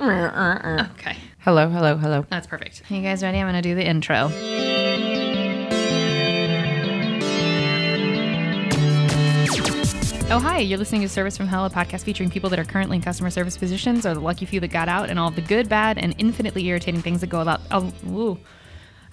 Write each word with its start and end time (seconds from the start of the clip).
Uh, 0.00 0.04
uh, 0.04 0.60
uh. 0.62 0.88
Okay. 0.98 1.16
Hello, 1.40 1.68
hello, 1.68 1.96
hello. 1.96 2.26
That's 2.28 2.46
perfect. 2.46 2.82
You 2.90 3.02
guys 3.02 3.22
ready? 3.22 3.38
I'm 3.38 3.44
going 3.44 3.54
to 3.54 3.62
do 3.62 3.74
the 3.74 3.86
intro. 3.86 4.30
Oh, 10.28 10.40
hi. 10.40 10.58
You're 10.58 10.78
listening 10.78 11.02
to 11.02 11.08
Service 11.08 11.36
from 11.36 11.46
Hell, 11.46 11.64
a 11.66 11.70
podcast 11.70 12.02
featuring 12.02 12.30
people 12.30 12.50
that 12.50 12.58
are 12.58 12.64
currently 12.64 12.96
in 12.96 13.02
customer 13.02 13.30
service 13.30 13.56
positions 13.56 14.04
or 14.04 14.12
the 14.14 14.20
lucky 14.20 14.44
few 14.44 14.58
that 14.60 14.68
got 14.68 14.88
out 14.88 15.08
and 15.08 15.18
all 15.20 15.30
the 15.30 15.40
good, 15.40 15.68
bad, 15.68 15.98
and 15.98 16.14
infinitely 16.18 16.66
irritating 16.66 17.00
things 17.00 17.20
that 17.20 17.28
go 17.28 17.40
about. 17.40 17.60
Oh, 17.70 17.92
woo. 18.04 18.38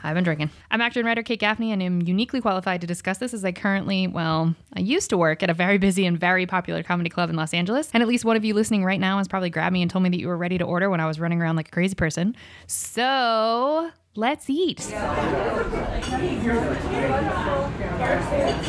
I've 0.04 0.16
been 0.16 0.24
drinking. 0.24 0.50
I'm 0.70 0.82
actor 0.82 1.00
and 1.00 1.08
writer 1.08 1.24
Kate 1.24 1.40
Gaffney 1.40 1.72
and 1.72 1.82
am 1.82 2.02
uniquely 2.02 2.42
qualified 2.42 2.82
to 2.82 2.88
discuss 2.88 3.18
this 3.20 3.34
as 3.34 3.46
I 3.46 3.54
currently, 3.54 4.08
well, 4.08 4.54
I 4.74 4.82
used 4.82 5.10
to 5.12 5.18
work 5.18 5.42
at 5.42 5.50
a 5.50 5.54
very 5.54 5.78
busy 5.78 6.06
and 6.06 6.20
very 6.20 6.46
popular 6.46 6.84
comedy 6.84 7.10
club 7.10 7.30
in 7.30 7.36
Los 7.36 7.54
Angeles. 7.54 7.90
And 7.94 8.04
at 8.04 8.10
least 8.10 8.26
one 8.26 8.36
of 8.36 8.44
you 8.44 8.54
listening 8.54 8.84
right 8.84 9.00
now 9.00 9.18
has 9.18 9.28
probably 9.28 9.50
grabbed 9.50 9.74
me 9.74 9.82
and 9.82 9.90
told 9.90 10.04
me 10.04 10.10
that 10.10 10.20
you 10.20 10.28
were 10.28 10.38
ready 10.38 10.58
to 10.58 10.66
order 10.66 10.90
when 10.90 11.00
I 11.00 11.08
was 11.08 11.20
running 11.20 11.42
around 11.42 11.56
like 11.56 11.70
a 11.70 11.72
crazy 11.72 11.96
person. 11.96 12.36
So 12.68 13.92
let's 14.16 14.50
eat. 14.50 14.78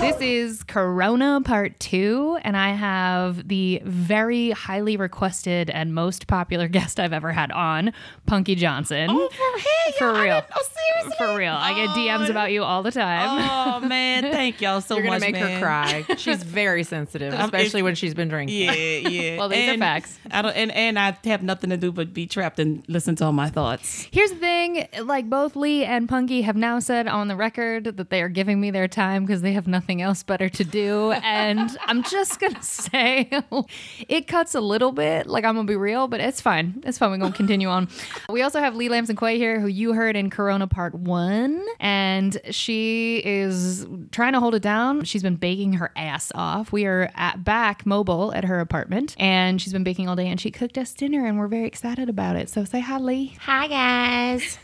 This 0.01 0.21
is 0.21 0.63
Corona 0.65 1.41
Part 1.45 1.79
2, 1.81 2.39
and 2.43 2.57
I 2.57 2.71
have 2.75 3.49
the 3.49 3.81
very 3.85 4.51
highly 4.51 4.97
requested 4.97 5.71
and 5.71 5.95
most 5.95 6.27
popular 6.27 6.69
guest 6.75 7.01
I've 7.01 7.13
ever 7.13 7.33
had 7.33 7.51
on, 7.53 7.93
Punky 8.27 8.55
Johnson. 8.55 9.09
Oh, 9.11 9.29
for, 9.29 9.59
hey, 9.59 9.93
For 9.99 10.05
y'all, 10.07 10.17
I 10.17 10.25
real. 10.25 10.43
Oh, 10.55 10.63
seriously? 10.63 11.17
For 11.27 11.37
real. 11.37 11.53
I 11.53 11.75
get 11.75 11.89
DMs 11.91 12.29
about 12.29 12.53
you 12.53 12.63
all 12.65 12.83
the 12.83 12.91
time. 12.91 13.49
Oh 13.51 13.81
man, 13.87 14.23
thank 14.25 14.61
y'all 14.61 14.81
so 14.81 14.97
You're 14.97 15.05
gonna 15.05 15.17
much. 15.21 15.33
make 15.33 15.35
man. 15.35 15.53
her 15.53 15.61
cry. 15.61 16.05
She's 16.17 16.43
very 16.43 16.85
sensitive, 16.85 17.33
um, 17.35 17.41
especially 17.41 17.83
when 17.83 17.95
she's 17.95 18.15
been 18.15 18.29
drinking. 18.29 18.57
Yeah, 18.57 18.73
yeah. 18.73 19.39
Well, 19.39 19.49
these 19.49 19.69
are 19.69 19.73
And 19.73 19.81
facts. 19.81 20.19
I 20.31 20.43
don't, 20.43 20.53
and 20.57 20.71
and 20.73 20.99
I 20.99 21.17
have 21.25 21.43
nothing 21.43 21.71
to 21.71 21.77
do 21.77 21.93
but 21.93 22.13
be 22.13 22.27
trapped 22.27 22.59
and 22.59 22.85
listen 22.89 23.17
to 23.17 23.25
all 23.25 23.33
my 23.33 23.49
thoughts. 23.51 24.07
Here's 24.11 24.31
the 24.31 24.37
thing 24.37 24.87
like, 25.03 25.29
both 25.35 25.57
Lee 25.57 25.85
and 25.85 26.09
Punky 26.09 26.43
have 26.43 26.55
now 26.55 26.79
said 26.79 27.09
on 27.09 27.27
the 27.27 27.35
record 27.35 27.97
that 27.97 28.09
they 28.09 28.23
are 28.23 28.29
giving 28.29 28.61
me 28.61 28.71
their 28.71 28.87
time 28.87 29.27
because 29.27 29.43
they 29.43 29.53
have 29.53 29.67
nothing 29.67 30.01
else 30.01 30.23
better 30.23 30.49
to 30.49 30.63
do. 30.63 31.13
And 31.25 31.77
I'm 31.87 32.03
just 32.05 32.39
going 32.39 32.55
to 32.55 32.63
say 32.63 33.29
it 34.09 34.29
cuts 34.29 34.55
a 34.55 34.61
little 34.61 34.93
bit. 34.93 35.27
Like, 35.27 35.45
I'm 35.45 35.55
going 35.55 35.67
to 35.67 35.71
be 35.71 35.77
real, 35.77 36.07
but 36.07 36.21
it's 36.21 36.41
fine. 36.41 36.83
It's 36.87 36.99
fine. 36.99 37.11
We're 37.11 37.17
going 37.17 37.33
to 37.33 37.37
continue 37.37 37.69
on. 37.69 37.89
We 38.29 38.43
also 38.43 38.59
have 38.59 38.75
Lee 38.75 38.89
Lamson 38.89 39.17
Quay 39.17 39.39
here, 39.39 39.61
who 39.61 39.67
you 39.67 39.93
heard 39.93 40.17
in 40.17 40.31
Corona 40.31 40.67
Part 40.67 40.95
1. 40.95 41.65
And 41.81 42.41
she 42.51 43.23
is 43.25 43.87
trying 44.13 44.33
to 44.35 44.41
hold 44.41 44.55
it 44.55 44.63
down. 44.63 45.05
She's 45.05 45.23
been 45.23 45.37
baking 45.37 45.75
her 45.75 45.91
ass 45.97 46.31
off. 46.35 46.73
We 46.73 46.87
are 46.87 47.11
at 47.15 47.45
back 47.45 47.87
mobile 47.87 48.33
at 48.35 48.45
her 48.45 48.61
apartment, 48.61 49.15
and 49.19 49.61
she's 49.61 49.73
been 49.73 49.85
baking 49.85 50.09
all 50.09 50.17
day, 50.17 50.29
and 50.29 50.41
she 50.41 50.51
cooked 50.51 50.79
us 50.79 50.93
dinner, 50.93 51.27
and 51.27 51.39
we're 51.39 51.49
very 51.49 51.67
excited 51.67 52.09
about 52.09 52.37
it. 52.37 52.49
So 52.49 52.65
say 52.65 52.81
hi, 52.81 52.99
Lee. 52.99 53.37
Hi 53.41 53.67
guys. 53.69 54.59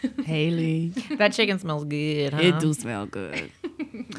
Haley, 0.60 0.88
that 1.16 1.32
chicken 1.32 1.58
smells 1.58 1.84
good. 1.84 2.32
Huh? 2.32 2.40
it 2.42 2.58
do 2.60 2.72
smell 2.74 3.06
good. 3.06 3.50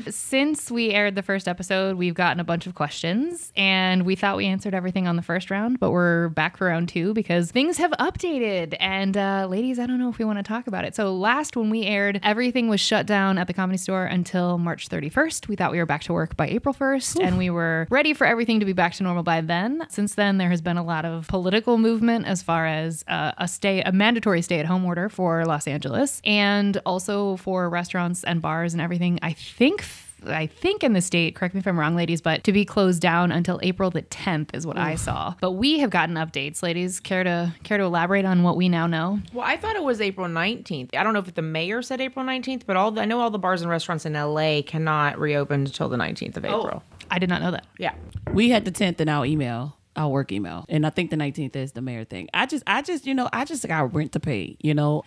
Since 0.10 0.72
we 0.72 0.92
aired 0.92 1.16
the 1.16 1.22
first 1.22 1.48
episode, 1.48 1.96
we've 1.98 2.14
gotten 2.14 2.40
a 2.40 2.44
bunch 2.44 2.68
of 2.68 2.76
questions, 2.76 3.52
and 3.56 4.04
we 4.06 4.16
thought 4.16 4.38
we 4.38 4.46
answered 4.46 4.74
everything 4.74 5.08
on 5.08 5.16
the 5.16 5.22
first 5.22 5.52
round, 5.52 5.80
but 5.80 5.92
we're 5.92 6.30
back 6.30 6.58
for 6.58 6.68
round 6.68 6.90
two 6.90 7.14
because 7.14 7.52
things 7.52 7.78
have 7.78 7.92
updated. 7.92 8.76
And 8.80 9.16
uh, 9.16 9.48
ladies, 9.50 9.80
I 9.80 9.86
don't 9.86 10.00
know 10.00 10.10
if 10.10 10.18
we 10.18 10.26
want 10.26 10.40
to 10.40 10.44
talk 10.44 10.68
about 10.68 10.86
it. 10.86 10.96
So 10.96 11.16
last 11.16 11.56
when 11.56 11.70
we 11.70 11.84
aired, 11.84 12.20
everything 12.24 12.68
was 12.68 12.80
shut 12.82 13.06
down 13.06 13.38
at 13.38 13.48
the 13.48 13.54
comedy 13.54 13.78
store 13.78 14.06
until 14.06 14.58
March 14.58 14.90
31st. 14.90 15.48
We 15.48 15.56
thought 15.56 15.72
we 15.72 15.78
were 15.78 15.86
back 15.86 16.04
to 16.04 16.14
work 16.14 16.36
by 16.36 16.48
April 16.48 16.74
1st, 16.74 17.22
and 17.24 17.38
we 17.38 17.50
were 17.50 17.88
ready 17.90 18.14
for 18.14 18.26
everything 18.26 18.60
to 18.60 18.66
be 18.66 18.74
back 18.74 18.94
to 18.94 19.04
normal 19.04 19.24
by 19.24 19.42
then. 19.42 19.86
Since 19.90 20.16
then, 20.16 20.38
there 20.38 20.50
has 20.50 20.62
been 20.62 20.78
a 20.78 20.84
lot 20.84 21.06
of 21.06 21.28
political 21.28 21.78
movement 21.78 22.26
as 22.26 22.42
far 22.42 22.66
as 22.66 23.04
uh, 23.08 23.34
a 23.38 23.48
stay, 23.48 23.82
a 23.82 23.92
mandatory 23.92 24.42
stay-at-home 24.42 24.86
order 24.86 25.10
for 25.10 25.46
Los 25.46 25.68
Angeles, 25.68 26.22
and 26.32 26.80
also 26.86 27.36
for 27.36 27.68
restaurants 27.68 28.24
and 28.24 28.42
bars 28.42 28.72
and 28.72 28.82
everything. 28.82 29.20
I 29.22 29.34
think 29.34 29.84
I 30.26 30.48
think 30.48 30.84
in 30.84 30.94
the 30.94 31.02
state, 31.02 31.36
correct 31.36 31.56
me 31.56 31.60
if 31.60 31.68
I'm 31.68 31.78
wrong, 31.78 31.96
ladies, 31.96 32.22
but 32.22 32.44
to 32.46 32.54
be 32.54 32.64
closed 32.64 33.02
down 33.02 33.32
until 33.32 33.60
April 33.64 33.90
the 33.90 34.04
10th 34.04 34.54
is 34.54 34.66
what 34.66 34.78
I 34.78 34.96
saw. 34.96 35.34
But 35.42 35.54
we 35.54 35.80
have 35.80 35.90
gotten 35.90 36.16
updates, 36.16 36.62
ladies. 36.62 37.00
Care 37.00 37.24
to 37.24 37.54
care 37.64 37.78
to 37.78 37.84
elaborate 37.84 38.24
on 38.24 38.44
what 38.44 38.56
we 38.56 38.70
now 38.70 38.88
know? 38.88 39.20
Well, 39.34 39.46
I 39.46 39.58
thought 39.58 39.76
it 39.76 39.84
was 39.84 40.00
April 40.00 40.28
19th. 40.28 40.96
I 40.96 41.04
don't 41.04 41.14
know 41.14 41.20
if 41.20 41.34
the 41.34 41.42
mayor 41.42 41.82
said 41.82 42.00
April 42.00 42.24
19th, 42.24 42.64
but 42.66 42.78
all 42.78 42.92
the, 42.92 43.02
I 43.02 43.06
know 43.06 43.20
all 43.20 43.30
the 43.30 43.40
bars 43.40 43.62
and 43.62 43.70
restaurants 43.70 44.06
in 44.06 44.14
LA 44.14 44.62
cannot 44.66 45.20
reopen 45.20 45.62
until 45.62 45.90
the 45.90 45.98
19th 45.98 46.38
of 46.38 46.46
oh, 46.46 46.60
April. 46.60 46.84
Oh, 46.86 47.06
I 47.10 47.20
did 47.20 47.28
not 47.28 47.42
know 47.42 47.52
that. 47.52 47.66
Yeah. 47.78 47.94
We 48.32 48.52
had 48.52 48.64
the 48.64 48.72
tenth 48.72 49.02
in 49.02 49.10
our 49.10 49.26
email, 49.26 49.76
our 49.98 50.08
work 50.08 50.32
email, 50.32 50.66
and 50.70 50.86
I 50.86 50.92
think 50.92 51.10
the 51.10 51.18
nineteenth 51.18 51.56
is 51.56 51.74
the 51.74 51.82
mayor 51.82 52.06
thing. 52.06 52.30
I 52.34 52.46
just, 52.46 52.64
I 52.66 52.82
just, 52.82 53.06
you 53.06 53.14
know, 53.14 53.28
I 53.34 53.44
just 53.44 53.68
got 53.68 53.94
rent 53.94 54.14
to 54.14 54.20
pay. 54.20 54.56
You 54.62 54.74
know, 54.74 55.04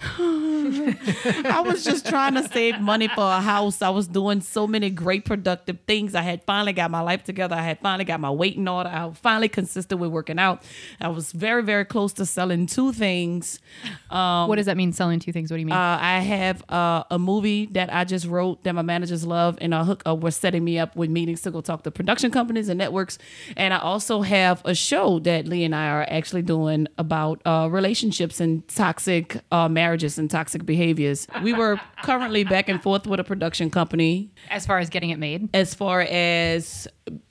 I 0.00 1.62
was 1.66 1.82
just 1.82 2.06
trying 2.06 2.34
to 2.34 2.48
save 2.48 2.80
money 2.80 3.08
for 3.08 3.24
a 3.24 3.40
house. 3.40 3.82
I 3.82 3.90
was 3.90 4.06
doing 4.06 4.40
so 4.40 4.64
many 4.66 4.90
great 4.90 5.24
productive 5.24 5.78
things. 5.88 6.14
I 6.14 6.22
had 6.22 6.44
finally 6.44 6.72
got 6.72 6.90
my 6.90 7.00
life 7.00 7.24
together. 7.24 7.56
I 7.56 7.62
had 7.62 7.80
finally 7.80 8.04
got 8.04 8.20
my 8.20 8.30
weight 8.30 8.56
in 8.56 8.68
order. 8.68 8.88
I 8.88 9.06
was 9.06 9.18
finally 9.18 9.48
consistent 9.48 10.00
with 10.00 10.10
working 10.10 10.38
out. 10.38 10.62
I 11.00 11.08
was 11.08 11.32
very, 11.32 11.64
very 11.64 11.84
close 11.84 12.12
to 12.14 12.26
selling 12.26 12.66
two 12.66 12.92
things. 12.92 13.58
what 14.08 14.56
does 14.56 14.66
that 14.66 14.76
mean? 14.76 14.92
Selling 14.92 15.18
two 15.18 15.32
things? 15.32 15.50
What 15.50 15.56
do 15.56 15.60
you 15.60 15.66
mean? 15.66 15.74
Uh, 15.74 15.98
I 16.00 16.20
have 16.20 16.62
uh, 16.70 17.02
a 17.10 17.18
movie 17.18 17.66
that 17.66 17.92
I 17.92 18.04
just 18.04 18.26
wrote 18.26 18.62
that 18.62 18.74
my 18.74 18.82
managers 18.82 19.26
love, 19.26 19.58
and 19.60 19.74
uh, 19.74 19.82
hook 19.82 20.04
uh, 20.06 20.14
was 20.14 20.36
setting 20.36 20.62
me 20.64 20.78
up 20.78 20.94
with 20.94 21.10
meetings 21.10 21.42
to 21.42 21.50
go 21.50 21.60
talk 21.60 21.82
to 21.82 21.90
production 21.90 22.30
companies 22.30 22.68
and 22.68 22.78
networks. 22.78 23.18
And 23.56 23.74
I 23.74 23.78
also 23.78 24.22
have 24.22 24.62
a 24.64 24.76
show 24.76 25.18
that 25.20 25.46
Lee 25.48 25.64
and 25.64 25.74
I 25.74 25.88
are 25.88 26.06
actually 26.08 26.42
doing 26.42 26.86
about 26.98 27.40
uh, 27.44 27.68
relationships 27.68 28.40
and 28.40 28.66
toxic 28.68 29.40
uh, 29.50 29.68
marriages 29.88 30.18
and 30.18 30.30
toxic 30.30 30.66
behaviors. 30.66 31.26
We 31.42 31.52
were 31.54 31.80
currently 32.02 32.44
back 32.44 32.68
and 32.68 32.82
forth 32.82 33.06
with 33.06 33.20
a 33.20 33.24
production 33.24 33.70
company 33.70 34.30
as 34.50 34.66
far 34.66 34.78
as 34.78 34.90
getting 34.90 35.10
it 35.10 35.18
made. 35.18 35.48
as 35.54 35.74
far 35.74 36.02
as 36.02 36.86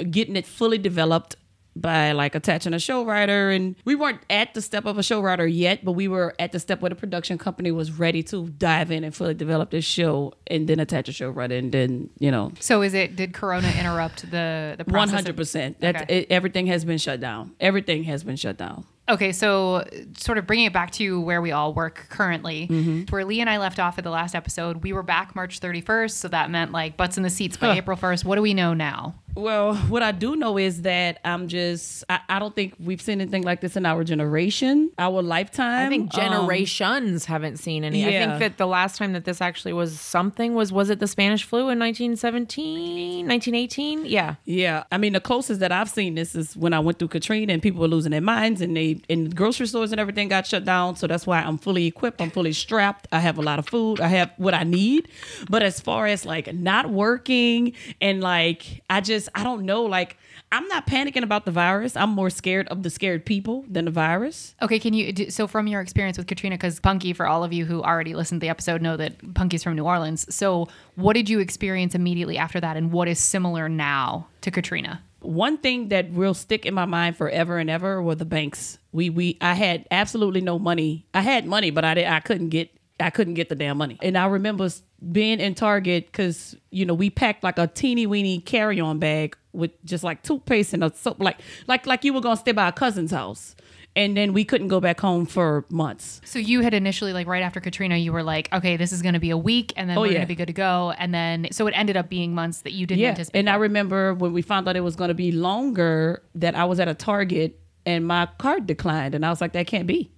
getting 0.09 0.35
it 0.35 0.45
fully 0.47 0.79
developed 0.79 1.35
by 1.75 2.11
like 2.13 2.33
attaching 2.33 2.73
a 2.73 2.79
show 2.79 3.05
writer 3.05 3.51
and 3.51 3.75
we 3.85 3.93
weren't 3.93 4.19
at 4.31 4.55
the 4.55 4.61
step 4.63 4.85
of 4.87 4.97
a 4.97 5.03
show 5.03 5.21
writer 5.21 5.45
yet 5.45 5.85
but 5.85 5.91
we 5.91 6.07
were 6.07 6.33
at 6.39 6.51
the 6.51 6.59
step 6.59 6.81
where 6.81 6.89
the 6.89 6.95
production 6.95 7.37
company 7.37 7.69
was 7.69 7.91
ready 7.99 8.23
to 8.23 8.47
dive 8.57 8.89
in 8.89 9.03
and 9.03 9.13
fully 9.15 9.35
develop 9.35 9.69
this 9.69 9.85
show 9.85 10.33
and 10.47 10.67
then 10.67 10.79
attach 10.79 11.07
a 11.07 11.11
show 11.11 11.29
writer 11.29 11.55
and 11.55 11.71
then 11.71 12.09
you 12.17 12.31
know 12.31 12.51
So 12.59 12.81
is 12.81 12.95
it? 12.95 13.15
Did 13.15 13.31
Corona 13.35 13.69
interrupt 13.79 14.21
the 14.31 14.73
the 14.79 14.85
process? 14.85 15.21
100% 15.23 15.79
that 15.81 15.95
Okay. 16.01 16.19
it, 16.21 16.27
everything 16.31 16.65
has 16.65 16.83
been 16.83 16.97
shut 16.97 17.19
down 17.19 17.51
everything 17.59 18.05
has 18.05 18.23
been 18.23 18.37
shut 18.37 18.57
down 18.57 18.83
Okay, 19.09 19.31
so 19.31 19.85
sort 20.17 20.37
of 20.37 20.45
bringing 20.45 20.65
it 20.65 20.73
back 20.73 20.91
to 20.91 21.21
where 21.21 21.41
we 21.41 21.51
all 21.51 21.73
work 21.73 22.07
currently, 22.09 22.67
Mm-hmm. 22.69 23.03
where 23.13 23.23
Lee 23.23 23.39
and 23.39 23.49
I 23.49 23.57
left 23.57 23.79
off 23.79 23.97
at 23.97 24.03
the 24.03 24.09
last 24.09 24.35
episode, 24.35 24.83
we 24.83 24.91
were 24.91 25.03
back 25.03 25.33
March 25.35 25.61
31st, 25.61 26.11
so 26.11 26.27
that 26.27 26.49
meant 26.51 26.71
like 26.73 26.97
butts 26.97 27.15
in 27.17 27.23
the 27.23 27.29
seats 27.29 27.55
by 27.57 27.77
April 27.77 27.95
1st. 27.97 28.25
What 28.25 28.35
do 28.35 28.41
we 28.41 28.53
know 28.53 28.73
now? 28.73 29.15
Well, 29.37 29.75
what 29.75 30.01
I 30.01 30.11
do 30.11 30.35
know 30.35 30.57
is 30.57 30.81
that 30.81 31.19
I'm 31.23 31.47
just, 31.47 32.03
I, 32.09 32.19
I 32.27 32.39
don't 32.39 32.55
think 32.55 32.73
we've 32.79 33.01
seen 33.01 33.21
anything 33.21 33.43
like 33.43 33.61
this 33.61 33.75
in 33.77 33.85
our 33.85 34.03
generation, 34.03 34.91
our 34.97 35.21
lifetime. 35.21 35.85
I 35.85 35.89
think 35.89 36.13
Um, 36.13 36.21
generations 36.21 37.25
haven't 37.25 37.57
seen 37.57 37.83
any. 37.83 38.03
I 38.05 38.09
think 38.11 38.39
that 38.39 38.57
the 38.57 38.65
last 38.67 38.97
time 38.97 39.13
that 39.13 39.25
this 39.25 39.39
actually 39.41 39.73
was 39.73 39.99
something 39.99 40.55
was 40.55 40.71
was 40.73 40.89
it 40.89 40.99
the 40.99 41.07
Spanish 41.07 41.43
flu 41.43 41.69
in 41.69 41.77
1917, 41.79 43.27
1918? 43.27 44.05
Yeah. 44.05 44.35
Yeah, 44.45 44.83
I 44.91 44.97
mean 44.97 45.13
the 45.13 45.19
closest 45.19 45.59
that 45.59 45.71
I've 45.71 45.89
seen 45.89 46.15
this 46.15 46.35
is 46.35 46.55
when 46.57 46.73
I 46.73 46.79
went 46.79 46.99
through 46.99 47.09
Katrina 47.09 47.53
and 47.53 47.61
people 47.61 47.81
were 47.81 47.87
losing 47.87 48.11
their 48.11 48.21
minds 48.21 48.61
and 48.61 48.75
they 48.75 49.01
and 49.09 49.35
grocery 49.35 49.67
stores 49.67 49.91
and 49.91 49.99
everything 49.99 50.27
got 50.29 50.47
shut 50.47 50.65
down. 50.65 50.95
So 50.95 51.07
that's 51.07 51.27
why 51.27 51.41
I'm 51.41 51.57
fully 51.57 51.85
equipped. 51.85 52.21
I'm 52.21 52.31
fully 52.31 52.53
strapped. 52.53 53.07
I 53.11 53.19
have 53.19 53.37
a 53.37 53.41
lot 53.41 53.59
of 53.59 53.67
food. 53.67 53.99
I 54.01 54.07
have 54.07 54.31
what 54.37 54.53
I 54.53 54.63
need. 54.63 55.07
But 55.49 55.63
as 55.63 55.79
far 55.79 56.07
as 56.07 56.25
like 56.25 56.53
not 56.53 56.89
working 56.89 57.73
and 58.01 58.21
like 58.21 58.81
I 58.89 59.01
just 59.01 59.26
I 59.35 59.43
don't 59.43 59.63
know 59.63 59.83
like 59.83 60.17
I'm 60.51 60.67
not 60.67 60.87
panicking 60.87 61.23
about 61.23 61.45
the 61.45 61.51
virus. 61.51 61.95
I'm 61.95 62.11
more 62.11 62.29
scared 62.29 62.67
of 62.69 62.83
the 62.83 62.89
scared 62.89 63.25
people 63.25 63.65
than 63.69 63.85
the 63.85 63.91
virus. 63.91 64.55
Okay, 64.61 64.79
can 64.79 64.93
you 64.93 65.11
do, 65.11 65.29
so 65.29 65.47
from 65.47 65.67
your 65.67 65.81
experience 65.81 66.17
with 66.17 66.27
Katrina 66.27 66.55
because 66.55 66.79
Punky 66.79 67.13
for 67.13 67.27
all 67.27 67.43
of 67.43 67.51
you 67.53 67.65
who 67.65 67.83
already 67.83 68.13
listened 68.13 68.41
to 68.41 68.45
the 68.45 68.49
episode 68.49 68.81
know 68.81 68.97
that 68.97 69.33
Punky's 69.33 69.63
from 69.63 69.75
New 69.75 69.85
Orleans. 69.85 70.33
So, 70.33 70.67
what 70.95 71.13
did 71.13 71.29
you 71.29 71.39
experience 71.39 71.95
immediately 71.95 72.37
after 72.37 72.59
that 72.61 72.77
and 72.77 72.91
what 72.91 73.07
is 73.07 73.19
similar 73.19 73.69
now 73.69 74.27
to 74.41 74.51
Katrina? 74.51 75.01
one 75.19 75.57
thing 75.57 75.89
that 75.89 76.11
will 76.11 76.33
stick 76.33 76.65
in 76.65 76.73
my 76.73 76.85
mind 76.85 77.17
forever 77.17 77.57
and 77.57 77.69
ever 77.69 78.01
were 78.01 78.15
the 78.15 78.25
banks. 78.25 78.77
We 78.91 79.09
we 79.09 79.37
I 79.41 79.53
had 79.53 79.85
absolutely 79.91 80.41
no 80.41 80.59
money. 80.59 81.05
I 81.13 81.21
had 81.21 81.45
money, 81.45 81.71
but 81.71 81.83
I 81.83 81.95
did, 81.95 82.07
I 82.07 82.19
couldn't 82.19 82.49
get 82.49 82.69
I 82.99 83.09
couldn't 83.09 83.35
get 83.35 83.49
the 83.49 83.55
damn 83.55 83.77
money. 83.77 83.97
And 84.01 84.17
I 84.17 84.25
remember 84.27 84.69
being 85.11 85.39
in 85.39 85.53
Target 85.55 86.07
because 86.07 86.55
you 86.71 86.85
know 86.85 86.93
we 86.93 87.09
packed 87.09 87.43
like 87.43 87.57
a 87.59 87.67
teeny 87.67 88.07
weeny 88.07 88.39
carry 88.39 88.79
on 88.79 88.99
bag 88.99 89.37
with 89.53 89.71
just 89.85 90.03
like 90.03 90.23
toothpaste 90.23 90.73
and 90.73 90.83
a 90.83 90.93
soap, 90.95 91.19
like 91.19 91.39
like 91.67 91.85
like 91.85 92.03
you 92.03 92.13
were 92.13 92.21
gonna 92.21 92.37
stay 92.37 92.51
by 92.51 92.67
a 92.67 92.71
cousin's 92.71 93.11
house. 93.11 93.55
And 93.95 94.15
then 94.15 94.31
we 94.33 94.45
couldn't 94.45 94.67
go 94.67 94.79
back 94.79 94.99
home 94.99 95.25
for 95.25 95.65
months. 95.71 96.21
So 96.23 96.37
you 96.37 96.61
had 96.61 96.75
initially 96.75 97.13
like 97.13 97.25
right 97.25 97.41
after 97.41 97.59
Katrina, 97.59 97.97
you 97.97 98.13
were 98.13 98.21
like, 98.21 98.47
okay, 98.53 98.77
this 98.77 98.91
is 98.91 99.01
to 99.15 99.19
be 99.19 99.31
a 99.31 99.37
week, 99.37 99.73
and 99.75 99.89
then 99.89 99.97
Oh, 99.97 100.01
we're 100.01 100.11
yeah. 100.11 100.19
to 100.21 100.27
be 100.27 100.35
good 100.35 100.45
to 100.47 100.53
go, 100.53 100.93
and 100.99 101.11
then 101.15 101.47
so 101.51 101.65
it 101.65 101.71
ended 101.75 101.97
up 101.97 102.07
being 102.07 102.35
months 102.35 102.61
that 102.61 102.73
you 102.73 102.85
didn't 102.85 103.01
Yeah. 103.01 103.09
anticipate. 103.09 103.39
And 103.39 103.49
I 103.49 103.55
remember 103.55 104.13
when 104.13 104.33
we 104.33 104.43
found 104.43 104.69
out 104.69 104.75
it 104.75 104.81
was 104.81 104.95
to 104.95 105.15
be 105.15 105.31
longer 105.31 106.21
that 106.35 106.53
I 106.53 106.65
was 106.65 106.79
at 106.79 106.87
a 106.87 106.93
Target 106.93 107.59
and 107.87 108.05
my 108.05 108.27
card 108.37 108.67
declined. 108.67 109.15
And 109.15 109.25
I 109.25 109.29
was 109.31 109.41
like, 109.41 109.53
that 109.53 109.65
can't 109.65 109.87
be. 109.87 110.11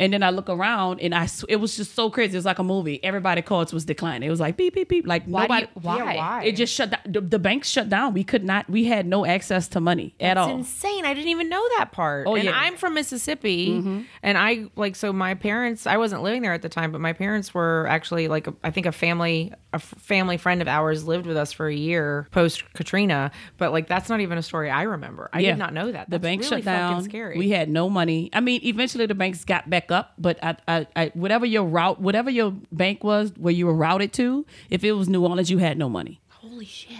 And 0.00 0.12
then 0.14 0.22
I 0.22 0.30
look 0.30 0.48
around 0.48 1.00
and 1.00 1.14
I 1.14 1.26
sw- 1.26 1.44
it 1.48 1.56
was 1.56 1.76
just 1.76 1.94
so 1.94 2.08
crazy. 2.10 2.32
It 2.32 2.38
was 2.38 2.46
like 2.46 2.58
a 2.58 2.64
movie. 2.64 3.02
Everybody 3.04 3.42
cards 3.42 3.72
was 3.72 3.84
declining. 3.84 4.26
It 4.26 4.30
was 4.30 4.40
like 4.40 4.56
beep 4.56 4.74
beep 4.74 4.88
beep. 4.88 5.06
Like 5.06 5.24
Why? 5.26 5.42
nobody. 5.42 5.66
you, 5.66 5.80
why? 5.82 5.96
Yeah, 5.98 6.16
why? 6.16 6.42
It 6.44 6.56
just 6.56 6.74
shut 6.74 6.90
down. 6.90 7.00
The, 7.04 7.20
the 7.20 7.38
banks 7.38 7.68
shut 7.68 7.90
down. 7.90 8.14
We 8.14 8.24
could 8.24 8.42
not. 8.42 8.68
We 8.68 8.84
had 8.84 9.06
no 9.06 9.26
access 9.26 9.68
to 9.68 9.80
money 9.80 10.14
at 10.18 10.38
all. 10.38 10.46
It's 10.46 10.52
all. 10.52 10.58
insane. 10.58 11.04
I 11.04 11.12
didn't 11.12 11.28
even 11.28 11.50
know 11.50 11.64
that 11.78 11.92
part. 11.92 12.26
Oh, 12.26 12.34
and 12.34 12.44
yeah. 12.44 12.52
I'm 12.58 12.76
from 12.76 12.94
Mississippi, 12.94 13.68
mm-hmm. 13.68 14.00
and 14.22 14.38
I 14.38 14.66
like 14.74 14.96
so 14.96 15.12
my 15.12 15.34
parents. 15.34 15.86
I 15.86 15.98
wasn't 15.98 16.22
living 16.22 16.40
there 16.42 16.54
at 16.54 16.62
the 16.62 16.70
time, 16.70 16.92
but 16.92 17.00
my 17.02 17.12
parents 17.12 17.52
were 17.52 17.86
actually 17.88 18.26
like 18.26 18.46
a, 18.46 18.54
I 18.64 18.70
think 18.70 18.86
a 18.86 18.92
family 18.92 19.52
a 19.72 19.76
f- 19.76 19.94
family 19.98 20.36
friend 20.36 20.62
of 20.62 20.68
ours 20.68 21.04
lived 21.04 21.26
with 21.26 21.36
us 21.36 21.52
for 21.52 21.68
a 21.68 21.74
year 21.74 22.26
post 22.32 22.64
Katrina. 22.74 23.30
But 23.58 23.72
like 23.72 23.86
that's 23.86 24.08
not 24.08 24.20
even 24.20 24.38
a 24.38 24.42
story 24.42 24.70
I 24.70 24.82
remember. 24.82 25.30
I 25.32 25.40
Yeah. 25.40 25.50
did 25.50 25.58
not 25.58 25.74
know 25.74 25.92
that. 25.92 26.10
The 26.10 26.18
bank 26.18 26.42
really 26.42 26.56
shut 26.56 26.64
down. 26.64 27.02
Scary. 27.04 27.38
We 27.38 27.50
had 27.50 27.68
no 27.68 27.88
money. 27.88 28.30
I 28.32 28.40
mean, 28.40 28.60
eventually 28.64 29.06
the 29.06 29.14
banks 29.14 29.44
got 29.44 29.68
back 29.68 29.89
up, 29.90 30.14
but 30.18 30.38
I, 30.42 30.56
I, 30.68 30.86
I, 30.96 31.10
whatever 31.14 31.46
your 31.46 31.64
route, 31.64 32.00
whatever 32.00 32.30
your 32.30 32.52
bank 32.72 33.04
was, 33.04 33.32
where 33.36 33.52
you 33.52 33.66
were 33.66 33.74
routed 33.74 34.12
to, 34.14 34.46
if 34.70 34.84
it 34.84 34.92
was 34.92 35.08
New 35.08 35.24
Orleans, 35.24 35.50
you 35.50 35.58
had 35.58 35.78
no 35.78 35.88
money. 35.88 36.20
Holy 36.28 36.64
shit. 36.66 36.96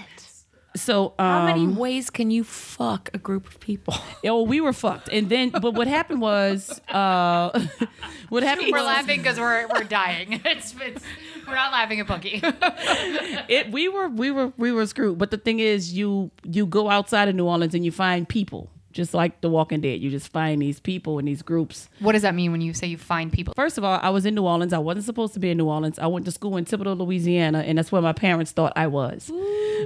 So 0.76 1.14
um, 1.18 1.26
How 1.26 1.44
many 1.46 1.66
ways 1.66 2.10
can 2.10 2.30
you 2.30 2.44
fuck 2.44 3.10
a 3.12 3.18
group 3.18 3.46
of 3.48 3.58
people? 3.58 3.94
Oh, 4.24 4.42
we 4.42 4.60
were 4.60 4.72
fucked. 4.72 5.08
And 5.08 5.28
then, 5.28 5.48
but 5.50 5.74
what 5.74 5.88
happened 5.88 6.20
was, 6.20 6.80
uh, 6.88 7.58
what 8.28 8.42
happened 8.42 8.68
We're 8.70 8.78
was, 8.78 8.86
laughing 8.86 9.18
because 9.18 9.38
we're 9.38 9.66
we're 9.66 9.84
dying. 9.84 10.40
It's, 10.44 10.74
it's 10.80 11.02
we're 11.48 11.54
not 11.54 11.72
laughing 11.72 12.00
at 12.00 12.06
Punky. 12.06 12.40
it, 13.48 13.72
we 13.72 13.88
were, 13.88 14.08
we 14.08 14.30
were, 14.30 14.52
we 14.56 14.72
were 14.72 14.86
screwed. 14.86 15.18
But 15.18 15.30
the 15.30 15.38
thing 15.38 15.58
is, 15.58 15.92
you, 15.94 16.30
you 16.44 16.66
go 16.66 16.88
outside 16.90 17.28
of 17.28 17.34
New 17.34 17.46
Orleans 17.46 17.74
and 17.74 17.84
you 17.84 17.90
find 17.90 18.28
people, 18.28 18.70
just 18.92 19.14
like 19.14 19.40
The 19.40 19.48
Walking 19.48 19.80
Dead. 19.80 20.00
You 20.00 20.10
just 20.10 20.32
find 20.32 20.60
these 20.60 20.80
people 20.80 21.18
in 21.18 21.24
these 21.24 21.42
groups. 21.42 21.88
what 22.00 22.12
does 22.12 22.22
that 22.22 22.34
mean 22.34 22.52
when 22.52 22.60
you 22.60 22.74
say 22.74 22.86
you 22.86 22.98
find 22.98 23.32
people? 23.32 23.54
First 23.54 23.78
of 23.78 23.84
all, 23.84 23.98
I 24.02 24.10
was 24.10 24.26
in 24.26 24.34
New 24.34 24.44
Orleans. 24.44 24.72
I 24.72 24.78
wasn't 24.78 25.06
supposed 25.06 25.34
to 25.34 25.40
be 25.40 25.50
in 25.50 25.58
New 25.58 25.68
Orleans. 25.68 25.98
I 25.98 26.06
went 26.06 26.24
to 26.26 26.32
school 26.32 26.56
in 26.56 26.64
Thibodaux, 26.64 26.98
Louisiana, 26.98 27.60
and 27.60 27.78
that's 27.78 27.92
where 27.92 28.02
my 28.02 28.12
parents 28.12 28.52
thought 28.52 28.72
I 28.76 28.86
was. 28.86 29.30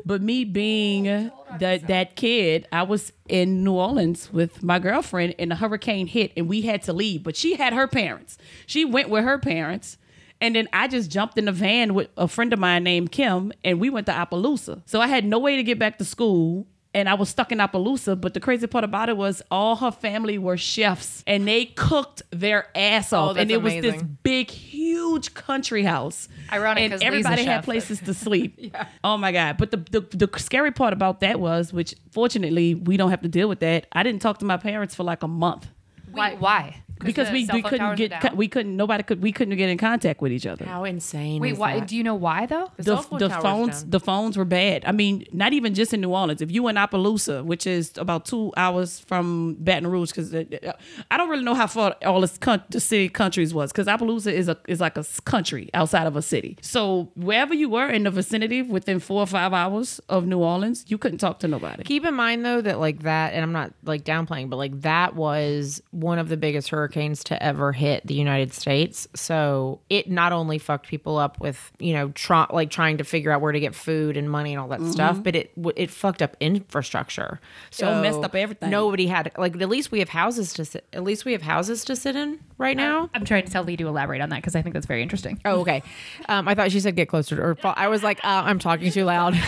But 0.04 0.22
me 0.22 0.44
being 0.44 1.30
that 1.58 1.86
that 1.86 2.16
kid, 2.16 2.66
I 2.72 2.82
was 2.82 3.12
in 3.28 3.62
New 3.64 3.74
Orleans 3.74 4.32
with 4.32 4.62
my 4.62 4.78
girlfriend, 4.78 5.34
and 5.38 5.50
the 5.50 5.56
hurricane 5.56 6.06
hit, 6.06 6.32
and 6.36 6.48
we 6.48 6.62
had 6.62 6.82
to 6.82 6.92
leave. 6.92 7.22
But 7.22 7.36
she 7.36 7.56
had 7.56 7.72
her 7.72 7.86
parents. 7.86 8.38
She 8.66 8.84
went 8.84 9.08
with 9.08 9.24
her 9.24 9.38
parents. 9.38 9.98
And 10.40 10.56
then 10.56 10.68
I 10.72 10.88
just 10.88 11.10
jumped 11.10 11.38
in 11.38 11.46
the 11.46 11.52
van 11.52 11.94
with 11.94 12.08
a 12.16 12.28
friend 12.28 12.52
of 12.52 12.58
mine 12.58 12.84
named 12.84 13.12
Kim, 13.12 13.52
and 13.62 13.80
we 13.80 13.88
went 13.88 14.06
to 14.06 14.12
Opelousas. 14.12 14.82
So 14.84 15.00
I 15.00 15.06
had 15.06 15.24
no 15.24 15.38
way 15.38 15.56
to 15.56 15.62
get 15.62 15.78
back 15.78 15.96
to 15.98 16.04
school 16.04 16.66
and 16.94 17.08
I 17.08 17.14
was 17.14 17.28
stuck 17.28 17.52
in 17.52 17.58
Opelousas. 17.60 18.20
But 18.20 18.32
the 18.34 18.40
crazy 18.40 18.66
part 18.66 18.84
about 18.84 19.08
it 19.08 19.16
was 19.16 19.42
all 19.50 19.76
her 19.76 19.90
family 19.90 20.38
were 20.38 20.56
chefs 20.56 21.22
and 21.26 21.46
they 21.46 21.66
cooked 21.66 22.22
their 22.30 22.68
ass 22.74 23.12
oh, 23.12 23.18
off. 23.18 23.30
Oh, 23.30 23.32
that's 23.34 23.42
and 23.42 23.50
it 23.50 23.62
was 23.62 23.74
this 23.74 24.02
big, 24.22 24.50
huge 24.50 25.34
country 25.34 25.82
house. 25.82 26.28
Ironic 26.52 26.84
And 26.84 26.92
'cause 26.92 27.00
Lee's 27.00 27.04
a 27.04 27.06
everybody 27.06 27.44
had 27.44 27.56
chef. 27.58 27.64
places 27.64 28.00
to 28.00 28.14
sleep. 28.14 28.54
yeah. 28.58 28.86
Oh 29.02 29.16
my 29.16 29.32
God. 29.32 29.58
But 29.58 29.70
the, 29.72 29.78
the 29.78 30.26
the 30.26 30.38
scary 30.38 30.70
part 30.70 30.92
about 30.92 31.20
that 31.20 31.40
was, 31.40 31.72
which 31.72 31.94
fortunately 32.12 32.74
we 32.74 32.96
don't 32.96 33.10
have 33.10 33.22
to 33.22 33.28
deal 33.28 33.48
with 33.48 33.60
that. 33.60 33.86
I 33.92 34.02
didn't 34.02 34.22
talk 34.22 34.38
to 34.38 34.44
my 34.44 34.56
parents 34.56 34.94
for 34.94 35.02
like 35.02 35.22
a 35.22 35.28
month. 35.28 35.68
Why? 36.14 36.34
Why? 36.34 36.82
Because 37.04 37.30
we, 37.30 37.48
we 37.52 37.62
couldn't 37.62 37.96
get 37.96 38.10
down? 38.10 38.36
we 38.36 38.48
couldn't 38.48 38.76
nobody 38.76 39.02
could 39.02 39.22
we 39.22 39.32
couldn't 39.32 39.56
get 39.56 39.68
in 39.68 39.78
contact 39.78 40.20
with 40.20 40.32
each 40.32 40.46
other. 40.46 40.64
How 40.64 40.84
insane. 40.84 41.40
Wait, 41.40 41.52
is 41.52 41.58
why? 41.58 41.80
that? 41.80 41.88
Do 41.88 41.96
you 41.96 42.02
know 42.02 42.14
why 42.14 42.46
though? 42.46 42.70
the, 42.76 42.84
cell 42.84 43.02
phone 43.02 43.18
the 43.18 43.30
phones 43.30 43.82
down. 43.82 43.90
the 43.90 44.00
phones 44.00 44.36
were 44.36 44.44
bad. 44.44 44.84
I 44.86 44.92
mean, 44.92 45.26
not 45.32 45.52
even 45.52 45.74
just 45.74 45.92
in 45.92 46.00
New 46.00 46.10
Orleans. 46.10 46.40
If 46.40 46.50
you 46.50 46.62
were 46.62 46.70
in 46.70 46.76
Opelousas, 46.76 47.44
which 47.44 47.66
is 47.66 47.92
about 47.96 48.24
two 48.24 48.52
hours 48.56 49.00
from 49.00 49.56
Baton 49.60 49.86
Rouge, 49.86 50.10
because 50.10 50.34
uh, 50.34 50.44
uh, 50.66 50.72
I 51.10 51.16
don't 51.16 51.28
really 51.28 51.44
know 51.44 51.54
how 51.54 51.66
far 51.66 51.96
all 52.04 52.20
this 52.20 52.38
coun- 52.38 52.62
the 52.70 52.80
city 52.80 53.08
countries 53.08 53.52
was, 53.52 53.72
because 53.72 53.88
Opelousas 53.88 54.32
is 54.32 54.48
a 54.48 54.56
is 54.68 54.80
like 54.80 54.96
a 54.96 55.04
country 55.24 55.70
outside 55.74 56.06
of 56.06 56.16
a 56.16 56.22
city. 56.22 56.56
So 56.62 57.10
wherever 57.16 57.54
you 57.54 57.68
were 57.68 57.88
in 57.88 58.04
the 58.04 58.10
vicinity, 58.10 58.62
within 58.62 59.00
four 59.00 59.20
or 59.20 59.26
five 59.26 59.52
hours 59.52 60.00
of 60.08 60.26
New 60.26 60.38
Orleans, 60.38 60.84
you 60.88 60.98
couldn't 60.98 61.18
talk 61.18 61.40
to 61.40 61.48
nobody. 61.48 61.82
Keep 61.84 62.04
in 62.04 62.14
mind 62.14 62.44
though 62.44 62.60
that 62.60 62.78
like 62.80 63.02
that, 63.02 63.34
and 63.34 63.42
I'm 63.42 63.52
not 63.52 63.72
like 63.84 64.04
downplaying, 64.04 64.50
but 64.50 64.56
like 64.56 64.80
that 64.82 65.14
was 65.14 65.82
one 66.04 66.18
of 66.18 66.28
the 66.28 66.36
biggest 66.36 66.68
hurricanes 66.68 67.24
to 67.24 67.42
ever 67.42 67.72
hit 67.72 68.06
the 68.06 68.14
United 68.14 68.52
States. 68.52 69.08
So 69.14 69.80
it 69.88 70.10
not 70.10 70.32
only 70.32 70.58
fucked 70.58 70.86
people 70.86 71.16
up 71.16 71.40
with 71.40 71.72
you 71.78 71.94
know 71.94 72.12
like 72.52 72.70
trying 72.70 72.98
to 72.98 73.04
figure 73.04 73.32
out 73.32 73.40
where 73.40 73.52
to 73.52 73.58
get 73.60 73.74
food 73.74 74.16
and 74.16 74.30
money 74.30 74.52
and 74.52 74.60
all 74.60 74.68
that 74.68 74.82
stuff, 74.82 75.22
but 75.22 75.34
it 75.34 75.54
w- 75.56 75.72
it 75.76 75.90
fucked 75.90 76.20
up 76.22 76.36
infrastructure. 76.40 77.40
So 77.70 77.86
Mm-hmm. 77.88 78.02
messed 78.02 78.22
up 78.24 78.34
everything. 78.34 78.70
Nobody 78.70 79.06
had 79.06 79.32
like 79.38 79.60
at 79.60 79.68
least 79.68 79.90
we 79.90 79.98
have 80.00 80.08
houses 80.10 80.52
to 80.54 80.64
sit. 80.64 80.86
At 80.92 81.02
least 81.02 81.24
we 81.24 81.32
have 81.32 81.42
houses 81.42 81.84
to 81.86 81.96
sit 81.96 82.16
in 82.16 82.38
right 82.58 82.76
now. 82.76 83.08
I'm 83.14 83.24
trying 83.24 83.44
to 83.46 83.50
tell 83.50 83.64
Lee 83.64 83.76
to 83.78 83.88
elaborate 83.88 84.20
on 84.20 84.28
that 84.28 84.36
because 84.36 84.54
I 84.54 84.62
think 84.62 84.74
that's 84.74 84.86
very 84.86 85.02
interesting. 85.02 85.40
Oh, 85.44 85.60
okay. 85.60 85.82
Um, 86.28 86.46
I 86.48 86.54
thought 86.54 86.70
she 86.70 86.80
said 86.80 86.96
get 86.96 87.08
closer 87.08 87.34
to 87.36 87.42
her. 87.42 87.56
I 87.64 87.88
was 87.88 88.02
like, 88.02 88.18
uh, 88.24 88.42
I'm 88.44 88.58
talking 88.58 88.90
too 88.92 89.04
loud. 89.04 89.34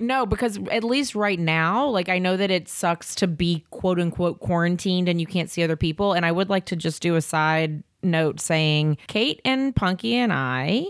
No, 0.00 0.26
because 0.26 0.58
at 0.70 0.84
least 0.84 1.14
right 1.14 1.38
now, 1.38 1.86
like 1.86 2.08
I 2.08 2.18
know 2.18 2.36
that 2.36 2.50
it 2.50 2.68
sucks 2.68 3.14
to 3.16 3.26
be 3.26 3.64
quote 3.70 4.00
unquote 4.00 4.40
quarantined 4.40 5.08
and 5.08 5.20
you 5.20 5.26
can't 5.26 5.50
see 5.50 5.62
other 5.62 5.76
people. 5.76 6.12
And 6.12 6.26
I 6.26 6.32
would 6.32 6.50
like 6.50 6.66
to 6.66 6.76
just 6.76 7.02
do 7.02 7.16
a 7.16 7.20
side 7.20 7.82
note 8.02 8.40
saying 8.40 8.98
Kate 9.06 9.40
and 9.44 9.74
Punky 9.74 10.16
and 10.16 10.32
I 10.32 10.86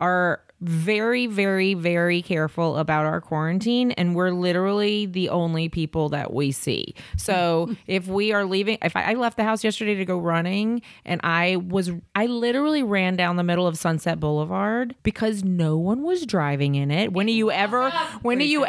are 0.00 0.40
very, 0.68 1.26
very, 1.26 1.74
very 1.74 2.22
careful 2.22 2.76
about 2.78 3.06
our 3.06 3.20
quarantine, 3.20 3.90
and 3.92 4.14
we're 4.14 4.30
literally 4.30 5.06
the 5.06 5.28
only 5.28 5.68
people 5.68 6.08
that 6.10 6.32
we 6.32 6.52
see. 6.52 6.94
So 7.16 7.74
if 7.86 8.06
we 8.06 8.32
are 8.32 8.44
leaving, 8.44 8.78
if 8.82 8.96
I, 8.96 9.12
I 9.12 9.14
left 9.14 9.36
the 9.36 9.44
house 9.44 9.62
yesterday 9.62 9.94
to 9.96 10.04
go 10.04 10.18
running, 10.18 10.82
and 11.04 11.20
I 11.22 11.56
was, 11.56 11.90
I 12.14 12.26
literally 12.26 12.82
ran 12.82 13.16
down 13.16 13.36
the 13.36 13.44
middle 13.44 13.66
of 13.66 13.76
Sunset 13.76 14.18
Boulevard 14.20 14.94
because 15.02 15.44
no 15.44 15.76
one 15.76 16.02
was 16.02 16.24
driving 16.26 16.74
in 16.74 16.90
it. 16.90 17.12
When 17.12 17.26
are 17.26 17.30
you 17.30 17.50
ever? 17.50 17.92
When 18.22 18.38
are 18.38 18.42
you? 18.42 18.64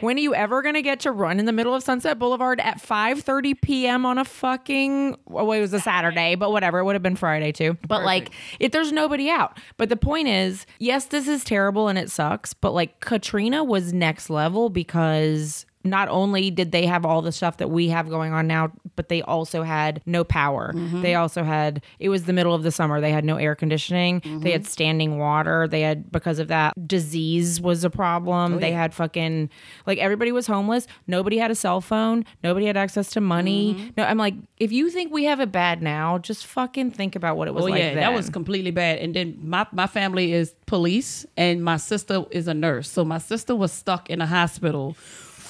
When 0.00 0.16
are 0.16 0.20
you 0.20 0.34
ever 0.34 0.60
gonna 0.60 0.82
get 0.82 1.00
to 1.00 1.12
run 1.12 1.38
in 1.38 1.46
the 1.46 1.52
middle 1.52 1.74
of 1.74 1.82
Sunset 1.82 2.18
Boulevard 2.18 2.60
at 2.60 2.80
5:30 2.80 3.60
p.m. 3.60 4.04
on 4.04 4.18
a 4.18 4.24
fucking? 4.24 5.16
Well, 5.26 5.50
it 5.52 5.60
was 5.60 5.72
a 5.72 5.80
Saturday, 5.80 6.34
but 6.34 6.52
whatever. 6.52 6.78
It 6.78 6.84
would 6.84 6.94
have 6.94 7.02
been 7.02 7.16
Friday 7.16 7.52
too. 7.52 7.78
But 7.86 8.04
like, 8.04 8.30
if 8.60 8.72
there's 8.72 8.92
nobody 8.92 9.30
out. 9.30 9.58
But 9.76 9.88
the 9.88 9.96
point 9.96 10.28
is, 10.28 10.66
yes, 10.78 11.06
this 11.06 11.26
is 11.26 11.37
terrible 11.44 11.88
and 11.88 11.98
it 11.98 12.10
sucks. 12.10 12.54
But 12.54 12.72
like, 12.72 13.00
Katrina 13.00 13.64
was 13.64 13.92
next 13.92 14.30
level 14.30 14.68
because 14.70 15.66
not 15.84 16.08
only 16.08 16.50
did 16.50 16.72
they 16.72 16.86
have 16.86 17.04
all 17.04 17.22
the 17.22 17.32
stuff 17.32 17.58
that 17.58 17.70
we 17.70 17.88
have 17.88 18.08
going 18.08 18.32
on 18.32 18.46
now, 18.46 18.72
but 18.96 19.08
they 19.08 19.22
also 19.22 19.62
had 19.62 20.02
no 20.06 20.24
power. 20.24 20.72
Mm-hmm. 20.74 21.02
They 21.02 21.14
also 21.14 21.44
had, 21.44 21.82
it 21.98 22.08
was 22.08 22.24
the 22.24 22.32
middle 22.32 22.54
of 22.54 22.62
the 22.62 22.72
summer. 22.72 23.00
They 23.00 23.12
had 23.12 23.24
no 23.24 23.36
air 23.36 23.54
conditioning. 23.54 24.20
Mm-hmm. 24.20 24.40
They 24.40 24.52
had 24.52 24.66
standing 24.66 25.18
water. 25.18 25.68
They 25.68 25.82
had, 25.82 26.10
because 26.10 26.38
of 26.38 26.48
that, 26.48 26.74
disease 26.86 27.60
was 27.60 27.84
a 27.84 27.90
problem. 27.90 28.54
Oh, 28.54 28.58
they 28.58 28.72
had 28.72 28.92
fucking, 28.92 29.50
like, 29.86 29.98
everybody 29.98 30.32
was 30.32 30.46
homeless. 30.46 30.86
Nobody 31.06 31.38
had 31.38 31.50
a 31.50 31.54
cell 31.54 31.80
phone. 31.80 32.24
Nobody 32.42 32.66
had 32.66 32.76
access 32.76 33.10
to 33.10 33.20
money. 33.20 33.74
Mm-hmm. 33.74 33.88
No, 33.96 34.04
I'm 34.04 34.18
like, 34.18 34.34
if 34.58 34.72
you 34.72 34.90
think 34.90 35.12
we 35.12 35.24
have 35.24 35.40
it 35.40 35.52
bad 35.52 35.82
now, 35.82 36.18
just 36.18 36.46
fucking 36.46 36.90
think 36.90 37.14
about 37.14 37.36
what 37.36 37.48
it 37.48 37.54
was 37.54 37.64
Oh 37.64 37.68
like 37.68 37.78
yeah, 37.78 37.94
then. 37.94 37.96
that 37.98 38.12
was 38.14 38.28
completely 38.30 38.70
bad. 38.70 38.98
And 38.98 39.14
then 39.14 39.38
my 39.42 39.66
my 39.72 39.86
family 39.86 40.32
is 40.32 40.54
police, 40.66 41.24
and 41.36 41.62
my 41.62 41.76
sister 41.76 42.24
is 42.30 42.48
a 42.48 42.54
nurse. 42.54 42.90
So 42.90 43.04
my 43.04 43.18
sister 43.18 43.54
was 43.54 43.72
stuck 43.72 44.10
in 44.10 44.20
a 44.20 44.26
hospital 44.26 44.96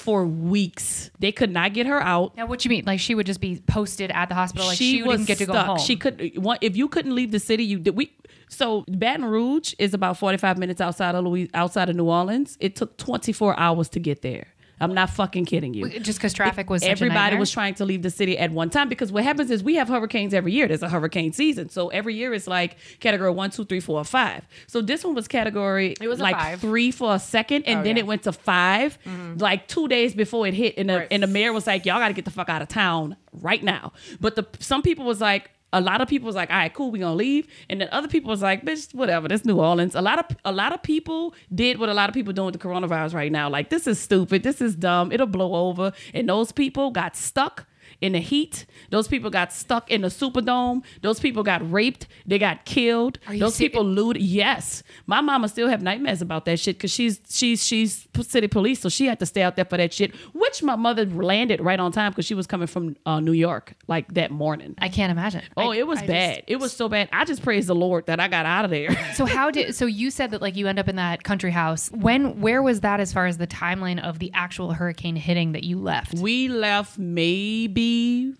for 0.09 0.25
weeks. 0.25 1.11
They 1.19 1.31
could 1.31 1.51
not 1.51 1.75
get 1.75 1.85
her 1.85 2.01
out. 2.01 2.35
Now, 2.35 2.47
what 2.47 2.65
you 2.65 2.69
mean? 2.69 2.83
Like 2.83 2.99
she 2.99 3.13
would 3.13 3.27
just 3.27 3.39
be 3.39 3.61
posted 3.67 4.09
at 4.09 4.27
the 4.27 4.33
hospital? 4.33 4.65
Like 4.65 4.75
she, 4.75 5.03
didn't 5.03 5.25
get 5.25 5.37
to 5.37 5.45
go 5.45 5.53
home? 5.53 5.77
She 5.77 5.95
could 5.97 6.35
one 6.35 6.57
if 6.61 6.75
you 6.75 6.87
couldn't 6.87 7.13
leave 7.13 7.31
the 7.31 7.39
city. 7.39 7.63
You 7.63 7.77
did 7.77 7.95
we. 7.95 8.11
So 8.49 8.85
Baton 8.87 9.25
Rouge 9.25 9.75
is 9.77 9.93
about 9.93 10.17
forty 10.17 10.39
five 10.39 10.57
minutes 10.57 10.81
outside 10.81 11.13
of 11.13 11.23
Louis, 11.25 11.47
outside 11.53 11.91
of 11.91 11.95
New 11.95 12.09
Orleans. 12.09 12.57
It 12.59 12.75
took 12.75 12.97
twenty 12.97 13.31
four 13.31 13.57
hours 13.59 13.87
to 13.89 13.99
get 13.99 14.23
there. 14.23 14.47
I'm 14.81 14.93
not 14.93 15.09
fucking 15.09 15.45
kidding 15.45 15.73
you. 15.73 15.99
just 15.99 16.19
because 16.19 16.33
traffic 16.33 16.69
was 16.69 16.83
Everybody 16.83 17.35
was 17.37 17.51
trying 17.51 17.75
to 17.75 17.85
leave 17.85 18.01
the 18.01 18.09
city 18.09 18.37
at 18.37 18.51
one 18.51 18.69
time 18.69 18.89
because 18.89 19.11
what 19.11 19.23
happens 19.23 19.51
is 19.51 19.63
we 19.63 19.75
have 19.75 19.87
hurricanes 19.89 20.33
every 20.33 20.51
year. 20.53 20.67
There's 20.67 20.83
a 20.83 20.89
hurricane 20.89 21.33
season, 21.33 21.69
so 21.69 21.89
every 21.89 22.15
year 22.15 22.33
it's 22.33 22.47
like 22.47 22.77
category 22.99 23.31
one, 23.31 23.49
two, 23.51 23.65
three, 23.65 23.79
four, 23.79 24.03
five. 24.03 24.45
So 24.67 24.81
this 24.81 25.03
one 25.03 25.15
was 25.15 25.27
category 25.27 25.95
It 26.01 26.07
was 26.07 26.19
like 26.19 26.35
five. 26.35 26.61
three 26.61 26.91
for 26.91 27.13
a 27.15 27.19
second, 27.19 27.63
and 27.65 27.79
Oh, 27.79 27.83
then 27.83 27.95
yeah. 27.97 28.01
it 28.03 28.07
went 28.07 28.23
to 28.23 28.31
5 28.31 28.97
mm-hmm. 29.05 29.37
like 29.37 29.67
two 29.67 29.87
days 29.87 30.13
before 30.13 30.47
it 30.47 30.53
hit, 30.53 30.75
and 30.77 30.89
the 30.89 30.97
Right. 30.99 31.07
and 31.11 31.23
the 31.23 31.27
mayor 31.27 31.51
was 31.53 31.67
like, 31.67 31.85
"Y'all 31.85 31.99
got 31.99 32.07
to 32.09 32.13
get 32.13 32.25
the 32.25 32.31
fuck 32.31 32.49
out 32.49 32.61
of 32.61 32.67
town 32.67 33.15
right 33.33 33.63
now." 33.63 33.93
But 34.19 34.35
the 34.35 34.45
some 34.59 34.81
people 34.81 35.05
was 35.05 35.19
like. 35.21 35.51
A 35.71 35.81
lot 35.81 36.01
of 36.01 36.07
people 36.07 36.25
was 36.25 36.35
like, 36.35 36.49
"All 36.49 36.57
right, 36.57 36.73
cool, 36.73 36.91
we 36.91 36.99
gonna 36.99 37.15
leave," 37.15 37.47
and 37.69 37.79
then 37.79 37.89
other 37.91 38.07
people 38.07 38.29
was 38.29 38.41
like, 38.41 38.65
"Bitch, 38.65 38.93
whatever. 38.93 39.27
This 39.27 39.45
New 39.45 39.59
Orleans." 39.59 39.95
A 39.95 40.01
lot 40.01 40.19
of 40.19 40.37
a 40.43 40.51
lot 40.51 40.73
of 40.73 40.81
people 40.81 41.33
did 41.53 41.79
what 41.79 41.89
a 41.89 41.93
lot 41.93 42.09
of 42.09 42.13
people 42.13 42.33
doing 42.33 42.47
with 42.47 42.59
the 42.59 42.67
coronavirus 42.67 43.13
right 43.13 43.31
now. 43.31 43.49
Like, 43.49 43.69
this 43.69 43.87
is 43.87 43.99
stupid. 43.99 44.43
This 44.43 44.61
is 44.61 44.75
dumb. 44.75 45.11
It'll 45.11 45.27
blow 45.27 45.53
over, 45.67 45.91
and 46.13 46.27
those 46.27 46.51
people 46.51 46.91
got 46.91 47.15
stuck 47.15 47.65
in 48.01 48.13
the 48.13 48.19
heat. 48.19 48.65
Those 48.91 49.07
people 49.07 49.29
got 49.29 49.51
stuck 49.51 49.91
in 49.91 50.01
the 50.01 50.07
Superdome. 50.07 50.83
Those 51.01 51.19
people 51.19 51.43
got 51.43 51.69
raped. 51.71 52.07
They 52.25 52.39
got 52.39 52.65
killed. 52.65 53.19
you 53.29 53.39
Those 53.39 53.55
serious? 53.55 53.71
people 53.71 53.83
looted. 53.85 54.21
Yes, 54.23 54.83
my 55.05 55.21
mama 55.21 55.49
still 55.49 55.67
have 55.67 55.81
nightmares 55.81 56.21
about 56.21 56.45
that 56.45 56.59
shit 56.59 56.77
because 56.77 56.91
she's 56.91 57.19
she's 57.29 57.65
she's 57.65 58.07
city 58.21 58.47
police, 58.47 58.79
so 58.79 58.89
she 58.89 59.05
had 59.05 59.19
to 59.19 59.25
stay 59.25 59.41
out 59.41 59.55
there 59.55 59.65
for 59.65 59.77
that 59.77 59.93
shit. 59.93 60.13
Which 60.33 60.63
my 60.63 60.75
mother 60.75 61.05
landed 61.05 61.61
right 61.61 61.79
on 61.79 61.91
time 61.91 62.11
because 62.11 62.25
she 62.25 62.35
was 62.35 62.47
coming 62.47 62.67
from 62.67 62.95
uh, 63.05 63.19
New 63.19 63.31
York 63.33 63.73
like 63.87 64.13
that 64.13 64.31
morning. 64.31 64.75
I 64.79 64.89
can't 64.89 65.11
imagine. 65.11 65.43
Oh, 65.57 65.71
I- 65.71 65.77
it 65.77 65.87
was 65.87 65.99
I 65.99 66.01
just- 66.01 66.07
bad. 66.11 66.43
it 66.47 66.55
was 66.57 66.71
so 66.73 66.87
bad. 66.89 67.09
I 67.11 67.25
just 67.25 67.41
praise 67.43 67.67
the 67.67 67.75
Lord 67.75 68.05
that 68.07 68.19
I 68.19 68.27
got 68.27 68.45
out 68.45 68.65
of 68.65 68.71
there. 68.71 68.89
So 69.15 69.25
how 69.25 69.51
did 69.51 69.75
so 69.75 69.85
you 69.85 70.09
said 70.11 70.31
that 70.31 70.41
like 70.41 70.55
you 70.55 70.67
end 70.67 70.79
up 70.79 70.87
in 70.87 70.95
that 70.95 71.23
country 71.23 71.51
house. 71.51 71.89
When 71.91 72.39
where 72.39 72.61
was 72.63 72.79
that 72.81 72.99
as 72.99 73.11
far 73.11 73.25
as 73.25 73.37
the 73.37 73.47
timeline 73.47 74.01
of 74.01 74.19
the 74.19 74.31
actual 74.33 74.71
hurricane 74.73 75.15
hitting 75.17 75.51
that 75.51 75.63
you 75.63 75.77
left? 75.79 76.13
we 76.15 76.47
left 76.47 76.97
maybe 76.97 77.88
believe 77.89 78.37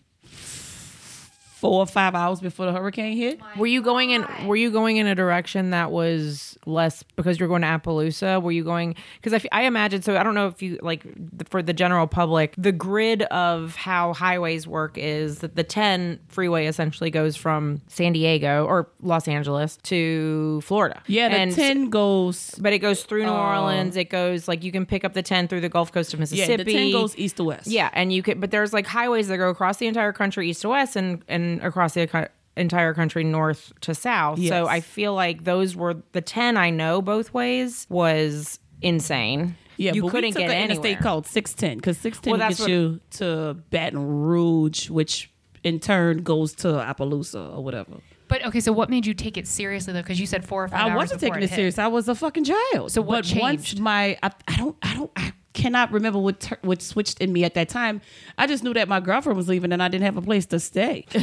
four 1.59 1.81
or 1.81 1.85
five 1.85 2.15
hours 2.15 2.39
before 2.39 2.65
the 2.65 2.71
hurricane 2.71 3.17
hit. 3.17 3.39
Were 3.57 3.67
you 3.67 3.81
going 3.81 4.11
in? 4.11 4.25
Were 4.47 4.55
you 4.55 4.71
going 4.71 4.95
in 4.95 5.07
a 5.07 5.15
direction 5.15 5.71
that 5.71 5.91
was 5.91 6.57
less 6.65 7.03
because 7.17 7.37
you're 7.37 7.49
going 7.49 7.63
to 7.63 7.67
Opelousas? 7.67 8.41
Were 8.41 8.53
you 8.53 8.63
going? 8.63 8.95
Because 9.17 9.33
I, 9.33 9.35
f- 9.37 9.45
I 9.51 9.63
imagine. 9.63 10.01
So 10.01 10.15
I 10.15 10.23
don't 10.23 10.35
know 10.35 10.47
if 10.47 10.61
you 10.61 10.79
like 10.81 11.03
the, 11.15 11.43
for 11.45 11.61
the 11.61 11.73
general 11.73 12.07
public, 12.07 12.53
the 12.57 12.71
grid 12.71 13.23
of 13.23 13.75
how 13.75 14.13
highways 14.13 14.67
work 14.67 14.97
is 14.97 15.39
that 15.39 15.57
the 15.57 15.65
10 15.65 16.19
freeway 16.29 16.65
essentially 16.65 17.11
goes 17.11 17.35
from 17.35 17.81
San 17.89 18.13
Diego 18.13 18.65
or 18.65 18.89
Los 19.01 19.27
Angeles 19.27 19.77
to 19.83 20.61
Florida. 20.61 21.03
Yeah, 21.07 21.27
the 21.27 21.35
and, 21.35 21.53
ten 21.53 21.89
goes. 21.89 22.55
But 22.57 22.71
it 22.71 22.79
goes 22.79 23.03
through 23.03 23.23
New 23.23 23.31
uh, 23.31 23.57
Orleans. 23.57 23.97
It 23.97 24.09
goes 24.09 24.47
like 24.47 24.63
you 24.63 24.71
can 24.71 24.85
pick 24.85 25.03
up 25.03 25.13
the 25.13 25.23
10 25.23 25.49
through 25.49 25.61
the 25.61 25.69
Gulf 25.69 25.91
Coast 25.91 26.13
of 26.13 26.21
Mississippi. 26.21 26.39
Yeah, 26.39 26.57
Mississippi. 26.57 26.71
the 26.71 26.91
ten 26.91 26.91
goes 26.91 27.17
east 27.17 27.35
to 27.37 27.43
west. 27.43 27.67
Yeah, 27.67 27.89
and 27.91 28.13
you 28.13 28.23
could, 28.23 28.39
but 28.39 28.51
there's 28.51 28.71
like 28.71 28.87
highways 28.87 29.27
that 29.27 29.37
go 29.37 29.49
across 29.49 29.75
the 29.75 29.87
entire 29.87 30.13
country, 30.13 30.49
east 30.49 30.61
to 30.61 30.69
west, 30.69 30.95
and 30.95 31.21
and 31.27 31.48
across 31.61 31.93
the 31.93 32.29
entire 32.57 32.93
country, 32.93 33.23
north 33.23 33.71
to 33.81 33.95
south. 33.95 34.37
Yes. 34.39 34.49
So 34.49 34.67
I 34.67 34.79
feel 34.81 35.13
like 35.13 35.43
those 35.43 35.75
were 35.75 35.95
the 36.11 36.21
ten 36.21 36.57
I 36.57 36.69
know 36.69 37.01
both 37.01 37.33
ways 37.33 37.85
was 37.89 38.59
insane. 38.81 39.55
Yeah, 39.77 39.93
you 39.93 40.01
but 40.03 40.11
couldn't 40.11 40.27
we 40.29 40.31
took 40.33 40.39
get 40.41 40.49
an 40.49 40.55
anywhere. 40.55 40.71
interstate 40.77 40.99
called 40.99 41.25
six 41.25 41.53
ten 41.53 41.77
because 41.77 41.97
six 41.97 42.19
ten 42.19 42.31
Well, 42.31 42.39
that's 42.39 42.57
gets 42.57 42.61
what- 42.61 42.69
you 42.69 42.99
to 43.11 43.53
Baton 43.69 44.05
Rouge, 44.05 44.89
which 44.89 45.31
in 45.63 45.79
turn 45.79 46.23
goes 46.23 46.53
to 46.55 46.67
Opelousas 46.89 47.35
or 47.57 47.63
whatever. 47.63 47.93
But 48.27 48.45
okay, 48.45 48.59
so 48.59 48.71
what 48.71 48.89
made 48.89 49.05
you 49.07 49.13
take 49.13 49.37
it 49.37 49.47
seriously 49.47 49.93
though? 49.93 50.01
Because 50.01 50.19
you 50.19 50.27
said 50.27 50.45
four 50.45 50.63
or 50.63 50.67
five 50.67 50.85
I 50.85 50.89
hours 50.89 50.97
wasn't 50.97 51.21
taking 51.21 51.37
it 51.43 51.49
hit. 51.49 51.55
serious. 51.55 51.79
I 51.79 51.87
was 51.87 52.07
a 52.09 52.13
fucking 52.15 52.43
child. 52.43 52.91
So 52.91 53.01
what 53.01 53.25
but 53.33 53.39
once 53.41 53.63
changed? 53.63 53.79
my 53.79 54.17
I, 54.21 54.31
I 54.47 54.55
don't 54.57 54.75
I 54.83 54.93
don't 54.95 55.11
I 55.15 55.31
cannot 55.53 55.91
remember 55.91 56.19
what 56.19 56.39
tur- 56.39 56.59
what 56.61 56.81
switched 56.81 57.19
in 57.21 57.33
me 57.33 57.43
at 57.43 57.53
that 57.55 57.69
time. 57.69 58.01
I 58.37 58.47
just 58.47 58.63
knew 58.63 58.73
that 58.73 58.87
my 58.87 58.99
girlfriend 58.99 59.35
was 59.37 59.47
leaving 59.47 59.71
and 59.71 59.81
I 59.81 59.87
didn't 59.87 60.05
have 60.05 60.17
a 60.17 60.21
place 60.21 60.45
to 60.47 60.59
stay. 60.59 61.05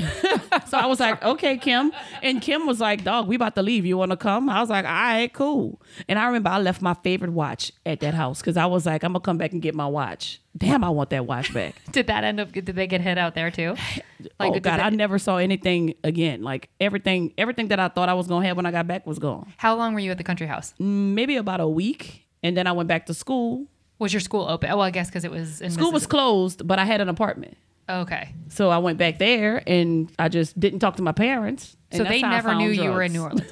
so 0.68 0.76
I 0.78 0.86
was 0.86 1.00
like, 1.00 1.22
okay, 1.24 1.56
Kim. 1.56 1.92
And 2.22 2.42
Kim 2.42 2.66
was 2.66 2.80
like, 2.80 3.04
dog, 3.04 3.28
we 3.28 3.36
about 3.36 3.54
to 3.56 3.62
leave. 3.62 3.86
You 3.86 3.96
want 3.98 4.10
to 4.10 4.16
come? 4.16 4.48
I 4.50 4.60
was 4.60 4.68
like, 4.70 4.84
all 4.84 4.90
right, 4.90 5.32
cool. 5.32 5.80
And 6.08 6.18
I 6.18 6.26
remember 6.26 6.50
I 6.50 6.58
left 6.58 6.82
my 6.82 6.94
favorite 6.94 7.32
watch 7.32 7.72
at 7.84 8.00
that 8.00 8.14
house 8.14 8.40
because 8.40 8.56
I 8.56 8.66
was 8.66 8.84
like, 8.86 9.02
I'm 9.04 9.12
gonna 9.12 9.20
come 9.20 9.38
back 9.38 9.52
and 9.52 9.62
get 9.62 9.74
my 9.74 9.86
watch. 9.86 10.40
Damn, 10.56 10.82
I 10.84 10.88
want 10.90 11.10
that 11.10 11.26
watch 11.26 11.52
back. 11.52 11.74
Did 11.92 12.06
that 12.06 12.24
end 12.24 12.40
up? 12.40 12.50
Did 12.50 12.66
they 12.66 12.86
get 12.86 13.00
hit 13.02 13.18
out 13.18 13.34
there 13.34 13.50
too? 13.50 13.76
oh 14.40 14.50
God, 14.58 14.62
they- 14.78 14.82
I 14.82 14.90
never 14.90 15.18
saw 15.18 15.36
anything 15.36 15.94
again. 16.02 16.42
Like 16.42 16.68
everything, 16.80 17.32
everything 17.38 17.68
that 17.68 17.78
I 17.78 17.88
thought 17.88 18.08
I 18.08 18.14
was 18.14 18.26
gonna 18.26 18.46
have 18.46 18.56
when 18.56 18.66
I 18.66 18.70
got 18.70 18.86
back 18.86 19.06
was 19.06 19.18
gone. 19.18 19.52
How 19.58 19.76
long 19.76 19.94
were 19.94 20.00
you 20.00 20.10
at 20.10 20.18
the 20.18 20.24
country 20.24 20.46
house? 20.46 20.74
Maybe 20.78 21.36
about 21.36 21.60
a 21.60 21.68
week, 21.68 22.26
and 22.42 22.56
then 22.56 22.66
I 22.66 22.72
went 22.72 22.88
back 22.88 23.06
to 23.06 23.14
school. 23.14 23.66
Was 23.98 24.12
your 24.12 24.20
school 24.20 24.46
open? 24.48 24.70
Oh, 24.70 24.76
well, 24.76 24.84
I 24.86 24.90
guess 24.90 25.08
because 25.08 25.24
it 25.24 25.30
was 25.30 25.60
in 25.60 25.70
School 25.70 25.90
was 25.92 26.06
closed, 26.06 26.66
but 26.66 26.78
I 26.78 26.84
had 26.84 27.00
an 27.00 27.08
apartment. 27.08 27.56
okay. 27.88 28.32
So 28.48 28.70
I 28.70 28.78
went 28.78 28.98
back 28.98 29.18
there 29.18 29.62
and 29.66 30.10
I 30.18 30.28
just 30.28 30.58
didn't 30.58 30.80
talk 30.80 30.96
to 30.96 31.02
my 31.02 31.12
parents. 31.12 31.76
So 31.92 32.04
they 32.04 32.20
never 32.20 32.54
knew 32.54 32.70
you 32.70 32.90
were 32.90 33.02
in 33.02 33.12
New. 33.12 33.22
Orleans. 33.24 33.50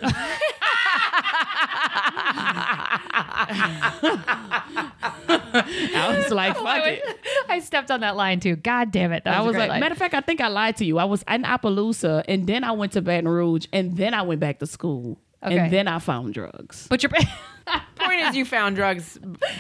I 4.85 6.17
was 6.19 6.31
like, 6.31 6.57
fuck 6.57 6.87
it. 6.87 7.03
I 7.49 7.59
stepped 7.61 7.91
on 7.91 8.01
that 8.01 8.17
line 8.17 8.41
too. 8.41 8.57
God 8.57 8.91
damn 8.91 9.13
it! 9.13 9.25
That 9.25 9.37
I 9.37 9.41
was, 9.41 9.57
like, 9.57 9.69
line. 9.69 9.81
matter 9.81 9.93
of 9.93 9.99
fact, 9.99 10.15
I 10.15 10.21
think 10.21 10.41
I 10.41 10.49
lied 10.49 10.77
to 10.79 10.85
you. 10.85 10.99
I 10.99 11.05
was 11.05 11.25
in 11.29 11.45
Opelousas 11.45 12.25
and 12.29 12.47
then 12.47 12.65
I 12.65 12.73
went 12.73 12.93
to 12.93 13.03
Baton 13.03 13.29
Rouge 13.29 13.67
and 13.73 13.97
then 13.97 14.15
I 14.15 14.23
went 14.23 14.41
back 14.41 14.59
to 14.61 14.67
school. 14.67 15.19
Okay. 15.43 15.59
And 15.59 15.73
then 15.73 15.89
I 15.89 15.99
found 15.99 16.33
drugs. 16.33 16.87
but 16.89 17.03
your 17.03 17.11
Point 17.97 18.21
is, 18.21 18.37
you 18.37 18.45
found 18.45 18.77
drugs. 18.77 19.19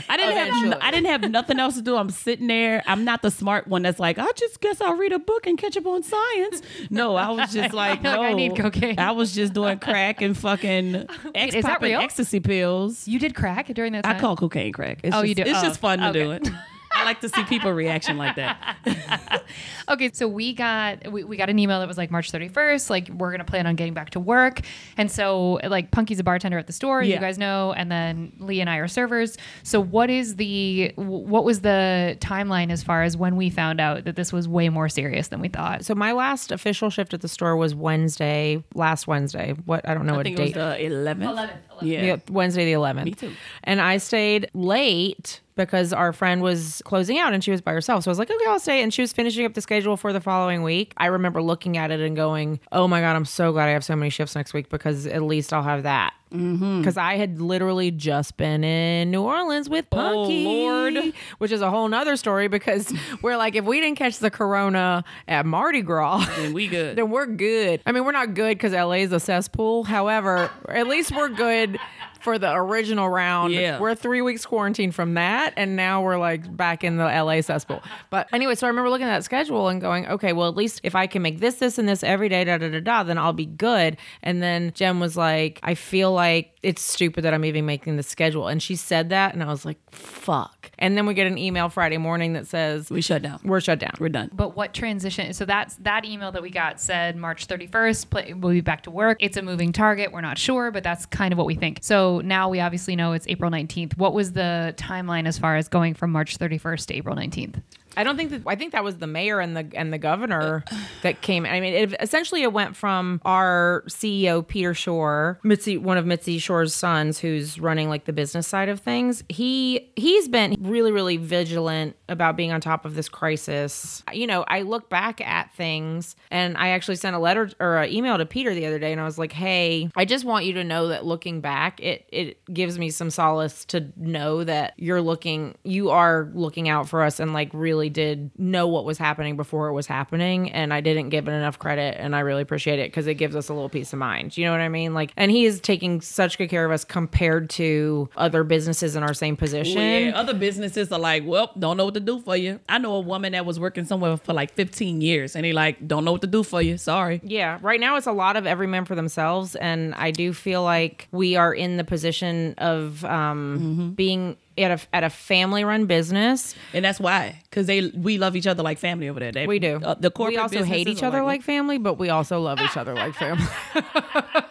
I 0.08 0.16
didn't 0.18 0.32
Eventually. 0.32 0.68
have 0.70 0.78
I 0.82 0.90
didn't 0.90 1.06
have 1.06 1.30
nothing 1.30 1.58
else 1.58 1.76
to 1.76 1.82
do. 1.82 1.96
I'm 1.96 2.10
sitting 2.10 2.46
there. 2.48 2.82
I'm 2.86 3.04
not 3.04 3.22
the 3.22 3.30
smart 3.30 3.66
one 3.66 3.82
that's 3.82 3.98
like, 3.98 4.18
I 4.18 4.30
just 4.36 4.60
guess 4.60 4.80
I'll 4.82 4.96
read 4.96 5.12
a 5.12 5.18
book 5.18 5.46
and 5.46 5.56
catch 5.56 5.76
up 5.76 5.86
on 5.86 6.02
science. 6.02 6.60
No, 6.90 7.16
I 7.16 7.30
was 7.30 7.52
just 7.52 7.72
like, 7.74 7.84
Like, 7.94 8.02
no, 8.02 8.20
I 8.22 8.34
need 8.34 8.56
cocaine. 8.56 8.98
I 8.98 9.12
was 9.12 9.32
just 9.34 9.54
doing 9.54 9.78
crack 9.78 10.20
and 10.20 10.36
fucking 10.36 11.06
ex- 11.34 11.54
is 11.54 11.64
that 11.64 11.80
real? 11.80 12.00
ecstasy 12.00 12.40
pills. 12.40 13.08
you 13.08 13.18
did 13.18 13.34
crack 13.34 13.68
during 13.68 13.92
that 13.92 14.04
time. 14.04 14.16
I 14.16 14.20
call 14.20 14.36
cocaine 14.36 14.72
crack. 14.72 14.98
It's 15.02 15.14
Oh, 15.16 15.20
just, 15.20 15.28
you 15.28 15.34
do? 15.36 15.42
It's 15.42 15.58
Oh, 15.60 15.62
just 15.62 15.80
fun 15.80 16.00
to 16.00 16.12
do 16.12 16.32
it. 16.32 16.48
I 16.94 17.04
like 17.04 17.20
to 17.20 17.28
see 17.28 17.44
people 17.44 17.72
reaction 17.72 18.16
like 18.16 18.36
that. 18.36 18.76
Okay, 19.86 20.10
so 20.14 20.26
we 20.26 20.54
got 20.54 21.12
we, 21.12 21.24
we 21.24 21.36
got 21.36 21.50
an 21.50 21.58
email 21.58 21.78
that 21.80 21.86
was 21.86 21.98
like 21.98 22.10
March 22.10 22.32
31st, 22.32 22.88
like 22.88 23.08
we're 23.10 23.30
gonna 23.30 23.44
plan 23.44 23.66
on 23.66 23.76
getting 23.76 23.92
back 23.92 24.10
to 24.10 24.20
work. 24.20 24.60
And 24.96 25.10
so 25.10 25.60
like 25.62 25.90
Punky's 25.90 26.18
a 26.18 26.24
bartender 26.24 26.56
at 26.58 26.66
the 26.66 26.72
store, 26.72 27.02
you 27.02 27.18
guys 27.18 27.36
know, 27.36 27.72
and 27.74 27.92
then 27.92 28.32
Lee 28.38 28.60
and 28.62 28.70
I 28.70 28.78
are 28.78 28.88
servers. 28.88 29.36
So 29.62 29.80
what 29.80 30.08
is 30.08 30.36
the 30.36 30.92
what 30.96 31.44
was 31.44 31.60
the 31.60 32.16
timeline 32.20 32.70
as 32.70 32.82
far 32.82 33.02
as 33.02 33.16
when 33.16 33.36
we 33.36 33.50
found 33.50 33.78
out 33.80 34.04
that 34.04 34.16
this 34.16 34.32
was 34.32 34.48
way 34.48 34.70
more 34.70 34.88
serious 34.88 35.28
than 35.28 35.40
we 35.40 35.48
thought? 35.48 35.84
So 35.84 35.94
my 35.94 36.12
last 36.12 36.50
official 36.50 36.88
shift 36.88 37.12
at 37.12 37.20
the 37.20 37.28
store 37.28 37.54
was 37.56 37.74
Wednesday, 37.74 38.64
last 38.74 39.06
Wednesday. 39.06 39.54
What 39.66 39.86
I 39.86 39.92
don't 39.92 40.06
know 40.06 40.14
I 40.14 40.16
what 40.18 40.24
think 40.24 40.38
it 40.38 40.42
was 40.42 40.52
date. 40.52 40.88
the 40.88 40.94
11th. 40.94 41.50
Yeah. 41.82 42.02
Yeah, 42.02 42.16
Wednesday 42.30 42.64
the 42.64 42.72
11th. 42.72 43.04
Me 43.04 43.10
too. 43.12 43.32
And 43.64 43.80
I 43.82 43.98
stayed 43.98 44.48
late 44.54 45.40
because 45.56 45.92
our 45.92 46.12
friend 46.12 46.42
was 46.42 46.82
closing 46.84 47.18
out 47.18 47.32
and 47.32 47.42
she 47.42 47.50
was 47.50 47.60
by 47.60 47.72
herself. 47.72 48.04
So 48.04 48.10
I 48.10 48.12
was 48.12 48.18
like, 48.18 48.30
okay, 48.30 48.44
I'll 48.46 48.58
stay. 48.58 48.82
And 48.82 48.92
she 48.92 49.02
was 49.02 49.12
finishing 49.12 49.44
up 49.44 49.54
the 49.54 49.60
schedule 49.60 49.96
for 49.96 50.12
the 50.12 50.20
following 50.20 50.62
week. 50.62 50.92
I 50.96 51.06
remember 51.06 51.42
looking 51.42 51.76
at 51.76 51.90
it 51.90 52.00
and 52.00 52.16
going, 52.16 52.60
oh 52.72 52.88
my 52.88 53.00
God, 53.00 53.16
I'm 53.16 53.24
so 53.24 53.52
glad 53.52 53.68
I 53.68 53.72
have 53.72 53.84
so 53.84 53.96
many 53.96 54.10
shifts 54.10 54.34
next 54.34 54.52
week 54.52 54.68
because 54.68 55.06
at 55.06 55.22
least 55.22 55.52
I'll 55.52 55.62
have 55.62 55.84
that. 55.84 56.14
Mm-hmm. 56.32 56.80
Because 56.80 56.96
I 56.96 57.16
had 57.16 57.40
literally 57.40 57.92
just 57.92 58.36
been 58.36 58.64
in 58.64 59.12
New 59.12 59.22
Orleans 59.22 59.68
with 59.68 59.86
oh, 59.92 59.96
Punky. 59.96 60.44
Lord. 60.44 61.14
Which 61.38 61.52
is 61.52 61.60
a 61.60 61.70
whole 61.70 61.86
nother 61.86 62.16
story 62.16 62.48
because 62.48 62.92
we're 63.22 63.36
like, 63.36 63.54
if 63.54 63.64
we 63.64 63.80
didn't 63.80 63.98
catch 63.98 64.18
the 64.18 64.30
corona 64.30 65.04
at 65.28 65.46
Mardi 65.46 65.82
Gras, 65.82 66.26
And 66.38 66.52
we 66.52 66.66
good. 66.66 66.96
then 66.98 67.10
we're 67.10 67.26
good. 67.26 67.80
I 67.86 67.92
mean, 67.92 68.04
we're 68.04 68.12
not 68.12 68.34
good 68.34 68.58
because 68.58 68.72
LA 68.72 68.94
is 68.94 69.12
a 69.12 69.20
cesspool. 69.20 69.84
However, 69.84 70.50
at 70.68 70.88
least 70.88 71.14
we're 71.14 71.28
good 71.28 71.78
for 72.24 72.38
the 72.38 72.50
original 72.52 73.08
round. 73.08 73.52
Yeah. 73.52 73.78
We're 73.78 73.94
three 73.94 74.22
weeks 74.22 74.46
quarantine 74.46 74.90
from 74.92 75.14
that, 75.14 75.52
and 75.56 75.76
now 75.76 76.02
we're 76.02 76.16
like 76.16 76.56
back 76.56 76.82
in 76.82 76.96
the 76.96 77.04
LA 77.04 77.42
cesspool. 77.42 77.82
But 78.08 78.28
anyway, 78.32 78.54
so 78.54 78.66
I 78.66 78.70
remember 78.70 78.88
looking 78.88 79.06
at 79.06 79.18
that 79.18 79.24
schedule 79.24 79.68
and 79.68 79.78
going, 79.78 80.06
okay, 80.06 80.32
well, 80.32 80.48
at 80.48 80.56
least 80.56 80.80
if 80.82 80.94
I 80.94 81.06
can 81.06 81.20
make 81.20 81.38
this, 81.38 81.56
this, 81.56 81.78
and 81.78 81.86
this 81.86 82.02
every 82.02 82.30
day, 82.30 82.42
da 82.44 82.56
da 82.56 82.70
da 82.70 82.80
da, 82.80 83.02
then 83.02 83.18
I'll 83.18 83.34
be 83.34 83.44
good. 83.46 83.98
And 84.22 84.42
then 84.42 84.72
Jen 84.74 85.00
was 85.00 85.16
like, 85.18 85.60
I 85.62 85.74
feel 85.74 86.12
like 86.12 86.52
it's 86.62 86.80
stupid 86.80 87.24
that 87.24 87.34
I'm 87.34 87.44
even 87.44 87.66
making 87.66 87.96
the 87.98 88.02
schedule. 88.02 88.48
And 88.48 88.62
she 88.62 88.74
said 88.74 89.10
that, 89.10 89.34
and 89.34 89.42
I 89.42 89.46
was 89.46 89.66
like, 89.66 89.76
fuck. 89.90 90.70
And 90.78 90.96
then 90.96 91.06
we 91.06 91.14
get 91.14 91.26
an 91.26 91.38
email 91.38 91.68
Friday 91.68 91.98
morning 91.98 92.32
that 92.32 92.46
says, 92.46 92.90
We 92.90 93.00
shut 93.00 93.22
down. 93.22 93.38
we're 93.44 93.60
shut 93.60 93.78
down. 93.78 93.92
We're 94.00 94.08
done. 94.08 94.30
But 94.32 94.56
what 94.56 94.74
transition? 94.74 95.32
So 95.34 95.44
that's 95.44 95.76
that 95.76 96.04
email 96.04 96.32
that 96.32 96.42
we 96.42 96.50
got 96.50 96.80
said 96.80 97.16
March 97.16 97.46
31st. 97.46 98.10
Play, 98.10 98.32
we'll 98.34 98.52
be 98.52 98.60
back 98.60 98.82
to 98.84 98.90
work. 98.90 99.18
It's 99.20 99.36
a 99.36 99.42
moving 99.42 99.72
target. 99.72 100.12
We're 100.12 100.20
not 100.20 100.38
sure, 100.38 100.70
but 100.70 100.82
that's 100.82 101.06
kind 101.06 101.32
of 101.32 101.38
what 101.38 101.46
we 101.46 101.54
think. 101.54 101.78
So 101.82 102.13
now 102.20 102.48
we 102.48 102.60
obviously 102.60 102.96
know 102.96 103.12
it's 103.12 103.26
April 103.28 103.50
19th. 103.50 103.96
What 103.96 104.14
was 104.14 104.32
the 104.32 104.74
timeline 104.76 105.26
as 105.26 105.38
far 105.38 105.56
as 105.56 105.68
going 105.68 105.94
from 105.94 106.12
March 106.12 106.38
31st 106.38 106.86
to 106.86 106.94
April 106.94 107.16
19th? 107.16 107.62
I 107.96 108.04
don't 108.04 108.16
think 108.16 108.30
that 108.30 108.42
I 108.46 108.56
think 108.56 108.72
that 108.72 108.84
was 108.84 108.98
the 108.98 109.06
mayor 109.06 109.40
and 109.40 109.56
the 109.56 109.68
and 109.74 109.92
the 109.92 109.98
governor 109.98 110.64
that 111.02 111.20
came. 111.20 111.46
I 111.46 111.60
mean, 111.60 111.74
it, 111.74 111.94
essentially, 112.00 112.42
it 112.42 112.52
went 112.52 112.76
from 112.76 113.20
our 113.24 113.84
CEO 113.88 114.46
Peter 114.46 114.74
Shore, 114.74 115.38
Mitzi, 115.42 115.76
one 115.78 115.96
of 115.98 116.06
Mitzi 116.06 116.38
Shore's 116.38 116.74
sons, 116.74 117.18
who's 117.18 117.60
running 117.60 117.88
like 117.88 118.04
the 118.04 118.12
business 118.12 118.46
side 118.46 118.68
of 118.68 118.80
things. 118.80 119.22
He 119.28 119.92
he's 119.96 120.28
been 120.28 120.56
really 120.60 120.92
really 120.92 121.16
vigilant 121.16 121.96
about 122.08 122.36
being 122.36 122.52
on 122.52 122.60
top 122.60 122.84
of 122.84 122.94
this 122.94 123.08
crisis. 123.08 124.02
You 124.12 124.26
know, 124.26 124.44
I 124.48 124.62
look 124.62 124.88
back 124.88 125.20
at 125.20 125.52
things, 125.54 126.16
and 126.30 126.56
I 126.56 126.68
actually 126.68 126.96
sent 126.96 127.14
a 127.14 127.18
letter 127.18 127.50
or 127.60 127.78
an 127.78 127.92
email 127.92 128.18
to 128.18 128.26
Peter 128.26 128.54
the 128.54 128.66
other 128.66 128.78
day, 128.78 128.92
and 128.92 129.00
I 129.00 129.04
was 129.04 129.18
like, 129.18 129.32
"Hey, 129.32 129.90
I 129.96 130.04
just 130.04 130.24
want 130.24 130.44
you 130.44 130.54
to 130.54 130.64
know 130.64 130.88
that 130.88 131.04
looking 131.04 131.40
back, 131.40 131.80
it 131.80 132.06
it 132.10 132.44
gives 132.52 132.78
me 132.78 132.90
some 132.90 133.10
solace 133.10 133.64
to 133.66 133.92
know 133.96 134.44
that 134.44 134.74
you're 134.76 135.02
looking, 135.02 135.54
you 135.64 135.90
are 135.90 136.30
looking 136.34 136.68
out 136.68 136.88
for 136.88 137.02
us, 137.02 137.20
and 137.20 137.32
like 137.32 137.50
really." 137.52 137.83
Really 137.84 137.90
did 137.90 138.30
know 138.38 138.66
what 138.66 138.84
was 138.84 138.96
happening 138.98 139.36
before 139.36 139.68
it 139.68 139.72
was 139.72 139.86
happening, 139.86 140.50
and 140.52 140.72
I 140.72 140.80
didn't 140.80 141.10
give 141.10 141.28
it 141.28 141.32
enough 141.32 141.58
credit, 141.58 141.96
and 141.98 142.16
I 142.16 142.20
really 142.20 142.42
appreciate 142.42 142.78
it 142.78 142.90
because 142.90 143.06
it 143.06 143.14
gives 143.14 143.36
us 143.36 143.48
a 143.48 143.54
little 143.54 143.68
peace 143.68 143.92
of 143.92 143.98
mind. 143.98 144.36
You 144.36 144.46
know 144.46 144.52
what 144.52 144.60
I 144.60 144.68
mean? 144.68 144.94
Like, 144.94 145.12
and 145.16 145.30
he 145.30 145.44
is 145.44 145.60
taking 145.60 146.00
such 146.00 146.38
good 146.38 146.48
care 146.48 146.64
of 146.64 146.70
us 146.70 146.84
compared 146.84 147.50
to 147.50 148.08
other 148.16 148.42
businesses 148.42 148.96
in 148.96 149.02
our 149.02 149.12
same 149.12 149.36
position. 149.36 149.76
Well, 149.76 150.00
yeah, 150.00 150.18
other 150.18 150.34
businesses 150.34 150.90
are 150.92 150.98
like, 150.98 151.24
well, 151.26 151.52
don't 151.58 151.76
know 151.76 151.84
what 151.84 151.94
to 151.94 152.00
do 152.00 152.20
for 152.20 152.36
you. 152.36 152.60
I 152.68 152.78
know 152.78 152.94
a 152.94 153.00
woman 153.00 153.32
that 153.32 153.44
was 153.44 153.60
working 153.60 153.84
somewhere 153.84 154.16
for 154.16 154.32
like 154.32 154.54
15 154.54 155.00
years, 155.00 155.36
and 155.36 155.44
they 155.44 155.52
like, 155.52 155.86
don't 155.86 156.04
know 156.04 156.12
what 156.12 156.22
to 156.22 156.26
do 156.26 156.42
for 156.42 156.62
you. 156.62 156.78
Sorry. 156.78 157.20
Yeah, 157.22 157.58
right 157.60 157.80
now 157.80 157.96
it's 157.96 158.06
a 158.06 158.12
lot 158.12 158.36
of 158.36 158.46
every 158.46 158.66
man 158.66 158.86
for 158.86 158.94
themselves, 158.94 159.56
and 159.56 159.94
I 159.94 160.10
do 160.10 160.32
feel 160.32 160.62
like 160.62 161.08
we 161.12 161.36
are 161.36 161.52
in 161.52 161.76
the 161.76 161.84
position 161.84 162.54
of 162.58 163.04
um, 163.04 163.92
being 163.94 164.36
at 164.56 164.70
a 164.70 164.80
at 164.94 165.04
a 165.04 165.10
family 165.10 165.64
run 165.64 165.86
business. 165.86 166.54
And 166.72 166.84
that's 166.84 167.00
why, 167.00 167.40
because 167.44 167.66
they 167.66 167.88
we 167.88 168.18
love 168.18 168.36
each 168.36 168.46
other 168.46 168.62
like 168.62 168.78
family 168.78 169.08
over 169.08 169.20
there. 169.20 169.32
They, 169.32 169.46
We 169.46 169.58
do. 169.58 169.80
Uh, 169.82 169.94
the 169.94 170.10
corporate 170.10 170.36
we 170.36 170.38
also 170.38 170.62
hate 170.62 170.88
each 170.88 171.02
other 171.02 171.22
like, 171.22 171.42
family, 171.42 171.78
but 171.78 171.98
we 171.98 172.10
also 172.10 172.40
love 172.40 172.60
each 172.60 172.76
other 172.76 172.94
like 172.94 173.14
family. 173.14 173.44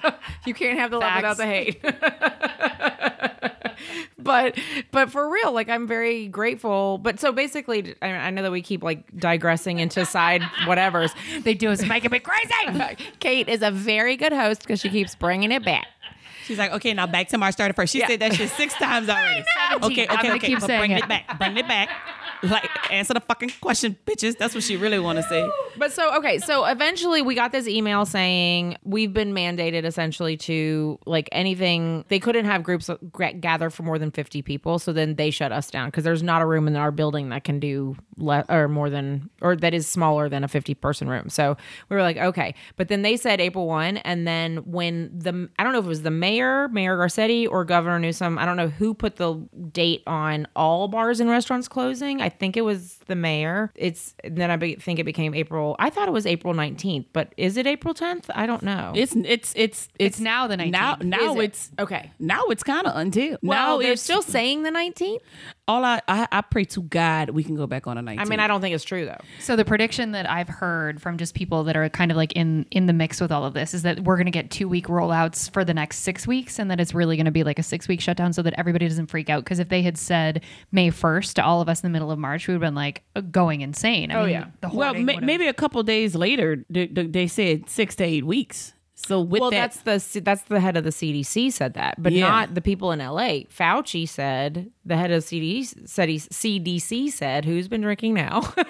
you 0.46 0.54
can't 0.54 0.80
have 0.80 0.92
the 0.92 1.00
love 1.00 1.16
without 1.16 1.38
the 1.38 1.46
hate. 1.46 1.82
but 4.18 4.58
but 4.92 5.12
for 5.12 5.30
real, 5.30 5.52
like 5.52 5.70
I'm 5.70 5.88
very 5.88 6.28
grateful. 6.28 6.98
But 6.98 7.20
so 7.20 7.32
basically, 7.32 7.96
I, 8.02 8.08
I 8.08 8.30
know 8.30 8.44
that 8.44 8.52
we 8.52 8.62
keep 8.62 8.84
like 8.84 9.04
digressing 9.18 9.80
into 9.80 10.06
side 10.06 10.42
whatevers. 10.66 11.14
They 11.44 11.54
do 11.54 11.72
is 11.72 11.86
making 11.86 12.12
me 12.12 12.20
crazy. 12.20 12.98
Kate 13.20 13.50
is 13.50 13.62
a 13.62 13.72
very 13.72 14.18
good 14.18 14.34
host 14.34 14.62
because 14.62 14.80
she 14.80 14.90
keeps 14.90 15.16
bringing 15.16 15.52
it 15.52 15.64
back. 15.64 15.88
She's 16.46 16.58
like, 16.58 16.72
okay, 16.74 16.94
now 16.94 17.08
back 17.08 17.30
to 17.30 17.38
March 17.38 17.56
31st. 17.56 17.90
She 17.90 18.02
said 18.02 18.20
that 18.20 18.34
shit 18.34 18.50
six 18.50 18.74
times 18.80 19.10
already. 19.10 19.44
Okay, 19.82 20.08
okay, 20.08 20.32
okay. 20.32 20.40
keep 20.40 20.60
but 20.60 20.68
bring 20.68 20.92
it. 20.92 21.04
it 21.04 21.08
back. 21.08 21.38
Bring 21.38 21.58
it 21.58 21.68
back. 21.68 21.90
Like, 22.44 22.70
answer 22.92 23.14
the 23.14 23.22
fucking 23.22 23.54
question, 23.62 23.98
bitches. 24.06 24.38
That's 24.38 24.54
what 24.54 24.64
she 24.64 24.76
really 24.76 25.00
want 25.00 25.18
to 25.18 25.24
say. 25.24 25.50
But 25.78 25.92
so 25.92 26.16
okay, 26.18 26.40
so 26.40 26.66
eventually 26.66 27.22
we 27.22 27.36
got 27.36 27.52
this 27.52 27.68
email 27.68 28.06
saying 28.06 28.78
we've 28.84 29.14
been 29.14 29.34
mandated 29.34 29.86
essentially 29.86 30.38
to 30.38 31.00
like 31.06 31.30
anything 31.32 32.06
they 32.10 32.20
couldn't 32.20 32.46
have 32.46 32.64
groups 32.64 32.90
gather 33.40 33.70
for 33.70 33.84
more 33.84 33.98
than 33.98 34.12
50 34.12 34.42
people, 34.42 34.78
so 34.78 34.94
then 34.94 35.16
they 35.16 35.32
shut 35.32 35.52
us 35.52 35.72
down 35.72 35.88
because 35.88 36.04
there's 36.04 36.22
not 36.24 36.42
a 36.42 36.46
room 36.46 36.68
in 36.68 36.76
our 36.76 36.92
building 36.92 37.30
that 37.30 37.44
can 37.44 37.60
do 37.60 37.96
le- 38.18 38.46
or 38.50 38.68
more 38.68 38.90
than 38.90 39.30
or 39.42 39.56
that 39.56 39.74
is 39.74 39.88
smaller 39.88 40.30
than 40.30 40.44
a 40.44 40.48
50 40.48 40.74
person 40.76 41.08
room. 41.08 41.30
So 41.30 41.56
we 41.90 41.96
were 41.96 42.02
like, 42.02 42.18
okay, 42.18 42.56
but 42.76 42.88
then 42.90 43.02
they 43.02 43.18
said 43.18 43.40
April 43.40 43.68
1 43.68 43.98
and 43.98 44.28
then 44.28 44.58
when 44.58 45.18
the 45.18 45.50
I 45.58 45.64
don't 45.64 45.74
know 45.74 45.80
if 45.80 45.86
it 45.86 45.90
was 45.90 46.02
the 46.02 46.12
mayor, 46.12 46.68
Mayor 46.70 46.98
Garcetti 46.98 47.48
or 47.50 47.64
Governor 47.66 48.00
Newsom, 48.00 48.38
I 48.38 48.46
don't 48.46 48.58
know 48.58 48.68
who 48.68 48.94
put 48.94 49.16
the 49.16 49.36
date 49.72 50.04
on 50.08 50.48
all 50.56 50.88
bars 50.88 51.20
and 51.20 51.30
restaurants 51.30 51.68
closing. 51.68 52.22
I 52.22 52.30
think 52.40 52.58
it 52.58 52.62
was 52.62 52.98
the 53.08 53.16
mayor. 53.16 53.72
It's 53.76 54.14
then 54.24 54.52
I 54.52 54.58
be, 54.58 54.76
think 54.76 55.00
it 55.00 55.04
became 55.06 55.34
April. 55.34 55.76
I 55.80 55.90
thought 55.90 56.08
it 56.08 56.12
was 56.12 56.26
April 56.26 56.54
19th, 56.54 57.06
but 57.14 57.34
is 57.38 57.58
it 57.58 57.66
April 57.66 57.94
10th? 57.94 58.26
I 58.36 58.46
don't 58.46 58.64
know. 58.64 58.92
It's 58.96 59.16
it's 59.16 59.54
it's 59.56 59.88
It's 59.98 60.20
now 60.20 60.48
the 60.48 60.58
19th. 60.58 60.72
Now 60.72 60.98
now 61.02 61.32
Is 61.32 61.36
it? 61.38 61.44
it's 61.44 61.72
okay. 61.80 62.12
now 62.20 62.44
it's 62.50 62.64
kind 62.64 62.86
of 62.86 62.96
until 62.96 63.38
Well, 63.42 63.78
now 63.78 63.82
they're 63.82 63.96
still 63.96 64.22
saying 64.22 64.64
the 64.64 64.72
19th. 64.72 65.20
All 65.68 65.86
I, 65.86 66.02
I 66.10 66.28
I 66.32 66.42
pray 66.42 66.66
to 66.66 66.82
God 66.82 67.30
we 67.30 67.44
can 67.44 67.56
go 67.56 67.66
back 67.68 67.88
on 67.88 67.98
a 67.98 68.02
19. 68.02 68.20
I 68.20 68.30
mean, 68.30 68.40
I 68.42 68.48
don't 68.48 68.60
think 68.60 68.76
it's 68.76 68.84
true 68.84 69.06
though. 69.06 69.20
So 69.40 69.56
the 69.56 69.64
prediction 69.64 70.12
that 70.12 70.30
I've 70.30 70.50
heard 70.50 71.02
from 71.02 71.18
just 71.18 71.36
people 71.36 71.64
that 71.64 71.78
are 71.78 71.88
kind 71.90 72.12
of 72.12 72.18
like 72.18 72.34
in 72.34 72.66
in 72.72 72.86
the 72.86 72.92
mix 72.94 73.22
with 73.22 73.32
all 73.32 73.46
of 73.46 73.54
this 73.54 73.74
is 73.74 73.84
that 73.84 74.02
we're 74.02 74.18
going 74.18 74.26
to 74.26 74.32
get 74.32 74.52
two 74.52 74.68
week 74.68 74.88
rollouts 74.88 75.50
for 75.54 75.64
the 75.64 75.74
next 75.74 76.00
six 76.00 76.28
weeks, 76.28 76.60
and 76.60 76.70
that 76.70 76.80
it's 76.82 76.94
really 76.94 77.16
going 77.16 77.26
to 77.26 77.32
be 77.32 77.44
like 77.46 77.60
a 77.60 77.64
six 77.64 77.88
week 77.88 78.02
shutdown, 78.02 78.34
so 78.34 78.42
that 78.42 78.54
everybody 78.58 78.88
doesn't 78.88 79.08
freak 79.08 79.30
out. 79.30 79.44
Because 79.44 79.60
if 79.60 79.70
they 79.70 79.82
had 79.82 79.98
said 79.98 80.44
May 80.74 80.90
first 80.90 81.38
to 81.38 81.44
all 81.46 81.62
of 81.62 81.70
us 81.70 81.82
in 81.82 81.90
the 81.90 81.94
middle 81.94 82.12
of 82.12 82.20
March, 82.20 82.48
we 82.48 82.54
would 82.54 82.62
have 82.62 82.68
been 82.68 82.76
like 82.76 83.04
uh, 83.16 83.22
going 83.22 83.62
insane. 83.62 84.12
I 84.12 84.16
Oh, 84.16 84.22
mean, 84.24 84.32
yeah. 84.32 84.46
The 84.62 84.70
well 84.70 84.94
ma- 84.94 85.20
maybe 85.22 85.48
a 85.48 85.54
couple 85.54 85.82
days 85.84 86.14
later 86.16 86.66
they, 86.70 86.88
they 86.88 87.08
they 87.08 87.28
said 87.28 87.70
six 87.70 87.96
to 87.96 88.04
eight 88.04 88.26
weeks. 88.26 88.74
So 89.06 89.20
with 89.20 89.42
Well, 89.42 89.52
that, 89.52 89.74
that's 89.84 90.14
the 90.14 90.20
that's 90.22 90.44
the 90.44 90.60
head 90.62 90.78
of 90.78 90.84
the 90.86 90.90
CDC 90.92 91.52
said 91.52 91.74
that, 91.74 92.02
but 92.02 92.14
Yeah. 92.14 92.28
not 92.30 92.56
the 92.56 92.62
people 92.62 92.92
in 92.92 93.00
LA. 93.00 93.44
Fauci 93.54 94.08
said 94.08 94.72
the 94.86 94.96
head 94.96 95.12
of 95.12 95.24
CDC 95.24 95.88
said 95.90 96.08
he, 96.10 96.18
CDC 96.20 97.12
said 97.12 97.44
who's 97.46 97.68
been 97.68 97.82
drinking 97.82 98.14
now. 98.14 98.54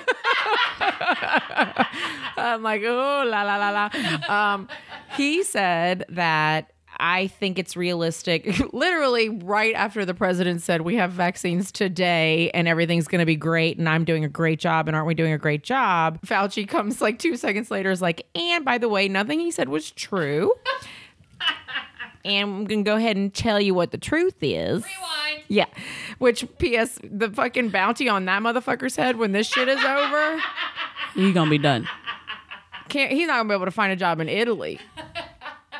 I'm 2.36 2.64
like, 2.64 2.82
oh 2.84 3.24
la 3.28 3.44
la 3.44 3.58
la 3.58 3.70
la. 3.70 4.54
Um, 4.54 4.68
he 5.16 5.44
said 5.44 6.06
that. 6.10 6.73
I 7.06 7.28
think 7.28 7.60
it's 7.60 7.76
realistic. 7.76 8.48
Literally, 8.74 9.28
right 9.28 9.76
after 9.76 10.06
the 10.06 10.14
president 10.14 10.62
said 10.62 10.82
we 10.82 10.96
have 10.96 11.12
vaccines 11.12 11.70
today 11.70 12.50
and 12.54 12.66
everything's 12.66 13.10
going 13.10 13.20
to 13.20 13.26
be 13.26 13.36
great, 13.36 13.78
and 13.78 13.90
I'm 13.90 14.06
doing 14.06 14.24
a 14.24 14.30
great 14.30 14.58
job, 14.58 14.88
and 14.88 14.96
aren't 14.96 15.08
we 15.08 15.14
doing 15.14 15.34
a 15.34 15.38
great 15.38 15.64
job? 15.64 16.22
Fauci 16.26 16.66
comes 16.66 17.02
like 17.02 17.20
two 17.20 17.36
seconds 17.36 17.70
later, 17.70 17.92
is 17.92 18.02
like, 18.02 18.26
and 18.36 18.64
by 18.64 18.78
the 18.78 18.88
way, 18.88 19.10
nothing 19.10 19.42
he 19.42 19.52
said 19.52 19.68
was 19.70 19.92
true. 19.92 20.54
And 22.26 22.50
I'm 22.50 22.64
gonna 22.64 22.84
go 22.84 22.96
ahead 22.96 23.18
and 23.18 23.34
tell 23.34 23.60
you 23.60 23.74
what 23.74 23.92
the 23.92 23.98
truth 23.98 24.36
is. 24.42 24.82
Rewind. 24.86 25.44
Yeah. 25.50 25.66
Which 26.20 26.48
P.S. 26.58 26.98
The 27.04 27.30
fucking 27.30 27.68
bounty 27.68 28.08
on 28.08 28.24
that 28.26 28.42
motherfucker's 28.42 28.96
head 28.96 29.18
when 29.18 29.34
this 29.34 29.46
shit 29.46 29.68
is 29.68 29.84
over. 29.84 30.42
you're 31.18 31.34
gonna 31.34 31.50
be 31.50 31.58
done. 31.58 31.86
Can't 32.88 33.12
he's 33.12 33.28
not 33.28 33.40
gonna 33.40 33.50
be 33.50 33.56
able 33.56 33.66
to 33.66 33.72
find 33.72 33.92
a 33.92 33.98
job 33.98 34.22
in 34.22 34.30
Italy. 34.30 34.80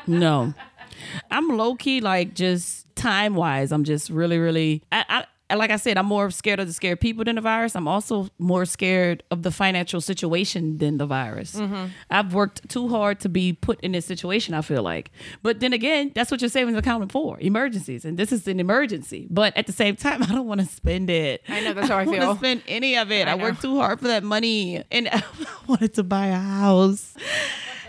No, 0.06 0.52
I'm 1.30 1.56
low 1.56 1.74
key 1.74 2.00
like 2.00 2.34
just 2.34 2.94
time 2.94 3.34
wise. 3.34 3.72
I'm 3.72 3.84
just 3.84 4.10
really, 4.10 4.38
really. 4.38 4.82
I, 4.92 5.04
I 5.08 5.26
like 5.56 5.70
I 5.70 5.76
said, 5.76 5.98
I'm 5.98 6.06
more 6.06 6.30
scared 6.30 6.58
of 6.58 6.66
the 6.66 6.72
scared 6.72 7.00
people 7.00 7.24
than 7.24 7.36
the 7.36 7.42
virus. 7.42 7.76
I'm 7.76 7.86
also 7.86 8.28
more 8.38 8.64
scared 8.64 9.22
of 9.30 9.42
the 9.42 9.50
financial 9.50 10.00
situation 10.00 10.78
than 10.78 10.98
the 10.98 11.06
virus. 11.06 11.54
Mm-hmm. 11.54 11.86
I've 12.10 12.34
worked 12.34 12.68
too 12.68 12.88
hard 12.88 13.20
to 13.20 13.28
be 13.28 13.52
put 13.52 13.80
in 13.80 13.92
this 13.92 14.06
situation. 14.06 14.54
I 14.54 14.62
feel 14.62 14.82
like, 14.82 15.10
but 15.42 15.60
then 15.60 15.72
again, 15.72 16.12
that's 16.14 16.30
what 16.30 16.40
your 16.40 16.48
savings 16.48 16.78
account 16.78 17.04
is 17.04 17.10
for 17.10 17.38
emergencies, 17.40 18.04
and 18.04 18.18
this 18.18 18.32
is 18.32 18.48
an 18.48 18.58
emergency. 18.58 19.26
But 19.30 19.56
at 19.56 19.66
the 19.66 19.72
same 19.72 19.96
time, 19.96 20.22
I 20.22 20.26
don't 20.26 20.46
want 20.46 20.60
to 20.60 20.66
spend 20.66 21.10
it. 21.10 21.42
I 21.48 21.60
know, 21.60 21.74
that's 21.74 21.88
how 21.88 21.98
I 21.98 22.04
feel 22.04 22.14
i 22.14 22.16
don't 22.16 22.20
feel. 22.20 22.28
wanna 22.28 22.38
spend 22.38 22.62
any 22.66 22.96
of 22.96 23.12
it. 23.12 23.28
I, 23.28 23.34
know. 23.34 23.44
worked 23.44 23.62
too 23.62 23.78
hard 23.78 24.00
for 24.00 24.08
that 24.08 24.24
money, 24.24 24.82
and 24.90 25.08
I 25.12 25.22
wanted 25.66 25.94
to 25.94 26.02
buy 26.02 26.28
a 26.28 26.38
house. 26.38 27.14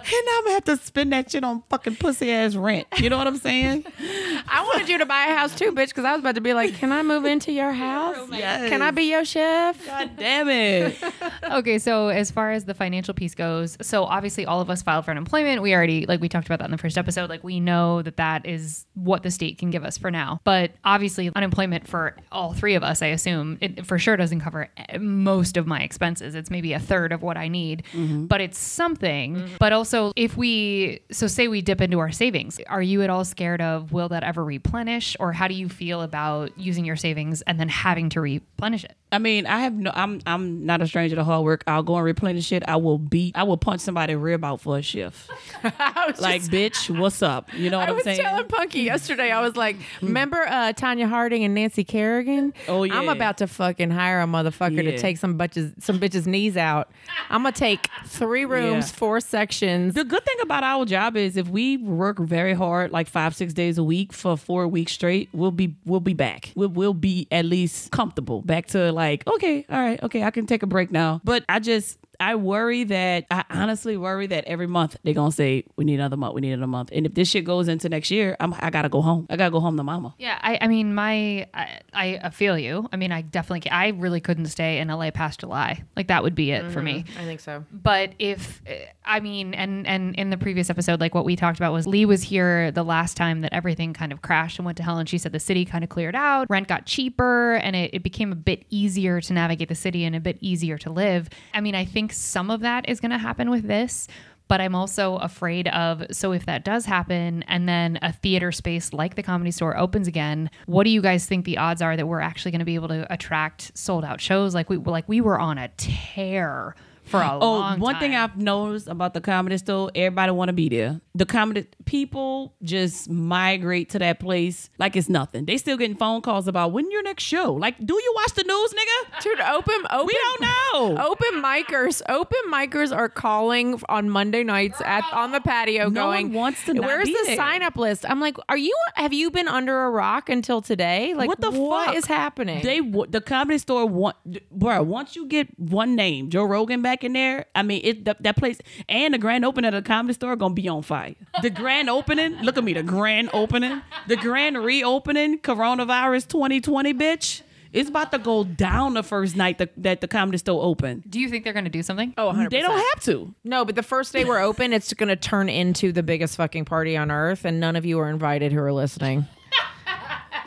And 0.06 0.28
I'm 0.34 0.44
gonna 0.44 0.54
have 0.54 0.64
to 0.66 0.78
spend 0.78 1.12
that 1.14 1.32
shit 1.32 1.44
on 1.44 1.64
fucking 1.70 1.96
pussy 1.96 2.32
ass 2.32 2.56
rent. 2.56 2.88
You 2.98 3.10
know 3.10 3.18
what 3.18 3.28
I'm 3.28 3.38
saying? 3.38 3.86
I 4.48 4.64
wanted 4.64 4.88
you 4.88 5.00
to 5.00 5.06
buy 5.06 5.28
a 5.28 5.36
house 5.36 5.56
too, 5.56 5.72
bitch, 5.72 5.88
because 5.88 6.06
I 6.06 6.12
was 6.12 6.20
about 6.20 6.36
to 6.36 6.42
be 6.42 6.54
like, 6.54 6.76
Can 6.76 6.92
I 6.92 7.02
move 7.02 7.26
into 7.26 7.52
your 7.52 7.72
house? 7.72 8.30
Yes. 8.32 8.70
Can 8.70 8.82
I 8.82 8.92
be 8.92 9.04
your 9.04 9.26
chef? 9.26 9.84
God 9.86 10.12
damn 10.18 10.50
it. 10.50 10.98
okay, 11.52 11.80
so 11.80 12.10
as 12.10 12.30
far 12.30 12.52
as 12.52 12.66
the 12.66 12.74
financial 12.74 13.14
piece 13.14 13.34
goes, 13.34 13.78
so 13.82 14.04
obviously 14.04 14.46
all 14.46 14.62
of 14.62 14.70
us 14.70 14.82
filed 14.84 15.06
for 15.06 15.12
unemployment. 15.12 15.62
We 15.62 15.74
already, 15.74 16.06
like 16.06 16.22
we 16.22 16.30
talked 16.30 16.46
about 16.48 16.60
that 16.60 16.66
in 16.66 16.72
the 16.72 16.78
first 16.78 16.98
episode, 16.98 17.30
like 17.30 17.44
we 17.44 17.60
know 17.60 18.02
that 18.02 18.18
that 18.18 18.46
is 18.46 18.86
what 18.94 19.24
the 19.24 19.32
state 19.32 19.58
can 19.58 19.72
give 19.72 19.84
us 19.84 19.98
for 19.98 20.12
now. 20.12 20.40
But 20.44 20.72
obviously, 20.84 21.32
unemployment 21.36 21.88
for 21.88 22.16
all 22.32 22.54
three 22.54 22.76
of 22.76 22.84
us, 22.84 23.02
I 23.02 23.08
assume, 23.08 23.58
it 23.62 23.86
for 23.86 23.98
sure 23.98 24.18
doesn't 24.18 24.42
cover 24.42 24.70
eh, 24.78 24.98
most 24.98 25.58
of 25.58 25.66
my 25.66 25.82
expenses. 25.82 26.36
It's 26.36 26.50
maybe 26.52 26.74
a 26.74 26.80
third 26.80 27.12
of 27.12 27.22
what 27.22 27.38
I 27.38 27.48
need, 27.48 27.84
but 27.94 28.42
it's 28.42 28.58
something. 28.58 29.50
But 29.60 29.74
also, 29.74 29.95
if 30.16 30.38
we, 30.38 31.02
so 31.12 31.28
say 31.28 31.48
we 31.48 31.62
dip 31.62 31.82
into 31.82 32.00
our 32.00 32.12
savings, 32.12 32.60
are 32.68 32.82
you 32.82 33.02
at 33.02 33.10
all 33.10 33.26
scared 33.26 33.62
of 33.62 33.92
will 33.92 34.10
that 34.10 34.24
ever 34.24 34.44
replenish? 34.44 35.16
Or 35.20 35.32
how 35.32 35.48
do 35.48 35.54
you 35.54 35.70
feel 35.70 36.02
about 36.02 36.58
using 36.58 36.86
your 36.86 36.96
savings 36.96 37.42
and 37.44 37.60
then 37.60 37.70
having 37.70 38.10
to 38.10 38.22
replenish 38.22 38.84
it? 38.84 38.96
I 39.16 39.18
mean, 39.18 39.46
I 39.46 39.60
have 39.60 39.74
no. 39.74 39.92
I'm 39.94 40.20
I'm 40.26 40.66
not 40.66 40.82
a 40.82 40.88
stranger 40.88 41.16
to 41.16 41.24
hard 41.24 41.46
work. 41.46 41.64
I'll 41.68 41.84
go 41.84 41.96
and 41.96 42.04
replenish 42.04 42.52
it. 42.52 42.64
I 42.68 42.76
will 42.76 42.98
beat. 42.98 43.38
I 43.38 43.44
will 43.44 43.56
punch 43.56 43.80
somebody 43.80 44.14
rib 44.16 44.44
out 44.44 44.60
for 44.60 44.78
a 44.78 44.82
shift. 44.82 45.30
like, 45.64 46.42
bitch, 46.44 46.90
what's 47.00 47.22
up? 47.22 47.54
You 47.54 47.70
know 47.70 47.80
what 47.80 47.88
I 47.88 47.92
am 47.92 47.96
was 47.96 48.04
telling 48.18 48.48
Punky 48.48 48.82
yesterday. 48.82 49.32
I 49.32 49.40
was 49.40 49.56
like, 49.56 49.78
"Remember 50.02 50.42
uh, 50.42 50.74
Tonya 50.74 51.08
Harding 51.08 51.46
and 51.46 51.56
Nancy 51.56 51.86
Kerrigan? 51.86 52.54
Oh, 52.68 52.84
yeah. 52.84 53.00
I'm 53.00 53.08
about 53.08 53.38
to 53.38 53.48
fucking 53.48 53.90
hire 53.90 54.20
a 54.20 54.26
motherfucker 54.26 54.84
to 54.84 54.98
take 54.98 55.18
some 55.18 55.38
bitches 55.38 55.82
some 55.82 55.98
bitches 55.98 56.26
knees 56.28 56.58
out. 56.58 56.92
I'm 57.30 57.44
gonna 57.44 57.54
take 57.54 57.88
three 58.06 58.44
rooms, 58.44 58.90
Yeah. 58.90 58.98
four 58.98 59.20
sections. 59.22 59.94
The 59.94 60.04
good 60.04 60.26
thing 60.26 60.38
about 60.42 60.64
our 60.64 60.84
job 60.84 61.16
is 61.16 61.38
if 61.38 61.48
we 61.48 61.78
work 61.78 62.20
very 62.20 62.54
hard, 62.54 62.92
like 62.92 63.08
five, 63.08 63.34
six 63.34 63.54
days 63.54 63.78
a 63.78 63.84
week 63.84 64.12
for 64.12 64.36
four 64.36 64.68
weeks 64.68 64.92
straight, 64.92 65.30
we'll 65.32 65.52
be 65.52 65.76
we'll 65.86 66.02
be 66.02 66.14
back. 66.14 66.52
We'll, 66.56 66.68
we'll 66.70 66.94
be 66.94 67.28
at 67.32 67.46
least 67.46 67.92
comfortable. 67.92 68.42
Back 68.42 68.66
to 68.68 68.92
like, 68.92 69.05
okay, 69.28 69.66
all 69.70 69.80
right, 69.80 70.02
okay, 70.04 70.24
I 70.24 70.32
can 70.32 70.46
take 70.46 70.64
a 70.64 70.68
break 70.68 70.92
now. 70.92 71.22
But 71.24 71.44
I 71.50 71.60
just 71.60 71.98
I 72.20 72.36
worry 72.36 72.84
that 72.86 73.26
I 73.32 73.44
honestly 73.50 73.98
worry 73.98 74.28
that 74.28 74.46
every 74.46 74.68
month 74.68 74.98
they're 75.04 75.14
gonna 75.14 75.32
say 75.32 75.66
we 75.76 75.86
need 75.86 75.96
another 75.96 76.18
month, 76.18 76.34
we 76.34 76.42
need 76.42 76.52
another 76.52 76.68
month, 76.68 76.90
and 76.92 77.06
if 77.06 77.14
this 77.14 77.30
shit 77.30 77.46
goes 77.46 77.68
into 77.68 77.90
next 77.90 78.12
year, 78.12 78.36
I'm 78.40 78.54
I 78.60 78.70
gotta 78.70 78.90
go 78.90 79.02
home. 79.02 79.28
I 79.30 79.38
gotta 79.38 79.52
go 79.52 79.60
home 79.60 79.78
to 79.78 79.84
mama. 79.84 80.16
Yeah, 80.18 80.38
I, 80.42 80.58
I 80.62 80.68
mean, 80.68 80.94
my, 80.94 81.48
I, 81.54 82.20
I 82.24 82.30
feel 82.30 82.58
you. 82.58 82.88
I 82.92 82.98
mean, 82.98 83.12
I 83.12 83.22
definitely, 83.22 83.62
can, 83.62 83.74
I 83.74 83.90
really 83.90 84.22
couldn't 84.22 84.48
stay 84.48 84.80
in 84.80 84.88
LA 84.88 85.12
past 85.12 85.40
July. 85.40 85.84
Like 85.96 86.08
that 86.08 86.24
would 86.24 86.36
be 86.36 86.52
it 86.52 86.72
for 86.72 86.82
me. 86.82 87.04
Mm-hmm. 87.04 87.20
I 87.20 87.26
think 87.26 87.40
so. 87.40 87.64
But 87.72 88.14
if, 88.20 88.62
eh, 88.66 88.86
I 89.04 89.20
mean, 89.20 89.54
and 89.54 89.86
and 89.86 90.16
in 90.16 90.30
the 90.30 90.38
previous 90.38 90.70
episode, 90.70 91.00
like 91.00 91.14
what 91.14 91.26
we 91.26 91.36
talked 91.36 91.58
about 91.58 91.74
was 91.74 91.86
Lee 91.86 92.06
was 92.06 92.24
here 92.24 92.72
the 92.72 92.84
last 92.84 93.18
time 93.18 93.42
that 93.42 93.54
everything 93.54 93.94
kind 93.94 94.12
of 94.12 94.22
crashed 94.22 94.58
and 94.58 94.66
went 94.66 94.78
to 94.78 94.84
hell, 94.84 94.98
and 94.98 95.08
she 95.08 95.18
said 95.18 95.32
the 95.32 95.40
city 95.40 95.66
kind 95.66 95.84
of 95.84 95.90
cleared 95.90 96.16
out, 96.16 96.50
rent 96.50 96.68
got 96.68 96.86
cheaper, 96.86 97.56
and 97.56 97.76
it, 97.76 97.92
it 97.94 98.04
became 98.04 98.32
a 98.32 98.36
bit 98.36 98.66
easier 98.70 99.22
to 99.22 99.34
navigate 99.34 99.70
the 99.70 99.76
city 99.76 100.06
and 100.06 100.16
a 100.16 100.20
bit 100.20 100.38
easier 100.42 100.78
to 100.80 100.90
live. 100.90 101.30
I 101.54 101.62
mean, 101.62 101.76
I 101.76 101.86
think 101.86 102.05
some 102.12 102.50
of 102.50 102.62
that 102.62 102.88
is 102.90 103.00
going 103.00 103.12
to 103.12 103.18
happen 103.18 103.50
with 103.50 103.68
this. 103.68 104.08
But 104.48 104.62
I'm 104.62 104.76
also 104.76 105.16
afraid 105.18 105.68
of 105.70 106.04
so 106.12 106.32
if 106.32 106.46
that 106.46 106.64
does 106.64 106.86
happen 106.86 107.44
and 107.48 107.68
then 107.68 107.98
a 108.04 108.14
theater 108.14 108.52
space 108.52 108.94
like 108.94 109.16
the 109.16 109.24
comedy 109.24 109.50
store 109.50 109.76
opens 109.76 110.08
again, 110.08 110.52
what 110.68 110.84
do 110.84 110.92
you 110.92 111.02
guys 111.02 111.26
think 111.26 111.46
the 111.46 111.58
odds 111.58 111.82
are 111.82 111.98
that 111.98 112.08
we're 112.08 112.20
actually 112.20 112.52
going 112.52 112.60
to 112.60 112.66
be 112.66 112.76
able 112.76 112.90
to 112.90 113.12
attract 113.12 113.76
sold 113.76 114.06
out 114.06 114.22
shows 114.22 114.54
like 114.54 114.70
we 114.70 114.78
like 114.78 115.10
we 115.10 115.20
were 115.20 115.40
on 115.40 115.58
a 115.58 115.70
tear 115.78 116.76
for 117.06 117.22
a 117.22 117.38
Oh, 117.40 117.40
long 117.40 117.80
one 117.80 118.00
thing. 118.00 118.16
I've 118.16 118.38
noticed 118.38 118.88
about 118.88 119.14
the 119.14 119.22
comedy 119.22 119.58
store, 119.58 119.92
everybody 119.96 120.32
want 120.32 120.50
to 120.50 120.54
be 120.54 120.70
there. 120.70 121.02
The 121.14 121.26
comedy 121.26 121.66
people 121.86 122.54
just 122.64 123.10
migrate 123.10 123.90
to 123.92 124.00
that 124.00 124.20
place 124.20 124.70
like 124.80 124.96
it's 124.96 125.08
nothing. 125.08 125.46
They 125.46 125.58
still 125.58 125.78
getting 125.78 125.96
phone 125.96 126.22
calls 126.22 126.48
about 126.48 126.72
when 126.74 126.90
your 126.92 127.04
next 127.04 127.24
show. 127.24 127.54
Like, 127.54 127.78
do 127.86 127.94
you 127.94 128.14
watch 128.16 128.34
the 128.34 128.44
news, 128.44 128.74
nigga? 128.74 129.22
Dude, 129.24 129.40
open 129.40 129.76
open 129.92 130.08
We 130.08 130.14
don't 130.14 130.42
know. 130.42 131.06
Open 131.06 131.42
micers, 131.42 132.02
open 132.10 132.40
micers 132.52 132.96
are 132.96 133.08
calling 133.08 133.80
on 133.88 134.10
Monday 134.10 134.44
nights 134.44 134.82
at 134.84 135.04
on 135.14 135.32
the 135.32 135.40
patio, 135.42 135.90
No 135.90 136.06
going. 136.06 136.28
one 136.28 136.34
wants 136.34 136.66
to 136.66 136.74
not 136.74 136.86
Where's 136.86 137.06
be 137.06 137.14
the 137.14 137.24
there." 137.28 137.36
sign 137.38 137.64
up 137.64 137.78
list? 137.78 138.06
I'm 138.10 138.20
like, 138.20 138.36
are 138.50 138.58
you? 138.58 138.76
Have 138.96 139.14
you 139.14 139.32
been 139.32 139.48
under 139.48 139.84
a 139.86 139.90
rock 139.90 140.28
until 140.30 140.62
today? 140.62 141.14
Like, 141.14 141.28
what 141.28 141.40
the 141.40 141.52
What 141.52 141.88
fuck 141.88 141.96
is 141.96 142.06
happening? 142.06 142.62
They 142.64 142.80
the 142.82 143.22
comedy 143.22 143.58
store 143.58 143.86
want, 143.86 144.18
bro. 144.52 144.84
Once 144.84 145.16
you 145.16 145.28
get 145.28 145.48
one 145.60 145.96
name, 145.96 146.30
Joe 146.30 146.44
Rogan 146.44 146.82
back 146.82 146.95
in 147.04 147.14
there, 147.14 147.46
I 147.54 147.64
mean, 147.64 147.82
it 147.84 148.06
that, 148.06 148.22
that 148.24 148.38
place 148.38 148.60
and 148.88 149.14
the 149.14 149.18
grand 149.18 149.46
opening 149.46 149.74
of 149.74 149.84
the 149.84 149.88
comedy 149.88 150.14
store 150.14 150.36
gonna 150.36 150.54
be 150.54 150.68
on 150.68 150.82
fire. 150.82 151.16
The 151.42 151.50
grand 151.50 151.90
opening, 151.90 152.38
look 152.42 152.58
at 152.58 152.64
me, 152.64 152.74
the 152.74 152.84
grand 152.84 153.30
opening, 153.34 153.82
the 154.08 154.16
grand 154.18 154.64
reopening, 154.64 155.40
coronavirus 155.40 156.28
2020, 156.28 156.94
bitch. 156.94 157.42
It's 157.74 157.90
about 157.90 158.10
to 158.14 158.20
go 158.20 158.46
down 158.46 158.94
the 158.94 159.04
first 159.04 159.36
night 159.36 159.58
that, 159.58 159.72
that 159.76 160.00
the 160.00 160.08
comedy 160.08 160.38
store 160.38 160.64
open. 160.64 161.04
Do 161.10 161.20
you 161.20 161.28
think 161.28 161.44
they're 161.44 161.52
going 161.52 161.66
to 161.66 161.70
do 161.70 161.84
something? 161.84 162.14
oh, 162.18 162.32
100%. 162.32 162.50
They 162.50 162.62
don't 162.62 162.72
have 162.78 163.04
to. 163.04 163.36
No, 163.44 163.66
but 163.66 163.76
the 163.76 163.84
first 163.84 164.14
day 164.14 164.24
we're 164.24 164.40
open, 164.40 164.72
it's 164.72 164.94
going 164.94 165.10
to 165.10 165.18
turn 165.18 165.50
into 165.50 165.92
the 165.92 166.02
biggest 166.02 166.38
fucking 166.38 166.64
party 166.64 166.96
on 166.96 167.12
earth, 167.12 167.44
and 167.44 167.60
none 167.60 167.76
of 167.76 167.86
you 167.86 168.00
are 168.00 168.10
invited 168.10 168.54
who 168.54 168.62
are 168.62 168.72
listening. 168.72 169.26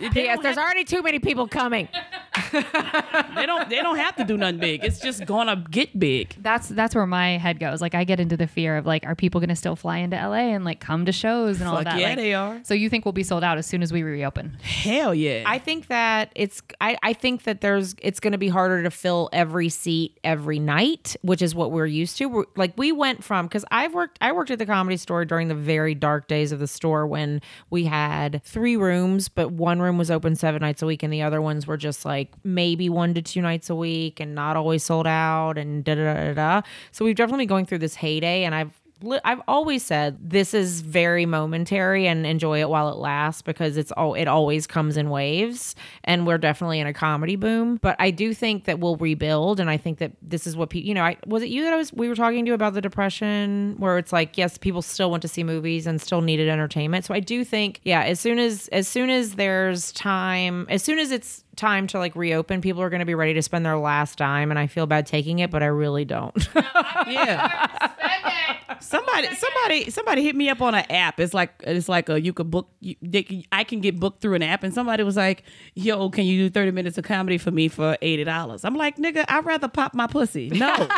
They 0.01 0.25
Yes, 0.25 0.41
there's 0.43 0.59
already 0.59 0.85
too 0.85 1.03
many 1.03 1.19
people 1.19 1.49
coming. 1.49 1.89
they 2.53 3.47
don't. 3.47 3.69
They 3.69 3.83
don't 3.83 3.97
have 3.97 4.17
to 4.17 4.25
do 4.25 4.37
nothing 4.37 4.59
big. 4.59 4.85
It's 4.85 5.01
just 5.01 5.27
gonna 5.27 5.65
get 5.71 5.99
big. 5.99 6.35
That's 6.41 6.69
that's 6.69 6.95
where 6.95 7.07
my 7.07 7.39
head 7.39 7.59
goes. 7.59 7.81
Like 7.81 7.95
I 7.95 8.05
get 8.05 8.21
into 8.21 8.37
the 8.37 8.47
fear 8.47 8.77
of 8.77 8.87
like, 8.87 9.05
are 9.07 9.15
people 9.15 9.41
going 9.41 9.49
to 9.49 9.57
still 9.57 9.77
fly 9.77 9.99
into 9.99 10.17
LA 10.17 10.55
and 10.55 10.65
like 10.65 10.81
come 10.81 11.07
to 11.07 11.13
shows 11.13 11.61
and 11.61 11.69
all 11.69 11.77
Fuck 11.77 11.85
that? 11.85 11.99
yeah, 11.99 12.09
Like, 12.09 12.17
they 12.17 12.35
are. 12.35 12.61
So 12.65 12.75
you 12.75 12.89
think 12.89 13.05
we'll 13.05 13.13
be 13.13 13.23
sold 13.23 13.45
out 13.45 13.59
as 13.59 13.67
soon 13.67 13.83
as 13.83 13.93
we 13.93 14.03
reopen? 14.03 14.57
Hell 14.63 15.15
yeah. 15.15 15.45
I 15.47 15.59
think 15.59 15.89
that 15.89 16.33
it's 16.35 16.63
I, 16.81 16.97
I 17.03 17.13
think 17.13 17.45
that 17.45 17.61
there's 17.61 17.95
it's 18.01 18.21
going 18.21 18.33
to 18.33 18.39
be 18.39 18.49
harder 18.49 18.83
to 18.83 18.91
fill 18.91 19.29
every 19.33 19.69
seat 19.69 20.19
every 20.25 20.59
night, 20.59 21.17
which 21.23 21.43
is 21.43 21.55
what 21.55 21.73
we're 21.73 21.87
used 21.87 22.17
to. 22.19 22.27
We're, 22.27 22.45
like 22.57 22.73
we 22.77 22.93
went 22.93 23.25
from 23.25 23.49
cuz 23.49 23.65
I've 23.71 23.95
worked 23.95 24.19
I 24.21 24.33
worked 24.33 24.51
at 24.51 24.59
the 24.59 24.67
comedy 24.67 24.97
store 24.97 25.25
during 25.25 25.49
the 25.49 25.55
very 25.55 25.95
dark 25.95 26.29
days 26.29 26.53
of 26.53 26.59
the 26.61 26.69
store 26.69 27.07
when 27.07 27.41
we 27.71 27.85
had 27.85 28.43
3 28.45 28.77
rooms, 28.77 29.29
but 29.29 29.51
one 29.53 29.81
room 29.81 29.88
was 29.97 30.11
open 30.11 30.35
7 30.35 30.61
nights 30.61 30.83
a 30.83 30.87
week 30.87 31.03
and 31.03 31.13
the 31.13 31.23
other 31.23 31.41
ones 31.41 31.67
were 31.67 31.77
just 31.77 32.05
like 32.05 32.33
maybe 32.45 32.89
1 32.89 33.15
to 33.15 33.23
2 33.23 33.41
nights 33.41 33.71
a 33.71 33.75
week 33.75 34.21
and 34.21 34.35
not 34.35 34.57
always 34.57 34.83
sold 34.83 35.07
out 35.07 35.57
and 35.57 35.85
da 35.85 35.95
da 35.95 36.15
da 36.15 36.35
da. 36.35 36.63
So 36.93 37.05
we've 37.05 37.17
definitely 37.17 37.45
been 37.45 37.49
going 37.49 37.67
through 37.67 37.79
this 37.79 37.95
heyday 37.95 38.45
and 38.45 38.55
I've 38.55 38.78
I've 39.25 39.41
always 39.47 39.85
said 39.85 40.31
this 40.31 40.55
is 40.55 40.81
very 40.81 41.25
momentary 41.25 42.07
and 42.09 42.27
enjoy 42.27 42.61
it 42.61 42.69
while 42.69 42.89
it 42.89 42.97
lasts 42.97 43.43
because 43.43 43.77
it's 43.77 43.93
all 43.93 44.15
it 44.15 44.27
always 44.27 44.67
comes 44.67 44.97
in 44.97 45.09
waves 45.11 45.77
and 46.05 46.27
we're 46.27 46.39
definitely 46.39 46.81
in 46.81 46.87
a 46.87 46.93
comedy 46.93 47.37
boom. 47.37 47.79
But 47.81 47.97
I 47.99 48.11
do 48.11 48.35
think 48.35 48.65
that 48.65 48.81
we'll 48.81 48.97
rebuild 48.97 49.61
and 49.61 49.71
I 49.71 49.77
think 49.77 49.99
that 49.99 50.13
this 50.21 50.47
is 50.47 50.57
what 50.57 50.71
people 50.71 50.89
you 50.89 50.95
know 50.95 51.05
I 51.05 51.17
was 51.27 51.43
it 51.43 51.49
you 51.49 51.63
that 51.65 51.73
I 51.73 51.77
was 51.77 51.93
we 51.93 52.09
were 52.09 52.17
talking 52.17 52.45
to 52.47 52.53
about 52.53 52.75
the 52.75 52.81
depression 52.81 53.77
where 53.79 53.99
it's 53.99 54.13
like 54.13 54.37
yes 54.37 54.59
people 54.59 54.83
still 54.83 55.11
want 55.11 55.23
to 55.23 55.29
see 55.29 55.45
movies 55.45 55.87
and 55.87 56.01
still 56.01 56.21
needed 56.21 56.49
entertainment. 56.49 57.05
So 57.05 57.15
I 57.15 57.21
do 57.21 57.45
think 57.45 57.81
yeah 57.85 58.03
as 58.03 58.19
soon 58.19 58.39
as 58.39 58.69
as 58.69 58.89
soon 58.89 59.11
as 59.11 59.35
there's 59.37 59.93
time 59.93 60.67
as 60.69 60.83
soon 60.83 60.99
as 60.99 61.13
it's 61.13 61.45
time 61.55 61.87
to 61.89 61.99
like 61.99 62.15
reopen 62.15 62.61
people 62.61 62.83
are 62.83 62.91
going 62.91 63.01
to 63.01 63.07
be 63.07 63.15
ready 63.17 63.35
to 63.35 63.43
spend 63.43 63.67
their 63.67 63.77
last 63.79 64.19
dime 64.19 64.51
and 64.51 64.59
I 64.59 64.67
feel 64.67 64.87
bad 64.87 65.07
taking 65.07 65.39
it 65.41 65.51
but 65.51 65.63
I 65.63 65.67
really 65.67 66.05
don't. 66.05 66.49
Yeah. 67.07 68.57
Somebody, 68.81 69.29
somebody, 69.35 69.91
somebody 69.91 70.23
hit 70.23 70.35
me 70.37 70.49
up 70.49 70.61
on 70.61 70.75
an 70.75 70.85
app. 70.91 71.19
It's 71.21 71.35
like 71.35 71.53
it's 71.67 71.89
like 71.89 72.09
a 72.09 72.21
you 72.21 72.33
could 72.33 72.51
book. 72.51 72.69
You, 72.81 72.97
they, 73.03 73.23
can- 73.23 73.45
I 73.53 73.65
can 73.65 73.81
get 73.81 73.99
booked 73.99 74.21
through 74.21 74.35
an 74.35 74.43
app, 74.43 74.63
and 74.63 74.73
somebody 74.75 75.03
was 75.03 75.17
like, 75.17 75.45
"Yo, 75.75 76.11
can 76.11 76.25
you 76.25 76.45
do 76.45 76.51
thirty 76.51 76.71
minutes 76.71 76.99
of 76.99 77.05
comedy 77.05 77.39
for 77.39 77.51
me 77.51 77.69
for 77.69 77.97
eighty 78.03 78.25
dollars?" 78.25 78.65
I'm 78.65 78.75
like, 78.77 78.97
"Nigga, 78.97 79.25
I'd 79.29 79.45
rather 79.47 79.69
pop 79.69 79.95
my 79.95 80.07
pussy." 80.07 80.49
No, 80.51 80.75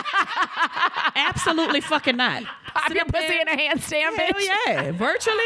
absolutely 1.16 1.81
fucking 1.81 2.16
not. 2.16 2.43
pop 2.75 2.88
Sit 2.88 2.97
your 2.97 3.05
pussy 3.07 3.27
there- 3.29 3.40
in 3.43 3.49
a 3.49 3.57
handstand 3.57 4.16
Hell 4.16 4.29
bitch 4.33 4.49
yeah, 4.66 4.90
virtually. 4.93 5.37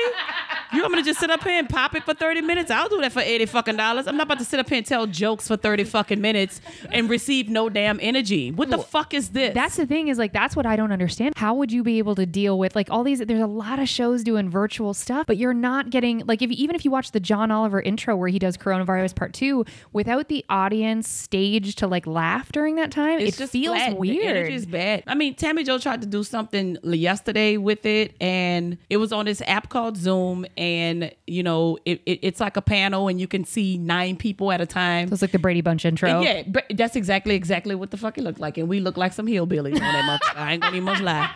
You 0.73 0.81
want 0.83 0.93
me 0.95 0.99
to 1.01 1.05
just 1.05 1.21
sit 1.21 1.31
up 1.31 1.43
here 1.45 1.59
and 1.59 1.69
pop 1.69 1.95
it 1.95 2.03
for 2.05 2.15
30 2.15 2.41
minutes? 2.41 2.71
I'll 2.71 2.89
do 2.89 3.01
that 3.01 3.13
for 3.13 3.21
80 3.21 3.47
fucking 3.47 3.77
dollars. 3.77 4.07
I'm 4.09 4.17
not 4.17 4.25
about 4.25 4.39
to 4.41 4.45
sit 4.45 4.59
up 4.59 4.69
here 4.69 4.79
and 4.79 4.87
tell 4.87 5.07
jokes 5.07 5.47
for 5.47 5.57
30 5.57 5.85
fucking 5.85 6.21
minutes 6.21 6.61
and 6.91 7.09
receive 7.09 7.49
no 7.49 7.69
damn 7.69 7.99
energy. 8.03 8.51
What 8.51 8.71
the 8.71 8.79
fuck 8.79 9.15
is 9.15 9.31
this? 9.31 9.55
That's 9.55 9.77
the 9.77 9.87
thing 9.87 10.09
is 10.09 10.19
like 10.19 10.33
that's 10.33 10.57
what 10.57 10.67
I 10.67 10.77
don't 10.77 10.93
understand. 10.93 11.35
How 11.37 11.55
would 11.55 11.71
you 11.71 11.83
be 11.83 11.99
able 11.99 12.15
to 12.17 12.24
deal 12.27 12.59
with 12.59 12.75
like 12.77 12.91
all 12.91 13.05
these? 13.05 13.19
There's 13.21 13.41
a 13.41 13.47
lot 13.47 13.79
of 13.79 13.89
shows 13.89 14.23
doing 14.25 14.49
virtual 14.51 14.95
stuff, 14.95 15.27
but 15.27 15.37
you're 15.37 15.55
not 15.55 15.91
getting 15.91 16.21
like 16.27 16.43
if 16.43 16.51
even 16.51 16.77
if 16.77 16.85
you 16.85 16.91
watch 16.91 17.13
the 17.13 17.21
John 17.21 17.51
Oliver 17.51 17.81
intro 17.81 18.17
where 18.17 18.29
he 18.29 18.39
does 18.39 18.57
coronavirus 18.57 19.15
part 19.15 19.33
two 19.33 19.65
without 19.93 20.29
the 20.29 20.45
audience 20.49 21.09
stage 21.09 21.75
to 21.77 21.87
like 21.87 22.07
laugh 22.07 22.53
during 22.53 22.77
that 22.77 22.91
time, 22.91 23.19
It's 23.21 23.37
it 23.37 23.39
just 23.41 23.53
feels 23.53 23.77
flat. 23.77 23.97
Weird. 23.99 24.25
energy's 24.37 24.67
bad. 24.67 25.03
I 25.07 25.15
mean, 25.15 25.35
Tammy 25.35 25.65
Joe 25.65 25.79
tried 25.79 26.01
to 26.03 26.07
do 26.07 26.23
something 26.25 26.79
yesterday 26.85 27.57
with 27.57 27.85
it, 27.87 28.15
and 28.21 28.79
it 28.91 28.97
was 28.99 29.13
on 29.13 29.25
this 29.27 29.43
app 29.47 29.69
called 29.69 29.97
Zoom, 29.97 30.47
and 30.57 31.13
you 31.27 31.43
know, 31.43 31.79
it, 31.85 32.01
it, 32.07 32.21
it's 32.23 32.41
like 32.41 32.57
a 32.57 32.63
panel, 32.63 33.09
and 33.09 33.21
you 33.21 33.27
can 33.29 33.45
see 33.45 33.79
nine 33.79 34.17
people 34.17 34.53
at 34.53 34.61
a 34.61 34.67
time. 34.67 35.09
So 35.09 35.15
it's 35.15 35.23
like 35.23 35.33
the 35.33 35.39
Brady 35.39 35.61
Bunch 35.61 35.85
intro. 35.85 36.21
Yeah, 36.21 36.43
but 36.47 36.65
that's 36.75 36.97
exactly 36.97 37.35
exactly 37.35 37.75
what 37.75 37.91
the 37.91 37.97
fuck 37.97 38.19
it 38.19 38.23
looked 38.25 38.41
like, 38.41 38.59
and 38.59 38.69
we 38.69 38.81
look 38.81 38.97
like 38.97 39.13
some 39.13 39.27
hillbillies 39.27 39.75
on 39.75 39.81
that. 39.81 40.21
I 40.37 40.53
ain't 40.53 40.63
gonna 40.63 40.77
even 40.77 40.85
much 40.85 41.01
lie, 41.01 41.31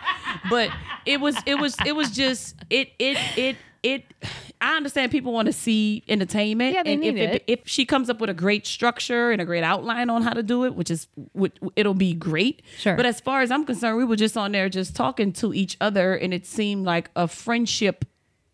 but 0.49 0.69
it 1.05 1.19
was 1.19 1.35
it 1.45 1.55
was 1.55 1.75
it 1.85 1.95
was 1.95 2.11
just 2.11 2.55
it 2.69 2.89
it 2.99 3.17
it 3.37 3.55
it. 3.83 4.03
I 4.61 4.75
understand 4.75 5.09
people 5.11 5.31
want 5.31 5.45
to 5.45 5.53
see 5.53 6.03
entertainment, 6.09 6.73
Yeah, 6.73 6.83
they 6.83 6.93
and 6.93 7.01
need 7.01 7.17
if, 7.17 7.31
it. 7.35 7.43
if 7.47 7.59
she 7.63 7.85
comes 7.85 8.09
up 8.09 8.19
with 8.19 8.29
a 8.29 8.33
great 8.33 8.67
structure 8.67 9.31
and 9.31 9.41
a 9.41 9.45
great 9.45 9.63
outline 9.63 10.09
on 10.09 10.21
how 10.21 10.33
to 10.33 10.43
do 10.43 10.65
it, 10.65 10.75
which 10.75 10.91
is 10.91 11.07
it'll 11.77 11.93
be 11.93 12.13
great. 12.13 12.61
Sure. 12.77 12.97
But 12.97 13.05
as 13.05 13.21
far 13.21 13.41
as 13.41 13.51
I'm 13.51 13.63
concerned, 13.65 13.97
we 13.97 14.03
were 14.03 14.17
just 14.17 14.35
on 14.35 14.51
there 14.51 14.67
just 14.67 14.97
talking 14.97 15.31
to 15.33 15.53
each 15.53 15.77
other, 15.79 16.13
and 16.13 16.33
it 16.33 16.45
seemed 16.45 16.85
like 16.85 17.09
a 17.15 17.25
friendship 17.27 18.03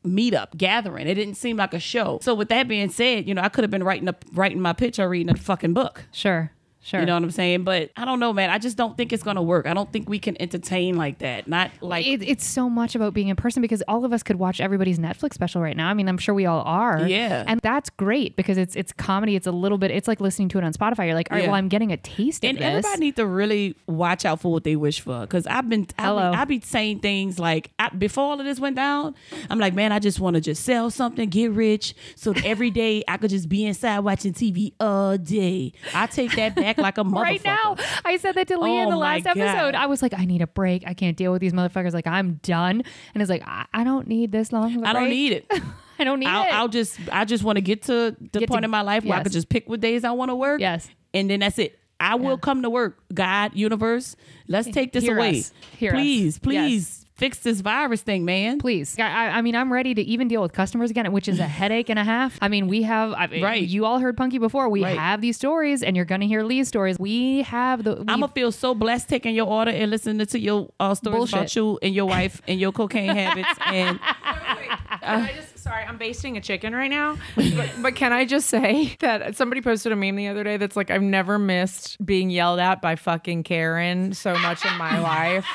meetup 0.05 0.55
gathering. 0.57 1.07
It 1.07 1.15
didn't 1.15 1.35
seem 1.35 1.57
like 1.57 1.73
a 1.73 1.79
show. 1.79 2.19
So 2.21 2.35
with 2.35 2.49
that 2.49 2.67
being 2.67 2.89
said, 2.89 3.27
you 3.27 3.33
know, 3.33 3.41
I 3.41 3.49
could 3.49 3.63
have 3.63 3.71
been 3.71 3.83
writing 3.83 4.07
up 4.07 4.23
writing 4.33 4.61
my 4.61 4.73
pitch 4.73 4.99
or 4.99 5.09
reading 5.09 5.31
a 5.33 5.35
fucking 5.35 5.73
book. 5.73 6.05
Sure. 6.11 6.51
Sure. 6.85 6.99
You 6.99 7.07
know 7.07 7.15
what 7.15 7.23
I'm 7.23 7.31
saying? 7.31 7.63
But 7.63 7.89
I 7.97 8.05
don't 8.05 8.19
know, 8.19 8.31
man. 8.31 8.51
I 8.51 8.59
just 8.59 8.77
don't 8.77 8.95
think 8.95 9.11
it's 9.11 9.23
gonna 9.23 9.41
work. 9.41 9.65
I 9.65 9.73
don't 9.73 9.91
think 9.91 10.07
we 10.07 10.19
can 10.19 10.39
entertain 10.39 10.95
like 10.97 11.17
that. 11.17 11.47
Not 11.47 11.71
like 11.81 12.05
it, 12.05 12.21
it's 12.21 12.45
so 12.45 12.69
much 12.69 12.93
about 12.93 13.15
being 13.15 13.29
in 13.29 13.35
person 13.35 13.59
because 13.63 13.81
all 13.87 14.05
of 14.05 14.13
us 14.13 14.21
could 14.21 14.35
watch 14.37 14.61
everybody's 14.61 14.99
Netflix 14.99 15.33
special 15.33 15.63
right 15.63 15.75
now. 15.75 15.89
I 15.89 15.95
mean, 15.95 16.07
I'm 16.07 16.19
sure 16.19 16.35
we 16.35 16.45
all 16.45 16.61
are. 16.61 17.07
Yeah. 17.07 17.43
and 17.47 17.59
that's 17.61 17.89
great 17.89 18.35
because 18.35 18.59
it's 18.59 18.75
it's 18.75 18.91
comedy. 18.93 19.35
It's 19.35 19.47
a 19.47 19.51
little 19.51 19.79
bit. 19.79 19.89
It's 19.89 20.07
like 20.07 20.21
listening 20.21 20.49
to 20.49 20.59
it 20.59 20.63
on 20.63 20.73
Spotify. 20.73 21.07
You're 21.07 21.15
like, 21.15 21.31
all 21.31 21.37
right, 21.37 21.45
Yeah. 21.45 21.49
well, 21.49 21.57
I'm 21.57 21.69
getting 21.69 21.91
a 21.91 21.97
taste 21.97 22.45
and 22.45 22.55
of 22.57 22.61
this. 22.61 22.85
everybody 22.85 22.99
need 22.99 23.15
to 23.15 23.25
really 23.25 23.75
watch 23.87 24.23
out 24.23 24.39
for 24.41 24.51
what 24.51 24.63
they 24.63 24.75
wish 24.75 24.99
for. 24.99 25.21
Because 25.21 25.47
I've 25.47 25.67
been, 25.67 25.87
I 25.97 26.03
Hello. 26.03 26.33
I 26.33 26.45
be 26.45 26.59
saying 26.61 26.99
things 26.99 27.39
like 27.39 27.71
I, 27.79 27.89
before 27.89 28.25
all 28.25 28.39
of 28.39 28.45
this 28.45 28.59
went 28.59 28.75
down. 28.75 29.15
I'm 29.49 29.57
like, 29.57 29.73
man, 29.73 29.91
I 29.91 29.97
just 29.97 30.19
want 30.19 30.35
to 30.35 30.41
just 30.41 30.63
sell 30.63 30.91
something, 30.91 31.29
get 31.29 31.51
rich, 31.51 31.95
so 32.15 32.31
every 32.45 32.69
day 32.69 33.03
I 33.07 33.17
could 33.17 33.31
just 33.31 33.49
be 33.49 33.65
inside 33.65 33.99
watching 34.01 34.33
TV 34.33 34.73
all 34.79 35.17
day. 35.17 35.73
I 35.91 36.05
take 36.05 36.35
that 36.35 36.53
back 36.53 36.74
like 36.77 36.97
a 36.97 37.03
motherfucker. 37.03 37.21
right 37.21 37.43
now, 37.45 37.75
I 38.03 38.17
said 38.17 38.35
that 38.35 38.47
to 38.49 38.57
Leah 38.57 38.81
in 38.83 38.87
Oh 38.87 38.91
the 38.91 38.95
my 38.97 39.15
last 39.17 39.23
God. 39.25 39.37
episode. 39.37 39.75
I 39.75 39.85
was 39.87 40.01
like, 40.01 40.13
I 40.13 40.25
need 40.25 40.41
a 40.41 40.47
break. 40.47 40.83
I 40.87 40.93
can't 40.93 41.15
deal 41.17 41.31
with 41.31 41.41
these 41.41 41.53
motherfuckers. 41.53 41.93
Like, 41.93 42.07
I'm 42.07 42.35
done. 42.43 42.83
And 43.13 43.21
it's 43.21 43.29
like, 43.29 43.43
I, 43.45 43.65
I 43.73 43.83
don't 43.83 44.07
need 44.07 44.31
this 44.31 44.51
long. 44.51 44.83
I 44.85 44.93
don't 44.93 45.09
need 45.09 45.31
it. 45.33 45.51
I 45.99 46.03
don't 46.03 46.19
need 46.19 46.27
I'll, 46.27 46.43
it. 46.45 46.53
I'll 46.53 46.67
just 46.67 46.99
I 47.11 47.23
just 47.23 47.43
want 47.45 47.55
to 47.55 47.61
get 47.61 47.83
to 47.83 48.15
the 48.19 48.39
Get 48.39 48.49
point 48.49 48.61
to- 48.63 48.65
in 48.65 48.71
my 48.71 48.81
life 48.81 49.05
where 49.05 49.17
I 49.17 49.23
can 49.23 49.31
just 49.31 49.47
pick 49.49 49.69
what 49.69 49.79
days 49.79 50.03
I 50.03 50.11
want 50.11 50.29
to 50.29 50.35
work. 50.35 50.59
Yes. 50.59 50.89
And 51.13 51.29
then 51.29 51.39
that's 51.39 51.57
it. 51.57 51.79
I 51.99 52.15
will 52.15 52.37
come 52.37 52.63
to 52.63 52.69
work. 52.69 52.99
God, 53.13 53.51
universe, 53.55 54.17
let's 54.49 54.69
take 54.69 54.91
this 54.91 55.05
Hear 55.05 55.15
away. 55.15 55.43
Hear 55.77 55.91
us. 55.91 55.95
please, 55.95 56.39
Yes. 56.43 57.04
Fix 57.15 57.39
this 57.39 57.61
virus 57.61 58.01
thing, 58.01 58.25
man. 58.25 58.59
Please. 58.59 58.97
I, 58.99 59.29
I 59.29 59.41
mean, 59.41 59.55
I'm 59.55 59.71
ready 59.71 59.93
to 59.93 60.01
even 60.01 60.27
deal 60.27 60.41
with 60.41 60.51
customers 60.53 60.91
again, 60.91 61.11
which 61.11 61.27
is 61.27 61.39
a 61.39 61.43
headache 61.59 61.89
and 61.89 61.97
a 61.97 62.03
half. 62.03 62.37
I 62.41 62.47
mean, 62.49 62.67
we 62.67 62.81
have, 62.83 63.13
I 63.13 63.27
mean, 63.27 63.41
Right. 63.43 63.65
you 63.65 63.85
all 63.85 63.99
heard 63.99 64.17
Punky 64.17 64.37
before. 64.37 64.67
We 64.69 64.83
Right. 64.83 64.97
have 64.97 65.21
these 65.21 65.37
stories, 65.37 65.81
and 65.81 65.95
you're 65.95 66.05
going 66.05 66.21
to 66.21 66.27
hear 66.27 66.43
Lee's 66.43 66.67
stories. 66.67 66.99
We 66.99 67.43
have 67.43 67.83
the. 67.83 67.97
I'm 67.99 68.05
gonna 68.19 68.27
feel 68.29 68.51
so 68.51 68.75
blessed 68.75 69.07
taking 69.09 69.33
your 69.33 69.47
order 69.47 69.71
and 69.71 69.89
listening 69.91 70.25
to 70.25 70.39
your 70.39 70.69
uh, 70.79 70.93
stories 70.95 71.17
Bullshit. 71.17 71.33
about 71.35 71.55
you 71.55 71.79
and 71.81 71.95
your 71.95 72.05
wife 72.05 72.41
and 72.47 72.59
your 72.59 72.71
cocaine 72.71 73.15
habits. 73.15 73.47
And 73.65 73.99
Can 73.99 75.21
I 75.21 75.31
just, 75.35 75.54
sorry, 75.65 75.83
I'm 75.83 75.97
basting 75.97 76.37
a 76.37 76.41
chicken 76.41 76.75
right 76.75 76.91
now. 76.91 77.17
But, 77.35 77.71
but 77.81 77.95
can 77.95 78.13
I 78.13 78.25
just 78.25 78.49
say 78.49 78.95
that 78.99 79.35
somebody 79.35 79.61
posted 79.61 79.91
a 79.91 79.95
meme 79.95 80.15
the 80.15 80.27
other 80.27 80.43
day 80.43 80.57
that's 80.57 80.75
like, 80.75 80.91
I've 80.91 81.01
never 81.01 81.39
missed 81.39 82.03
being 82.05 82.29
yelled 82.29 82.59
at 82.59 82.83
by 82.83 82.95
fucking 82.95 83.43
Karen 83.43 84.13
so 84.13 84.37
much 84.37 84.63
in 84.63 84.77
my 84.77 84.99
life. 84.99 85.47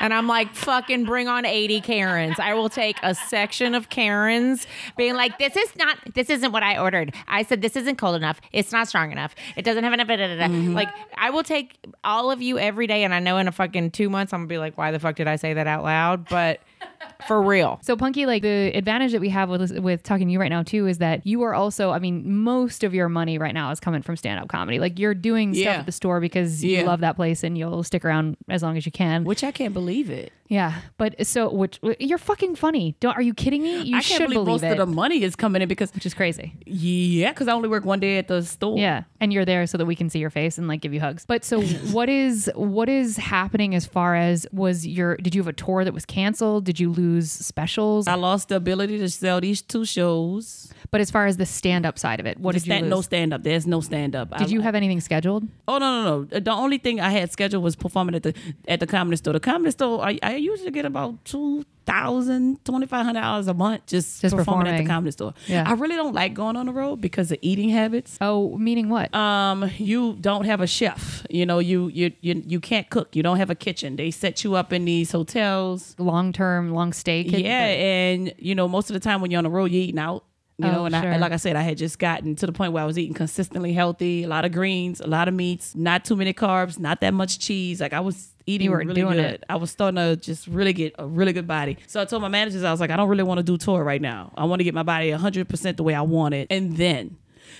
And 0.00 0.12
I'm 0.12 0.26
like, 0.26 0.52
fucking 0.56 1.04
bring 1.04 1.28
on 1.28 1.46
80 1.46 1.82
Karens. 1.82 2.40
I 2.40 2.54
will 2.54 2.68
take 2.68 2.96
a 3.04 3.14
section 3.14 3.76
of 3.76 3.90
Karens 3.90 4.66
being 4.96 5.14
like, 5.14 5.38
this 5.38 5.56
is 5.56 5.76
not, 5.76 5.98
this 6.14 6.30
isn't 6.30 6.50
what 6.50 6.64
I 6.64 6.76
ordered. 6.76 7.14
I 7.28 7.44
said, 7.44 7.62
this 7.62 7.76
isn't 7.76 7.94
cold 7.96 8.16
enough. 8.16 8.40
It's 8.52 8.72
not 8.72 8.88
strong 8.88 9.12
enough. 9.12 9.36
It 9.56 9.64
doesn't 9.64 9.84
have 9.84 9.92
enough. 9.92 10.08
Da, 10.08 10.16
da, 10.16 10.36
da. 10.36 10.46
Mm-hmm. 10.46 10.74
Like, 10.74 10.88
I 11.16 11.30
will 11.30 11.44
take 11.44 11.78
all 12.02 12.32
of 12.32 12.42
you 12.42 12.58
every 12.58 12.88
day. 12.88 13.04
And 13.04 13.14
I 13.14 13.20
know 13.20 13.36
in 13.36 13.46
a 13.46 13.52
fucking 13.52 13.92
two 13.92 14.10
months, 14.10 14.32
I'm 14.32 14.40
going 14.40 14.48
to 14.48 14.52
be 14.52 14.58
like, 14.58 14.76
why 14.76 14.90
the 14.90 14.98
fuck 14.98 15.14
did 15.14 15.28
I 15.28 15.36
say 15.36 15.54
that 15.54 15.68
out 15.68 15.84
loud? 15.84 16.28
But 16.28 16.60
for 17.26 17.40
real. 17.40 17.78
So 17.82 17.96
Punky, 17.96 18.26
like 18.26 18.42
the 18.42 18.72
advantage 18.74 19.12
that 19.12 19.20
we 19.20 19.30
have 19.30 19.43
with 19.48 19.78
with 19.78 20.02
talking 20.02 20.26
to 20.28 20.32
you 20.32 20.40
right 20.40 20.48
now 20.50 20.62
too 20.62 20.86
is 20.86 20.98
that 20.98 21.26
you 21.26 21.42
are 21.42 21.54
also, 21.54 21.90
I 21.90 21.98
mean, 21.98 22.42
most 22.42 22.84
of 22.84 22.94
your 22.94 23.08
money 23.08 23.38
right 23.38 23.54
now 23.54 23.70
is 23.70 23.80
coming 23.80 24.02
from 24.02 24.16
stand 24.16 24.40
up 24.40 24.48
comedy. 24.48 24.78
Like 24.78 24.98
you're 24.98 25.14
doing 25.14 25.54
stuff 25.54 25.64
Yeah. 25.64 25.72
at 25.80 25.86
the 25.86 25.92
store 25.92 26.20
because 26.20 26.64
Yeah. 26.64 26.80
you 26.80 26.86
love 26.86 27.00
that 27.00 27.16
place 27.16 27.42
and 27.44 27.56
you'll 27.58 27.82
stick 27.84 28.04
around 28.04 28.36
as 28.48 28.62
long 28.62 28.76
as 28.76 28.86
you 28.86 28.92
can. 28.92 29.24
which 29.24 29.42
I 29.44 29.50
can't 29.52 29.74
believe 29.74 30.10
it. 30.10 30.32
yeah, 30.48 30.80
but 30.98 31.26
so 31.26 31.50
which 31.50 31.80
you're 31.98 32.18
fucking 32.18 32.54
funny. 32.56 32.94
Don't 33.00 33.16
are 33.16 33.22
you 33.22 33.32
kidding 33.34 33.62
me? 33.62 33.82
You 33.82 33.96
I 33.96 34.00
should 34.00 34.18
can't 34.18 34.30
believe, 34.30 34.44
believe 34.46 34.62
most 34.62 34.70
it, 34.70 34.78
of 34.78 34.88
the 34.88 34.94
money 34.94 35.22
is 35.22 35.34
coming 35.36 35.62
in 35.62 35.68
because 35.68 35.92
which 35.94 36.04
is 36.06 36.12
crazy. 36.14 36.54
yeah, 36.66 37.30
because 37.30 37.48
I 37.48 37.52
only 37.52 37.68
work 37.68 37.84
one 37.84 38.00
day 38.00 38.18
at 38.18 38.28
the 38.28 38.42
store. 38.42 38.78
Yeah, 38.78 39.04
and 39.20 39.32
you're 39.32 39.44
there 39.46 39.66
so 39.66 39.78
that 39.78 39.86
we 39.86 39.96
can 39.96 40.10
see 40.10 40.18
your 40.18 40.30
face 40.30 40.58
and 40.58 40.68
like 40.68 40.80
give 40.80 40.92
you 40.92 41.00
hugs. 41.00 41.24
But 41.26 41.44
so 41.44 41.62
what 41.92 42.08
is 42.08 42.50
what 42.54 42.88
is 42.88 43.16
happening 43.16 43.74
as 43.74 43.86
far 43.86 44.14
as 44.16 44.46
was 44.52 44.86
your 44.86 45.16
did 45.16 45.34
you 45.34 45.40
have 45.42 45.48
a 45.48 45.52
tour 45.52 45.84
that 45.84 45.94
was 45.94 46.04
canceled? 46.04 46.64
Did 46.64 46.78
you 46.78 46.90
lose 46.92 47.30
specials? 47.30 48.06
I 48.06 48.14
lost 48.14 48.48
the 48.48 48.56
ability 48.56 48.98
to 48.98 49.08
sell 49.08 49.33
these 49.40 49.62
two 49.62 49.84
shows. 49.84 50.72
But 50.94 51.00
as 51.00 51.10
far 51.10 51.26
as 51.26 51.36
the 51.38 51.44
stand 51.60 51.84
up 51.86 51.98
side 51.98 52.20
of 52.20 52.26
it, 52.26 52.38
what 52.38 52.52
The 52.54 52.60
did 52.60 52.66
you 52.68 52.72
stand, 52.72 52.82
lose? 52.84 52.90
no 52.90 53.00
stand 53.02 53.34
up. 53.34 53.42
There's 53.42 53.66
no 53.66 53.80
stand 53.80 54.14
up. 54.14 54.28
did 54.38 54.52
you 54.52 54.60
have 54.60 54.76
anything 54.76 55.00
scheduled? 55.00 55.42
Oh 55.66 55.78
no 55.78 55.88
no 56.04 56.22
no! 56.22 56.38
The 56.40 56.52
only 56.52 56.78
thing 56.78 57.00
I 57.00 57.10
had 57.10 57.32
scheduled 57.32 57.64
was 57.64 57.74
performing 57.74 58.14
at 58.14 58.22
the 58.22 58.32
at 58.68 58.78
the 58.78 58.86
comedy 58.86 59.16
store. 59.16 59.32
The 59.32 59.40
comedy 59.40 59.72
store, 59.72 60.00
I, 60.10 60.20
I 60.22 60.36
usually 60.36 60.70
get 60.70 60.84
about 60.84 61.24
two 61.24 61.64
thousand, 61.84 62.64
twenty 62.64 62.86
five 62.86 63.04
hundred 63.04 63.22
dollars 63.22 63.48
a 63.48 63.54
month 63.54 63.86
just, 63.86 64.22
Just 64.22 64.36
performing, 64.36 64.68
at 64.68 64.78
the 64.78 64.86
comedy 64.86 65.10
store. 65.10 65.34
Yeah. 65.48 65.64
I 65.66 65.72
really 65.72 65.96
don't 65.96 66.14
like 66.14 66.32
going 66.32 66.56
on 66.56 66.66
the 66.66 66.72
road 66.72 67.00
because 67.00 67.32
of 67.32 67.38
eating 67.42 67.70
habits. 67.70 68.16
Oh, 68.20 68.56
meaning 68.56 68.88
what? 68.88 69.12
Um, 69.14 69.68
you 69.78 70.16
don't 70.20 70.44
have 70.44 70.60
a 70.60 70.66
chef. 70.68 71.26
You 71.28 71.44
know, 71.44 71.58
you 71.58 71.88
you 71.88 72.12
you 72.20 72.40
you 72.46 72.60
can't 72.60 72.88
cook. 72.88 73.16
You 73.16 73.24
don't 73.24 73.38
have 73.38 73.50
a 73.50 73.56
kitchen. 73.56 73.96
They 73.96 74.12
set 74.12 74.44
you 74.44 74.54
up 74.54 74.72
in 74.72 74.84
these 74.84 75.10
hotels. 75.10 75.96
long 75.98 76.32
term, 76.32 76.72
long 76.72 76.92
stay. 76.92 77.22
Yeah, 77.22 77.66
and 77.66 78.32
you 78.38 78.54
know, 78.54 78.68
most 78.68 78.90
of 78.90 78.94
the 78.94 79.00
time 79.00 79.20
when 79.20 79.32
you're 79.32 79.38
on 79.38 79.44
the 79.44 79.50
road, 79.50 79.72
you're 79.72 79.82
eating 79.82 79.98
out. 79.98 80.22
You 80.58 80.68
Oh, 80.68 80.72
know, 80.72 80.84
and, 80.86 80.94
I, 80.94 81.00
sure. 81.02 81.10
and 81.10 81.20
like 81.20 81.32
I 81.32 81.36
said, 81.36 81.56
I 81.56 81.62
had 81.62 81.76
just 81.76 81.98
gotten 81.98 82.36
to 82.36 82.46
the 82.46 82.52
point 82.52 82.72
where 82.72 82.82
I 82.82 82.86
was 82.86 82.96
eating 82.96 83.14
consistently 83.14 83.72
healthy, 83.72 84.22
a 84.22 84.28
lot 84.28 84.44
of 84.44 84.52
greens, 84.52 85.00
a 85.00 85.06
lot 85.06 85.26
of 85.26 85.34
meats, 85.34 85.74
not 85.74 86.04
too 86.04 86.14
many 86.14 86.32
carbs, 86.32 86.78
not 86.78 87.00
that 87.00 87.12
much 87.12 87.40
cheese. 87.40 87.80
Like 87.80 87.92
I 87.92 87.98
was 88.00 88.28
eating 88.46 88.66
You 88.70 88.76
really 88.76 88.94
doing 88.94 89.14
good. 89.14 89.24
it. 89.24 89.44
I 89.48 89.56
was 89.56 89.70
starting 89.72 89.96
to 89.96 90.14
just 90.16 90.46
really 90.46 90.72
get 90.72 90.94
a 90.98 91.06
really 91.06 91.32
good 91.32 91.48
body. 91.48 91.78
So 91.88 92.00
I 92.00 92.04
told 92.04 92.22
my 92.22 92.28
managers, 92.28 92.62
I 92.62 92.70
was 92.70 92.78
like, 92.78 92.90
I 92.90 92.96
don't 92.96 93.08
really 93.08 93.24
want 93.24 93.38
to 93.38 93.42
do 93.42 93.56
tour 93.56 93.82
right 93.82 94.00
now. 94.00 94.32
I 94.36 94.44
want 94.44 94.60
to 94.60 94.64
get 94.64 94.74
my 94.74 94.82
body 94.84 95.10
100% 95.10 95.76
the 95.76 95.82
way 95.82 95.94
I 95.94 96.02
want 96.02 96.34
it. 96.34 96.46
And 96.50 96.76
then, 96.76 97.16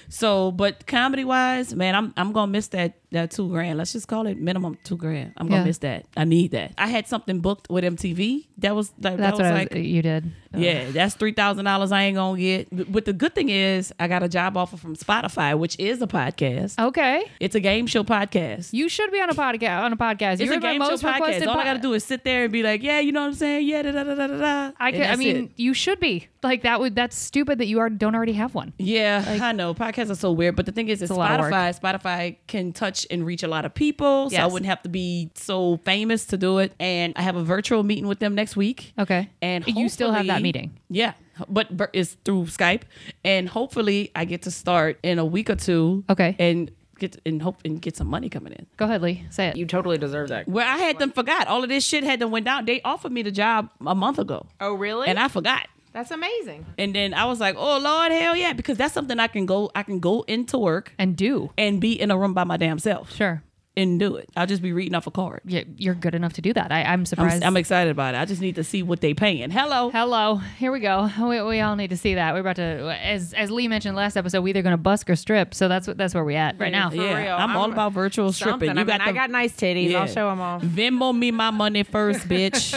so, 0.08 0.50
but 0.52 0.86
comedy 0.86 1.24
wise, 1.24 1.74
man, 1.74 1.94
I'm 1.94 2.12
I'm 2.16 2.32
gonna 2.32 2.50
miss 2.50 2.68
that 2.68 2.94
that 3.12 3.30
two 3.30 3.48
grand. 3.48 3.78
Let's 3.78 3.92
just 3.92 4.08
call 4.08 4.26
it 4.26 4.38
minimum 4.38 4.76
two 4.84 4.96
grand. 4.96 5.32
I'm 5.36 5.46
gonna 5.48 5.60
Yeah. 5.60 5.66
miss 5.66 5.78
that. 5.78 6.04
I 6.16 6.24
need 6.24 6.50
that. 6.50 6.72
I 6.76 6.88
had 6.88 7.06
something 7.06 7.40
booked 7.40 7.70
with 7.70 7.84
MTV. 7.84 8.46
That 8.58 8.74
was 8.74 8.90
that, 8.98 9.10
that 9.10 9.16
That's 9.18 9.38
was 9.38 9.44
what 9.46 9.54
like 9.54 9.72
was, 9.74 9.82
you 9.82 10.02
did. 10.02 10.24
Uh. 10.52 10.58
yeah, 10.58 10.90
that's 10.90 11.14
three 11.14 11.32
thousand 11.32 11.64
dollars 11.64 11.92
I 11.92 12.02
ain't 12.02 12.16
gonna 12.16 12.38
get. 12.38 12.92
But 12.92 13.04
the 13.04 13.12
good 13.12 13.34
thing 13.34 13.48
is, 13.50 13.92
I 13.98 14.08
got 14.08 14.22
a 14.22 14.28
job 14.28 14.56
offer 14.56 14.76
from 14.76 14.96
Spotify, 14.96 15.56
which 15.58 15.78
is 15.78 16.00
a 16.02 16.06
podcast. 16.06 16.78
Okay. 16.78 17.24
It's 17.40 17.54
a 17.54 17.60
game 17.60 17.86
show 17.86 18.02
podcast. 18.04 18.72
You 18.72 18.88
should 18.88 19.10
be 19.12 19.20
on 19.20 19.30
a 19.30 19.34
podcast. 19.34 19.82
On 19.82 19.92
a 19.92 19.96
podcast. 19.96 20.34
It's 20.34 20.42
You're 20.42 20.54
a 20.54 20.60
game 20.60 20.80
show 20.80 20.90
most 20.90 21.02
podcast. 21.04 21.46
All 21.46 21.58
I 21.58 21.64
gotta 21.64 21.78
do 21.80 21.92
is 21.92 22.04
sit 22.04 22.24
there 22.24 22.44
and 22.44 22.52
be 22.52 22.62
like, 22.62 22.82
yeah, 22.82 23.00
you 23.00 23.12
know 23.12 23.20
what 23.22 23.28
I'm 23.28 23.34
saying? 23.34 23.66
Yeah, 23.66 23.82
da 23.82 23.92
da 23.92 24.04
da 24.04 24.14
da 24.14 24.26
da. 24.26 24.36
da. 24.38 24.72
I, 24.78 24.92
could, 24.92 25.02
I 25.02 25.16
mean, 25.16 25.36
it. 25.36 25.50
you 25.56 25.74
should 25.74 26.00
be 26.00 26.28
like 26.42 26.62
that. 26.62 26.80
Would 26.80 26.94
that's 26.96 27.16
stupid 27.16 27.58
that 27.58 27.66
you 27.66 27.78
are 27.80 27.90
don't 27.90 28.14
already 28.14 28.32
have 28.34 28.54
one. 28.54 28.72
Yeah, 28.78 29.38
I 29.40 29.52
know 29.52 29.73
podcasts 29.74 30.10
are 30.10 30.14
so 30.14 30.32
weird, 30.32 30.56
but 30.56 30.66
the 30.66 30.72
thing 30.72 30.88
is, 30.88 31.02
it's 31.02 31.10
a 31.10 31.14
lot 31.14 31.32
of 31.32 31.40
work. 31.40 31.52
Spotify. 31.52 31.78
Spotify 31.80 32.37
can 32.46 32.72
touch 32.72 33.06
and 33.10 33.24
reach 33.26 33.42
a 33.42 33.48
lot 33.48 33.64
of 33.64 33.74
people, 33.74 34.30
so 34.30 34.37
I 34.37 34.46
wouldn't 34.46 34.66
have 34.66 34.82
to 34.82 34.88
be 34.88 35.30
so 35.34 35.76
famous 35.78 36.24
to 36.26 36.37
do 36.37 36.58
it. 36.58 36.72
And 36.80 37.12
I 37.16 37.22
have 37.22 37.37
a 37.37 37.42
virtual 37.44 37.82
meeting 37.82 38.06
with 38.06 38.18
them 38.18 38.34
next 38.34 38.56
week. 38.56 38.92
Okay. 38.98 39.30
And 39.42 39.66
you 39.66 39.88
still 39.88 40.12
have 40.12 40.26
that 40.26 40.42
meeting. 40.42 40.78
Yeah, 40.88 41.12
but 41.48 41.68
it's 41.92 42.16
through 42.24 42.44
Skype, 42.46 42.82
and 43.24 43.48
hopefully 43.48 44.10
I 44.14 44.24
get 44.24 44.42
to 44.42 44.50
start 44.50 44.98
in 45.02 45.18
a 45.18 45.24
week 45.24 45.50
or 45.50 45.56
two. 45.56 46.04
Okay. 46.08 46.37
and 46.38 46.70
get 46.96 47.20
and 47.26 47.42
hope 47.42 47.56
and 47.64 47.82
get 47.82 47.96
some 47.96 48.06
money 48.06 48.28
coming 48.28 48.52
in. 48.52 48.66
Go 48.76 48.84
ahead, 48.84 49.02
Lee. 49.02 49.24
Say 49.30 49.48
it. 49.48 49.56
You 49.56 49.66
totally 49.66 49.98
deserve 49.98 50.28
that. 50.28 50.46
Well, 50.48 50.64
I 50.64 50.78
had 50.78 51.00
them 51.00 51.10
forgot 51.10 51.48
all 51.48 51.64
of 51.64 51.68
this 51.68 51.84
shit 51.84 52.04
had 52.04 52.20
them 52.20 52.30
went 52.30 52.44
down. 52.44 52.66
They 52.66 52.80
offered 52.82 53.10
me 53.10 53.22
the 53.22 53.32
job 53.32 53.68
a 53.84 53.96
month 53.96 54.20
ago, 54.20 54.46
Oh, 54.60 54.74
really? 54.74 55.08
and 55.08 55.18
I 55.18 55.26
forgot. 55.26 55.66
That's 55.94 56.11
amazing. 56.11 56.66
And 56.76 56.92
then 56.92 57.14
I 57.14 57.24
was 57.24 57.38
like, 57.38 57.54
"Oh 57.57 57.78
Lord, 57.78 58.11
hell 58.11 58.35
yeah!" 58.35 58.52
Because 58.52 58.76
that's 58.76 58.92
something 58.92 59.20
I 59.20 59.28
can 59.28 59.46
go. 59.46 59.70
I 59.76 59.85
can 59.85 60.00
go 60.00 60.22
into 60.22 60.59
work 60.59 60.92
and 60.98 61.16
do. 61.16 61.52
and 61.57 61.80
be 61.80 61.92
in 61.92 62.11
a 62.11 62.18
room 62.18 62.35
by 62.35 62.42
my 62.44 62.57
damn 62.57 62.80
self 62.80 63.14
Sure. 63.14 63.42
And 63.76 63.98
do 63.98 64.16
it. 64.16 64.28
I'll 64.37 64.46
just 64.46 64.62
be 64.62 64.72
reading 64.72 64.94
off 64.94 65.06
a 65.06 65.10
card. 65.10 65.40
Yeah, 65.44 65.64
you're 65.76 65.94
good 65.94 66.14
enough 66.14 66.34
to 66.34 66.40
do 66.40 66.52
that. 66.52 66.70
I, 66.70 66.82
I'm 66.82 67.00
I'm, 67.00 67.06
surprised. 67.06 67.42
I'm 67.42 67.56
excited 67.56 67.90
about 67.90 68.14
it. 68.14 68.18
I 68.18 68.24
just 68.24 68.40
need 68.40 68.54
to 68.54 68.62
see 68.64 68.82
what 68.84 69.00
they 69.00 69.14
paying. 69.14 69.50
Hello. 69.50 69.90
Hello, 69.90 70.37
here 70.37 70.70
we 70.70 70.78
go. 70.80 71.10
We, 71.20 71.42
we 71.42 71.60
all 71.60 71.74
need 71.74 71.90
to 71.90 71.96
see 71.96 72.14
that. 72.14 72.34
We're 72.34 72.40
about 72.40 72.56
to, 72.56 72.96
as 73.02 73.32
as 73.34 73.50
Lee 73.50 73.66
mentioned 73.68 73.96
last 73.96 74.16
episode, 74.16 74.42
we 74.42 74.50
either 74.50 74.62
going 74.62 74.74
to 74.74 74.76
busk 74.76 75.10
or 75.10 75.16
strip. 75.16 75.54
So 75.54 75.66
that's 75.68 75.88
what 75.88 75.96
that's 75.98 76.14
where 76.14 76.24
we 76.24 76.37
at 76.37 76.58
right 76.58 76.70
now. 76.70 76.90
For 76.90 76.96
yeah, 76.96 77.18
real. 77.18 77.34
I'm, 77.34 77.56
all 77.56 77.64
I'm- 77.64 77.72
about 77.72 77.92
virtual 77.92 78.32
Something. 78.32 78.70
stripping. 78.70 78.76
You 78.76 78.82
I 78.82 78.84
mean, 78.84 78.98
got 78.98 79.08
I 79.08 79.12
got 79.12 79.30
nice 79.30 79.52
titties. 79.52 79.90
Yeah. 79.90 80.00
I'll 80.02 80.06
show 80.06 80.28
them 80.30 80.40
off. 80.40 80.62
Venmo 80.62 81.16
me 81.16 81.30
my 81.32 81.50
money 81.50 81.82
first, 81.82 82.20
bitch. 82.28 82.72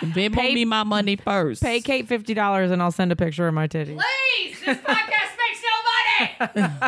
Venmo 0.00 0.34
Pay- 0.34 0.54
me 0.54 0.64
my 0.64 0.84
money 0.84 1.16
first. 1.16 1.62
Pay 1.62 1.80
Kate 1.80 2.06
fifty 2.06 2.34
dollars 2.34 2.70
and 2.70 2.82
I'll 2.82 2.92
send 2.92 3.12
a 3.12 3.16
picture 3.16 3.48
of 3.48 3.54
my 3.54 3.66
titties. 3.66 3.98
Please, 3.98 4.60
this 4.64 4.76
podcast 4.78 5.36
makes 5.38 5.62
no 5.64 6.60
money. 6.60 6.72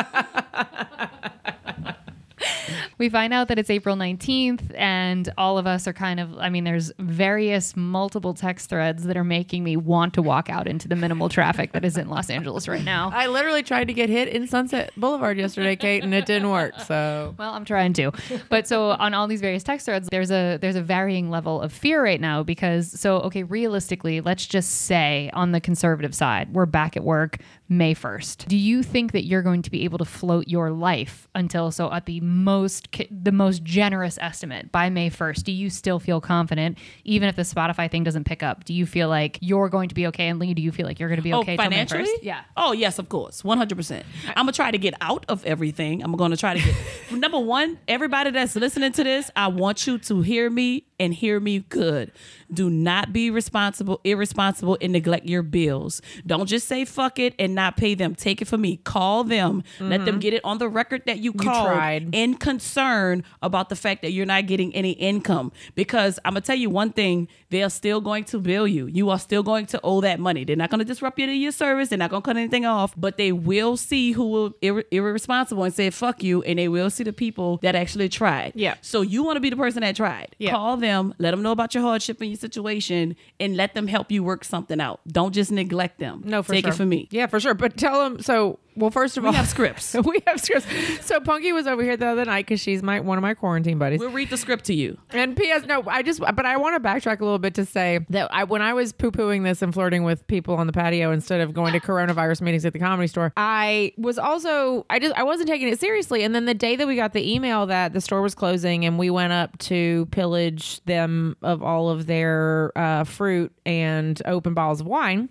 we 2.97 3.09
find 3.09 3.33
out 3.33 3.47
that 3.49 3.59
it's 3.59 3.69
April 3.69 3.95
19th, 3.95 4.73
and 4.75 5.31
all 5.37 5.57
of 5.57 5.67
us 5.67 5.87
are 5.87 5.93
kind 5.93 6.19
of, 6.19 6.37
I 6.37 6.49
mean, 6.49 6.63
there's 6.63 6.91
various 6.99 7.75
multiple 7.75 8.33
text 8.33 8.69
threads 8.69 9.03
that 9.03 9.17
are 9.17 9.23
making 9.23 9.63
me 9.63 9.77
want 9.77 10.13
to 10.15 10.21
walk 10.21 10.49
out 10.49 10.67
into 10.67 10.87
the 10.87 10.95
minimal 10.95 11.29
traffic 11.29 11.73
that 11.73 11.83
is 11.83 11.97
in 11.97 12.09
Los 12.09 12.29
Angeles 12.29 12.67
right 12.67 12.83
now. 12.83 13.11
I 13.13 13.27
literally 13.27 13.63
tried 13.63 13.87
to 13.87 13.93
get 13.93 14.09
hit 14.09 14.27
in 14.29 14.47
Sunset 14.47 14.91
Boulevard 14.97 15.37
yesterday, 15.37 15.75
Kate, 15.75 16.03
and 16.03 16.13
it 16.13 16.25
didn't 16.25 16.49
work. 16.49 16.79
So 16.81 17.35
Well, 17.37 17.53
I'm 17.53 17.65
trying 17.65 17.93
to. 17.93 18.11
But 18.49 18.67
so 18.67 18.91
on 18.91 19.13
all 19.13 19.27
these 19.27 19.41
various 19.41 19.63
text 19.63 19.85
threads, 19.85 20.07
there's 20.11 20.31
a 20.31 20.57
there's 20.57 20.75
a 20.75 20.81
varying 20.81 21.29
level 21.29 21.61
of 21.61 21.71
fear 21.73 22.03
right 22.03 22.21
now 22.21 22.43
because 22.43 22.97
so 22.99 23.17
okay, 23.21 23.43
realistically, 23.43 24.21
let's 24.21 24.45
just 24.45 24.71
say 24.81 25.29
on 25.33 25.51
the 25.51 25.59
conservative 25.59 26.15
side, 26.15 26.53
we're 26.53 26.65
back 26.65 26.95
at 26.95 27.03
work 27.03 27.39
May 27.67 27.95
1st. 27.95 28.47
Do 28.47 28.57
you 28.57 28.83
think 28.83 29.11
that 29.13 29.25
you're 29.25 29.41
going 29.41 29.63
to 29.63 29.71
be 29.71 29.83
able 29.83 29.97
to 29.97 30.05
float 30.05 30.47
your 30.47 30.71
life 30.71 31.27
until 31.33 31.71
so 31.71 31.91
at 31.91 32.05
the 32.05 32.21
most 32.21 32.84
the 33.11 33.31
most 33.31 33.63
generous 33.63 34.17
estimate 34.21 34.71
by 34.71 34.89
May 34.89 35.09
1st? 35.09 35.43
Do 35.43 35.51
you 35.51 35.69
still 35.69 35.99
feel 35.99 36.21
confident 36.21 36.77
even 37.03 37.29
if 37.29 37.35
the 37.35 37.41
Spotify 37.43 37.89
thing 37.89 38.03
doesn't 38.03 38.23
pick 38.25 38.43
up? 38.43 38.63
Do 38.65 38.73
you 38.73 38.85
feel 38.85 39.09
like 39.09 39.37
you're 39.41 39.69
going 39.69 39.89
to 39.89 39.95
be 39.95 40.07
okay 40.07 40.27
and 40.27 40.39
Lee, 40.39 40.53
do 40.53 40.61
you 40.61 40.71
feel 40.71 40.85
like 40.85 40.99
you're 40.99 41.09
going 41.09 41.17
to 41.17 41.23
be 41.23 41.33
Oh, 41.33 41.39
okay 41.41 41.55
May 41.57 41.63
financially? 41.63 42.03
1st? 42.03 42.23
Yeah. 42.23 42.41
Oh, 42.57 42.71
yes, 42.71 42.99
of 42.99 43.09
course. 43.09 43.41
100%. 43.41 44.03
I'm 44.27 44.33
going 44.35 44.47
to 44.47 44.51
try 44.53 44.71
to 44.71 44.77
get 44.77 44.93
out 45.01 45.25
of 45.29 45.45
everything. 45.45 46.03
I'm 46.03 46.15
going 46.15 46.31
to 46.31 46.37
try 46.37 46.53
to 46.57 46.59
get. 46.63 46.75
Number 47.11 47.39
one, 47.39 47.79
everybody 47.87 48.31
that's 48.31 48.55
listening 48.55 48.91
to 48.93 49.03
this, 49.03 49.29
I 49.35 49.47
want 49.47 49.85
you 49.87 49.97
to 49.99 50.21
hear 50.21 50.49
me 50.49 50.85
and 50.99 51.13
hear 51.13 51.39
me 51.39 51.59
good. 51.59 52.11
Do 52.53 52.69
not 52.69 53.13
be 53.13 53.29
responsible, 53.29 54.01
irresponsible, 54.03 54.77
and 54.81 54.93
neglect 54.93 55.25
your 55.25 55.43
bills. 55.43 56.01
Don't 56.25 56.47
just 56.47 56.67
say 56.67 56.85
fuck 56.85 57.19
it 57.19 57.33
and 57.39 57.55
not 57.55 57.77
pay 57.77 57.95
them. 57.95 58.15
Take 58.15 58.41
it 58.41 58.45
from 58.45 58.61
me. 58.61 58.77
Call 58.77 59.23
them. 59.23 59.63
Let 59.79 60.05
them 60.05 60.15
mm-hmm. 60.15 60.19
get 60.19 60.33
it 60.33 60.41
on 60.43 60.57
the 60.57 60.69
record 60.69 61.03
that 61.05 61.19
you 61.19 61.33
called 61.33 61.67
tried. 61.67 62.09
in 62.13 62.35
concern 62.35 63.23
about 63.41 63.69
the 63.69 63.75
fact 63.75 64.01
that 64.01 64.11
you're 64.11 64.25
not 64.25 64.47
getting 64.47 64.73
any 64.75 64.91
income. 64.91 65.51
Because 65.75 66.19
I'm 66.23 66.33
gonna 66.33 66.41
tell 66.41 66.55
you 66.55 66.69
one 66.69 66.91
thing, 66.91 67.27
they 67.49 67.63
are 67.63 67.69
still 67.69 68.01
going 68.01 68.23
to 68.25 68.39
bill 68.39 68.67
you. 68.67 68.87
You 68.87 69.09
are 69.09 69.19
still 69.19 69.43
going 69.43 69.65
to 69.67 69.79
owe 69.83 70.01
that 70.01 70.19
money. 70.19 70.43
They're 70.43 70.55
not 70.55 70.69
gonna 70.69 70.85
disrupt 70.85 71.19
you 71.19 71.25
to 71.25 71.33
your 71.33 71.51
service. 71.51 71.89
They're 71.89 71.97
not 71.97 72.11
gonna 72.11 72.21
cut 72.21 72.37
anything 72.37 72.65
off, 72.65 72.93
but 72.97 73.17
they 73.17 73.31
will 73.31 73.77
see 73.77 74.11
who 74.11 74.27
will 74.27 74.53
ir- 74.61 74.85
irresponsible 74.91 75.63
and 75.63 75.73
say 75.73 75.89
fuck 75.89 76.23
you, 76.23 76.43
and 76.43 76.59
they 76.59 76.67
will 76.67 76.89
see 76.89 77.03
the 77.03 77.13
people 77.13 77.57
that 77.61 77.75
actually 77.75 78.09
tried. 78.09 78.53
Yeah. 78.55 78.75
So 78.81 79.01
you 79.01 79.23
want 79.23 79.37
to 79.37 79.39
be 79.39 79.49
the 79.49 79.55
person 79.55 79.81
that 79.81 79.95
tried. 79.95 80.35
Yeah. 80.37 80.51
Call 80.51 80.77
them, 80.77 81.13
let 81.17 81.31
them 81.31 81.41
know 81.41 81.51
about 81.51 81.73
your 81.73 81.83
hardship 81.83 82.21
and 82.21 82.29
your 82.29 82.37
situation, 82.45 83.15
and 83.39 83.55
let 83.57 83.73
them 83.73 83.87
help 83.87 84.11
you 84.11 84.23
work 84.23 84.43
something 84.43 84.79
out. 84.79 84.99
Don't 85.07 85.33
just 85.33 85.51
neglect 85.51 85.99
them. 85.99 86.21
No, 86.25 86.43
for 86.43 86.53
take 86.53 86.65
sure. 86.65 86.73
it 86.73 86.77
from 86.77 86.89
me. 86.89 87.07
Yeah, 87.11 87.27
for 87.27 87.39
sure. 87.39 87.53
But 87.53 87.77
tell 87.77 88.03
them. 88.03 88.21
So, 88.21 88.59
well, 88.75 88.91
first 88.91 89.17
of 89.17 89.23
We 89.23 89.27
all, 89.27 89.33
we 89.33 89.37
have 89.37 89.47
scripts. 89.47 89.93
we 90.05 90.21
have 90.27 90.41
scripts. 90.41 90.67
So 91.05 91.19
Punky 91.19 91.53
was 91.53 91.67
over 91.67 91.81
here 91.83 91.97
the 91.97 92.07
other 92.07 92.25
night 92.25 92.45
because 92.45 92.59
she's 92.59 92.83
my 92.83 92.99
one 92.99 93.17
of 93.17 93.21
my 93.21 93.33
quarantine 93.33 93.77
buddies. 93.77 93.99
We'll 93.99 94.09
read 94.11 94.29
the 94.29 94.37
script 94.37 94.65
to 94.65 94.73
you. 94.73 94.97
And 95.11 95.35
P.S. 95.35 95.65
No, 95.65 95.83
I 95.87 96.03
just, 96.03 96.19
but 96.19 96.45
I 96.45 96.57
want 96.57 96.81
to 96.81 96.87
backtrack 96.87 97.19
a 97.19 97.23
little 97.23 97.39
bit 97.39 97.55
to 97.55 97.65
say 97.65 97.99
that 98.09 98.33
I, 98.33 98.43
when 98.43 98.61
I 98.61 98.73
was 98.73 98.91
poo 98.91 99.11
pooing 99.11 99.43
this 99.43 99.61
and 99.61 99.73
flirting 99.73 100.03
with 100.03 100.27
people 100.27 100.55
on 100.55 100.67
the 100.67 100.73
patio 100.73 101.11
instead 101.11 101.41
of 101.41 101.53
going 101.53 101.73
to 101.73 101.79
coronavirus 101.79 102.41
meetings 102.41 102.65
at 102.65 102.73
the 102.73 102.79
comedy 102.79 103.07
store, 103.07 103.31
I 103.37 103.93
was 103.97 104.17
also, 104.17 104.85
I 104.89 104.99
just, 104.99 105.15
I 105.15 105.23
wasn't 105.23 105.47
taking 105.49 105.67
it 105.67 105.79
seriously. 105.79 106.23
And 106.23 106.35
then 106.35 106.45
the 106.45 106.53
day 106.53 106.75
that 106.75 106.87
we 106.87 106.95
got 106.95 107.13
the 107.13 107.33
email 107.33 107.65
that 107.67 107.93
the 107.93 108.01
store 108.01 108.21
was 108.21 108.35
closing 108.35 108.85
and 108.85 108.99
we 108.99 109.09
went 109.09 109.33
up 109.33 109.57
to 109.59 110.07
pillage 110.11 110.83
them 110.85 111.37
of 111.41 111.63
all 111.63 111.89
of 111.89 112.07
their 112.07 112.71
uh, 112.75 113.03
fruit 113.03 113.51
and 113.65 114.21
open 114.25 114.53
bottles 114.53 114.81
of 114.81 114.87
wine, 114.87 115.29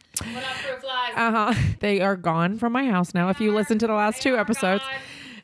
uh 1.16 1.52
huh, 1.52 1.54
they 1.80 2.00
are 2.00 2.16
gone 2.16 2.58
from 2.58 2.72
my 2.72 2.86
house 2.86 3.14
now. 3.14 3.28
If 3.34 3.40
you 3.40 3.52
listen 3.52 3.78
to 3.80 3.88
the 3.88 3.94
last 3.94 4.22
two 4.22 4.36
episodes. 4.36 4.84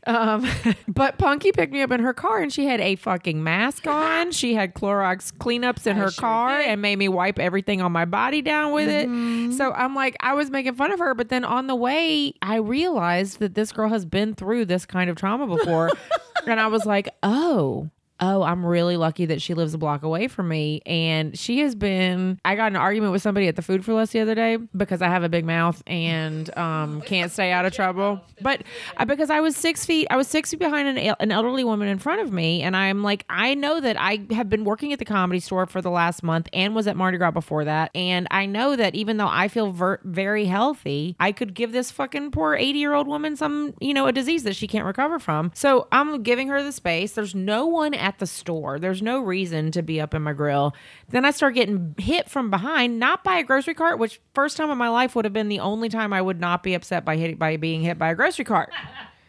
Um, 0.06 0.48
but 0.88 1.18
Punky 1.18 1.50
picked 1.50 1.72
me 1.72 1.82
up 1.82 1.90
in 1.90 2.00
her 2.00 2.14
car 2.14 2.40
and 2.40 2.52
she 2.52 2.66
had 2.66 2.80
a 2.80 2.94
fucking 2.94 3.42
mask 3.42 3.86
on. 3.88 4.30
She 4.30 4.54
had 4.54 4.74
Clorox 4.74 5.32
cleanups 5.32 5.88
in 5.88 5.96
her 5.96 6.10
sure 6.10 6.20
car 6.20 6.58
did. 6.58 6.68
and 6.68 6.80
made 6.80 6.96
me 6.96 7.08
wipe 7.08 7.40
everything 7.40 7.82
on 7.82 7.90
my 7.90 8.04
body 8.04 8.42
down 8.42 8.72
with 8.72 8.88
it. 8.88 9.08
So 9.56 9.72
I'm 9.72 9.96
like, 9.96 10.16
I 10.20 10.34
was 10.34 10.50
making 10.50 10.74
fun 10.74 10.92
of 10.92 11.00
her, 11.00 11.14
but 11.14 11.30
then 11.30 11.44
on 11.44 11.66
the 11.66 11.74
way, 11.74 12.32
I 12.40 12.56
realized 12.56 13.40
that 13.40 13.54
this 13.54 13.72
girl 13.72 13.88
has 13.88 14.04
been 14.04 14.34
through 14.34 14.66
this 14.66 14.86
kind 14.86 15.10
of 15.10 15.16
trauma 15.16 15.46
before. 15.48 15.90
and 16.46 16.60
I 16.60 16.68
was 16.68 16.86
like, 16.86 17.08
oh. 17.24 17.90
Oh, 18.20 18.42
I'm 18.42 18.64
really 18.64 18.96
lucky 18.96 19.26
that 19.26 19.40
she 19.40 19.54
lives 19.54 19.72
a 19.74 19.78
block 19.78 20.02
away 20.02 20.28
from 20.28 20.48
me. 20.48 20.82
And 20.84 21.38
she 21.38 21.60
has 21.60 21.74
been. 21.74 22.38
I 22.44 22.54
got 22.54 22.72
an 22.72 22.76
argument 22.76 23.12
with 23.12 23.22
somebody 23.22 23.48
at 23.48 23.56
the 23.56 23.62
food 23.62 23.84
for 23.84 23.94
less 23.94 24.10
the 24.10 24.20
other 24.20 24.34
day 24.34 24.58
because 24.76 25.00
I 25.00 25.08
have 25.08 25.22
a 25.22 25.28
big 25.28 25.44
mouth 25.44 25.82
and 25.86 26.54
um, 26.56 27.00
can't 27.02 27.32
stay 27.32 27.50
out 27.50 27.64
of 27.64 27.72
trouble. 27.72 28.20
But 28.40 28.62
because 29.06 29.30
I 29.30 29.40
was 29.40 29.56
six 29.56 29.86
feet, 29.86 30.06
I 30.10 30.16
was 30.16 30.28
six 30.28 30.50
feet 30.50 30.60
behind 30.60 30.88
an, 30.88 31.14
an 31.18 31.32
elderly 31.32 31.64
woman 31.64 31.88
in 31.88 31.98
front 31.98 32.20
of 32.20 32.32
me. 32.32 32.62
And 32.62 32.76
I'm 32.76 33.02
like, 33.02 33.24
I 33.28 33.54
know 33.54 33.80
that 33.80 33.96
I 33.98 34.20
have 34.32 34.48
been 34.50 34.64
working 34.64 34.92
at 34.92 34.98
the 34.98 35.04
comedy 35.04 35.40
store 35.40 35.66
for 35.66 35.80
the 35.80 35.90
last 35.90 36.22
month 36.22 36.48
and 36.52 36.74
was 36.74 36.86
at 36.86 36.96
Mardi 36.96 37.16
Gras 37.16 37.30
before 37.30 37.64
that. 37.64 37.90
And 37.94 38.26
I 38.30 38.46
know 38.46 38.76
that 38.76 38.94
even 38.94 39.16
though 39.16 39.28
I 39.28 39.48
feel 39.48 39.72
ver- 39.72 40.00
very 40.04 40.44
healthy, 40.44 41.16
I 41.18 41.32
could 41.32 41.54
give 41.54 41.72
this 41.72 41.90
fucking 41.90 42.32
poor 42.32 42.54
80 42.54 42.78
year 42.78 42.92
old 42.92 43.06
woman 43.06 43.36
some, 43.36 43.74
you 43.80 43.94
know, 43.94 44.06
a 44.06 44.12
disease 44.12 44.42
that 44.44 44.56
she 44.56 44.66
can't 44.66 44.84
recover 44.84 45.18
from. 45.18 45.52
So 45.54 45.88
I'm 45.90 46.22
giving 46.22 46.48
her 46.48 46.62
the 46.62 46.72
space. 46.72 47.12
There's 47.12 47.34
no 47.34 47.66
one 47.66 47.94
at 47.94 48.09
the 48.18 48.26
store. 48.26 48.78
There's 48.78 49.02
no 49.02 49.20
reason 49.20 49.70
to 49.72 49.82
be 49.82 50.00
up 50.00 50.14
in 50.14 50.22
my 50.22 50.32
grill. 50.32 50.74
Then 51.08 51.24
I 51.24 51.30
start 51.30 51.54
getting 51.54 51.94
hit 51.98 52.28
from 52.28 52.50
behind, 52.50 52.98
not 52.98 53.22
by 53.24 53.38
a 53.38 53.44
grocery 53.44 53.74
cart, 53.74 53.98
which 53.98 54.20
first 54.34 54.56
time 54.56 54.70
in 54.70 54.78
my 54.78 54.88
life 54.88 55.14
would 55.14 55.24
have 55.24 55.32
been 55.34 55.48
the 55.48 55.60
only 55.60 55.88
time 55.88 56.12
I 56.12 56.20
would 56.22 56.40
not 56.40 56.62
be 56.62 56.74
upset 56.74 57.04
by 57.04 57.16
hit, 57.16 57.38
by 57.38 57.56
being 57.56 57.82
hit 57.82 57.98
by 57.98 58.10
a 58.10 58.14
grocery 58.14 58.44
cart. 58.44 58.72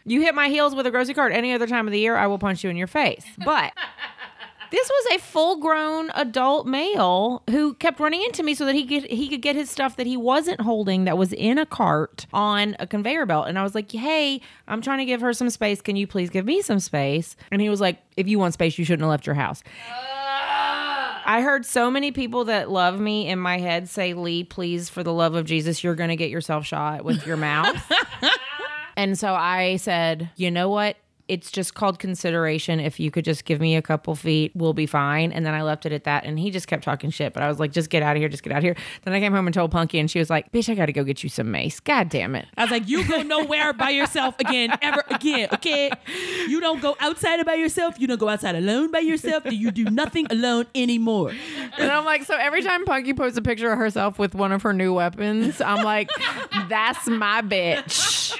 You 0.04 0.20
hit 0.20 0.34
my 0.34 0.48
heels 0.48 0.74
with 0.74 0.84
a 0.84 0.90
grocery 0.90 1.14
cart 1.14 1.32
any 1.32 1.52
other 1.52 1.68
time 1.68 1.86
of 1.86 1.92
the 1.92 1.98
year, 2.00 2.16
I 2.16 2.26
will 2.26 2.40
punch 2.40 2.64
you 2.64 2.70
in 2.70 2.76
your 2.76 2.88
face. 2.88 3.24
But 3.44 3.72
this 4.72 4.88
was 4.88 5.16
a 5.16 5.18
full-grown 5.18 6.10
adult 6.14 6.66
male 6.66 7.42
who 7.50 7.74
kept 7.74 8.00
running 8.00 8.22
into 8.22 8.42
me 8.42 8.54
so 8.54 8.64
that 8.64 8.74
he 8.74 8.86
could 8.86 9.04
he 9.10 9.28
could 9.28 9.42
get 9.42 9.54
his 9.54 9.70
stuff 9.70 9.96
that 9.96 10.06
he 10.06 10.16
wasn't 10.16 10.62
holding 10.62 11.04
that 11.04 11.18
was 11.18 11.34
in 11.34 11.58
a 11.58 11.66
cart 11.66 12.26
on 12.32 12.74
a 12.80 12.86
conveyor 12.86 13.26
belt. 13.26 13.48
And 13.48 13.58
I 13.58 13.62
was 13.62 13.74
like, 13.74 13.92
"Hey, 13.92 14.40
I'm 14.66 14.80
trying 14.80 14.98
to 14.98 15.04
give 15.04 15.20
her 15.20 15.34
some 15.34 15.50
space. 15.50 15.82
Can 15.82 15.96
you 15.96 16.06
please 16.06 16.30
give 16.30 16.46
me 16.46 16.62
some 16.62 16.80
space?" 16.80 17.36
And 17.50 17.60
he 17.60 17.68
was 17.68 17.82
like, 17.82 17.98
"If 18.16 18.28
you 18.28 18.38
want 18.38 18.54
space, 18.54 18.78
you 18.78 18.86
shouldn't 18.86 19.02
have 19.02 19.10
left 19.10 19.26
your 19.26 19.34
house." 19.34 19.62
I 21.24 21.42
heard 21.42 21.66
so 21.66 21.90
many 21.90 22.10
people 22.10 22.46
that 22.46 22.70
love 22.70 22.98
me 22.98 23.28
in 23.28 23.38
my 23.38 23.58
head 23.58 23.88
say, 23.88 24.12
Lee, 24.12 24.42
please, 24.42 24.88
for 24.88 25.04
the 25.04 25.12
love 25.12 25.34
of 25.34 25.44
Jesus, 25.44 25.84
you're 25.84 25.94
going 25.94 26.10
to 26.10 26.16
get 26.16 26.30
yourself 26.30 26.66
shot 26.66 27.04
with 27.04 27.24
your 27.26 27.36
mouth. 27.36 27.92
and 28.96 29.16
so 29.16 29.32
I 29.32 29.76
said, 29.76 30.30
you 30.34 30.50
know 30.50 30.68
what? 30.68 30.96
It's 31.32 31.50
just 31.50 31.72
called 31.72 31.98
consideration. 31.98 32.78
If 32.78 33.00
you 33.00 33.10
could 33.10 33.24
just 33.24 33.46
give 33.46 33.58
me 33.58 33.74
a 33.74 33.80
couple 33.80 34.14
feet, 34.14 34.52
we'll 34.54 34.74
be 34.74 34.84
fine. 34.84 35.32
And 35.32 35.46
then 35.46 35.54
I 35.54 35.62
left 35.62 35.86
it 35.86 35.92
at 35.92 36.04
that. 36.04 36.26
And 36.26 36.38
he 36.38 36.50
just 36.50 36.66
kept 36.66 36.84
talking 36.84 37.08
shit. 37.08 37.32
But 37.32 37.42
I 37.42 37.48
was 37.48 37.58
like, 37.58 37.72
just 37.72 37.88
get 37.88 38.02
out 38.02 38.16
of 38.16 38.20
here. 38.20 38.28
Just 38.28 38.42
get 38.42 38.52
out 38.52 38.58
of 38.58 38.64
here. 38.64 38.76
Then 39.04 39.14
I 39.14 39.20
came 39.20 39.32
home 39.32 39.46
and 39.46 39.54
told 39.54 39.70
Punky, 39.70 39.98
and 39.98 40.10
she 40.10 40.18
was 40.18 40.28
like, 40.28 40.52
bitch, 40.52 40.68
I 40.68 40.74
got 40.74 40.86
to 40.86 40.92
go 40.92 41.04
get 41.04 41.22
you 41.22 41.30
some 41.30 41.50
mace. 41.50 41.80
God 41.80 42.10
damn 42.10 42.34
it. 42.34 42.48
I 42.58 42.64
was 42.64 42.70
like, 42.70 42.86
you 42.86 43.08
go 43.08 43.22
nowhere 43.22 43.72
by 43.72 43.88
yourself 43.88 44.38
again, 44.40 44.76
ever 44.82 45.02
again, 45.08 45.48
okay? 45.54 45.90
You 46.48 46.60
don't 46.60 46.82
go 46.82 46.96
outside 47.00 47.42
by 47.46 47.54
yourself. 47.54 47.98
You 47.98 48.08
don't 48.08 48.20
go 48.20 48.28
outside 48.28 48.54
alone 48.54 48.90
by 48.90 48.98
yourself. 48.98 49.44
You 49.50 49.70
do 49.70 49.84
nothing 49.84 50.26
alone 50.28 50.66
anymore. 50.74 51.32
And 51.78 51.90
I'm 51.90 52.04
like, 52.04 52.24
so 52.24 52.36
every 52.36 52.60
time 52.60 52.84
Punky 52.84 53.14
posts 53.14 53.38
a 53.38 53.42
picture 53.42 53.72
of 53.72 53.78
herself 53.78 54.18
with 54.18 54.34
one 54.34 54.52
of 54.52 54.60
her 54.64 54.74
new 54.74 54.92
weapons, 54.92 55.62
I'm 55.62 55.82
like, 55.82 56.10
that's 56.68 57.06
my 57.08 57.40
bitch. 57.40 58.38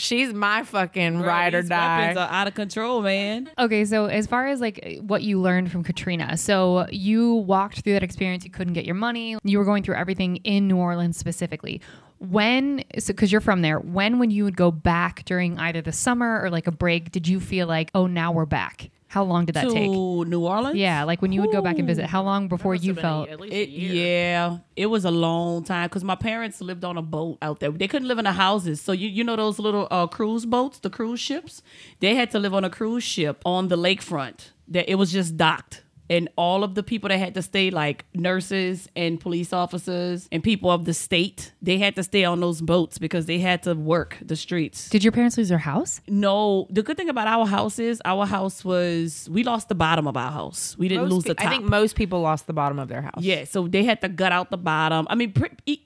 She's 0.00 0.32
my 0.32 0.62
fucking 0.62 1.20
ride 1.20 1.54
or 1.54 1.62
die. 1.62 2.00
weapons 2.00 2.16
are 2.16 2.28
out 2.30 2.46
of 2.46 2.54
control, 2.54 3.02
man. 3.02 3.50
Okay, 3.58 3.84
so 3.84 4.06
as 4.06 4.26
far 4.26 4.46
as 4.46 4.60
like 4.60 4.98
what 5.02 5.22
you 5.22 5.38
learned 5.38 5.70
from 5.70 5.84
Katrina, 5.84 6.38
so 6.38 6.86
you 6.90 7.34
walked 7.34 7.82
through 7.82 7.92
that 7.92 8.02
experience, 8.02 8.42
you 8.44 8.50
couldn't 8.50 8.72
get 8.72 8.86
your 8.86 8.94
money, 8.94 9.36
you 9.44 9.58
were 9.58 9.64
going 9.64 9.82
through 9.82 9.96
everything 9.96 10.36
in 10.36 10.66
New 10.68 10.78
Orleans 10.78 11.18
specifically. 11.18 11.82
When, 12.18 12.82
so 12.98 13.12
because 13.12 13.30
you're 13.30 13.40
from 13.42 13.60
there, 13.62 13.78
when 13.78 14.18
when 14.18 14.30
you 14.30 14.44
would 14.44 14.56
go 14.56 14.70
back 14.70 15.24
during 15.26 15.58
either 15.58 15.82
the 15.82 15.92
summer 15.92 16.40
or 16.42 16.50
like 16.50 16.66
a 16.66 16.72
break, 16.72 17.12
did 17.12 17.28
you 17.28 17.38
feel 17.38 17.66
like, 17.66 17.90
oh, 17.94 18.06
now 18.06 18.32
we're 18.32 18.46
back? 18.46 18.90
How 19.10 19.24
long 19.24 19.44
did 19.44 19.56
that 19.56 19.64
to 19.66 19.74
take? 19.74 19.90
New 19.90 20.46
Orleans? 20.46 20.76
Yeah, 20.76 21.02
like 21.02 21.20
when 21.20 21.32
you 21.32 21.40
would 21.40 21.50
go 21.50 21.60
back 21.60 21.80
and 21.80 21.86
visit, 21.88 22.06
how 22.06 22.22
long 22.22 22.46
before 22.46 22.76
you 22.76 22.94
felt? 22.94 23.28
It, 23.28 23.68
yeah, 23.68 24.58
it 24.76 24.86
was 24.86 25.04
a 25.04 25.10
long 25.10 25.64
time 25.64 25.88
because 25.88 26.04
my 26.04 26.14
parents 26.14 26.60
lived 26.60 26.84
on 26.84 26.96
a 26.96 27.02
boat 27.02 27.38
out 27.42 27.58
there. 27.58 27.72
They 27.72 27.88
couldn't 27.88 28.06
live 28.06 28.18
in 28.18 28.24
the 28.24 28.30
houses, 28.32 28.80
so 28.80 28.92
you 28.92 29.08
you 29.08 29.24
know 29.24 29.34
those 29.34 29.58
little 29.58 29.88
uh, 29.90 30.06
cruise 30.06 30.46
boats, 30.46 30.78
the 30.78 30.90
cruise 30.90 31.18
ships. 31.18 31.60
They 31.98 32.14
had 32.14 32.30
to 32.30 32.38
live 32.38 32.54
on 32.54 32.62
a 32.62 32.70
cruise 32.70 33.02
ship 33.02 33.42
on 33.44 33.66
the 33.66 33.76
lakefront. 33.76 34.50
That 34.68 34.88
it 34.88 34.94
was 34.94 35.10
just 35.10 35.36
docked, 35.36 35.82
and 36.10 36.28
all 36.36 36.64
of 36.64 36.74
the 36.74 36.82
people 36.82 37.08
that 37.08 37.18
had 37.18 37.34
to 37.34 37.42
stay, 37.42 37.70
like 37.70 38.04
nurses 38.12 38.88
and 38.96 39.20
police 39.20 39.52
officers 39.52 40.28
and 40.32 40.42
people 40.42 40.70
of 40.70 40.84
the 40.84 40.92
state, 40.92 41.52
they 41.62 41.78
had 41.78 41.94
to 41.94 42.02
stay 42.02 42.24
on 42.24 42.40
those 42.40 42.60
boats 42.60 42.98
because 42.98 43.26
they 43.26 43.38
had 43.38 43.62
to 43.62 43.74
work 43.74 44.18
the 44.20 44.34
streets. 44.34 44.90
Did 44.90 45.04
your 45.04 45.12
parents 45.12 45.38
lose 45.38 45.48
their 45.48 45.58
house? 45.58 46.00
No, 46.08 46.66
the 46.68 46.82
good 46.82 46.96
thing 46.96 47.08
about 47.08 47.28
our 47.28 47.46
house 47.46 47.78
is 47.78 48.02
our 48.04 48.26
house 48.26 48.64
was 48.64 49.28
we 49.30 49.44
lost 49.44 49.68
the 49.68 49.74
bottom 49.76 50.08
of 50.08 50.16
our 50.16 50.32
house. 50.32 50.76
We 50.76 50.88
didn't 50.88 51.04
Most 51.04 51.12
lose 51.12 51.22
pe- 51.22 51.28
the 51.28 51.34
top. 51.36 51.46
I 51.46 51.50
think 51.50 51.64
most 51.64 51.94
people 51.94 52.20
lost 52.20 52.48
the 52.48 52.52
bottom 52.52 52.80
of 52.80 52.88
their 52.88 53.02
house. 53.02 53.20
Yeah, 53.20 53.44
so 53.44 53.68
they 53.68 53.84
had 53.84 54.00
to 54.00 54.08
gut 54.08 54.32
out 54.32 54.50
the 54.50 54.58
bottom. 54.58 55.06
I 55.08 55.14
mean, 55.14 55.32
it, 55.64 55.78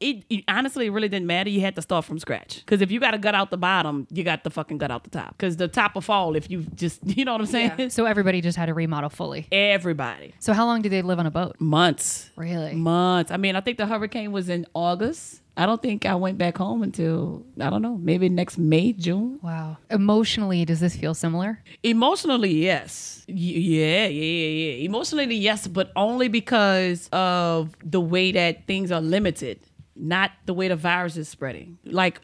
it, 0.00 0.24
it 0.28 0.44
honestly 0.48 0.86
it 0.86 0.90
really 0.90 1.08
didn't 1.08 1.26
matter. 1.26 1.48
You 1.48 1.62
had 1.62 1.76
to 1.76 1.82
start 1.82 2.04
from 2.04 2.18
scratch 2.18 2.56
because 2.56 2.82
if 2.82 2.90
you 2.90 3.00
got 3.00 3.12
to 3.12 3.18
gut 3.18 3.34
out 3.34 3.50
the 3.50 3.56
bottom, 3.56 4.06
you 4.10 4.22
got 4.22 4.44
to 4.44 4.50
fucking 4.50 4.76
gut 4.76 4.90
out 4.90 5.04
the 5.04 5.10
top 5.10 5.36
because 5.38 5.56
the 5.56 5.68
top 5.68 5.94
will 5.94 6.02
fall 6.02 6.36
if 6.36 6.50
you 6.50 6.66
just 6.74 7.00
you 7.16 7.24
know 7.24 7.32
what 7.32 7.40
I'm 7.40 7.46
saying. 7.46 7.88
So 7.88 8.04
everybody 8.04 8.42
just 8.42 8.58
had 8.58 8.66
to 8.66 8.74
remodel 8.74 9.08
fully. 9.08 9.48
Everybody 9.70 10.34
So 10.40 10.52
how 10.52 10.66
long 10.66 10.82
did 10.82 10.90
they 10.92 11.02
live 11.02 11.18
on 11.18 11.26
a 11.26 11.30
boat? 11.30 11.56
months, 11.60 12.30
Really? 12.36 12.74
months. 12.74 13.30
I 13.30 13.36
mean, 13.36 13.54
I 13.56 13.60
think 13.60 13.78
the 13.78 13.86
hurricane 13.86 14.32
was 14.32 14.48
in 14.48 14.66
August. 14.74 15.40
I 15.56 15.66
don't 15.66 15.82
think 15.82 16.06
I 16.06 16.14
went 16.14 16.38
back 16.38 16.56
home 16.56 16.82
until 16.82 17.44
I 17.60 17.68
don't 17.68 17.82
know, 17.82 17.96
maybe 17.98 18.28
next 18.30 18.56
May, 18.56 18.94
June. 18.94 19.38
Wow. 19.42 19.76
Emotionally, 19.90 20.64
does 20.64 20.80
this 20.80 20.96
feel 20.96 21.12
similar? 21.14 21.62
Emotionally, 21.82 22.54
yes. 22.54 23.24
Y- 23.28 23.34
yeah, 23.34 24.06
yeah, 24.06 24.22
yeah, 24.22 24.48
yeah. 24.48 24.84
Emotionally, 24.86 25.34
yes, 25.36 25.66
but 25.66 25.92
only 25.94 26.28
because 26.28 27.08
of 27.12 27.76
the 27.84 28.00
way 28.00 28.32
that 28.32 28.66
things 28.66 28.90
are 28.90 29.02
limited, 29.02 29.60
not 29.94 30.30
the 30.46 30.54
way 30.54 30.68
the 30.68 30.76
virus 30.76 31.18
is 31.18 31.28
spreading. 31.28 31.76
Like 31.84 32.20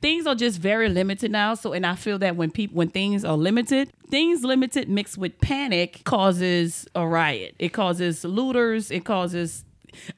things 0.00 0.26
are 0.26 0.34
just 0.34 0.58
very 0.58 0.88
limited 0.88 1.30
now. 1.30 1.54
So, 1.54 1.72
and 1.72 1.86
I 1.86 1.94
feel 1.94 2.18
that 2.18 2.36
when 2.36 2.50
people, 2.50 2.76
when 2.76 2.88
things 2.88 3.24
are 3.24 3.36
limited, 3.36 3.90
things 4.08 4.44
limited 4.44 4.88
mixed 4.88 5.18
with 5.18 5.40
panic 5.40 6.02
causes 6.04 6.86
a 6.94 7.06
riot. 7.06 7.54
It 7.58 7.70
causes 7.70 8.24
looters. 8.24 8.90
It 8.90 9.04
causes 9.04 9.64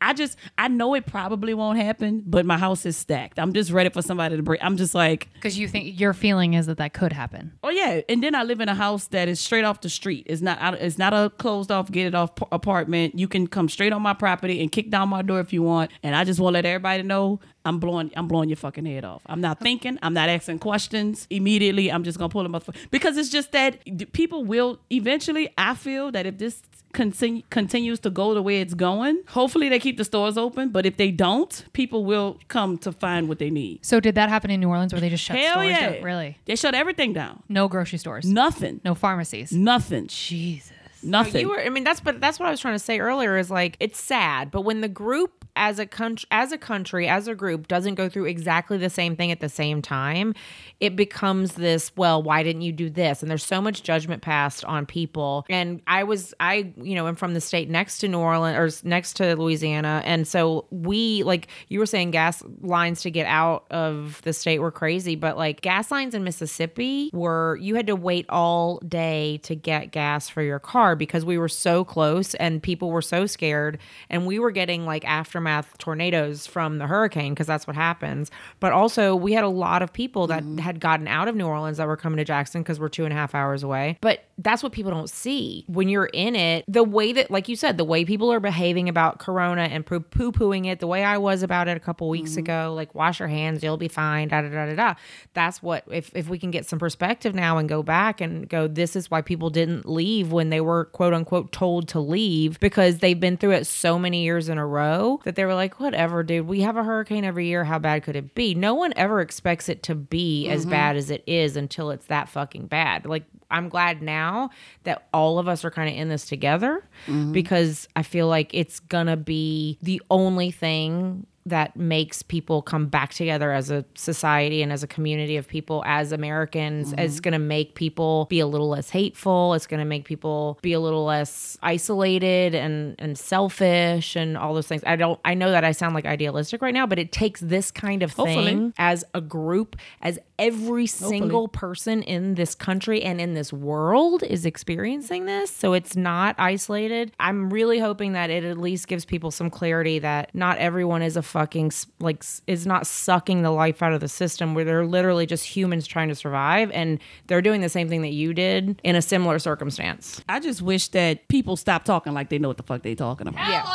I 0.00 0.12
just 0.12 0.36
I 0.58 0.68
know 0.68 0.94
it 0.94 1.06
probably 1.06 1.54
won't 1.54 1.78
happen, 1.78 2.22
but 2.26 2.46
my 2.46 2.58
house 2.58 2.86
is 2.86 2.96
stacked. 2.96 3.38
I'm 3.38 3.52
just 3.52 3.70
ready 3.70 3.90
for 3.90 4.02
somebody 4.02 4.36
to 4.36 4.42
break. 4.42 4.62
I'm 4.62 4.76
just 4.76 4.94
like, 4.94 5.28
Because 5.34 5.58
you 5.58 5.68
think 5.68 5.98
your 5.98 6.12
feeling 6.12 6.54
is 6.54 6.66
that 6.66 6.78
that 6.78 6.92
could 6.92 7.12
happen. 7.12 7.52
oh 7.62 7.70
yeah. 7.70 8.00
And 8.08 8.22
then 8.22 8.34
I 8.34 8.42
live 8.42 8.60
in 8.60 8.68
a 8.68 8.74
house 8.74 9.06
that 9.08 9.28
is 9.28 9.40
straight 9.40 9.64
off 9.64 9.80
the 9.80 9.88
street. 9.88 10.24
It's 10.28 10.42
not 10.42 10.74
it's 10.74 10.98
not 10.98 11.12
a 11.12 11.30
closed 11.30 11.70
off 11.70 11.90
get 11.90 12.06
it 12.06 12.14
off 12.14 12.30
apartment. 12.52 13.18
You 13.18 13.28
can 13.28 13.46
come 13.46 13.68
straight 13.68 13.92
on 13.92 14.02
my 14.02 14.14
property 14.14 14.60
and 14.62 14.70
kick 14.70 14.90
down 14.90 15.08
my 15.08 15.22
door 15.22 15.40
if 15.40 15.52
you 15.52 15.62
want. 15.62 15.90
And 16.02 16.14
I 16.16 16.24
just 16.24 16.40
want 16.40 16.54
to 16.54 16.58
let 16.58 16.66
everybody 16.66 17.02
know 17.02 17.40
I'm 17.64 17.78
blowing 17.80 18.10
I'm 18.16 18.28
blowing 18.28 18.48
your 18.48 18.56
fucking 18.56 18.86
head 18.86 19.04
off. 19.04 19.22
I'm 19.26 19.40
not 19.40 19.58
thinking. 19.60 19.98
I'm 20.02 20.14
not 20.14 20.28
asking 20.28 20.60
questions 20.60 21.26
immediately. 21.30 21.90
I'm 21.90 22.04
just 22.04 22.18
gonna 22.18 22.28
pull 22.28 22.42
them 22.42 22.54
up 22.54 22.64
because 22.90 23.16
it's 23.16 23.28
just 23.28 23.52
that 23.52 23.78
people 24.12 24.44
will 24.44 24.78
eventually. 24.90 25.52
I 25.58 25.74
feel 25.74 26.12
that 26.12 26.26
if 26.26 26.38
this 26.38 26.62
continue, 26.96 27.42
continues 27.50 28.00
to 28.00 28.11
go 28.11 28.35
the 28.35 28.42
way 28.42 28.61
it's 28.61 28.74
going, 28.74 29.22
hopefully 29.28 29.68
they 29.68 29.78
keep 29.78 29.98
the 29.98 30.04
stores 30.04 30.37
open. 30.37 30.70
But 30.70 30.87
if 30.87 30.96
they 30.96 31.12
don't, 31.12 31.64
people 31.72 32.04
will 32.04 32.38
come 32.48 32.78
to 32.78 32.90
find 32.90 33.28
what 33.28 33.38
they 33.38 33.50
need. 33.50 33.85
So 33.85 34.00
did 34.00 34.16
that 34.16 34.28
happen 34.28 34.50
in 34.50 34.59
New 34.59 34.68
Orleans 34.68 34.92
where 34.92 35.00
they 35.00 35.11
just 35.11 35.22
shut 35.22 35.37
Hell 35.37 35.52
stores 35.52 35.68
yeah! 35.68 35.90
down? 35.90 36.02
Really? 36.02 36.38
They 36.46 36.56
shut 36.56 36.74
everything 36.74 37.12
down. 37.12 37.42
No 37.48 37.68
grocery 37.68 37.98
stores. 37.98 38.26
Nothing. 38.26 38.80
No 38.85 38.94
pharmacies. 38.94 39.52
Nothing. 39.52 40.09
Jesus. 40.09 40.72
Nothing. 41.02 41.42
You 41.42 41.50
were, 41.50 41.61
I 41.61 41.68
mean, 41.68 41.85
that's 41.85 42.00
but 42.00 42.20
that's 42.20 42.40
what 42.40 42.48
I 42.48 42.50
was 42.50 42.59
trying 42.59 42.74
to 42.74 42.80
say 42.80 42.98
earlier. 42.98 43.37
Is 43.37 43.50
like 43.50 43.76
it's 43.78 44.00
sad, 44.00 44.50
but 44.50 44.62
when 44.62 44.80
the 44.80 44.88
group 44.88 45.45
as 45.56 45.78
a 45.78 45.86
country, 45.86 46.28
as 46.30 46.52
a 46.52 46.58
country, 46.58 47.08
as 47.08 47.26
a 47.26 47.34
group 47.34 47.66
doesn't 47.66 47.94
go 47.96 48.08
through 48.08 48.26
exactly 48.26 48.78
the 48.78 48.90
same 48.90 49.16
thing 49.16 49.32
at 49.32 49.40
the 49.40 49.48
same 49.48 49.82
time, 49.82 50.34
it 50.80 50.94
becomes 50.94 51.54
this. 51.54 51.90
Well, 51.96 52.22
why 52.22 52.42
didn't 52.42 52.62
you 52.62 52.72
do 52.72 52.90
this? 52.90 53.22
And 53.22 53.30
there's 53.30 53.44
so 53.44 53.61
much 53.61 53.82
judgment 53.82 54.22
passed 54.22 54.64
on 54.64 54.86
people. 54.86 55.44
And 55.48 55.80
I 55.86 56.04
was, 56.04 56.34
I, 56.38 56.72
you 56.76 56.94
know, 56.94 57.09
am 57.09 57.16
from 57.16 57.34
the 57.34 57.40
state 57.40 57.68
next 57.68 57.98
to 57.98 58.09
New 58.09 58.18
Orleans 58.18 58.84
or 58.84 58.88
next 58.88 59.14
to 59.14 59.34
Louisiana, 59.36 60.02
and 60.04 60.28
so 60.28 60.66
we, 60.70 61.22
like 61.22 61.48
you 61.68 61.78
were 61.78 61.86
saying, 61.86 62.11
gas 62.11 62.42
lines 62.61 63.02
to 63.02 63.11
get 63.11 63.26
out 63.26 63.66
of 63.70 64.20
the 64.22 64.32
state 64.32 64.59
were 64.59 64.70
crazy, 64.70 65.16
but 65.16 65.36
like 65.36 65.61
gas 65.61 65.90
lines 65.90 66.14
in 66.14 66.22
Mississippi 66.24 67.11
were 67.12 67.57
you 67.61 67.74
had 67.74 67.86
to 67.86 67.96
wait 67.96 68.26
all 68.28 68.78
day 68.80 69.38
to 69.38 69.54
get 69.54 69.90
gas 69.90 70.28
for 70.28 70.42
your 70.42 70.59
car 70.59 70.96
because 70.96 71.24
we 71.24 71.38
were 71.38 71.48
so 71.48 71.84
close 71.84 72.34
and 72.34 72.62
people 72.62 72.90
were 72.90 73.02
so 73.02 73.26
scared 73.26 73.78
and 74.11 74.26
we 74.26 74.38
were 74.38 74.50
getting 74.50 74.84
like 74.84 75.04
aftermath 75.47 75.78
tornadoes 75.78 76.47
from 76.47 76.78
the 76.78 76.86
hurricane 76.86 77.32
because 77.32 77.47
that's 77.47 77.66
what 77.66 77.76
happens. 77.76 78.30
But 78.61 78.72
also 78.72 79.14
we 79.14 79.32
had 79.32 79.44
a 79.44 79.49
lot 79.49 79.82
of 79.82 79.92
people 79.92 80.26
that 80.28 80.42
mm-hmm. 80.42 80.59
had 80.59 80.80
gotten 80.80 81.09
out 81.09 81.28
of 81.28 81.36
new 81.36 81.47
orleans 81.47 81.78
that 81.78 81.86
were 81.86 81.97
coming 81.97 82.18
to 82.18 82.24
jackson 82.24 82.62
because 82.62 82.80
we're 82.80 82.88
two 82.88 83.05
and 83.05 83.12
a 83.12 83.16
half 83.16 83.34
hours 83.34 83.62
away. 83.62 83.99
But 84.01 84.24
that's 84.38 84.62
what 84.62 84.72
people 84.72 84.90
don't 84.90 85.11
see. 85.11 85.64
When 85.68 85.88
you're 85.88 86.07
in 86.07 86.36
it 86.36 86.64
the 86.68 86.84
way 86.84 87.12
that 87.12 87.30
like 87.30 87.49
you 87.49 87.57
said 87.57 87.76
the 87.76 87.84
way 87.84 88.05
people 88.05 88.32
are 88.32 88.40
behaving 88.40 88.88
about 88.88 89.18
corona 89.18 89.62
and 89.62 89.86
poo 89.86 90.01
pooing 90.01 90.66
it 90.66 90.80
the 90.80 90.86
way 90.86 91.05
i 91.05 91.16
was 91.16 91.42
about 91.42 91.68
it 91.68 91.76
a 91.76 91.80
couple 91.80 92.09
weeks 92.09 92.32
mm-hmm. 92.32 92.40
ago 92.40 92.72
like 92.74 92.94
wash 92.94 93.18
your 93.18 93.28
hands 93.28 93.62
you'll 93.62 93.76
be 93.76 93.88
fine 93.88 94.28
da 94.28 94.42
da 94.42 94.49
da 94.49 94.66
da 94.66 94.74
da. 94.74 94.94
That's 95.34 95.62
what 95.62 95.84
if, 95.90 96.14
if 96.14 96.28
we 96.28 96.38
can 96.38 96.51
get 96.51 96.66
some 96.66 96.78
perspective 96.78 97.34
now 97.34 97.59
and 97.59 97.68
go 97.68 97.82
back 97.82 98.20
and 98.20 98.49
go 98.49 98.66
this 98.66 98.97
is 98.97 99.11
why 99.11 99.22
people 99.22 99.51
didn't 99.51 99.88
leave 99.88 100.32
when 100.32 100.51
they 100.51 100.61
were 100.61 100.86
quote 100.86 101.14
unquote 101.14 101.53
told 101.53 101.88
to 101.88 102.01
leave 102.01 102.59
because 102.61 102.99
they've 102.99 103.18
been 103.18 103.36
through 103.36 103.53
it 103.53 103.66
so 103.66 103.99
many 103.99 104.22
years 104.22 104.49
in 104.49 104.59
a 104.59 104.66
row 104.66 105.20
that 105.24 105.36
they 105.37 105.45
were 105.45 105.55
like 105.55 105.78
whatever 105.78 106.22
dude 106.22 106.47
we 106.47 106.62
have 106.62 106.76
a 106.76 106.82
hurricane 106.82 107.24
every 107.24 107.47
year 107.47 107.64
how 107.64 107.78
bad 107.78 108.03
could 108.03 108.16
it 108.16 108.34
be? 108.34 108.55
No 108.55 108.74
one 108.74 108.93
ever 108.97 109.20
expects 109.20 109.68
it 109.68 109.82
to 109.84 109.95
be 109.95 110.49
as 110.49 110.62
mm-hmm. 110.62 110.70
bad 110.70 110.97
as 110.97 111.11
it 111.11 111.22
is 111.26 111.57
until 111.57 111.91
it's 111.91 112.07
that 112.07 112.28
fucking 112.28 112.66
bad. 112.66 113.07
Like 113.07 113.24
i'm 113.51 113.68
glad 113.68 114.03
now 114.03 114.51
that 114.82 115.07
all 115.12 115.39
of 115.39 115.47
us 115.47 115.64
are 115.64 115.70
kind 115.70 115.89
of 115.89 115.95
in 115.95 116.09
this 116.09 116.26
together 116.26 116.82
mm-hmm. 117.07 117.30
because 117.30 117.89
i 117.95 118.03
feel 118.03 118.26
like 118.26 118.51
it's 118.53 118.80
gonna 118.80 119.16
be 119.16 119.78
the 119.82 120.03
only 120.11 120.51
thing 120.51 121.24
that 121.47 121.76
makes 121.76 122.22
people 122.22 122.61
come 122.61 122.86
back 122.86 123.14
together 123.14 123.53
as 123.53 123.70
a 123.70 123.84
society 123.94 124.62
and 124.62 124.72
as 124.72 124.82
a 124.82 124.86
community 124.86 125.36
of 125.36 125.47
people 125.47 125.82
as 125.86 126.12
Americans. 126.12 126.90
Mm-hmm. 126.90 126.99
It's 126.99 127.20
going 127.20 127.32
to 127.32 127.38
make 127.38 127.74
people 127.74 128.26
be 128.28 128.40
a 128.40 128.47
little 128.47 128.68
less 128.68 128.90
hateful. 128.90 129.55
It's 129.55 129.66
going 129.66 129.78
to 129.78 129.86
make 129.86 130.05
people 130.05 130.59
be 130.61 130.72
a 130.72 130.80
little 130.80 131.05
less 131.05 131.57
isolated 131.62 132.55
and 132.55 132.97
and 132.99 133.16
selfish 133.16 134.16
and 134.16 134.36
all 134.36 134.55
those 134.55 134.66
things. 134.66 134.82
I 134.86 134.97
don't 134.97 135.20
I 135.24 135.34
know 135.34 135.51
that 135.53 135.64
I 135.64 135.72
sound 135.72 135.94
like 135.94 136.05
idealistic 136.05 136.61
right 136.61 136.74
now, 136.74 136.86
but 136.86 136.99
it 136.99 137.12
takes 137.12 137.40
this 137.40 137.70
kind 137.70 138.03
of 138.03 138.12
Hopefully. 138.12 138.44
thing 138.44 138.74
as 138.76 139.05
a 139.14 139.20
group 139.20 139.76
as 140.03 140.18
every 140.38 140.86
single 140.86 141.49
person 141.49 142.03
in 142.03 142.34
this 142.34 142.55
country 142.55 143.03
and 143.03 143.20
in 143.20 143.34
this 143.34 143.53
world 143.53 144.22
is 144.22 144.44
experiencing 144.44 145.26
this. 145.26 145.51
So 145.51 145.72
it's 145.72 145.97
not 145.97 146.34
isolated. 146.38 147.12
I'm 147.18 147.51
really 147.51 147.78
hoping 147.78 148.12
that 148.12 148.30
it 148.30 148.44
at 148.44 148.59
least 148.59 148.88
gives 148.88 149.05
people 149.05 149.30
some 149.30 149.49
clarity 149.49 149.99
that 150.01 150.34
not 150.34 150.59
everyone 150.59 151.03
is 151.03 151.16
a 151.16 151.22
fucking 151.37 151.70
like 152.01 152.16
s- 152.22 152.41
is 152.47 152.66
not 152.66 152.87
sucking 152.87 153.43
the 153.43 153.51
life 153.51 153.82
out 153.82 153.93
of 153.93 154.01
the 154.01 154.09
system 154.09 154.55
where 154.55 154.64
they're 154.64 154.87
literally 154.87 155.26
just 155.26 155.45
humans 155.45 155.87
trying 155.87 156.09
to 156.09 156.14
survive 156.14 156.70
and 156.70 156.99
they're 157.26 157.43
doing 157.43 157.61
the 157.61 157.68
same 157.68 157.91
thing 157.91 158.01
that 158.01 158.12
you 158.14 158.32
did 158.32 158.80
in 158.82 158.97
a 158.97 159.03
similar 159.03 159.39
circumstance. 159.39 160.22
I 160.30 160.41
just 160.41 160.62
wish 160.62 160.89
that 160.89 161.28
people 161.28 161.59
stop 161.59 161.84
talking 161.84 162.14
like 162.14 162.30
they 162.30 162.39
know 162.39 162.49
what 162.49 162.57
the 162.57 162.62
fuck 162.62 162.80
they're 162.82 162.95
talking 162.95 163.26
about. 163.28 163.66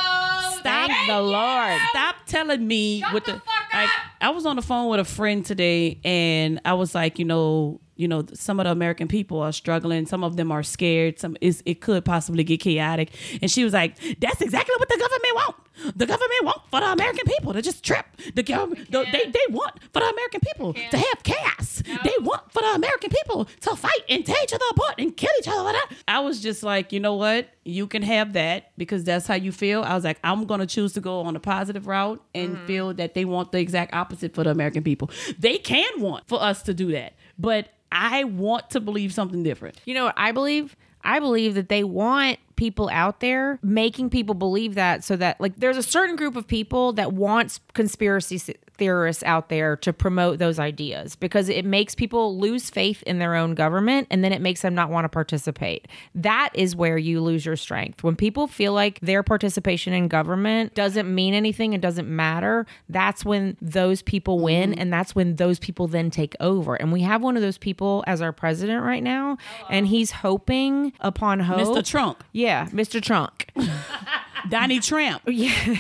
Stop 0.56 0.90
Thank 0.90 1.08
the 1.08 1.22
Lord. 1.22 1.80
Stop 1.92 2.16
telling 2.26 2.68
me 2.68 3.04
with 3.14 3.26
the, 3.26 3.34
like 3.74 3.90
I 4.22 4.32
was 4.32 4.48
on 4.48 4.56
the 4.56 4.64
phone 4.64 4.90
with 4.90 5.00
a 5.00 5.06
friend 5.06 5.46
today 5.46 6.00
and 6.04 6.60
I 6.66 6.74
was 6.74 6.96
like, 6.96 7.20
you 7.20 7.26
know, 7.26 7.80
you 8.02 8.08
know, 8.08 8.26
some 8.34 8.60
of 8.60 8.66
the 8.66 8.72
American 8.72 9.08
people 9.08 9.40
are 9.42 9.52
struggling. 9.52 10.06
Some 10.08 10.24
of 10.24 10.36
them 10.36 10.52
are 10.52 10.64
scared. 10.64 11.20
Some 11.20 11.38
is 11.40 11.62
it 11.66 11.82
could 11.82 12.04
possibly 12.04 12.44
get 12.44 12.60
chaotic. 12.60 13.12
And 13.42 13.52
she 13.52 13.64
was 13.64 13.74
like, 13.74 13.96
"That's 14.20 14.42
exactly 14.42 14.76
what 14.80 14.90
the 14.90 14.98
government 14.98 15.36
want. 15.36 15.56
The 15.96 16.06
government 16.06 16.44
want 16.44 16.62
for 16.70 16.80
the 16.80 16.92
American 16.92 17.26
people 17.26 17.54
to 17.54 17.62
just 17.62 17.84
trip. 17.84 18.06
The 18.36 18.44
government, 18.44 18.92
the, 18.92 19.04
they 19.12 19.32
they 19.32 19.46
want 19.50 19.82
for 19.94 20.00
the 20.00 20.10
American 20.10 20.42
people 20.42 20.74
to 20.74 20.98
have 20.98 21.24
chaos. 21.24 21.82
They 22.04 22.14
want 22.20 22.52
for 22.52 22.62
the 22.62 22.74
American 22.76 23.10
people 23.10 23.46
to 23.62 23.76
fight 23.76 24.02
and 24.10 24.26
tear 24.26 24.36
each 24.44 24.54
other 24.54 24.66
apart 24.72 24.96
and 24.98 25.16
kill 25.16 25.32
each 25.40 25.48
other. 25.48 25.78
I 26.08 26.20
was 26.20 26.42
just 26.42 26.64
like, 26.64 26.92
you 26.92 27.00
know 27.00 27.16
what? 27.16 27.50
You 27.64 27.88
can 27.88 28.04
have 28.04 28.34
that 28.34 28.72
because 28.78 29.04
that's 29.04 29.28
how 29.28 29.36
you 29.36 29.52
feel. 29.52 29.84
I 29.84 29.96
was 29.96 30.04
like, 30.04 30.20
I'm 30.24 30.46
gonna 30.46 30.68
choose 30.68 30.94
to 30.94 31.02
go 31.02 31.22
on 31.22 31.36
a 31.36 31.40
positive 31.40 31.88
route 31.88 32.22
and 32.36 32.56
mm-hmm. 32.56 32.66
feel 32.66 32.94
that 32.96 33.14
they 33.14 33.26
want 33.26 33.52
the 33.52 33.60
exact 33.60 33.94
opposite 33.94 34.34
for 34.34 34.44
the 34.44 34.52
American 34.52 34.84
people. 34.84 35.10
They 35.40 35.58
can 35.58 35.90
want 35.98 36.28
for 36.28 36.42
us 36.42 36.64
to 36.64 36.74
do 36.74 36.92
that, 36.92 37.14
but 37.40 37.70
I 37.92 38.24
want 38.24 38.70
to 38.72 38.80
believe 38.80 39.14
something 39.14 39.44
different. 39.44 39.80
You 39.86 39.94
know 39.94 40.06
what 40.06 40.16
I 40.18 40.32
believe? 40.32 40.76
I 41.04 41.20
believe 41.20 41.56
that 41.56 41.70
they 41.70 41.84
want 41.84 42.40
people 42.56 42.90
out 42.94 43.22
there 43.22 43.58
making 43.64 44.10
people 44.10 44.36
believe 44.36 44.76
that 44.76 45.04
so 45.04 45.16
that 45.16 45.42
like 45.42 45.56
there's 45.58 45.78
a 45.78 45.84
certain 45.84 46.16
group 46.16 46.36
of 46.36 46.48
people 46.48 46.94
that 46.94 47.12
wants 47.12 47.60
conspiracy 47.74 48.38
theorists 48.82 49.22
out 49.22 49.50
there 49.50 49.76
to 49.76 49.94
promote 49.94 50.40
those 50.40 50.58
ideas 50.58 51.16
because 51.16 51.50
it 51.50 51.64
makes 51.64 51.94
people 51.94 52.40
lose 52.40 52.72
faith 52.72 53.04
in 53.04 53.20
their 53.20 53.36
own 53.36 53.54
government 53.54 54.08
and 54.10 54.24
then 54.24 54.34
it 54.34 54.42
makes 54.42 54.64
them 54.64 54.74
not 54.74 54.90
want 54.90 55.06
to 55.06 55.10
participate. 55.10 55.88
That 56.16 56.50
is 56.56 56.76
where 56.76 56.98
you 56.98 57.22
lose 57.22 57.46
your 57.46 57.56
strength. 57.58 58.04
When 58.04 58.16
people 58.16 58.48
feel 58.48 58.74
like 58.74 59.00
their 59.02 59.22
participation 59.22 59.94
in 59.94 60.08
government 60.08 60.74
doesn't 60.74 61.14
mean 61.14 61.36
anything 61.36 61.76
and 61.76 61.82
doesn't 61.82 62.10
matter, 62.10 62.66
that's 62.90 63.24
when 63.24 63.56
those 63.62 64.02
people 64.02 64.40
win 64.40 64.72
mm-hmm. 64.72 64.82
and 64.82 64.92
that's 64.92 65.14
when 65.14 65.36
those 65.36 65.60
people 65.60 65.88
then 65.88 66.10
take 66.10 66.36
over. 66.40 66.74
And 66.74 66.92
we 66.92 67.02
have 67.02 67.22
one 67.22 67.36
of 67.36 67.44
those 67.44 67.60
people 67.60 68.04
as 68.08 68.20
our 68.20 68.32
president 68.32 68.84
right 68.84 69.04
now 69.04 69.38
and 69.70 69.86
he's 69.86 70.10
hoping 70.10 70.92
upon 71.02 71.42
hope. 71.42 71.60
Mr. 71.60 71.86
Trump, 71.86 72.24
Yeah, 72.32 72.66
Mr. 72.70 73.00
Trump. 73.00 73.44
Donnie 74.50 74.80
Trump. 74.80 75.22
Yeah. 75.32 75.78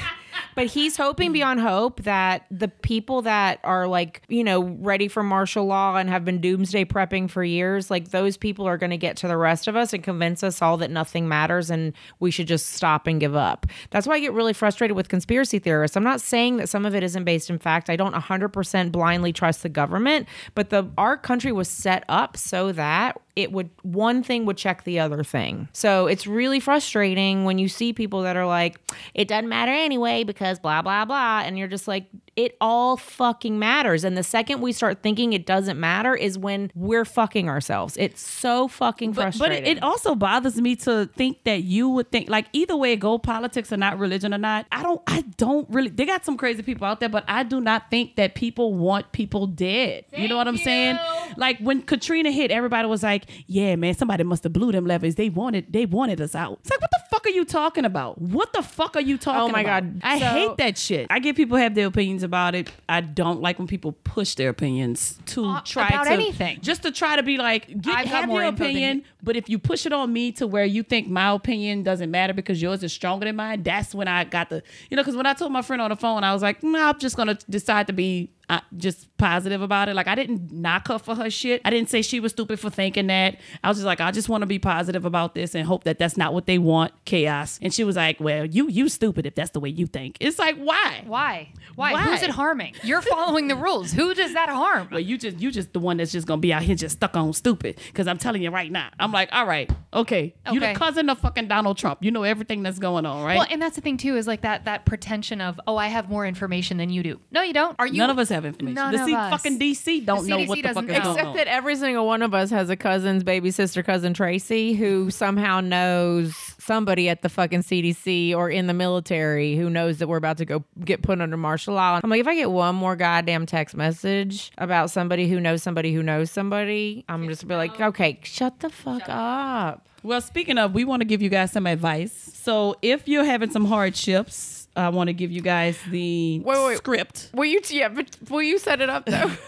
But 0.61 0.69
he's 0.69 0.95
hoping 0.95 1.31
mm. 1.31 1.33
beyond 1.33 1.59
hope 1.59 2.03
that 2.03 2.45
the 2.51 2.67
people 2.67 3.23
that 3.23 3.59
are 3.63 3.87
like, 3.87 4.21
you 4.27 4.43
know, 4.43 4.61
ready 4.61 5.07
for 5.07 5.23
martial 5.23 5.65
law 5.65 5.95
and 5.95 6.07
have 6.07 6.23
been 6.23 6.39
doomsday 6.39 6.85
prepping 6.85 7.31
for 7.31 7.43
years, 7.43 7.89
like 7.89 8.11
those 8.11 8.37
people 8.37 8.67
are 8.67 8.77
going 8.77 8.91
to 8.91 8.97
get 8.97 9.17
to 9.17 9.27
the 9.27 9.37
rest 9.37 9.67
of 9.67 9.75
us 9.75 9.91
and 9.91 10.03
convince 10.03 10.43
us 10.43 10.61
all 10.61 10.77
that 10.77 10.91
nothing 10.91 11.27
matters 11.27 11.71
and 11.71 11.93
we 12.19 12.29
should 12.29 12.45
just 12.45 12.67
stop 12.67 13.07
and 13.07 13.19
give 13.19 13.35
up. 13.35 13.65
That's 13.89 14.05
why 14.05 14.13
I 14.13 14.19
get 14.19 14.33
really 14.33 14.53
frustrated 14.53 14.95
with 14.95 15.09
conspiracy 15.09 15.57
theorists. 15.57 15.97
I'm 15.97 16.03
not 16.03 16.21
saying 16.21 16.57
that 16.57 16.69
some 16.69 16.85
of 16.85 16.93
it 16.93 17.01
isn't 17.01 17.23
based 17.23 17.49
in 17.49 17.57
fact. 17.57 17.89
I 17.89 17.95
don't 17.95 18.13
100% 18.13 18.91
blindly 18.91 19.33
trust 19.33 19.63
the 19.63 19.69
government, 19.69 20.27
but 20.53 20.69
the 20.69 20.87
our 20.95 21.17
country 21.17 21.51
was 21.51 21.69
set 21.69 22.03
up 22.07 22.37
so 22.37 22.71
that 22.73 23.19
it 23.35 23.51
would 23.51 23.69
one 23.83 24.23
thing 24.23 24.45
would 24.45 24.57
check 24.57 24.83
the 24.83 24.99
other 24.99 25.23
thing. 25.23 25.69
So 25.73 26.07
it's 26.07 26.27
really 26.27 26.59
frustrating 26.59 27.45
when 27.45 27.57
you 27.57 27.67
see 27.69 27.93
people 27.93 28.23
that 28.23 28.35
are 28.35 28.45
like, 28.45 28.79
it 29.13 29.27
doesn't 29.27 29.49
matter 29.49 29.71
anyway 29.71 30.23
because 30.23 30.59
blah 30.59 30.81
blah 30.81 31.05
blah, 31.05 31.41
and 31.45 31.57
you're 31.57 31.67
just 31.67 31.87
like, 31.87 32.07
it 32.35 32.57
all 32.61 32.97
fucking 32.97 33.59
matters. 33.59 34.03
And 34.03 34.17
the 34.17 34.23
second 34.23 34.61
we 34.61 34.71
start 34.71 35.01
thinking 35.01 35.33
it 35.33 35.45
doesn't 35.45 35.79
matter 35.79 36.15
is 36.15 36.37
when 36.37 36.71
we're 36.75 37.05
fucking 37.05 37.49
ourselves. 37.49 37.97
It's 37.97 38.21
so 38.21 38.67
fucking 38.67 39.13
But, 39.13 39.37
but 39.37 39.51
it, 39.51 39.67
it 39.67 39.83
also 39.83 40.15
bothers 40.15 40.59
me 40.59 40.75
to 40.77 41.09
think 41.15 41.43
that 41.43 41.63
you 41.63 41.89
would 41.89 42.11
think 42.11 42.29
like 42.29 42.47
either 42.53 42.75
way 42.75 42.95
go 42.95 43.17
politics 43.17 43.71
or 43.71 43.77
not 43.77 43.97
religion 43.99 44.33
or 44.33 44.37
not 44.37 44.65
i 44.71 44.81
don't 44.83 45.01
i 45.07 45.21
don't 45.37 45.69
really 45.69 45.89
they 45.89 46.05
got 46.05 46.23
some 46.25 46.37
crazy 46.37 46.61
people 46.61 46.85
out 46.85 46.99
there 46.99 47.09
but 47.09 47.23
i 47.27 47.43
do 47.43 47.59
not 47.59 47.89
think 47.89 48.15
that 48.15 48.35
people 48.35 48.73
want 48.73 49.11
people 49.11 49.47
dead 49.47 50.05
you 50.15 50.27
know 50.27 50.37
what 50.37 50.47
i'm 50.47 50.57
saying 50.57 50.97
like 51.37 51.57
when 51.59 51.81
katrina 51.81 52.31
hit 52.31 52.51
everybody 52.51 52.87
was 52.87 53.03
like 53.03 53.20
yeah 53.47 53.75
man 53.75 53.93
somebody 53.93 54.23
must 54.23 54.43
have 54.43 54.53
blew 54.53 54.71
them 54.71 54.85
levees 54.85 55.15
they 55.15 55.29
wanted 55.29 55.71
they 55.71 55.85
wanted 55.85 56.19
us 56.21 56.35
out 56.35 56.59
it's 56.61 56.69
like 56.69 56.81
what 56.81 56.89
the 56.91 56.99
fuck 57.09 57.25
are 57.25 57.29
you 57.29 57.43
talking 57.45 57.83
about? 57.85 58.19
What 58.21 58.53
the 58.53 58.63
fuck 58.63 58.95
are 58.95 59.01
you 59.01 59.17
talking 59.17 59.41
Oh 59.41 59.47
my 59.49 59.61
about? 59.61 59.83
God. 59.83 60.01
I 60.03 60.19
So- 60.19 60.25
hate 60.25 60.57
that 60.57 60.77
shit. 60.77 61.07
I 61.09 61.19
get 61.19 61.35
people 61.35 61.57
have 61.57 61.75
their 61.75 61.87
opinions 61.87 62.23
about 62.23 62.55
it. 62.55 62.71
I 62.87 63.01
don't 63.01 63.41
like 63.41 63.59
when 63.59 63.67
people 63.67 63.91
push 63.91 64.35
their 64.35 64.49
opinions 64.49 65.19
to 65.27 65.45
Uh, 65.45 65.61
try 65.61 65.87
about 65.89 66.05
to 66.05 66.11
anything. 66.11 66.59
Just 66.61 66.83
to 66.83 66.91
try 66.91 67.17
to 67.17 67.23
be 67.23 67.37
like, 67.37 67.67
get, 67.81 68.27
more 68.27 68.41
your 68.41 68.49
opinion, 68.49 69.03
but 69.21 69.35
if 69.35 69.49
you 69.49 69.59
push 69.59 69.85
it 69.85 69.91
on 69.93 70.11
me 70.11 70.31
to 70.33 70.47
where 70.47 70.63
you 70.65 70.83
think 70.83 71.09
my 71.09 71.31
opinion 71.31 71.83
doesn't 71.83 72.09
matter 72.09 72.33
because 72.33 72.61
yours 72.61 72.81
is 72.81 72.93
stronger 72.93 73.25
than 73.25 73.35
mine, 73.35 73.61
that's 73.61 73.93
when 73.93 74.07
I 74.07 74.23
got 74.23 74.49
the, 74.49 74.63
you 74.89 74.95
know, 74.97 75.03
because 75.03 75.15
when 75.17 75.25
I 75.25 75.33
told 75.33 75.51
my 75.51 75.61
friend 75.61 75.81
on 75.81 75.89
the 75.89 75.97
phone, 75.97 76.23
I 76.23 76.33
was 76.33 76.41
like, 76.41 76.63
no, 76.63 76.81
I'm 76.89 76.97
just 76.99 77.17
gonna 77.17 77.37
decide 77.49 77.87
to 77.87 77.93
be 77.93 78.29
uh, 78.51 78.59
just 78.75 79.07
positive 79.17 79.61
about 79.61 79.87
it. 79.87 79.95
Like 79.95 80.07
I 80.07 80.15
didn't 80.15 80.51
knock 80.51 80.89
her 80.89 80.99
for 80.99 81.15
her 81.15 81.29
shit. 81.29 81.61
I 81.63 81.69
didn't 81.69 81.89
say 81.89 82.01
she 82.01 82.19
was 82.19 82.33
stupid 82.33 82.59
for 82.59 82.69
thinking 82.69 83.07
that. 83.07 83.37
I 83.63 83.69
was 83.69 83.77
just 83.77 83.85
like, 83.85 84.01
I 84.01 84.11
just 84.11 84.27
want 84.27 84.41
to 84.41 84.45
be 84.45 84.59
positive 84.59 85.05
about 85.05 85.35
this 85.35 85.55
and 85.55 85.65
hope 85.65 85.85
that 85.85 85.97
that's 85.97 86.17
not 86.17 86.33
what 86.33 86.47
they 86.47 86.57
want, 86.57 86.91
chaos. 87.05 87.59
And 87.61 87.73
she 87.73 87.85
was 87.85 87.95
like, 87.95 88.19
well, 88.19 88.45
you 88.45 88.67
you 88.67 88.89
stupid 88.89 89.25
if 89.25 89.35
that's 89.35 89.51
the 89.51 89.61
way 89.61 89.69
you 89.69 89.87
think. 89.87 90.17
It's 90.19 90.37
like 90.37 90.57
why? 90.57 91.03
Why? 91.07 91.53
Why? 91.75 91.93
Why? 91.93 92.01
Who's 92.03 92.23
it 92.23 92.31
harming? 92.31 92.75
You're 92.83 93.01
following 93.01 93.47
the 93.47 93.55
rules. 93.55 93.93
Who 93.93 94.13
does 94.13 94.33
that 94.33 94.49
harm? 94.49 94.89
Well, 94.91 94.99
you 94.99 95.17
just 95.17 95.39
you 95.39 95.49
just 95.49 95.71
the 95.71 95.79
one 95.79 95.95
that's 95.95 96.11
just 96.11 96.27
gonna 96.27 96.41
be 96.41 96.51
out 96.51 96.63
here 96.63 96.75
just 96.75 96.97
stuck 96.97 97.15
on 97.15 97.31
stupid. 97.31 97.79
Because 97.87 98.05
I'm 98.05 98.17
telling 98.17 98.41
you 98.41 98.49
right 98.49 98.69
now, 98.69 98.89
I'm 98.99 99.13
like, 99.13 99.29
all 99.31 99.45
right, 99.45 99.71
okay, 99.93 100.35
you're 100.51 100.59
the 100.59 100.73
cousin 100.73 101.09
of 101.09 101.19
fucking 101.19 101.47
Donald 101.47 101.77
Trump. 101.77 102.03
You 102.03 102.11
know 102.11 102.23
everything 102.23 102.63
that's 102.63 102.79
going 102.79 103.05
on, 103.05 103.23
right? 103.23 103.37
Well, 103.37 103.47
and 103.49 103.61
that's 103.61 103.77
the 103.77 103.81
thing 103.81 103.95
too 103.95 104.17
is 104.17 104.27
like 104.27 104.41
that 104.41 104.65
that 104.65 104.85
pretension 104.85 105.39
of 105.39 105.57
oh 105.67 105.77
I 105.77 105.87
have 105.87 106.09
more 106.09 106.25
information 106.25 106.75
than 106.75 106.89
you 106.89 107.01
do. 107.01 107.21
No, 107.31 107.43
you 107.43 107.53
don't. 107.53 107.77
Are 107.79 107.87
you? 107.87 107.97
None 107.97 108.09
of 108.09 108.19
us 108.19 108.27
have 108.27 108.40
information. 108.45 108.75
None 108.75 108.93
the 108.93 109.01
of 109.01 109.05
C- 109.07 109.13
us. 109.15 109.31
fucking 109.31 109.59
DC 109.59 110.05
don't 110.05 110.23
The 110.23 110.29
know 110.29 110.37
CDC 110.39 110.47
what 110.47 110.55
the 110.57 110.61
fuck 110.63 110.73
doesn't 110.75 110.89
is 110.89 110.97
know. 110.97 111.03
going 111.03 111.15
Except 111.15 111.27
on. 111.29 111.35
that 111.37 111.47
every 111.47 111.75
single 111.75 112.07
one 112.07 112.21
of 112.21 112.33
us 112.33 112.49
has 112.49 112.69
a 112.69 112.75
cousin's 112.75 113.23
baby 113.23 113.51
sister, 113.51 113.83
cousin 113.83 114.13
Tracy, 114.13 114.73
who 114.73 115.09
somehow 115.11 115.59
knows 115.61 116.35
somebody 116.59 117.09
at 117.09 117.21
the 117.21 117.29
fucking 117.29 117.61
CDC 117.63 118.35
or 118.35 118.49
in 118.49 118.67
the 118.67 118.73
military 118.73 119.55
who 119.55 119.69
knows 119.69 119.97
that 119.97 120.07
we're 120.07 120.17
about 120.17 120.37
to 120.37 120.45
go 120.45 120.63
get 120.85 121.01
put 121.01 121.19
under 121.21 121.35
martial 121.37 121.73
law. 121.73 121.99
I'm 122.03 122.09
like, 122.09 122.21
if 122.21 122.27
I 122.27 122.35
get 122.35 122.51
one 122.51 122.75
more 122.75 122.95
goddamn 122.95 123.45
text 123.45 123.75
message 123.75 124.51
about 124.57 124.91
somebody 124.91 125.27
who 125.27 125.39
knows 125.39 125.63
somebody 125.63 125.93
who 125.93 126.03
knows 126.03 126.29
somebody, 126.31 127.03
I'm 127.09 127.27
just 127.27 127.47
be 127.47 127.55
like, 127.55 127.79
okay, 127.81 128.19
shut 128.23 128.59
the 128.59 128.69
fuck 128.69 129.03
up. 129.07 129.87
Well, 130.03 130.21
speaking 130.21 130.57
of, 130.57 130.73
we 130.73 130.83
want 130.83 131.01
to 131.01 131.05
give 131.05 131.21
you 131.21 131.29
guys 131.29 131.51
some 131.51 131.67
advice. 131.67 132.31
So 132.33 132.75
if 132.81 133.07
you're 133.07 133.23
having 133.25 133.51
some 133.51 133.65
hardships, 133.65 134.60
I 134.75 134.89
want 134.89 135.07
to 135.07 135.13
give 135.13 135.31
you 135.31 135.41
guys 135.41 135.77
the 135.89 136.39
Wait, 136.39 136.65
wait. 136.65 136.77
script. 136.77 137.29
Will 137.33 137.45
you? 137.45 137.61
Yeah, 137.69 137.89
but 137.89 138.15
will 138.29 138.41
you 138.41 138.57
set 138.57 138.81
it 138.81 138.89
up 138.89 139.05
though? 139.05 139.31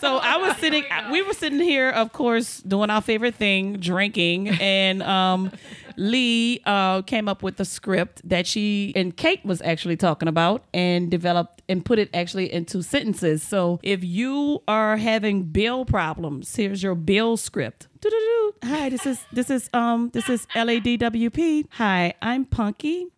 So 0.00 0.16
I 0.16 0.38
was 0.38 0.56
sitting, 0.56 0.84
we 1.10 1.20
were 1.20 1.34
sitting 1.34 1.60
here, 1.60 1.90
of 1.90 2.12
course, 2.14 2.60
doing 2.60 2.88
our 2.88 3.02
favorite 3.02 3.34
thing, 3.34 3.76
drinking, 3.76 4.48
and 4.48 5.02
um, 5.02 5.52
Lee 5.98 6.62
uh, 6.64 7.02
came 7.02 7.28
up 7.28 7.42
with 7.42 7.58
the 7.58 7.66
script 7.66 8.26
that 8.26 8.46
she 8.46 8.94
and 8.96 9.14
Kate 9.14 9.44
was 9.44 9.60
actually 9.60 9.98
talking 9.98 10.28
about 10.28 10.64
and 10.72 11.10
developed 11.10 11.60
and 11.68 11.84
put 11.84 11.98
it 11.98 12.08
actually 12.14 12.50
into 12.50 12.82
sentences. 12.82 13.42
So 13.42 13.80
if 13.82 14.02
you 14.02 14.62
are 14.66 14.96
having 14.96 15.42
bill 15.42 15.84
problems, 15.84 16.56
here's 16.56 16.82
your 16.82 16.94
bill 16.94 17.36
script. 17.36 17.86
Hi, 18.64 18.88
this 18.88 19.04
is 19.04 19.22
this 19.30 19.50
is 19.50 19.68
um 19.74 20.08
this 20.14 20.30
is 20.30 20.46
LADWP. 20.54 21.66
Hi, 21.72 22.14
I'm 22.22 22.46
Punky. 22.46 23.08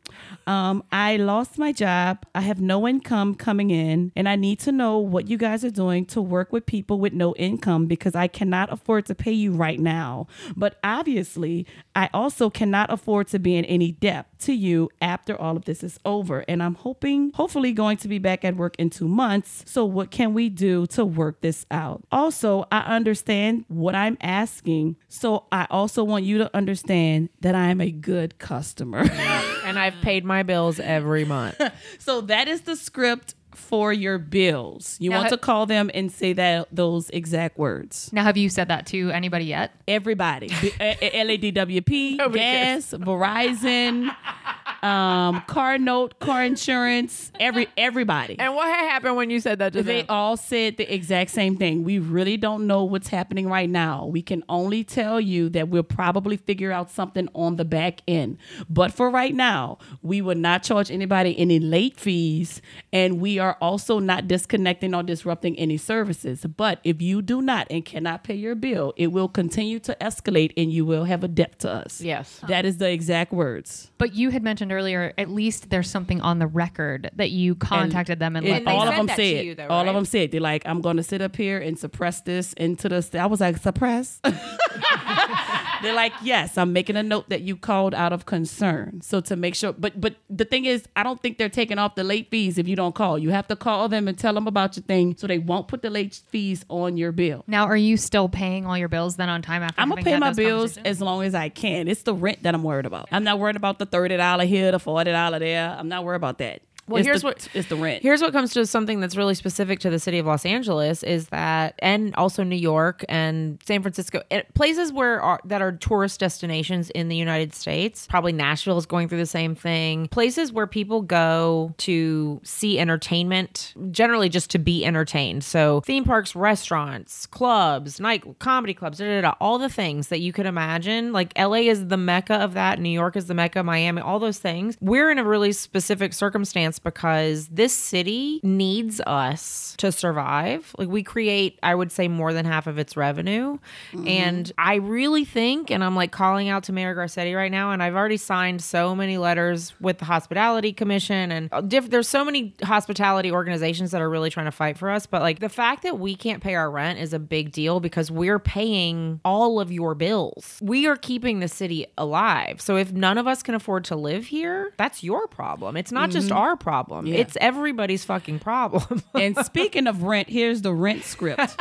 Um, 0.47 0.83
I 0.91 1.17
lost 1.17 1.59
my 1.59 1.73
job. 1.73 2.25
I 2.35 2.41
have 2.41 2.61
no 2.61 2.87
income 2.89 3.35
coming 3.35 3.71
in, 3.71 4.13
and 4.17 4.29
I 4.29 4.37
need 4.37 4.59
to 4.61 4.73
know 4.73 4.99
what 4.99 5.29
you 5.29 5.37
guys 5.37 5.65
are 5.65 5.71
doing 5.71 6.05
to 6.07 6.21
work 6.21 6.53
with 6.53 6.67
people 6.67 6.99
with 6.99 7.13
no 7.13 7.35
income 7.37 7.87
because 7.87 8.15
I 8.15 8.29
cannot 8.29 8.73
afford 8.73 9.07
to 9.07 9.15
pay 9.15 9.33
you 9.33 9.53
right 9.53 9.79
now. 9.79 10.27
But 10.57 10.79
obviously, 10.83 11.67
I 11.95 12.09
also 12.13 12.51
cannot 12.51 12.93
afford 12.93 13.29
to 13.29 13.39
be 13.39 13.57
in 13.57 13.65
any 13.67 13.93
debt 13.93 14.27
to 14.41 14.53
you 14.53 14.91
after 15.01 15.41
all 15.41 15.57
of 15.57 15.65
this 15.65 15.83
is 15.83 15.99
over. 16.05 16.45
And 16.49 16.63
I'm 16.63 16.75
hoping, 16.75 17.33
hopefully, 17.35 17.73
going 17.73 17.97
to 17.99 18.09
be 18.09 18.19
back 18.19 18.45
at 18.45 18.57
work 18.57 18.75
in 18.79 18.91
two 18.91 19.09
months. 19.09 19.65
So, 19.67 19.85
what 19.85 20.11
can 20.11 20.35
we 20.35 20.49
do 20.49 20.87
to 20.89 21.05
work 21.05 21.41
this 21.41 21.67
out? 21.71 22.05
Also, 22.11 22.67
I 22.73 22.81
understand 22.81 23.65
what 23.69 23.95
I'm 23.95 24.17
asking. 24.21 24.97
So, 25.09 25.45
I 25.53 25.67
also 25.71 26.03
want 26.03 26.25
you 26.25 26.39
to 26.39 26.57
understand 26.57 27.29
that 27.41 27.55
I 27.55 27.69
am 27.69 27.81
a 27.81 27.91
good 27.91 28.39
customer. 28.39 29.05
and 29.73 29.79
I've 29.79 29.95
mm. 29.95 30.03
paid 30.03 30.25
my 30.25 30.43
bills 30.43 30.79
every 30.79 31.25
month. 31.25 31.61
So 31.99 32.21
that 32.23 32.49
is 32.49 32.63
the 32.63 32.77
script 32.77 33.35
for 33.55 33.93
your 33.93 34.19
bills. 34.19 34.97
You 35.01 35.11
Now 35.11 35.19
want 35.19 35.31
to 35.31 35.37
call 35.37 35.67
them 35.67 35.91
and 35.95 36.11
say 36.11 36.33
that 36.33 36.69
those 36.73 37.11
exact 37.11 37.59
words. 37.59 38.11
Now, 38.13 38.25
have 38.25 38.37
you 38.37 38.49
said 38.49 38.69
that 38.69 38.87
to 38.89 39.11
anybody 39.11 39.47
yet? 39.47 39.73
Everybody, 39.89 40.49
B- 40.61 40.73
A- 40.81 40.99
A- 41.01 41.39
LADWP, 41.39 42.17
Nobody 42.17 42.39
gas, 42.39 42.91
Verizon, 42.93 44.15
um, 44.83 45.43
car 45.47 45.79
note, 45.79 46.19
car 46.19 46.43
insurance, 46.45 47.31
every 47.39 47.69
everybody. 47.77 48.37
And 48.39 48.55
what 48.55 48.67
had 48.67 48.89
happened 48.91 49.17
when 49.17 49.31
you 49.31 49.39
said 49.41 49.59
that 49.61 49.73
to 49.75 49.83
They 49.83 49.99
them? 50.03 50.07
all 50.09 50.37
said 50.37 50.77
the 50.77 50.93
exact 50.93 51.31
same 51.31 51.57
thing. 51.57 51.85
We 51.85 51.99
really 52.01 52.37
don't 52.37 52.67
know 52.67 52.83
what's 52.85 53.09
happening 53.09 53.49
right 53.49 53.71
now. 53.71 54.07
We 54.07 54.23
can 54.23 54.43
only 54.49 54.83
tell 54.83 55.21
you 55.21 55.49
that 55.51 55.69
we'll 55.69 55.83
probably 55.85 56.37
figure 56.37 56.73
out 56.73 56.91
something 56.91 57.29
on 57.35 57.57
the 57.57 57.65
back 57.65 58.01
end. 58.09 58.39
But 58.69 58.93
for 58.93 59.09
right 59.11 59.35
now, 59.35 59.79
we 60.03 60.21
will 60.21 60.35
not 60.35 60.63
charge 60.65 60.91
anybody 60.91 61.39
any 61.39 61.61
late 61.61 61.99
fees, 62.01 62.61
and 62.93 63.21
we 63.21 63.39
are 63.39 63.57
also 63.61 64.01
not 64.01 64.27
disconnecting 64.27 64.95
or 64.95 65.03
disrupting 65.05 65.57
any 65.59 65.77
services. 65.77 66.45
But 66.57 66.81
if 66.83 67.01
you 67.01 67.23
do 67.23 67.41
not 67.41 67.69
and 67.71 67.85
cannot 67.85 68.25
pay 68.25 68.35
your 68.35 68.57
bill, 68.57 68.95
it 68.97 69.09
will 69.13 69.29
continue 69.29 69.79
to 69.81 69.97
escalate 70.01 70.53
and 70.57 70.73
you 70.73 70.85
will 70.85 71.05
have 71.05 71.23
a 71.23 71.29
debt 71.29 71.61
to 71.61 71.71
us. 71.71 72.01
Yes. 72.01 72.41
That 72.49 72.65
is 72.65 72.79
the 72.79 72.91
exact 72.91 73.33
words. 73.33 73.91
But 73.99 74.15
you 74.15 74.31
had 74.31 74.43
mentioned 74.43 74.72
earlier, 74.73 75.13
at 75.17 75.31
least 75.31 75.71
there's 75.71 75.89
something 75.91 76.21
on 76.21 76.39
the 76.41 76.47
record 76.47 77.11
that 77.17 77.31
you 77.31 77.55
contacted 77.55 78.19
them 78.19 78.35
and 78.37 78.47
It- 78.47 78.51
let 78.51 78.65
them 78.65 78.75
all 78.75 78.83
of 78.89 78.97
them 78.97 79.07
sent 79.07 79.09
that 79.09 79.17
to 79.17 79.23
said. 79.37 79.45
you, 79.47 79.55
though, 79.55 79.69
all 79.69 79.83
right? 79.85 79.89
of 79.89 79.95
them 79.95 80.05
said 80.05 80.33
they're 80.33 80.41
like, 80.41 80.63
I'm 80.67 80.81
going 80.81 80.97
to 80.97 81.03
sit 81.03 81.21
up 81.23 81.37
here 81.37 81.59
and 81.59 81.79
suppress 81.79 82.21
this 82.23 82.53
into 82.55 82.89
the. 82.89 83.19
I 83.21 83.27
was 83.27 83.41
like, 83.41 83.59
suppress. 83.59 84.21
they're 85.83 85.95
like, 85.95 86.13
yes, 86.23 86.57
I'm 86.57 86.73
making 86.73 86.97
a 86.97 87.03
note 87.03 87.29
that 87.31 87.43
you 87.43 87.57
called 87.57 87.95
out 87.95 88.13
of 88.13 88.27
concern. 88.27 89.01
So 89.03 89.21
to 89.23 89.37
make 89.37 89.55
sure, 89.55 89.73
but 89.73 90.01
but 90.01 90.17
the 90.31 90.45
thing 90.45 90.65
is, 90.65 90.85
I 90.97 91.03
don't 91.03 91.21
think 91.21 91.39
they're 91.39 91.49
taking 91.49 91.79
off 91.79 91.95
the 91.95 92.05
late 92.05 92.31
fees 92.31 92.59
if 92.59 92.69
you 92.69 92.77
don't 92.77 92.95
call. 92.95 93.19
You 93.19 93.31
have 93.31 93.49
to 93.49 93.57
call 93.57 93.89
them 93.89 94.07
and 94.09 94.17
tell 94.19 94.35
them 94.35 94.47
about 94.47 94.77
your 94.77 94.85
thing, 94.85 95.17
so 95.17 95.27
they 95.27 95.39
won't 95.39 95.69
put 95.69 95.83
the 95.83 95.91
late 95.91 96.21
fees 96.29 96.65
on 96.69 96.97
your 96.97 97.13
bill. 97.13 97.45
Now, 97.47 97.67
are 97.67 97.77
you 97.77 97.97
still 97.97 98.29
paying 98.29 98.67
all 98.67 98.79
your 98.79 98.89
bills 98.89 99.17
then 99.17 99.29
on 99.29 99.43
time 99.43 99.63
after? 99.63 99.81
I'm 99.81 99.89
gonna 99.89 100.03
pay 100.03 100.19
my 100.19 100.33
bills 100.33 100.77
as 100.79 101.01
long 101.01 101.25
as 101.25 101.35
I 101.35 101.49
can. 101.49 101.89
It's 101.89 102.03
the 102.03 102.15
rent 102.15 102.43
that 102.45 102.55
I'm 102.55 102.63
worried 102.63 102.87
about. 102.87 103.09
I'm 103.11 103.25
not 103.25 103.39
worried 103.39 103.57
about 103.57 103.79
the 103.79 103.87
thirty 103.87 104.17
dollar 104.17 104.45
here, 104.45 104.62
the 104.71 104.79
forty 104.79 105.11
dollar 105.11 105.39
there. 105.39 105.77
I'm 105.79 105.89
not 105.89 106.05
worried 106.05 106.17
about 106.17 106.39
that. 106.39 106.63
Well, 106.89 106.99
It's 106.99 107.07
here's 107.07 107.21
the- 107.23 107.27
what- 107.29 107.69
the 107.69 107.77
rent. 107.77 108.03
Here's 108.03 108.21
what 108.21 108.33
comes 108.33 108.53
to 108.55 108.67
something 108.67 108.99
that's 109.01 109.17
really 109.17 109.35
specific 109.35 109.79
to 109.81 109.91
the 109.91 109.99
city 110.01 110.19
of 110.19 110.27
Los 110.27 110.45
Angeles 110.45 111.03
is 111.05 111.29
that, 111.29 111.75
and 111.79 112.13
also 112.17 112.43
New 112.43 112.57
York 112.57 113.05
and 113.09 113.59
San 113.65 113.83
Francisco, 113.83 114.21
eh, 114.33 114.43
places 114.55 114.93
where 114.93 115.21
are, 115.23 115.39
that 115.45 115.63
are 115.63 115.73
tourist 115.73 116.19
destinations 116.19 116.91
in 116.91 117.09
the 117.09 117.17
United 117.17 117.55
States. 117.55 118.07
Probably 118.11 118.33
Nashville 118.33 118.79
is 118.79 118.87
going 118.87 119.09
through 119.09 119.19
the 119.19 119.27
same 119.27 119.55
thing. 119.55 120.09
Places 120.09 120.53
where 120.53 120.67
people 120.67 121.03
go 121.03 121.73
to 121.79 122.41
see 122.43 122.79
entertainment, 122.81 123.75
generally 123.93 124.29
just 124.29 124.51
to 124.51 124.59
be 124.59 124.85
entertained. 124.85 125.45
So 125.45 125.81
theme 125.83 126.05
parks, 126.05 126.35
restaurants, 126.35 127.27
clubs, 127.27 128.01
night 128.01 128.25
comedy 128.41 128.75
clubs, 128.75 128.99
da, 128.99 129.05
da, 129.07 129.21
da, 129.21 129.35
all 129.41 129.59
the 129.59 129.69
things 129.69 130.09
that 130.09 130.21
you 130.21 130.33
could 130.33 130.47
imagine. 130.47 131.13
Like 131.13 131.33
LA 131.39 131.69
is 131.71 131.87
the 131.87 131.97
mecca 131.97 132.35
of 132.35 132.55
that. 132.55 132.81
New 132.81 132.91
York 132.91 133.17
is 133.17 133.27
the 133.27 133.35
mecca. 133.35 133.63
Miami, 133.63 134.01
all 134.03 134.19
those 134.19 134.39
things. 134.39 134.77
We're 134.81 135.11
in 135.11 135.19
a 135.19 135.25
really 135.25 135.53
specific 135.53 136.13
circumstance 136.13 136.79
because 136.83 137.49
this 137.49 137.75
city 137.75 138.41
needs 138.43 139.01
us 139.07 139.75
to 139.79 139.93
survive. 139.93 140.75
Like 140.79 140.89
we 140.89 141.03
create, 141.03 141.59
I 141.63 141.75
would 141.75 141.93
say, 141.93 142.09
more 142.09 142.33
than 142.33 142.45
half 142.45 142.67
of 142.67 142.79
its 142.79 142.97
revenue. 142.97 143.59
Mm-hmm. 143.93 144.09
And 144.09 144.53
I 144.59 144.77
really 144.77 145.25
think, 145.25 145.71
and 145.71 145.83
I'm 145.83 145.97
like 145.97 146.13
calling 146.13 146.49
out 146.49 146.65
to 146.65 146.73
Mayor 146.73 146.95
Garcetti 146.95 147.35
right 147.35 147.51
now, 147.51 147.73
and 147.73 147.83
I've 147.83 147.95
already 147.95 148.17
signed 148.17 148.63
so 148.63 148.95
many 148.95 149.19
letters 149.19 149.73
with 149.81 149.99
the 149.99 150.05
Hospitality 150.05 150.73
Commission 150.73 151.33
and 151.33 151.49
uh, 151.53 151.61
diff- 151.61 151.91
there's 151.91 152.09
so 152.09 152.25
many 152.25 152.55
hospitality 152.63 153.31
organizations 153.31 153.91
that 153.91 154.01
are 154.01 154.11
really 154.11 154.31
trying 154.31 154.47
to 154.47 154.53
fight 154.53 154.79
for 154.79 154.91
us. 154.91 155.07
But 155.07 155.23
like 155.23 155.41
the 155.41 155.49
fact 155.49 155.83
that 155.83 155.99
we 155.99 156.15
can't 156.15 156.43
pay 156.43 156.55
our 156.55 156.71
rent 156.71 156.99
is 156.99 157.13
a 157.13 157.19
big 157.19 157.53
deal 157.53 157.81
because 157.81 158.11
we're 158.11 158.39
paying 158.39 159.21
all 159.25 159.61
of 159.61 159.73
your 159.73 159.95
bills. 159.95 160.59
We 160.63 160.87
are 160.87 160.97
keeping 160.97 161.41
the 161.41 161.49
city 161.49 161.87
alive. 161.99 162.61
So 162.61 162.77
if 162.77 162.93
none 162.93 163.19
of 163.19 163.27
us 163.27 163.43
can 163.43 163.55
afford 163.55 163.85
to 163.85 163.97
live 163.97 164.27
here, 164.27 164.73
that's 164.77 165.03
your 165.03 165.27
problem. 165.29 165.77
It's 165.77 165.93
not 165.93 166.11
just 166.11 166.29
mm-hmm. 166.29 166.37
our 166.37 166.57
problem. 166.63 167.07
Yeah. 167.07 167.17
It's 167.17 167.37
everybody's 167.41 168.05
fucking 168.05 168.39
problem. 168.39 169.03
And 169.15 169.37
speaking 169.45 169.87
of 169.87 170.03
rent, 170.03 170.29
here's 170.29 170.63
the 170.63 170.73
rent 170.73 171.05
script. 171.05 171.41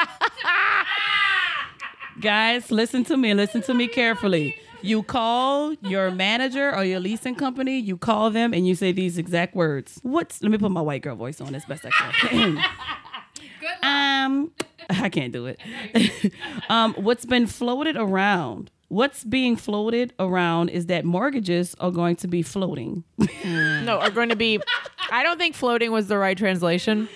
Guys, 2.22 2.72
listen 2.72 3.04
to 3.06 3.18
me. 3.18 3.34
Listen 3.34 3.62
to 3.64 3.74
me 3.74 3.88
carefully. 3.88 4.56
You 4.82 5.04
call 5.04 5.74
your 5.82 6.12
manager 6.12 6.76
or 6.76 6.84
your 6.84 7.00
leasing 7.00 7.36
company, 7.36 7.78
you 7.78 7.98
call 7.98 8.32
them 8.32 8.54
and 8.54 8.68
you 8.68 8.74
say 8.74 8.92
these 8.92 9.18
exact 9.18 9.56
words. 9.56 10.00
What's 10.02 10.42
let 10.42 10.52
me 10.52 10.58
put 10.58 10.72
my 10.72 10.82
white 10.82 11.04
girl 11.04 11.16
voice 11.16 11.40
on 11.40 11.54
as 11.54 11.66
best 11.66 11.86
I 11.86 11.90
can. 11.90 12.58
um 13.84 14.52
I 14.90 15.10
can't 15.10 15.32
do 15.32 15.46
it. 15.46 15.60
um, 16.70 16.94
what's 16.96 17.26
been 17.26 17.48
floated 17.48 17.96
around 17.96 18.72
what's 18.92 19.24
being 19.24 19.56
floated 19.56 20.14
around 20.20 20.70
is 20.70 20.88
that 20.88 21.06
mortgages 21.06 21.76
are 21.80 21.92
going 21.92 22.18
to 22.18 22.28
be 22.28 22.42
floating. 22.42 23.06
no, 23.46 24.00
are 24.00 24.12
going 24.12 24.30
to 24.30 24.36
be. 24.36 24.60
I 25.10 25.24
don't 25.24 25.38
think 25.38 25.56
floating 25.56 25.92
was 25.92 26.08
the 26.08 26.18
right 26.18 26.38
translation. 26.38 27.08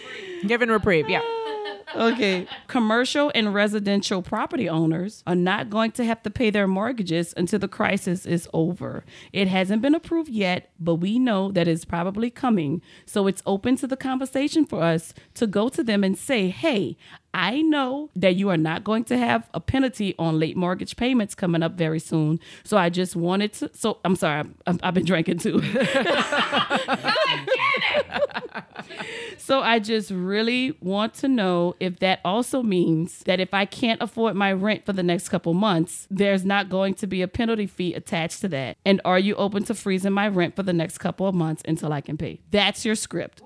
Given 0.47 0.69
reprieve, 0.69 1.09
yeah. 1.09 1.21
okay. 1.95 2.47
Commercial 2.67 3.31
and 3.35 3.53
residential 3.53 4.21
property 4.21 4.69
owners 4.69 5.21
are 5.27 5.35
not 5.35 5.69
going 5.69 5.91
to 5.91 6.05
have 6.05 6.23
to 6.23 6.29
pay 6.29 6.49
their 6.49 6.67
mortgages 6.67 7.33
until 7.35 7.59
the 7.59 7.67
crisis 7.67 8.25
is 8.25 8.47
over. 8.53 9.03
It 9.33 9.47
hasn't 9.49 9.81
been 9.81 9.95
approved 9.95 10.29
yet, 10.29 10.71
but 10.79 10.95
we 10.95 11.19
know 11.19 11.51
that 11.51 11.67
it's 11.67 11.85
probably 11.85 12.29
coming. 12.29 12.81
So 13.05 13.27
it's 13.27 13.43
open 13.45 13.75
to 13.77 13.87
the 13.87 13.97
conversation 13.97 14.65
for 14.65 14.81
us 14.81 15.13
to 15.35 15.45
go 15.45 15.67
to 15.69 15.83
them 15.83 16.03
and 16.03 16.17
say, 16.17 16.49
hey, 16.49 16.95
I 17.35 17.61
know 17.61 18.09
that 18.15 18.37
you 18.37 18.49
are 18.49 18.55
not 18.55 18.85
going 18.85 19.03
to 19.05 19.17
have 19.17 19.49
a 19.53 19.59
penalty 19.59 20.15
on 20.17 20.39
late 20.39 20.55
mortgage 20.55 20.95
payments 20.95 21.35
coming 21.35 21.61
up 21.61 21.73
very 21.73 21.99
soon. 21.99 22.39
So 22.63 22.77
I 22.77 22.89
just 22.89 23.17
wanted 23.17 23.51
to. 23.55 23.69
So 23.73 23.97
I'm 24.05 24.15
sorry, 24.15 24.45
i 24.65 24.77
have 24.81 24.93
been 24.93 25.03
drinking 25.03 25.39
too. 25.39 25.61
so 29.37 29.59
I 29.59 29.79
just 29.79 30.11
really 30.11 30.77
want 30.79 31.13
to 31.15 31.27
know 31.27 31.75
if 31.81 31.99
that 31.99 32.21
also 32.23 32.63
means 32.63 33.19
that 33.25 33.41
if 33.41 33.53
I 33.53 33.65
can't 33.65 34.01
afford 34.01 34.37
my 34.37 34.53
rent 34.53 34.85
for 34.85 34.93
the 34.93 35.03
next 35.03 35.27
couple 35.27 35.53
months, 35.53 36.07
there's 36.09 36.45
not 36.45 36.69
going 36.69 36.93
to 36.95 37.05
be 37.05 37.21
a 37.21 37.27
penalty 37.27 37.67
fee 37.67 37.95
attached 37.95 38.39
to 38.41 38.47
that. 38.47 38.77
And 38.85 39.01
are 39.03 39.19
you 39.19 39.35
open 39.35 39.65
to 39.65 39.75
freezing 39.75 40.13
my 40.13 40.29
rent 40.29 40.55
for 40.55 40.63
the 40.63 40.71
next 40.71 40.99
couple 40.99 41.27
of 41.27 41.35
months 41.35 41.63
until 41.67 41.91
I 41.91 41.99
can 41.99 42.15
pay? 42.15 42.39
That's 42.51 42.85
your 42.85 42.95
script. 42.95 43.41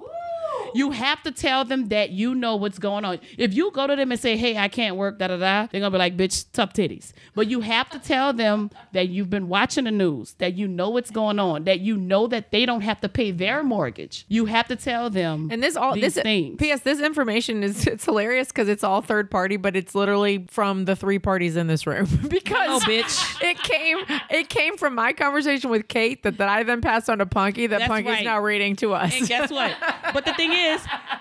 You 0.75 0.91
have 0.91 1.21
to 1.23 1.31
tell 1.31 1.65
them 1.65 1.89
that 1.89 2.11
you 2.11 2.35
know 2.35 2.55
what's 2.55 2.79
going 2.79 3.05
on. 3.05 3.19
If 3.37 3.53
you 3.53 3.71
go 3.71 3.87
to 3.87 3.95
them 3.95 4.11
and 4.11 4.19
say, 4.19 4.37
"Hey, 4.37 4.57
I 4.57 4.67
can't 4.67 4.95
work," 4.95 5.19
da 5.19 5.27
da 5.27 5.37
da, 5.37 5.67
they're 5.71 5.81
gonna 5.81 5.91
be 5.91 5.97
like, 5.97 6.17
"Bitch, 6.17 6.45
tough 6.53 6.73
titties." 6.73 7.11
But 7.35 7.47
you 7.47 7.61
have 7.61 7.89
to 7.91 7.99
tell 7.99 8.33
them 8.33 8.71
that 8.93 9.09
you've 9.09 9.29
been 9.29 9.47
watching 9.47 9.85
the 9.85 9.91
news, 9.91 10.33
that 10.39 10.55
you 10.55 10.67
know 10.67 10.89
what's 10.89 11.11
going 11.11 11.39
on, 11.39 11.63
that 11.65 11.79
you 11.79 11.97
know 11.97 12.27
that 12.27 12.51
they 12.51 12.65
don't 12.65 12.81
have 12.81 13.01
to 13.01 13.09
pay 13.09 13.31
their 13.31 13.63
mortgage. 13.63 14.25
You 14.27 14.45
have 14.45 14.67
to 14.67 14.75
tell 14.75 15.09
them. 15.09 15.49
And 15.51 15.61
this 15.63 15.75
all 15.75 15.93
these 15.93 16.15
this 16.15 16.23
things. 16.23 16.57
P.S. 16.59 16.81
This 16.81 16.99
information 16.99 17.63
is 17.63 17.85
it's 17.87 18.05
hilarious 18.05 18.47
because 18.49 18.67
it's 18.69 18.83
all 18.83 19.01
third 19.01 19.29
party, 19.31 19.57
but 19.57 19.75
it's 19.75 19.95
literally 19.95 20.45
from 20.49 20.85
the 20.85 20.95
three 20.95 21.19
parties 21.19 21.55
in 21.55 21.67
this 21.67 21.85
room 21.87 22.05
because 22.29 22.83
Oh, 22.83 22.85
bitch. 22.87 23.41
it 23.41 23.57
came 23.59 23.97
it 24.29 24.49
came 24.49 24.77
from 24.77 24.95
my 24.95 25.13
conversation 25.13 25.69
with 25.69 25.87
Kate 25.87 26.21
that, 26.23 26.37
that 26.37 26.49
I 26.49 26.63
then 26.63 26.81
passed 26.81 27.09
on 27.09 27.17
to 27.19 27.25
Punky 27.25 27.67
that 27.67 27.79
That's 27.79 27.87
Punky's 27.89 28.11
right. 28.13 28.25
now 28.25 28.39
reading 28.39 28.75
to 28.77 28.93
us. 28.93 29.17
And 29.17 29.27
guess 29.27 29.49
what? 29.51 29.75
But 30.13 30.25
the 30.25 30.33
thing 30.33 30.51
is, 30.53 30.58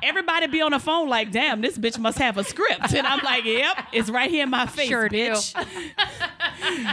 everybody 0.02 0.46
be 0.46 0.60
on 0.62 0.72
the 0.72 0.78
phone 0.78 1.08
like, 1.08 1.30
damn, 1.32 1.60
this 1.60 1.78
bitch 1.78 1.98
must 1.98 2.18
have 2.18 2.36
a 2.38 2.44
script. 2.44 2.92
And 2.94 3.06
I'm 3.06 3.20
like, 3.24 3.44
yep, 3.44 3.86
it's 3.92 4.10
right 4.10 4.30
here 4.30 4.44
in 4.44 4.50
my 4.50 4.66
face, 4.66 4.88
Sure 4.88 5.08
bitch. 5.08 5.54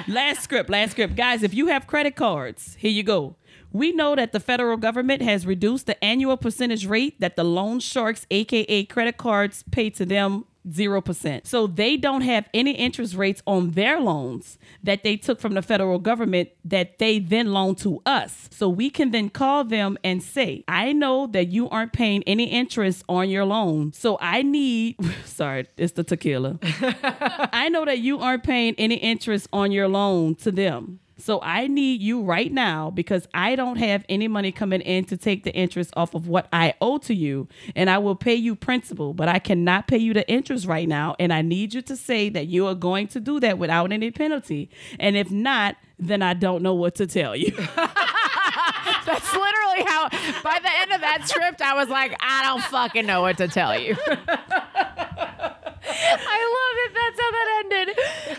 last 0.08 0.42
script, 0.44 0.70
last 0.70 0.92
script. 0.92 1.16
Guys, 1.16 1.44
if 1.44 1.54
you 1.54 1.68
have 1.68 1.88
credit 1.88 2.16
cards, 2.16 2.76
here 2.80 2.92
you 2.92 3.04
go. 3.04 3.36
We 3.72 3.92
know 3.92 4.16
that 4.16 4.32
the 4.32 4.40
federal 4.40 4.78
government 4.78 5.22
has 5.22 5.46
reduced 5.46 5.86
the 5.86 6.02
annual 6.04 6.38
percentage 6.38 6.86
rate 6.86 7.20
that 7.20 7.36
the 7.36 7.44
loan 7.44 7.80
sharks, 7.82 8.26
aka 8.32 8.86
credit 8.86 9.18
cards, 9.18 9.64
pay 9.72 9.90
to 9.92 10.06
them 10.06 10.46
0%. 10.70 11.46
So 11.46 11.68
they 11.68 11.98
don't 11.98 12.22
have 12.22 12.50
any 12.54 12.72
interest 12.72 13.16
rates 13.16 13.42
on 13.46 13.72
their 13.72 14.00
loans 14.00 14.58
that 14.84 15.04
they 15.04 15.18
took 15.18 15.40
from 15.40 15.54
the 15.54 15.62
federal 15.62 16.00
government 16.00 16.50
that 16.64 17.00
they 17.00 17.20
then 17.20 17.54
loan 17.54 17.76
to 17.76 18.02
us. 18.06 18.50
So 18.52 18.70
we 18.70 18.90
can 18.90 19.12
then 19.12 19.30
call 19.30 19.64
them 19.64 19.98
and 20.04 20.22
say, 20.22 20.64
I 20.68 20.94
know 20.94 21.28
that 21.28 21.48
you 21.48 21.70
aren't 21.70 21.94
paying 21.94 22.24
any 22.24 22.46
interest 22.46 23.04
on 23.08 23.30
your 23.30 23.46
loan. 23.46 23.94
So 23.94 24.18
I 24.20 24.42
need, 24.42 24.98
sorry, 25.26 25.68
it's 25.78 25.94
the 25.94 26.04
tequila. 26.04 26.60
I 27.54 27.70
know 27.70 27.86
that 27.86 28.00
you 28.00 28.20
aren't 28.20 28.44
paying 28.44 28.76
any 28.78 28.96
interest 28.96 29.48
on 29.54 29.72
your 29.72 29.88
loan 29.88 30.36
to 30.36 30.52
them. 30.52 31.00
So 31.18 31.40
I 31.42 31.68
need 31.68 32.02
you 32.02 32.22
right 32.22 32.52
now 32.52 32.90
because 32.92 33.28
I 33.34 33.56
don't 33.56 33.78
have 33.78 34.04
any 34.10 34.28
money 34.28 34.52
coming 34.52 34.82
in 34.82 35.06
to 35.06 35.18
take 35.18 35.44
the 35.44 35.54
interest 35.54 35.92
off 35.96 36.14
of 36.14 36.28
what 36.28 36.48
I 36.52 36.74
owe 36.82 36.98
to 37.00 37.14
you. 37.14 37.48
And 37.76 37.90
I 37.90 37.98
will 38.00 38.16
pay 38.16 38.36
you 38.36 38.56
principal, 38.56 39.14
but 39.14 39.30
I 39.30 39.40
cannot 39.40 39.88
pay 39.88 39.98
you 39.98 40.14
the 40.14 40.28
interest 40.30 40.66
right 40.66 40.88
now. 40.88 41.16
And 41.20 41.32
I 41.32 41.42
need 41.42 41.74
you 41.74 41.82
to 41.84 41.96
say 41.96 42.30
that 42.30 42.48
you 42.48 42.68
are 42.68 42.76
going 42.76 43.08
to 43.10 43.20
do 43.20 43.40
that 43.40 43.58
without 43.58 43.92
any 43.92 44.12
penalty. 44.12 44.70
And 45.00 45.16
if 45.16 45.32
not, 45.32 45.78
then 45.98 46.22
I 46.22 46.34
don't 46.34 46.62
know 46.62 46.74
what 46.74 46.96
to 46.96 47.08
tell 47.08 47.36
you. 47.36 47.52
That's 49.06 49.34
literally 49.34 49.84
how 49.86 50.10
by 50.44 50.60
the 50.62 50.70
end 50.82 50.92
of 50.92 51.02
that 51.02 51.22
script 51.26 51.62
I 51.62 51.76
was 51.76 51.90
like, 51.90 52.16
I 52.20 52.44
don't 52.44 52.64
fucking 52.64 53.06
know 53.06 53.22
what 53.22 53.38
to 53.38 53.48
tell 53.48 53.80
you. 53.80 53.96
I 55.88 56.40
love 56.58 56.78
it. 56.84 56.94
That's 56.94 57.20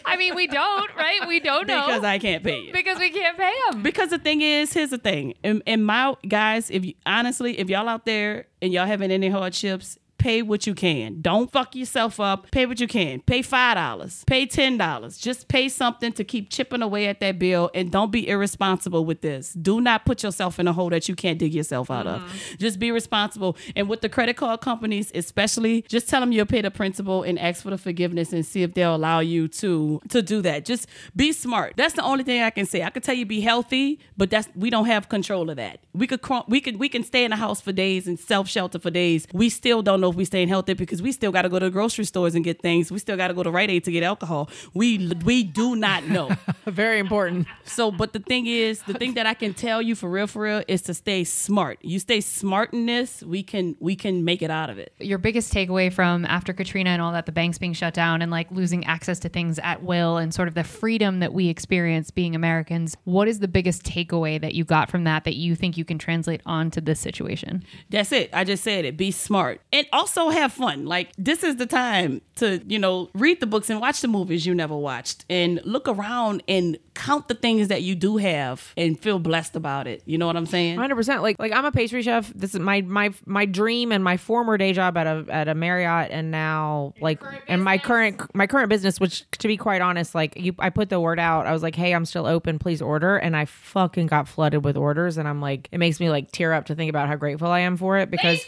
I 0.04 0.16
mean, 0.16 0.34
we 0.34 0.46
don't, 0.46 0.90
right? 0.96 1.26
We 1.26 1.40
don't 1.40 1.66
know 1.66 1.86
because 1.86 2.04
I 2.04 2.18
can't 2.18 2.42
pay 2.44 2.60
you. 2.60 2.72
because 2.72 2.98
we 2.98 3.10
can't 3.10 3.36
pay 3.36 3.52
them. 3.70 3.82
Because 3.82 4.10
the 4.10 4.18
thing 4.18 4.40
is, 4.42 4.72
here's 4.72 4.90
the 4.90 4.98
thing. 4.98 5.34
And, 5.44 5.62
and 5.66 5.84
my 5.84 6.14
guys, 6.28 6.70
if 6.70 6.84
you 6.84 6.94
honestly, 7.04 7.58
if 7.58 7.68
y'all 7.68 7.88
out 7.88 8.04
there 8.06 8.46
and 8.62 8.72
y'all 8.72 8.86
having 8.86 9.10
any 9.10 9.28
hardships, 9.28 9.98
pay 10.26 10.42
what 10.42 10.66
you 10.66 10.74
can. 10.74 11.20
Don't 11.20 11.52
fuck 11.52 11.76
yourself 11.76 12.18
up. 12.18 12.50
Pay 12.50 12.66
what 12.66 12.80
you 12.80 12.88
can. 12.88 13.20
Pay 13.20 13.42
five 13.42 13.76
dollars. 13.76 14.24
Pay 14.26 14.44
ten 14.46 14.76
dollars. 14.76 15.18
Just 15.18 15.46
pay 15.46 15.68
something 15.68 16.12
to 16.14 16.24
keep 16.24 16.50
chipping 16.50 16.82
away 16.82 17.06
at 17.06 17.20
that 17.20 17.38
bill 17.38 17.70
and 17.76 17.92
don't 17.92 18.10
be 18.10 18.26
irresponsible 18.26 19.04
with 19.04 19.20
this. 19.20 19.52
Do 19.52 19.80
not 19.80 20.04
put 20.04 20.24
yourself 20.24 20.58
in 20.58 20.66
a 20.66 20.72
hole 20.72 20.90
that 20.90 21.08
you 21.08 21.14
can't 21.14 21.38
dig 21.38 21.54
yourself 21.54 21.92
out 21.92 22.08
of. 22.08 22.22
Mm-hmm. 22.22 22.56
Just 22.58 22.80
be 22.80 22.90
responsible. 22.90 23.56
And 23.76 23.88
with 23.88 24.00
the 24.00 24.08
credit 24.08 24.36
card 24.36 24.62
companies, 24.62 25.12
especially, 25.14 25.82
just 25.82 26.08
tell 26.08 26.18
them 26.18 26.32
you'll 26.32 26.44
pay 26.44 26.60
the 26.60 26.72
principal 26.72 27.22
and 27.22 27.38
ask 27.38 27.62
for 27.62 27.70
the 27.70 27.78
forgiveness 27.78 28.32
and 28.32 28.44
see 28.44 28.64
if 28.64 28.74
they'll 28.74 28.96
allow 28.96 29.20
you 29.20 29.46
to 29.62 30.00
to 30.08 30.22
do 30.22 30.42
that. 30.42 30.64
Just 30.64 30.88
be 31.14 31.30
smart. 31.30 31.74
That's 31.76 31.94
the 31.94 32.02
only 32.02 32.24
thing 32.24 32.42
I 32.42 32.50
can 32.50 32.66
say. 32.66 32.82
I 32.82 32.90
could 32.90 33.04
tell 33.04 33.14
you 33.14 33.26
be 33.26 33.42
healthy, 33.42 34.00
but 34.16 34.30
that's 34.30 34.48
we 34.56 34.70
don't 34.70 34.86
have 34.86 35.08
control 35.08 35.50
of 35.50 35.56
that. 35.56 35.78
We 35.94 36.08
could 36.08 36.20
we 36.48 36.60
could 36.60 36.80
we 36.80 36.88
can 36.88 37.04
stay 37.04 37.24
in 37.24 37.30
the 37.30 37.36
house 37.36 37.60
for 37.60 37.70
days 37.70 38.08
and 38.08 38.18
self 38.18 38.48
shelter 38.48 38.80
for 38.80 38.90
days. 38.90 39.28
We 39.32 39.50
still 39.50 39.82
don't 39.82 40.00
know 40.00 40.15
if 40.16 40.18
we 40.18 40.24
staying 40.24 40.48
healthy 40.48 40.72
because 40.72 41.02
we 41.02 41.12
still 41.12 41.30
got 41.30 41.42
to 41.42 41.48
go 41.48 41.58
to 41.58 41.70
grocery 41.70 42.04
stores 42.04 42.34
and 42.34 42.42
get 42.42 42.62
things. 42.62 42.90
We 42.90 42.98
still 42.98 43.16
got 43.16 43.28
to 43.28 43.34
go 43.34 43.42
to 43.42 43.50
Rite 43.50 43.70
Aid 43.70 43.84
to 43.84 43.92
get 43.92 44.02
alcohol. 44.02 44.48
We 44.72 45.12
we 45.24 45.44
do 45.44 45.76
not 45.76 46.04
know. 46.04 46.30
Very 46.66 46.98
important. 46.98 47.46
So, 47.64 47.90
but 47.90 48.12
the 48.12 48.18
thing 48.18 48.46
is, 48.46 48.82
the 48.82 48.94
thing 48.94 49.14
that 49.14 49.26
I 49.26 49.34
can 49.34 49.52
tell 49.52 49.82
you 49.82 49.94
for 49.94 50.08
real, 50.08 50.26
for 50.26 50.42
real, 50.42 50.62
is 50.66 50.82
to 50.82 50.94
stay 50.94 51.24
smart. 51.24 51.78
You 51.82 51.98
stay 51.98 52.20
smart 52.20 52.72
in 52.72 52.86
this, 52.86 53.22
we 53.22 53.42
can 53.42 53.76
we 53.78 53.94
can 53.94 54.24
make 54.24 54.42
it 54.42 54.50
out 54.50 54.70
of 54.70 54.78
it. 54.78 54.94
Your 54.98 55.18
biggest 55.18 55.52
takeaway 55.52 55.92
from 55.92 56.24
after 56.24 56.52
Katrina 56.52 56.90
and 56.90 57.02
all 57.02 57.12
that, 57.12 57.26
the 57.26 57.32
banks 57.32 57.58
being 57.58 57.74
shut 57.74 57.92
down 57.92 58.22
and 58.22 58.30
like 58.30 58.50
losing 58.50 58.84
access 58.86 59.18
to 59.20 59.28
things 59.28 59.58
at 59.58 59.82
will 59.82 60.16
and 60.16 60.32
sort 60.32 60.48
of 60.48 60.54
the 60.54 60.64
freedom 60.64 61.20
that 61.20 61.34
we 61.34 61.48
experience 61.48 62.10
being 62.10 62.34
Americans. 62.34 62.96
What 63.04 63.28
is 63.28 63.40
the 63.40 63.48
biggest 63.48 63.82
takeaway 63.82 64.40
that 64.40 64.54
you 64.54 64.64
got 64.64 64.90
from 64.90 65.04
that 65.04 65.24
that 65.24 65.36
you 65.36 65.54
think 65.54 65.76
you 65.76 65.84
can 65.84 65.98
translate 65.98 66.40
onto 66.46 66.80
this 66.80 67.00
situation? 67.00 67.64
That's 67.90 68.12
it. 68.12 68.30
I 68.32 68.44
just 68.44 68.64
said 68.64 68.84
it. 68.84 68.96
Be 68.96 69.10
smart 69.10 69.60
and 69.72 69.86
also 69.92 70.05
have 70.14 70.52
fun. 70.52 70.86
Like 70.86 71.10
this 71.18 71.42
is 71.42 71.56
the 71.56 71.66
time 71.66 72.20
to 72.36 72.62
you 72.66 72.78
know 72.78 73.10
read 73.14 73.40
the 73.40 73.46
books 73.46 73.70
and 73.70 73.80
watch 73.80 74.00
the 74.00 74.08
movies 74.08 74.46
you 74.46 74.54
never 74.54 74.76
watched 74.76 75.24
and 75.28 75.60
look 75.64 75.88
around 75.88 76.42
and 76.48 76.78
count 76.94 77.28
the 77.28 77.34
things 77.34 77.68
that 77.68 77.82
you 77.82 77.94
do 77.94 78.16
have 78.16 78.72
and 78.76 78.98
feel 78.98 79.18
blessed 79.18 79.56
about 79.56 79.86
it. 79.86 80.02
You 80.06 80.18
know 80.18 80.26
what 80.26 80.36
I'm 80.36 80.46
saying? 80.46 80.78
Hundred 80.78 80.96
percent. 80.96 81.22
Like 81.22 81.38
like 81.38 81.52
I'm 81.52 81.64
a 81.64 81.72
pastry 81.72 82.02
chef. 82.02 82.32
This 82.34 82.54
is 82.54 82.60
my 82.60 82.82
my 82.82 83.12
my 83.24 83.44
dream 83.44 83.92
and 83.92 84.02
my 84.02 84.16
former 84.16 84.56
day 84.56 84.72
job 84.72 84.96
at 84.96 85.06
a 85.06 85.24
at 85.28 85.48
a 85.48 85.54
Marriott 85.54 86.10
and 86.10 86.30
now 86.30 86.94
like 87.00 87.22
and 87.48 87.62
my 87.62 87.78
current 87.78 88.34
my 88.34 88.46
current 88.46 88.68
business. 88.68 89.00
Which 89.00 89.24
to 89.32 89.48
be 89.48 89.56
quite 89.56 89.80
honest, 89.82 90.14
like 90.14 90.36
you, 90.36 90.54
I 90.58 90.70
put 90.70 90.88
the 90.90 91.00
word 91.00 91.18
out. 91.18 91.46
I 91.46 91.52
was 91.52 91.62
like, 91.62 91.76
hey, 91.76 91.92
I'm 91.92 92.04
still 92.04 92.26
open. 92.26 92.58
Please 92.58 92.80
order. 92.82 93.16
And 93.16 93.36
I 93.36 93.44
fucking 93.44 94.06
got 94.06 94.28
flooded 94.28 94.64
with 94.64 94.76
orders. 94.76 95.18
And 95.18 95.28
I'm 95.28 95.40
like, 95.40 95.68
it 95.72 95.78
makes 95.78 96.00
me 96.00 96.10
like 96.10 96.30
tear 96.32 96.52
up 96.52 96.66
to 96.66 96.74
think 96.74 96.90
about 96.90 97.08
how 97.08 97.16
grateful 97.16 97.48
I 97.48 97.60
am 97.60 97.76
for 97.76 97.98
it 97.98 98.10
because. 98.10 98.40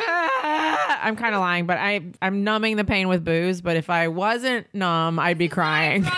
Ah, 0.00 0.80
I'm 1.02 1.16
kind 1.16 1.34
of 1.34 1.40
lying, 1.40 1.66
but 1.66 1.78
I 1.78 2.00
I'm 2.22 2.44
numbing 2.44 2.76
the 2.76 2.84
pain 2.84 3.08
with 3.08 3.24
booze. 3.24 3.60
But 3.60 3.76
if 3.76 3.90
I 3.90 4.08
wasn't 4.08 4.66
numb, 4.74 5.18
I'd 5.18 5.38
be 5.38 5.48
crying. 5.48 6.06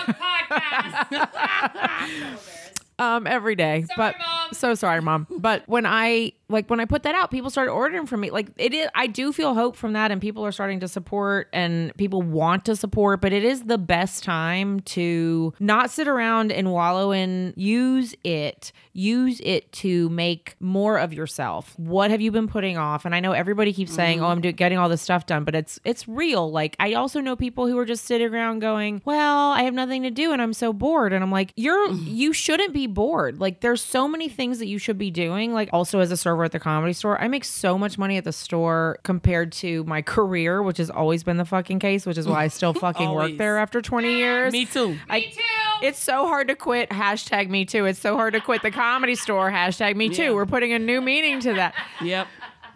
um 2.99 3.27
every 3.27 3.55
day 3.55 3.85
but 3.95 4.15
so 4.53 4.73
sorry 4.75 5.01
mom. 5.01 5.27
But 5.29 5.63
when 5.67 5.85
i 5.85 6.31
like 6.49 6.69
when 6.69 6.79
i 6.79 6.85
put 6.85 7.03
that 7.03 7.13
out 7.15 7.29
people 7.31 7.49
started 7.49 7.71
ordering 7.71 8.05
from 8.05 8.21
me. 8.21 8.29
Like 8.31 8.47
it 8.57 8.73
is 8.73 8.87
i 8.95 9.07
do 9.07 9.31
feel 9.33 9.53
hope 9.53 9.75
from 9.75 9.93
that 9.93 10.11
and 10.11 10.21
people 10.21 10.45
are 10.45 10.51
starting 10.51 10.79
to 10.79 10.87
support 10.87 11.49
and 11.53 11.95
people 11.97 12.21
want 12.21 12.65
to 12.65 12.75
support 12.75 13.21
but 13.21 13.33
it 13.33 13.43
is 13.43 13.63
the 13.63 13.77
best 13.77 14.23
time 14.23 14.79
to 14.81 15.53
not 15.59 15.91
sit 15.91 16.07
around 16.07 16.51
and 16.51 16.71
wallow 16.71 17.11
in 17.11 17.53
use 17.55 18.15
it 18.23 18.71
use 18.93 19.39
it 19.43 19.71
to 19.71 20.09
make 20.09 20.55
more 20.59 20.97
of 20.97 21.13
yourself. 21.13 21.77
What 21.77 22.09
have 22.09 22.19
you 22.19 22.31
been 22.31 22.47
putting 22.47 22.77
off? 22.77 23.05
And 23.05 23.13
i 23.13 23.19
know 23.19 23.33
everybody 23.33 23.73
keeps 23.73 23.93
saying 23.93 24.21
oh 24.21 24.27
i'm 24.27 24.41
do- 24.41 24.51
getting 24.51 24.77
all 24.77 24.89
this 24.89 25.01
stuff 25.01 25.25
done 25.25 25.43
but 25.43 25.53
it's 25.55 25.79
it's 25.83 26.07
real. 26.07 26.49
Like 26.49 26.75
i 26.79 26.93
also 26.93 27.19
know 27.19 27.35
people 27.35 27.67
who 27.67 27.77
are 27.77 27.85
just 27.85 28.05
sitting 28.05 28.33
around 28.33 28.59
going 28.59 29.01
well 29.05 29.51
i 29.51 29.63
have 29.63 29.73
nothing 29.73 30.03
to 30.03 30.09
do 30.11 30.31
and 30.31 30.41
i'm 30.41 30.53
so 30.53 30.71
bored 30.73 31.13
and 31.13 31.23
i'm 31.23 31.31
like 31.31 31.51
you're 31.55 31.91
you 31.91 32.33
shouldn't 32.33 32.73
be 32.73 32.86
bored 32.87 33.39
like 33.39 33.61
there's 33.61 33.81
so 33.81 34.07
many 34.07 34.27
things 34.29 34.59
that 34.59 34.67
you 34.67 34.77
should 34.77 34.97
be 34.97 35.11
doing 35.11 35.53
like 35.53 35.69
also 35.71 35.99
as 35.99 36.11
a 36.11 36.17
server 36.17 36.43
at 36.43 36.51
the 36.51 36.59
comedy 36.59 36.93
store 36.93 37.19
i 37.21 37.27
make 37.27 37.43
so 37.43 37.77
much 37.77 37.97
money 37.97 38.17
at 38.17 38.23
the 38.23 38.31
store 38.31 38.97
compared 39.03 39.51
to 39.51 39.83
my 39.83 40.01
career 40.15 40.63
which 40.63 40.77
has 40.77 40.89
always 40.89 41.23
been 41.23 41.37
the 41.37 41.45
fucking 41.45 41.79
case 41.79 42.05
which 42.05 42.17
is 42.17 42.27
why 42.27 42.43
i 42.43 42.47
still 42.47 42.73
fucking 42.87 43.11
work 43.11 43.37
there 43.37 43.57
after 43.57 43.81
20 43.81 44.17
years 44.17 44.53
Me 44.53 44.65
too. 44.65 44.97
I, 45.09 45.19
me 45.19 45.31
too. 45.31 45.85
It's 45.85 45.99
so 46.03 46.25
hard 46.27 46.47
to 46.47 46.55
quit. 46.55 46.89
Hashtag 46.89 47.49
me 47.49 47.63
too. 47.65 47.85
It's 47.85 47.99
so 47.99 48.15
hard 48.15 48.33
to 48.33 48.41
quit 48.41 48.63
the 48.63 48.71
comedy 48.71 49.13
store. 49.15 49.51
Hashtag 49.51 49.95
me 49.95 50.09
too. 50.09 50.23
Yeah. 50.23 50.31
We're 50.31 50.47
putting 50.47 50.73
a 50.73 50.79
new 50.79 51.01
meaning 51.01 51.39
to 51.41 51.53
that. 51.53 51.75
Yep. 52.01 52.27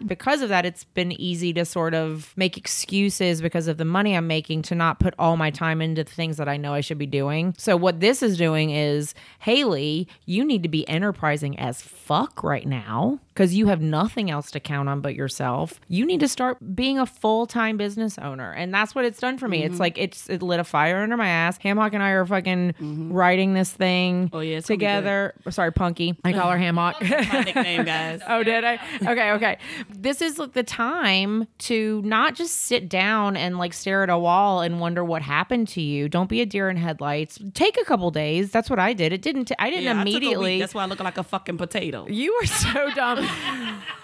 Because 0.06 0.42
of 0.42 0.48
that, 0.48 0.66
it's 0.66 0.84
been 0.84 1.12
easy 1.12 1.52
to 1.54 1.64
sort 1.64 1.94
of 1.94 2.32
make 2.36 2.56
excuses 2.56 3.40
because 3.40 3.68
of 3.68 3.78
the 3.78 3.84
money 3.84 4.16
I'm 4.16 4.26
making 4.26 4.62
to 4.62 4.74
not 4.74 4.98
put 4.98 5.14
all 5.18 5.36
my 5.36 5.50
time 5.50 5.80
into 5.80 6.04
the 6.04 6.10
things 6.10 6.36
that 6.36 6.48
I 6.48 6.56
know 6.56 6.74
I 6.74 6.80
should 6.80 6.98
be 6.98 7.06
doing. 7.06 7.54
So, 7.58 7.76
what 7.76 8.00
this 8.00 8.22
is 8.22 8.36
doing 8.36 8.70
is, 8.70 9.14
Haley, 9.40 10.08
you 10.24 10.44
need 10.44 10.62
to 10.62 10.68
be 10.68 10.88
enterprising 10.88 11.58
as 11.58 11.82
fuck 11.82 12.42
right 12.42 12.66
now 12.66 13.20
because 13.34 13.54
you 13.54 13.66
have 13.68 13.80
nothing 13.80 14.30
else 14.30 14.50
to 14.52 14.60
count 14.60 14.88
on 14.88 15.00
but 15.00 15.14
yourself. 15.14 15.80
You 15.88 16.04
need 16.06 16.20
to 16.20 16.28
start 16.28 16.58
being 16.74 16.98
a 16.98 17.06
full 17.06 17.46
time 17.46 17.76
business 17.76 18.18
owner. 18.18 18.52
And 18.52 18.72
that's 18.74 18.94
what 18.94 19.04
it's 19.04 19.18
done 19.20 19.38
for 19.38 19.48
me. 19.48 19.62
Mm-hmm. 19.62 19.72
It's 19.72 19.80
like 19.80 19.98
it's 19.98 20.28
it 20.30 20.42
lit 20.42 20.60
a 20.60 20.64
fire 20.64 21.02
under 21.02 21.16
my 21.16 21.28
ass. 21.28 21.58
Hammock 21.58 21.92
and 21.94 22.02
I 22.02 22.10
are 22.10 22.26
fucking 22.26 22.74
writing 23.12 23.54
this 23.54 23.70
thing 23.70 24.02
Mm-hmm. 24.02 24.36
Oh, 24.36 24.40
yeah, 24.40 24.56
it's 24.58 24.68
gonna 24.68 24.78
be 24.78 24.84
good. 24.84 24.88
together. 24.88 25.34
Sorry, 25.50 25.72
Punky. 25.72 26.16
I 26.24 26.32
call 26.32 26.50
her 26.50 26.58
Hammock. 26.66 27.00
My 27.00 27.42
nickname, 27.44 27.84
guys. 27.84 28.20
Oh, 28.28 28.42
did 28.42 28.64
I? 28.64 28.74
Okay, 29.02 29.30
okay. 29.32 29.58
This 29.90 30.22
is 30.22 30.38
like 30.38 30.52
the 30.52 30.62
time 30.62 31.46
to 31.58 32.00
not 32.04 32.34
just 32.34 32.56
sit 32.62 32.88
down 32.88 33.36
and 33.36 33.58
like 33.58 33.72
stare 33.72 34.02
at 34.02 34.10
a 34.10 34.18
wall 34.18 34.60
and 34.60 34.80
wonder 34.80 35.04
what 35.04 35.22
happened 35.22 35.68
to 35.68 35.80
you. 35.80 36.08
Don't 36.08 36.28
be 36.28 36.40
a 36.40 36.46
deer 36.46 36.68
in 36.70 36.76
headlights. 36.76 37.38
Take 37.54 37.78
a 37.80 37.84
couple 37.84 38.10
days. 38.10 38.50
That's 38.50 38.68
what 38.70 38.78
I 38.78 38.92
did. 38.92 39.12
It 39.12 39.22
didn't. 39.22 39.46
T- 39.46 39.54
I 39.58 39.70
didn't 39.70 39.84
Yeah, 39.84 39.90
I 39.92 39.94
took 39.94 40.00
a 40.02 40.04
week. 40.04 40.16
immediately. 40.16 40.58
That's 40.60 40.74
why 40.74 40.82
I 40.82 40.86
look 40.86 41.00
like 41.00 41.18
a 41.18 41.22
fucking 41.24 41.58
potato. 41.58 42.06
you 42.08 42.36
were 42.40 42.46
so 42.46 42.90
dumb. 42.94 43.21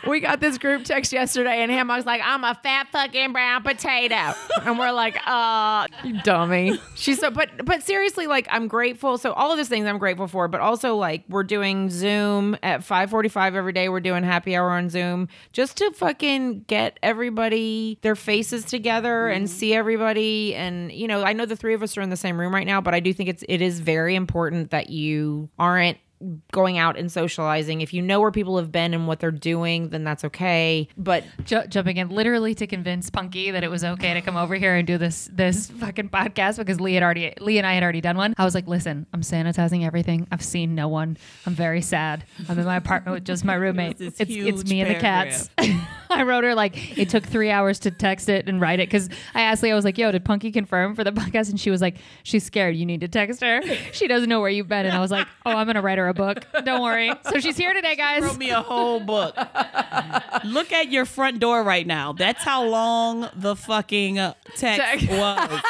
We 0.07 0.21
got 0.21 0.41
this 0.41 0.59
group 0.59 0.85
text 0.85 1.12
yesterday, 1.12 1.62
and 1.62 1.71
Hammock's 1.71 2.07
like, 2.07 2.21
"I'm 2.25 2.45
a 2.45 2.55
fat 2.55 2.89
fucking 2.93 3.33
brown 3.33 3.62
potato," 3.62 4.35
and 4.62 4.79
we're 4.79 4.93
like, 4.93 5.16
"Uh, 5.27 5.87
you 6.05 6.21
dummy." 6.23 6.81
She's 6.95 7.19
so, 7.19 7.31
but 7.31 7.64
but 7.64 7.83
seriously, 7.83 8.27
like, 8.27 8.49
I'm 8.51 8.69
grateful. 8.69 9.19
So 9.19 9.33
all 9.33 9.51
of 9.51 9.59
these 9.59 9.69
things 9.69 9.87
I'm 9.87 9.99
grateful 9.99 10.29
for, 10.29 10.49
but 10.49 10.61
also 10.61 10.97
like 10.97 11.25
we're 11.29 11.45
doing 11.45 11.91
Zoom 11.91 12.57
at 12.62 12.81
5:45 12.81 13.55
every 13.55 13.73
day. 13.73 13.89
We're 13.89 14.01
doing 14.01 14.25
happy 14.25 14.57
hour 14.57 14.71
on 14.71 14.89
Zoom 14.89 15.29
just 15.53 15.77
to 15.79 15.91
fucking 15.93 16.64
get 16.66 16.99
everybody 17.03 17.99
their 18.03 18.16
faces 18.16 18.64
together 18.64 19.29
and 19.29 19.49
see 19.49 19.75
everybody. 19.75 20.55
And 20.55 20.93
you 20.93 21.09
know, 21.09 21.23
I 21.23 21.33
know 21.33 21.47
the 21.47 21.57
three 21.57 21.75
of 21.75 21.83
us 21.83 21.97
are 21.97 22.03
in 22.03 22.11
the 22.11 22.16
same 22.16 22.39
room 22.39 22.55
right 22.55 22.66
now, 22.66 22.81
but 22.81 22.95
I 22.95 23.01
do 23.01 23.12
think 23.12 23.29
it's 23.29 23.45
it 23.49 23.61
is 23.61 23.81
very 23.81 24.14
important 24.14 24.71
that 24.71 24.91
you 24.91 25.49
aren't 25.59 25.99
going 26.53 26.79
out 26.79 26.97
and 26.97 27.11
socializing. 27.11 27.81
If 27.81 27.95
you 27.95 28.03
know 28.03 28.21
where 28.21 28.31
people 28.31 28.57
have 28.59 28.73
been 28.73 28.95
and 28.95 29.07
what 29.07 29.21
they're 29.21 29.31
doing, 29.31 29.91
then 29.91 30.05
that's 30.05 30.25
okay. 30.25 30.89
But 30.97 31.25
Ju- 31.45 31.66
jumping 31.69 31.97
in 31.97 32.09
literally 32.09 32.55
to 32.57 32.66
convince 32.66 33.11
Punky 33.11 33.51
that 33.51 33.62
it 33.62 33.71
was 33.71 33.85
okay 33.85 34.14
to 34.14 34.21
come 34.21 34.37
over 34.37 34.55
here 34.55 34.75
and 34.75 34.87
do 34.87 34.99
this 34.99 35.29
this 35.33 35.71
fucking 35.71 36.09
podcast 36.11 36.59
because 36.59 36.81
Lee 36.81 36.95
had 36.95 37.03
already 37.03 37.33
Lee 37.41 37.59
and 37.59 37.66
I 37.66 37.75
had 37.75 37.83
already 37.83 38.01
done 38.01 38.16
one. 38.16 38.35
I 38.37 38.45
was 38.45 38.55
like, 38.55 38.66
listen, 38.66 39.07
I'm 39.12 39.23
sanitizing 39.23 39.85
everything. 39.85 40.27
I've 40.33 40.43
seen 40.43 40.75
no 40.75 40.89
one. 40.89 41.16
I'm 41.47 41.55
very 41.55 41.83
sad. 41.83 42.25
I'm 42.49 42.59
in 42.59 42.64
my 42.64 42.77
apartment 42.77 43.14
with 43.14 43.25
just 43.25 43.45
my 43.45 43.55
roommate. 43.55 43.99
this 43.99 44.09
It's 44.09 44.21
it's 44.21 44.31
huge 44.31 44.69
me 44.69 44.81
and 44.81 44.91
the 44.95 44.99
cats. 44.99 45.51
I 46.11 46.23
wrote 46.23 46.45
her 46.45 46.55
like 46.55 46.99
it 46.99 47.09
took 47.11 47.25
three 47.25 47.51
hours 47.51 47.79
to 47.81 47.91
text 47.91 48.29
it 48.29 48.49
and 48.49 48.61
write 48.61 48.81
it 48.81 48.89
because 48.89 49.09
I 49.35 49.43
asked 49.43 49.62
Lee, 49.62 49.71
I 49.71 49.75
was 49.75 49.85
like, 49.85 49.99
yo, 49.99 50.11
did 50.11 50.25
Punky 50.25 50.51
confirm 50.51 50.95
for 50.95 51.05
the 51.05 51.12
podcast? 51.19 51.51
And 51.51 51.61
she 51.61 51.71
was 51.71 51.81
like, 51.81 51.97
she's 52.23 52.45
scared. 52.45 52.77
You 52.77 52.87
need 52.87 53.01
to 53.03 53.09
text 53.09 53.43
her. 53.43 53.61
She 53.93 54.09
doesn't 54.09 54.29
know 54.29 54.41
where 54.41 54.51
you've 54.51 54.69
been. 54.69 54.87
And 54.87 54.97
I 54.97 55.01
was 55.01 55.11
like, 55.11 55.27
oh, 55.47 55.51
I'm 55.53 55.66
gonna 55.66 55.83
write 55.83 55.99
her 55.99 56.08
a 56.09 56.15
book. 56.15 56.45
Don't 56.65 56.83
worry. 56.83 57.13
So 57.31 57.41
she's 57.41 57.57
here 57.57 57.73
today, 57.75 57.97
guys. 57.97 58.23
wrote 58.23 58.37
me 58.39 58.51
a 58.51 58.63
whole 58.63 59.01
book. 59.01 59.37
Look 60.45 60.73
at 60.73 60.91
your 60.91 61.05
front 61.05 61.41
door 61.41 61.63
right 61.63 61.87
now. 61.87 62.13
That's 62.13 62.43
how 62.43 62.65
long 62.65 63.29
the 63.35 63.57
fucking 63.57 64.19
uh, 64.19 64.35
text 64.57 64.81
Text. 64.81 65.09
was. 65.11 65.61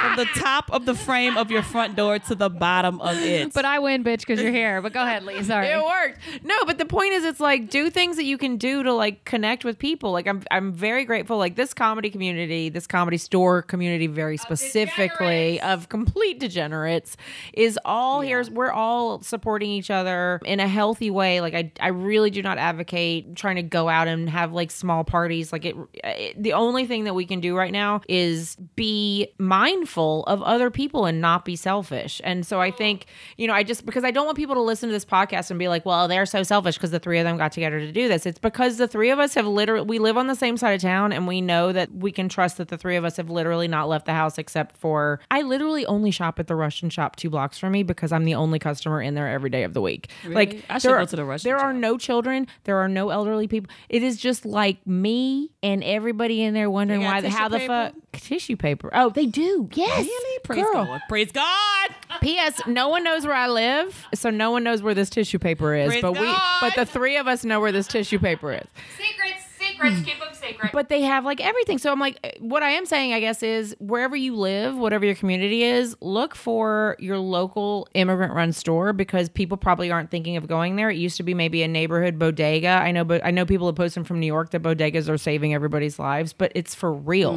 From 0.00 0.16
the 0.16 0.26
top 0.36 0.70
of 0.72 0.84
the 0.86 0.94
frame 0.94 1.36
of 1.36 1.50
your 1.50 1.62
front 1.62 1.96
door 1.96 2.18
to 2.18 2.34
the 2.34 2.50
bottom 2.50 3.00
of 3.00 3.16
it. 3.18 3.52
But 3.52 3.64
I 3.64 3.78
win, 3.78 4.02
bitch, 4.04 4.20
because 4.20 4.40
you're 4.40 4.52
here. 4.52 4.80
But 4.82 4.92
go 4.92 5.02
ahead, 5.02 5.24
Lee. 5.24 5.42
Sorry. 5.42 5.68
it 5.68 5.82
worked. 5.82 6.18
No, 6.44 6.54
but 6.66 6.78
the 6.78 6.84
point 6.86 7.12
is, 7.12 7.24
it's 7.24 7.40
like 7.40 7.70
do 7.70 7.90
things 7.90 8.16
that 8.16 8.24
you 8.24 8.38
can 8.38 8.56
do 8.56 8.82
to 8.82 8.92
like 8.92 9.24
connect 9.24 9.64
with 9.64 9.78
people. 9.78 10.12
Like 10.12 10.26
I'm, 10.26 10.42
I'm 10.50 10.72
very 10.72 11.04
grateful. 11.04 11.38
Like 11.38 11.56
this 11.56 11.72
comedy 11.74 12.10
community, 12.10 12.68
this 12.68 12.86
comedy 12.86 13.18
store 13.18 13.62
community, 13.62 14.06
very 14.06 14.36
specifically 14.36 15.60
of 15.60 15.88
complete 15.88 16.38
degenerates, 16.40 17.16
is 17.52 17.78
all 17.84 18.20
here. 18.20 18.42
We're 18.50 18.72
all 18.72 19.22
supporting 19.22 19.51
each 19.60 19.90
other 19.90 20.40
in 20.44 20.60
a 20.60 20.68
healthy 20.68 21.10
way. 21.10 21.40
Like 21.40 21.54
I, 21.54 21.72
I 21.80 21.88
really 21.88 22.30
do 22.30 22.42
not 22.42 22.58
advocate 22.58 23.34
trying 23.36 23.56
to 23.56 23.62
go 23.62 23.88
out 23.88 24.08
and 24.08 24.28
have 24.30 24.52
like 24.52 24.70
small 24.70 25.04
parties. 25.04 25.52
Like 25.52 25.64
it, 25.64 25.76
it 25.94 26.42
the 26.42 26.52
only 26.52 26.86
thing 26.86 27.04
that 27.04 27.14
we 27.14 27.26
can 27.26 27.40
do 27.40 27.56
right 27.56 27.72
now 27.72 28.00
is 28.08 28.56
be 28.76 29.28
mindful 29.38 30.24
of 30.24 30.42
other 30.42 30.70
people 30.70 31.06
and 31.06 31.20
not 31.20 31.44
be 31.44 31.56
selfish. 31.56 32.20
And 32.24 32.46
so 32.46 32.60
I 32.60 32.70
think, 32.70 33.06
you 33.36 33.46
know, 33.46 33.54
I 33.54 33.62
just 33.62 33.84
because 33.84 34.04
I 34.04 34.10
don't 34.10 34.26
want 34.26 34.36
people 34.36 34.54
to 34.54 34.62
listen 34.62 34.88
to 34.88 34.92
this 34.92 35.04
podcast 35.04 35.50
and 35.50 35.58
be 35.58 35.68
like, 35.68 35.84
well, 35.84 36.08
they're 36.08 36.26
so 36.26 36.42
selfish 36.42 36.76
because 36.76 36.90
the 36.90 37.00
three 37.00 37.18
of 37.18 37.24
them 37.24 37.36
got 37.36 37.52
together 37.52 37.80
to 37.80 37.92
do 37.92 38.08
this. 38.08 38.26
It's 38.26 38.38
because 38.38 38.76
the 38.76 38.88
three 38.88 39.10
of 39.10 39.18
us 39.18 39.34
have 39.34 39.46
literally 39.46 39.86
we 39.86 39.98
live 39.98 40.16
on 40.16 40.26
the 40.26 40.34
same 40.34 40.56
side 40.56 40.74
of 40.74 40.80
town 40.80 41.12
and 41.12 41.26
we 41.26 41.40
know 41.40 41.72
that 41.72 41.92
we 41.92 42.12
can 42.12 42.28
trust 42.28 42.56
that 42.58 42.68
the 42.68 42.78
three 42.78 42.96
of 42.96 43.04
us 43.04 43.16
have 43.16 43.30
literally 43.30 43.68
not 43.68 43.88
left 43.88 44.06
the 44.06 44.12
house 44.12 44.38
except 44.38 44.76
for 44.76 45.20
I 45.30 45.42
literally 45.42 45.86
only 45.86 46.10
shop 46.10 46.38
at 46.38 46.46
the 46.46 46.54
Russian 46.54 46.90
shop 46.90 47.16
two 47.16 47.30
blocks 47.30 47.58
from 47.58 47.72
me 47.72 47.82
because 47.82 48.12
I'm 48.12 48.24
the 48.24 48.34
only 48.34 48.58
customer 48.58 49.02
in 49.02 49.14
there 49.14 49.28
every 49.28 49.41
day 49.50 49.64
of 49.64 49.74
the 49.74 49.80
week. 49.80 50.10
Like 50.26 50.64
I 50.68 50.78
should 50.78 50.90
there 50.90 50.96
go 50.98 51.02
are- 51.02 51.06
to 51.06 51.16
the 51.16 51.24
Russian 51.24 51.48
There 51.48 51.58
are 51.58 51.72
no 51.72 51.98
children. 51.98 52.46
There 52.64 52.78
are 52.78 52.88
no 52.88 53.10
elderly 53.10 53.48
people. 53.48 53.70
It 53.88 54.02
is 54.02 54.16
just 54.18 54.44
like 54.44 54.84
me 54.86 55.50
and 55.62 55.82
everybody 55.84 56.42
in 56.42 56.54
there 56.54 56.70
wondering 56.70 57.02
why 57.02 57.20
the 57.20 57.30
how 57.30 57.48
the 57.48 57.58
tissue 57.58 57.66
fuck 57.68 57.94
tissue 58.12 58.56
paper. 58.56 58.90
Oh, 58.92 59.10
they 59.10 59.26
do. 59.26 59.68
Yes. 59.74 60.04
Really? 60.06 60.38
Praise 60.44 60.64
Girl. 60.64 60.84
God. 60.84 61.00
Praise 61.08 61.32
God. 61.32 61.88
P.S. 62.20 62.60
No 62.66 62.88
one 62.88 63.04
knows 63.04 63.24
where 63.24 63.34
I 63.34 63.48
live, 63.48 64.06
so 64.14 64.30
no 64.30 64.50
one 64.50 64.62
knows 64.64 64.82
where 64.82 64.94
this 64.94 65.10
tissue 65.10 65.38
paper 65.38 65.74
is. 65.74 65.88
Praise 65.88 66.02
but 66.02 66.12
we, 66.12 66.32
but 66.60 66.74
the 66.74 66.84
three 66.86 67.16
of 67.16 67.26
us 67.26 67.44
know 67.44 67.60
where 67.60 67.72
this 67.72 67.86
tissue 67.86 68.18
paper 68.18 68.52
is. 68.52 68.66
Secrets, 68.98 69.44
secrets, 69.58 70.02
keep 70.02 70.20
secret. 70.52 70.72
But 70.72 70.88
they 70.88 71.02
have 71.02 71.24
like 71.24 71.40
everything. 71.40 71.78
So 71.78 71.90
I'm 71.92 71.98
like, 72.00 72.18
eh, 72.24 72.32
what 72.40 72.62
I 72.62 72.70
am 72.70 72.86
saying, 72.86 73.12
I 73.12 73.20
guess, 73.20 73.42
is 73.42 73.74
wherever 73.78 74.16
you 74.16 74.36
live, 74.36 74.76
whatever 74.76 75.04
your 75.04 75.14
community 75.14 75.62
is, 75.64 75.96
look 76.00 76.34
for 76.34 76.96
your 76.98 77.18
local 77.18 77.88
immigrant 77.94 78.32
run 78.34 78.52
store 78.52 78.92
because 78.92 79.28
people 79.28 79.56
probably 79.56 79.90
aren't 79.90 80.10
thinking 80.10 80.36
of 80.36 80.46
going 80.46 80.76
there. 80.76 80.90
It 80.90 80.96
used 80.96 81.16
to 81.16 81.22
be 81.22 81.34
maybe 81.34 81.62
a 81.62 81.68
neighborhood 81.68 82.18
bodega. 82.18 82.68
I 82.68 82.92
know, 82.92 83.04
but 83.04 83.24
I 83.24 83.30
know 83.30 83.44
people 83.46 83.66
have 83.66 83.76
posted 83.76 84.06
from 84.06 84.20
New 84.20 84.26
York 84.26 84.50
that 84.50 84.62
bodegas 84.62 85.08
are 85.08 85.18
saving 85.18 85.54
everybody's 85.54 85.98
lives, 85.98 86.32
but 86.32 86.52
it's 86.54 86.74
for 86.74 86.92
real. 86.92 87.32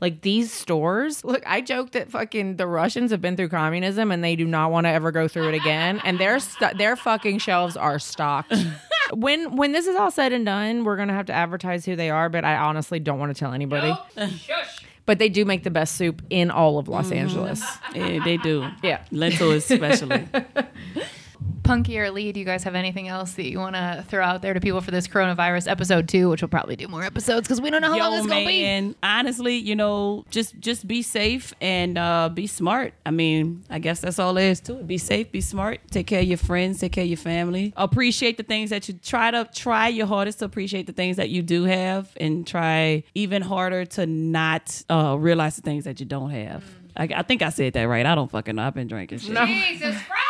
Like 0.00 0.22
these 0.22 0.52
stores. 0.52 1.24
Look, 1.24 1.42
I 1.46 1.60
joke 1.60 1.92
that 1.92 2.10
fucking 2.10 2.56
the 2.56 2.66
Russians 2.66 3.10
have 3.10 3.20
been 3.20 3.36
through 3.36 3.48
communism 3.48 4.10
and 4.10 4.22
they 4.22 4.36
do 4.36 4.44
not 4.46 4.70
want 4.70 4.84
to 4.86 4.90
ever 4.90 5.12
go 5.12 5.28
through 5.28 5.48
it 5.48 5.54
again, 5.54 6.00
and 6.04 6.18
their 6.18 6.38
st- 6.38 6.78
their 6.78 6.96
fucking 6.96 7.38
shelves 7.38 7.76
are 7.76 7.98
stocked. 7.98 8.52
when 9.12 9.56
when 9.56 9.72
this 9.72 9.86
is 9.86 9.96
all 9.96 10.10
said 10.10 10.32
and 10.32 10.44
done, 10.44 10.84
we're 10.84 10.96
gonna 10.96 11.12
have 11.12 11.26
to 11.26 11.32
advertise 11.32 11.84
who 11.84 11.96
they 11.96 12.10
are, 12.10 12.28
but 12.28 12.44
I 12.44 12.56
honestly 12.56 12.98
don't 12.98 13.18
want 13.18 13.34
to 13.34 13.38
tell 13.38 13.52
anybody. 13.52 13.94
But 15.06 15.20
they 15.20 15.28
do 15.28 15.44
make 15.44 15.62
the 15.62 15.70
best 15.70 15.94
soup 15.94 16.20
in 16.30 16.50
all 16.50 16.78
of 16.78 16.88
Los 16.88 17.06
mm-hmm. 17.06 17.14
Angeles. 17.14 17.62
Yeah, 17.94 18.24
they 18.24 18.36
do. 18.38 18.68
Yeah. 18.82 19.04
Lentil 19.12 19.52
especially. 19.52 20.26
Punky 21.62 21.98
or 21.98 22.10
Lee, 22.10 22.30
do 22.32 22.38
you 22.40 22.46
guys 22.46 22.62
have 22.64 22.74
anything 22.74 23.08
else 23.08 23.32
that 23.34 23.46
you 23.46 23.58
want 23.58 23.74
to 23.74 24.04
throw 24.08 24.24
out 24.24 24.40
there 24.42 24.54
to 24.54 24.60
people 24.60 24.80
for 24.80 24.90
this 24.90 25.08
coronavirus 25.08 25.68
episode 25.68 26.08
two, 26.08 26.28
which 26.28 26.42
we'll 26.42 26.48
probably 26.48 26.76
do 26.76 26.86
more 26.86 27.02
episodes 27.02 27.48
because 27.48 27.60
we 27.60 27.70
don't 27.70 27.82
know 27.82 27.92
how 27.92 27.98
long 27.98 28.12
Yo, 28.12 28.16
this 28.16 28.20
is 28.20 28.26
going 28.30 28.44
to 28.44 28.48
be. 28.48 28.62
man. 28.62 28.94
Honestly, 29.02 29.56
you 29.56 29.74
know, 29.74 30.24
just 30.30 30.58
just 30.60 30.86
be 30.86 31.02
safe 31.02 31.52
and 31.60 31.98
uh, 31.98 32.28
be 32.28 32.46
smart. 32.46 32.94
I 33.04 33.10
mean, 33.10 33.64
I 33.68 33.78
guess 33.80 34.00
that's 34.00 34.18
all 34.18 34.34
there 34.34 34.50
is 34.50 34.60
to 34.60 34.78
it. 34.78 34.86
Be 34.86 34.98
safe, 34.98 35.32
be 35.32 35.40
smart. 35.40 35.80
Take 35.90 36.06
care 36.06 36.20
of 36.20 36.26
your 36.26 36.38
friends, 36.38 36.78
take 36.80 36.92
care 36.92 37.04
of 37.04 37.08
your 37.10 37.16
family. 37.16 37.72
Appreciate 37.76 38.36
the 38.36 38.42
things 38.44 38.70
that 38.70 38.88
you 38.88 38.94
try 38.94 39.30
to 39.30 39.48
try 39.52 39.88
your 39.88 40.06
hardest 40.06 40.38
to 40.38 40.44
appreciate 40.44 40.86
the 40.86 40.92
things 40.92 41.16
that 41.16 41.30
you 41.30 41.42
do 41.42 41.64
have, 41.64 42.10
and 42.20 42.46
try 42.46 43.02
even 43.14 43.42
harder 43.42 43.84
to 43.84 44.06
not 44.06 44.82
uh, 44.88 45.16
realize 45.18 45.56
the 45.56 45.62
things 45.62 45.84
that 45.84 45.98
you 45.98 46.06
don't 46.06 46.30
have. 46.30 46.64
I, 46.96 47.08
I 47.14 47.22
think 47.22 47.42
I 47.42 47.50
said 47.50 47.72
that 47.74 47.82
right. 47.84 48.06
I 48.06 48.14
don't 48.14 48.30
fucking 48.30 48.54
know. 48.56 48.62
I've 48.62 48.74
been 48.74 48.86
drinking 48.88 49.18
shit. 49.18 49.36
Jesus 49.36 49.96
Christ! 50.02 50.25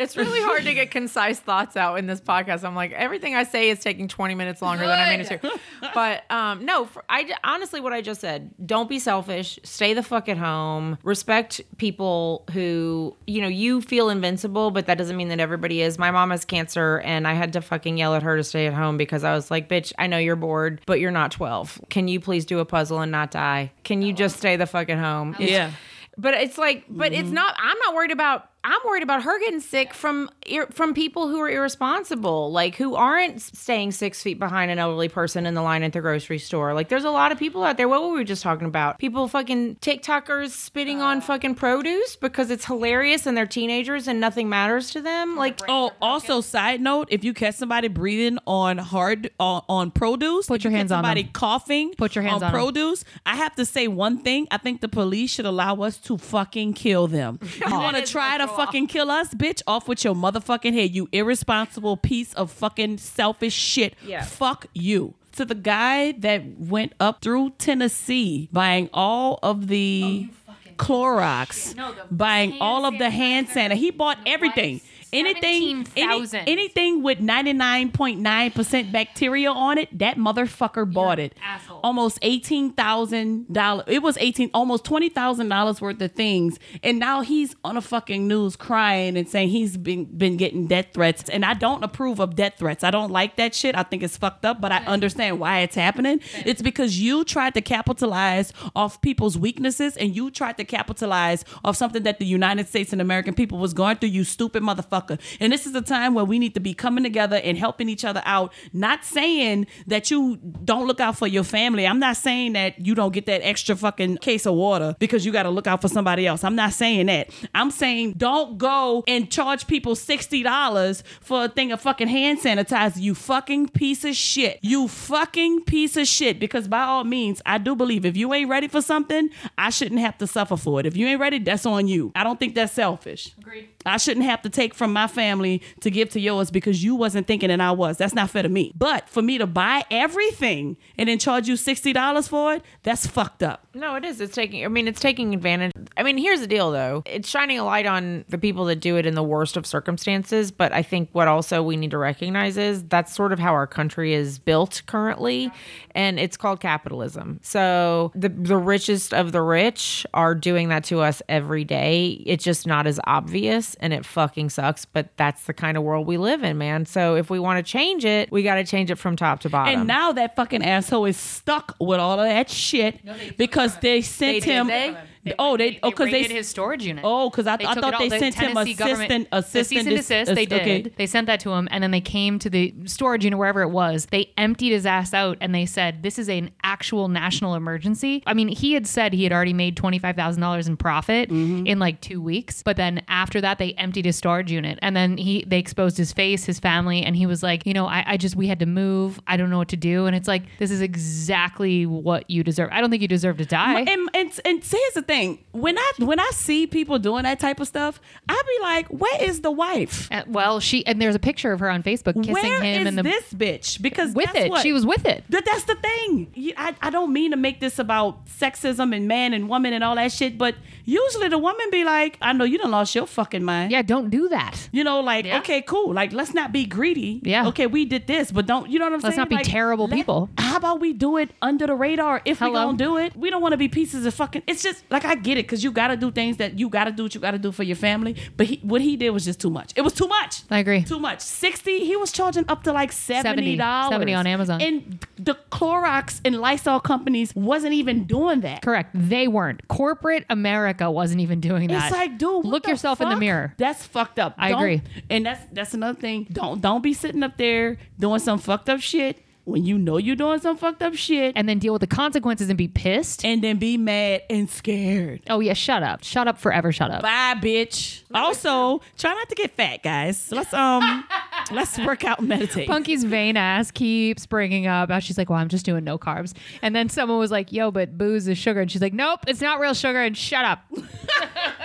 It's 0.00 0.16
really 0.16 0.40
hard 0.44 0.64
to 0.64 0.74
get 0.74 0.90
concise 0.90 1.38
thoughts 1.38 1.76
out 1.76 1.98
in 1.98 2.06
this 2.06 2.20
podcast. 2.20 2.64
I'm 2.64 2.74
like, 2.74 2.92
everything 2.92 3.34
I 3.34 3.44
say 3.44 3.70
is 3.70 3.78
taking 3.80 4.08
20 4.08 4.34
minutes 4.34 4.62
longer 4.62 4.86
than 4.86 4.98
I 4.98 5.10
mean 5.10 5.20
it 5.20 5.40
to. 5.40 5.60
But 5.94 6.30
um, 6.30 6.64
no, 6.64 6.84
for, 6.86 7.04
I 7.08 7.32
honestly, 7.42 7.80
what 7.80 7.92
I 7.92 8.00
just 8.00 8.20
said, 8.20 8.52
don't 8.64 8.88
be 8.88 8.98
selfish. 8.98 9.58
Stay 9.64 9.94
the 9.94 10.02
fuck 10.02 10.28
at 10.28 10.38
home. 10.38 10.98
Respect 11.02 11.60
people 11.78 12.44
who, 12.52 13.16
you 13.26 13.40
know, 13.42 13.48
you 13.48 13.80
feel 13.80 14.08
invincible, 14.10 14.70
but 14.70 14.86
that 14.86 14.98
doesn't 14.98 15.16
mean 15.16 15.28
that 15.28 15.40
everybody 15.40 15.82
is. 15.82 15.98
My 15.98 16.10
mom 16.10 16.30
has 16.30 16.44
cancer, 16.44 17.00
and 17.00 17.26
I 17.26 17.34
had 17.34 17.52
to 17.54 17.60
fucking 17.60 17.98
yell 17.98 18.14
at 18.14 18.22
her 18.22 18.36
to 18.36 18.44
stay 18.44 18.66
at 18.66 18.74
home 18.74 18.96
because 18.96 19.24
I 19.24 19.34
was 19.34 19.50
like, 19.50 19.68
bitch, 19.68 19.92
I 19.98 20.06
know 20.06 20.18
you're 20.18 20.36
bored, 20.36 20.80
but 20.86 21.00
you're 21.00 21.10
not 21.10 21.32
12. 21.32 21.80
Can 21.88 22.08
you 22.08 22.20
please 22.20 22.44
do 22.44 22.58
a 22.58 22.64
puzzle 22.64 23.00
and 23.00 23.10
not 23.10 23.30
die? 23.30 23.72
Can 23.84 24.02
you 24.02 24.12
just 24.12 24.36
stay 24.36 24.56
the 24.56 24.66
fuck 24.66 24.88
at 24.88 24.98
home? 24.98 25.34
Yeah. 25.38 25.72
but 26.16 26.34
it's 26.34 26.58
like, 26.58 26.84
but 26.88 27.12
it's 27.12 27.30
not. 27.30 27.54
I'm 27.58 27.78
not 27.78 27.94
worried 27.94 28.10
about 28.12 28.49
I'm 28.62 28.80
worried 28.86 29.02
about 29.02 29.22
her 29.22 29.38
getting 29.40 29.60
sick 29.60 29.94
from 29.94 30.28
from 30.70 30.92
people 30.94 31.28
who 31.28 31.40
are 31.40 31.48
irresponsible, 31.48 32.52
like 32.52 32.76
who 32.76 32.94
aren't 32.94 33.40
staying 33.40 33.92
six 33.92 34.22
feet 34.22 34.38
behind 34.38 34.70
an 34.70 34.78
elderly 34.78 35.08
person 35.08 35.46
in 35.46 35.54
the 35.54 35.62
line 35.62 35.82
at 35.82 35.92
the 35.92 36.00
grocery 36.00 36.38
store. 36.38 36.74
Like, 36.74 36.88
there's 36.88 37.04
a 37.04 37.10
lot 37.10 37.32
of 37.32 37.38
people 37.38 37.62
out 37.64 37.76
there. 37.76 37.88
What 37.88 38.02
were 38.02 38.12
we 38.16 38.24
just 38.24 38.42
talking 38.42 38.66
about? 38.66 38.98
People 38.98 39.28
fucking 39.28 39.76
TikTokers 39.76 40.50
spitting 40.50 41.00
on 41.00 41.20
fucking 41.20 41.54
produce 41.54 42.16
because 42.16 42.50
it's 42.50 42.64
hilarious 42.66 43.26
and 43.26 43.36
they're 43.36 43.46
teenagers 43.46 44.06
and 44.08 44.20
nothing 44.20 44.48
matters 44.48 44.90
to 44.90 45.00
them. 45.00 45.36
Like, 45.36 45.60
Oh, 45.68 45.92
also, 46.02 46.40
side 46.40 46.80
note: 46.80 47.08
if 47.10 47.24
you 47.24 47.32
catch 47.32 47.54
somebody 47.54 47.88
breathing 47.88 48.38
on 48.46 48.76
hard 48.78 49.30
on, 49.40 49.62
on 49.68 49.90
produce, 49.90 50.46
Put 50.46 50.56
if 50.56 50.64
your 50.64 50.70
you 50.72 50.76
hands 50.76 50.90
catch 50.90 50.96
on 50.98 51.04
somebody 51.04 51.22
them. 51.22 51.32
coughing, 51.32 51.94
Put 51.96 52.14
your 52.14 52.22
hands 52.24 52.42
on, 52.42 52.48
on 52.50 52.54
'em. 52.54 52.60
produce. 52.60 53.04
I 53.24 53.36
have 53.36 53.54
to 53.56 53.64
say 53.64 53.88
one 53.88 54.18
thing: 54.18 54.48
I 54.50 54.58
think 54.58 54.80
the 54.80 54.88
police 54.88 55.30
should 55.30 55.46
allow 55.46 55.76
us 55.76 55.96
to 55.98 56.18
fucking 56.18 56.74
kill 56.74 57.06
them. 57.06 57.38
You 57.64 57.72
want 57.72 57.96
to 57.96 58.02
try 58.10 58.36
to 58.38 58.49
fucking 58.56 58.86
kill 58.88 59.10
us, 59.10 59.34
bitch? 59.34 59.62
Off 59.66 59.88
with 59.88 60.04
your 60.04 60.14
motherfucking 60.14 60.72
head, 60.74 60.94
you 60.94 61.08
irresponsible 61.12 61.96
piece 61.96 62.32
of 62.34 62.50
fucking 62.50 62.98
selfish 62.98 63.54
shit. 63.54 63.94
Yeah. 64.04 64.22
Fuck 64.24 64.66
you. 64.74 65.14
To 65.32 65.44
the 65.44 65.54
guy 65.54 66.12
that 66.12 66.42
went 66.58 66.92
up 66.98 67.22
through 67.22 67.50
Tennessee 67.58 68.48
buying 68.52 68.90
all 68.92 69.38
of 69.42 69.68
the 69.68 70.28
Clorox, 70.76 71.76
No, 71.76 71.94
buying 72.10 72.56
all 72.60 72.84
of 72.86 72.98
the 72.98 73.10
hand 73.10 73.48
sanitizer, 73.48 73.70
sanitizer. 73.70 73.74
He 73.76 73.90
bought 73.90 74.18
everything. 74.26 74.74
wipes, 74.76 74.86
Anything, 75.12 75.86
any, 75.96 76.26
anything 76.46 77.02
with 77.02 77.18
99.9% 77.18 78.92
bacteria 78.92 79.50
on 79.50 79.78
it, 79.78 79.98
that 79.98 80.16
motherfucker 80.16 80.90
bought 80.90 81.18
it. 81.18 81.34
asshole. 81.42 81.80
Almost 81.82 82.20
$18,000. 82.20 83.84
It 83.88 84.02
was 84.02 84.16
18 84.18 84.50
almost 84.54 84.84
$20,000 84.84 85.80
worth 85.80 86.00
of 86.00 86.12
things. 86.12 86.58
And 86.82 86.98
now 86.98 87.22
he's 87.22 87.54
on 87.64 87.76
a 87.76 87.80
fucking 87.80 88.28
news 88.28 88.56
crying 88.56 89.16
and 89.16 89.28
saying 89.28 89.48
he's 89.48 89.76
been 89.76 90.04
been 90.04 90.36
getting 90.36 90.66
death 90.66 90.86
threats. 90.94 91.28
And 91.28 91.44
I 91.44 91.54
don't 91.54 91.82
approve 91.82 92.20
of 92.20 92.36
death 92.36 92.54
threats. 92.58 92.84
I 92.84 92.90
don't 92.90 93.10
like 93.10 93.36
that 93.36 93.54
shit. 93.54 93.76
I 93.76 93.82
think 93.82 94.02
it's 94.02 94.16
fucked 94.16 94.44
up, 94.44 94.60
but 94.60 94.72
I 94.72 94.78
understand 94.84 95.40
why 95.40 95.60
it's 95.60 95.74
happening. 95.74 96.20
It's 96.44 96.62
because 96.62 97.00
you 97.00 97.24
tried 97.24 97.54
to 97.54 97.60
capitalize 97.60 98.52
off 98.76 99.00
people's 99.00 99.36
weaknesses 99.38 99.96
and 99.96 100.14
you 100.14 100.30
tried 100.30 100.56
to 100.58 100.64
capitalize 100.64 101.44
off 101.64 101.76
something 101.76 102.02
that 102.04 102.18
the 102.18 102.26
United 102.26 102.68
States 102.68 102.92
and 102.92 103.00
American 103.00 103.34
people 103.34 103.58
was 103.58 103.74
going 103.74 103.96
through, 103.96 104.10
you 104.10 104.24
stupid 104.24 104.62
motherfucker. 104.62 104.99
And 105.40 105.52
this 105.52 105.66
is 105.66 105.74
a 105.74 105.82
time 105.82 106.14
where 106.14 106.24
we 106.24 106.38
need 106.38 106.54
to 106.54 106.60
be 106.60 106.74
coming 106.74 107.04
together 107.04 107.40
and 107.42 107.56
helping 107.56 107.88
each 107.88 108.04
other 108.04 108.22
out. 108.24 108.52
Not 108.72 109.04
saying 109.04 109.66
that 109.86 110.10
you 110.10 110.36
don't 110.64 110.86
look 110.86 111.00
out 111.00 111.16
for 111.16 111.26
your 111.26 111.44
family. 111.44 111.86
I'm 111.86 111.98
not 111.98 112.16
saying 112.16 112.52
that 112.54 112.84
you 112.84 112.94
don't 112.94 113.12
get 113.12 113.26
that 113.26 113.40
extra 113.42 113.76
fucking 113.76 114.18
case 114.18 114.46
of 114.46 114.54
water 114.54 114.96
because 114.98 115.24
you 115.24 115.32
got 115.32 115.44
to 115.44 115.50
look 115.50 115.66
out 115.66 115.80
for 115.80 115.88
somebody 115.88 116.26
else. 116.26 116.44
I'm 116.44 116.56
not 116.56 116.72
saying 116.72 117.06
that. 117.06 117.30
I'm 117.54 117.70
saying 117.70 118.14
don't 118.14 118.58
go 118.58 119.04
and 119.06 119.30
charge 119.30 119.66
people 119.66 119.94
$60 119.94 121.02
for 121.20 121.44
a 121.44 121.48
thing 121.48 121.72
of 121.72 121.80
fucking 121.80 122.08
hand 122.08 122.40
sanitizer, 122.40 123.00
you 123.00 123.14
fucking 123.14 123.68
piece 123.68 124.04
of 124.04 124.14
shit. 124.14 124.58
You 124.62 124.88
fucking 124.88 125.64
piece 125.64 125.96
of 125.96 126.06
shit. 126.06 126.38
Because 126.40 126.68
by 126.68 126.82
all 126.82 127.04
means, 127.04 127.40
I 127.46 127.58
do 127.58 127.74
believe 127.74 128.04
if 128.04 128.16
you 128.16 128.32
ain't 128.34 128.48
ready 128.48 128.68
for 128.68 128.82
something, 128.82 129.30
I 129.58 129.70
shouldn't 129.70 130.00
have 130.00 130.18
to 130.18 130.26
suffer 130.26 130.56
for 130.56 130.80
it. 130.80 130.86
If 130.86 130.96
you 130.96 131.06
ain't 131.06 131.20
ready, 131.20 131.38
that's 131.38 131.66
on 131.66 131.88
you. 131.88 132.12
I 132.14 132.24
don't 132.24 132.38
think 132.38 132.54
that's 132.54 132.72
selfish. 132.72 133.34
Agreed. 133.38 133.68
I 133.86 133.96
shouldn't 133.96 134.26
have 134.26 134.42
to 134.42 134.50
take 134.50 134.74
from 134.74 134.89
my 134.92 135.06
family 135.06 135.62
to 135.80 135.90
give 135.90 136.10
to 136.10 136.20
yours 136.20 136.50
because 136.50 136.82
you 136.82 136.94
wasn't 136.94 137.26
thinking 137.26 137.50
and 137.50 137.62
I 137.62 137.72
was. 137.72 137.98
That's 137.98 138.14
not 138.14 138.30
fair 138.30 138.42
to 138.42 138.48
me. 138.48 138.72
But 138.76 139.08
for 139.08 139.22
me 139.22 139.38
to 139.38 139.46
buy 139.46 139.84
everything 139.90 140.76
and 140.98 141.08
then 141.08 141.18
charge 141.18 141.48
you 141.48 141.54
$60 141.54 142.28
for 142.28 142.54
it, 142.54 142.62
that's 142.82 143.06
fucked 143.06 143.42
up. 143.42 143.66
No, 143.72 143.94
it 143.94 144.04
is. 144.04 144.20
It's 144.20 144.34
taking. 144.34 144.64
I 144.64 144.68
mean, 144.68 144.88
it's 144.88 145.00
taking 145.00 145.32
advantage. 145.32 145.72
I 145.96 146.02
mean, 146.02 146.18
here's 146.18 146.40
the 146.40 146.48
deal, 146.48 146.72
though. 146.72 147.04
It's 147.06 147.28
shining 147.28 147.58
a 147.58 147.64
light 147.64 147.86
on 147.86 148.24
the 148.28 148.38
people 148.38 148.64
that 148.64 148.76
do 148.76 148.96
it 148.96 149.06
in 149.06 149.14
the 149.14 149.22
worst 149.22 149.56
of 149.56 149.64
circumstances. 149.64 150.50
But 150.50 150.72
I 150.72 150.82
think 150.82 151.08
what 151.12 151.28
also 151.28 151.62
we 151.62 151.76
need 151.76 151.92
to 151.92 151.98
recognize 151.98 152.56
is 152.56 152.82
that's 152.84 153.14
sort 153.14 153.32
of 153.32 153.38
how 153.38 153.52
our 153.52 153.68
country 153.68 154.12
is 154.12 154.40
built 154.40 154.82
currently, 154.86 155.52
and 155.94 156.18
it's 156.18 156.36
called 156.36 156.60
capitalism. 156.60 157.38
So 157.42 158.10
the 158.16 158.28
the 158.28 158.56
richest 158.56 159.14
of 159.14 159.30
the 159.30 159.42
rich 159.42 160.04
are 160.14 160.34
doing 160.34 160.68
that 160.70 160.82
to 160.84 161.00
us 161.00 161.22
every 161.28 161.64
day. 161.64 162.22
It's 162.26 162.42
just 162.42 162.66
not 162.66 162.88
as 162.88 162.98
obvious, 163.04 163.76
and 163.76 163.92
it 163.92 164.04
fucking 164.04 164.50
sucks. 164.50 164.84
But 164.84 165.16
that's 165.16 165.44
the 165.44 165.54
kind 165.54 165.76
of 165.76 165.84
world 165.84 166.08
we 166.08 166.16
live 166.16 166.42
in, 166.42 166.58
man. 166.58 166.86
So 166.86 167.14
if 167.14 167.30
we 167.30 167.38
want 167.38 167.64
to 167.64 167.70
change 167.70 168.04
it, 168.04 168.32
we 168.32 168.42
got 168.42 168.56
to 168.56 168.64
change 168.64 168.90
it 168.90 168.96
from 168.96 169.14
top 169.14 169.40
to 169.40 169.48
bottom. 169.48 169.78
And 169.80 169.86
now 169.86 170.10
that 170.12 170.34
fucking 170.34 170.64
asshole 170.64 171.04
is 171.04 171.16
stuck 171.16 171.76
with 171.78 172.00
all 172.00 172.18
of 172.18 172.26
that 172.26 172.50
shit 172.50 172.98
because 173.36 173.59
they 173.80 174.02
sent 174.02 174.44
They 174.44 174.52
him. 174.52 174.66
they? 174.66 174.96
Oh, 175.38 175.56
they 175.56 175.78
oh 175.82 175.90
because 175.90 176.06
they, 176.06 176.22
raided 176.22 176.30
his 176.32 176.48
storage 176.48 176.84
unit. 176.84 177.04
oh 177.06 177.28
because 177.30 177.46
I, 177.46 177.54
I 177.54 177.74
thought 177.74 177.94
they 177.98 178.08
the 178.08 178.18
sent 178.18 178.34
him 178.34 178.54
Tennessee 178.54 178.74
government- 178.74 179.28
assistant 179.30 179.30
the 179.30 179.64
cease 179.64 179.78
and 179.86 179.88
desist. 179.96 180.34
They 180.34 180.46
did. 180.46 180.60
okay. 180.62 180.82
They 180.96 181.06
sent 181.06 181.26
that 181.26 181.40
to 181.40 181.52
him, 181.52 181.68
and 181.70 181.82
then 181.82 181.90
they 181.90 182.00
came 182.00 182.38
to 182.38 182.48
the 182.50 182.74
storage 182.86 183.24
unit 183.24 183.38
wherever 183.38 183.62
it 183.62 183.68
was. 183.68 184.06
They 184.10 184.32
emptied 184.38 184.70
his 184.70 184.86
ass 184.86 185.12
out, 185.12 185.36
and 185.40 185.54
they 185.54 185.66
said, 185.66 186.02
"This 186.02 186.18
is 186.18 186.28
an 186.28 186.50
actual 186.62 187.08
national 187.08 187.54
emergency." 187.54 188.22
I 188.26 188.34
mean, 188.34 188.48
he 188.48 188.72
had 188.72 188.86
said 188.86 189.12
he 189.12 189.24
had 189.24 189.32
already 189.32 189.52
made 189.52 189.76
twenty 189.76 189.98
five 189.98 190.16
thousand 190.16 190.40
dollars 190.40 190.68
in 190.68 190.76
profit 190.76 191.28
Mm-hmm. 191.30 191.66
in 191.66 191.78
like 191.78 192.00
two 192.00 192.20
weeks, 192.22 192.62
but 192.62 192.76
then 192.76 193.02
after 193.08 193.40
that, 193.40 193.58
they 193.58 193.72
emptied 193.74 194.04
his 194.06 194.16
storage 194.16 194.50
unit, 194.50 194.78
and 194.82 194.96
then 194.96 195.16
he 195.18 195.44
they 195.46 195.58
exposed 195.58 195.96
his 195.98 196.12
face, 196.12 196.44
his 196.44 196.58
family, 196.58 197.02
and 197.02 197.14
he 197.16 197.26
was 197.26 197.42
like, 197.42 197.66
"You 197.66 197.74
know, 197.74 197.86
I, 197.86 198.04
I 198.06 198.16
just 198.16 198.36
we 198.36 198.46
had 198.46 198.58
to 198.60 198.66
move. 198.66 199.20
I 199.26 199.36
don't 199.36 199.50
know 199.50 199.58
what 199.58 199.68
to 199.68 199.76
do." 199.76 200.06
And 200.06 200.16
it's 200.16 200.28
like, 200.28 200.42
this 200.58 200.70
is 200.70 200.80
exactly 200.80 201.84
what 201.86 202.28
you 202.30 202.42
deserve. 202.42 202.70
I 202.72 202.80
don't 202.80 202.90
think 202.90 203.02
you 203.02 203.08
deserve 203.08 203.36
to 203.38 203.44
die. 203.44 203.80
And, 203.80 204.08
and 204.14 204.40
and 204.44 204.64
here's 204.64 204.94
the 204.94 205.02
thing: 205.10 205.38
when 205.52 205.76
I 205.78 205.92
when 205.98 206.20
I 206.20 206.30
see 206.32 206.66
people 206.66 206.98
doing 206.98 207.24
that 207.24 207.40
type 207.40 207.60
of 207.60 207.66
stuff, 207.66 208.00
I 208.28 208.34
be 208.56 208.62
like, 208.62 208.86
"Where 208.88 209.22
is 209.22 209.40
the 209.40 209.50
wife? 209.50 210.08
Uh, 210.10 210.22
well, 210.28 210.60
she 210.60 210.86
and 210.86 211.00
there's 211.00 211.14
a 211.14 211.18
picture 211.20 211.52
of 211.52 211.60
her 211.60 211.68
on 211.70 211.82
Facebook 211.82 212.14
kissing 212.14 212.34
Where 212.34 212.62
him 212.62 212.86
and 212.86 212.98
the 212.98 213.02
this 213.02 213.32
bitch?" 213.32 213.80
Because 213.82 214.14
with 214.14 214.34
it. 214.34 214.50
what? 214.50 214.62
She 214.62 214.72
was 214.72 214.86
with 214.86 215.04
it. 215.06 215.24
That, 215.28 215.44
that's 215.44 215.64
the 215.64 215.74
thing. 215.76 216.54
I, 216.56 216.74
I 216.80 216.90
don't 216.90 217.12
mean 217.12 217.32
to 217.32 217.36
make 217.36 217.60
this 217.60 217.78
about 217.78 218.26
sexism 218.26 218.94
and 218.94 219.08
man 219.08 219.34
and 219.34 219.48
woman 219.48 219.72
and 219.72 219.82
all 219.84 219.96
that 219.96 220.12
shit, 220.12 220.38
but 220.38 220.54
usually 220.84 221.28
the 221.28 221.38
woman 221.38 221.66
be 221.70 221.84
like, 221.84 222.16
I 222.20 222.32
know 222.32 222.44
you 222.44 222.58
done 222.58 222.70
lost 222.70 222.94
your 222.94 223.06
fucking 223.06 223.44
mind. 223.44 223.72
Yeah, 223.72 223.82
don't 223.82 224.10
do 224.10 224.28
that. 224.28 224.68
You 224.72 224.84
know, 224.84 225.00
like, 225.00 225.24
Yeah. 225.24 225.38
okay, 225.38 225.62
cool. 225.62 225.92
Like, 225.92 226.12
let's 226.12 226.34
not 226.34 226.52
be 226.52 226.64
greedy. 226.66 227.20
Yeah. 227.22 227.48
Okay, 227.48 227.66
we 227.66 227.84
did 227.84 228.06
this, 228.06 228.30
but 228.32 228.46
don't, 228.46 228.70
you 228.70 228.78
know 228.78 228.86
what 228.86 228.94
I'm 228.94 229.00
saying? 229.00 229.10
Let's 229.10 229.18
not 229.18 229.28
be 229.28 229.36
Like, 229.36 229.46
terrible 229.46 229.86
let- 229.86 229.96
people. 229.96 230.28
How 230.38 230.56
about 230.56 230.80
we 230.80 230.92
do 230.92 231.16
it 231.16 231.30
under 231.42 231.66
the 231.66 231.74
radar 231.74 232.20
if 232.24 232.40
we 232.40 232.46
Hello? 232.48 232.66
gonna 232.66 232.78
do 232.78 232.96
it? 232.98 233.16
We 233.16 233.30
don't 233.30 233.42
want 233.42 233.52
to 233.52 233.56
be 233.58 233.68
pieces 233.68 234.04
of 234.06 234.14
fucking, 234.14 234.42
it's 234.46 234.62
just, 234.62 234.84
like, 234.90 234.99
I 235.04 235.14
get 235.14 235.38
it, 235.38 235.44
because 235.44 235.62
you 235.64 235.72
gotta 235.72 235.96
do 235.96 236.10
things 236.10 236.36
that 236.38 236.58
you 236.58 236.68
gotta 236.68 236.90
do 236.92 237.04
what 237.04 237.14
you 237.14 237.20
gotta 237.20 237.38
do 237.38 237.52
for 237.52 237.62
your 237.62 237.76
family, 237.76 238.16
but 238.36 238.46
he, 238.46 238.56
what 238.62 238.80
he 238.80 238.96
did 238.96 239.10
was 239.10 239.24
just 239.24 239.40
too 239.40 239.50
much. 239.50 239.72
It 239.76 239.82
was 239.82 239.92
too 239.92 240.08
much. 240.08 240.42
I 240.50 240.58
agree. 240.58 240.82
Too 240.82 240.98
much. 240.98 241.20
60, 241.20 241.80
he 241.84 241.96
was 241.96 242.12
charging 242.12 242.44
up 242.48 242.62
to 242.64 242.72
like 242.72 242.90
$70. 242.90 243.22
70 243.22 243.56
70 243.58 244.14
on 244.14 244.26
Amazon. 244.26 244.60
And 244.60 245.06
the 245.16 245.34
Clorox 245.50 246.20
and 246.24 246.36
Lysol 246.40 246.80
companies 246.80 247.34
wasn't 247.34 247.74
even 247.74 248.04
doing 248.04 248.40
that. 248.40 248.62
Correct. 248.62 248.90
They 248.94 249.28
weren't. 249.28 249.66
Corporate 249.68 250.24
America 250.30 250.90
wasn't 250.90 251.20
even 251.20 251.40
doing 251.40 251.68
that. 251.68 251.88
It's 251.90 251.96
like, 251.96 252.18
dude, 252.18 252.44
look 252.44 252.66
yourself 252.66 253.00
in 253.00 253.08
the 253.08 253.16
mirror. 253.16 253.54
That's 253.58 253.84
fucked 253.86 254.18
up. 254.18 254.34
I 254.38 254.50
Don't- 254.50 254.58
agree. 254.60 254.82
And 255.08 255.26
that's 255.26 255.40
that's 255.52 255.74
another 255.74 255.98
thing. 255.98 256.26
Don't 256.32 256.60
don't 256.60 256.82
be 256.82 256.92
sitting 256.92 257.22
up 257.22 257.36
there 257.36 257.78
doing 257.98 258.20
some 258.20 258.38
fucked 258.38 258.68
up 258.68 258.80
shit 258.80 259.18
when 259.44 259.64
you 259.64 259.78
know 259.78 259.96
you're 259.96 260.16
doing 260.16 260.38
some 260.40 260.56
fucked 260.56 260.82
up 260.82 260.94
shit 260.94 261.32
and 261.36 261.48
then 261.48 261.58
deal 261.58 261.72
with 261.72 261.80
the 261.80 261.86
consequences 261.86 262.48
and 262.48 262.58
be 262.58 262.68
pissed. 262.68 263.24
and 263.24 263.42
then 263.42 263.56
be 263.58 263.76
mad 263.76 264.22
and 264.30 264.48
scared. 264.50 265.22
oh 265.28 265.40
yeah, 265.40 265.52
shut 265.54 265.82
up. 265.82 266.04
Shut 266.04 266.28
up 266.28 266.38
forever. 266.38 266.72
Shut 266.72 266.90
up. 266.90 267.02
Bye, 267.02 267.34
bitch. 267.40 268.02
Also, 268.14 268.80
try 268.98 269.12
not 269.14 269.28
to 269.28 269.34
get 269.34 269.50
fat, 269.52 269.82
guys. 269.82 270.30
Let's 270.30 270.52
um 270.54 271.04
let's 271.54 271.78
work 271.78 272.04
out 272.04 272.18
and 272.20 272.28
meditate. 272.28 272.68
Punky's 272.68 273.04
vain 273.04 273.36
ass 273.36 273.70
keeps 273.70 274.26
bringing 274.26 274.66
up 274.66 274.90
how 274.90 274.98
she's 274.98 275.18
like, 275.18 275.30
"Well, 275.30 275.38
I'm 275.38 275.48
just 275.48 275.64
doing 275.64 275.84
no 275.84 275.98
carbs," 275.98 276.32
and 276.62 276.74
then 276.74 276.88
someone 276.88 277.18
was 277.18 277.30
like, 277.30 277.52
"Yo, 277.52 277.70
but 277.70 277.96
booze 277.96 278.28
is 278.28 278.38
sugar," 278.38 278.60
and 278.60 278.70
she's 278.70 278.82
like, 278.82 278.92
"Nope, 278.94 279.20
it's 279.26 279.40
not 279.40 279.60
real 279.60 279.74
sugar." 279.74 280.00
And 280.00 280.16
shut 280.16 280.44
up. 280.44 280.62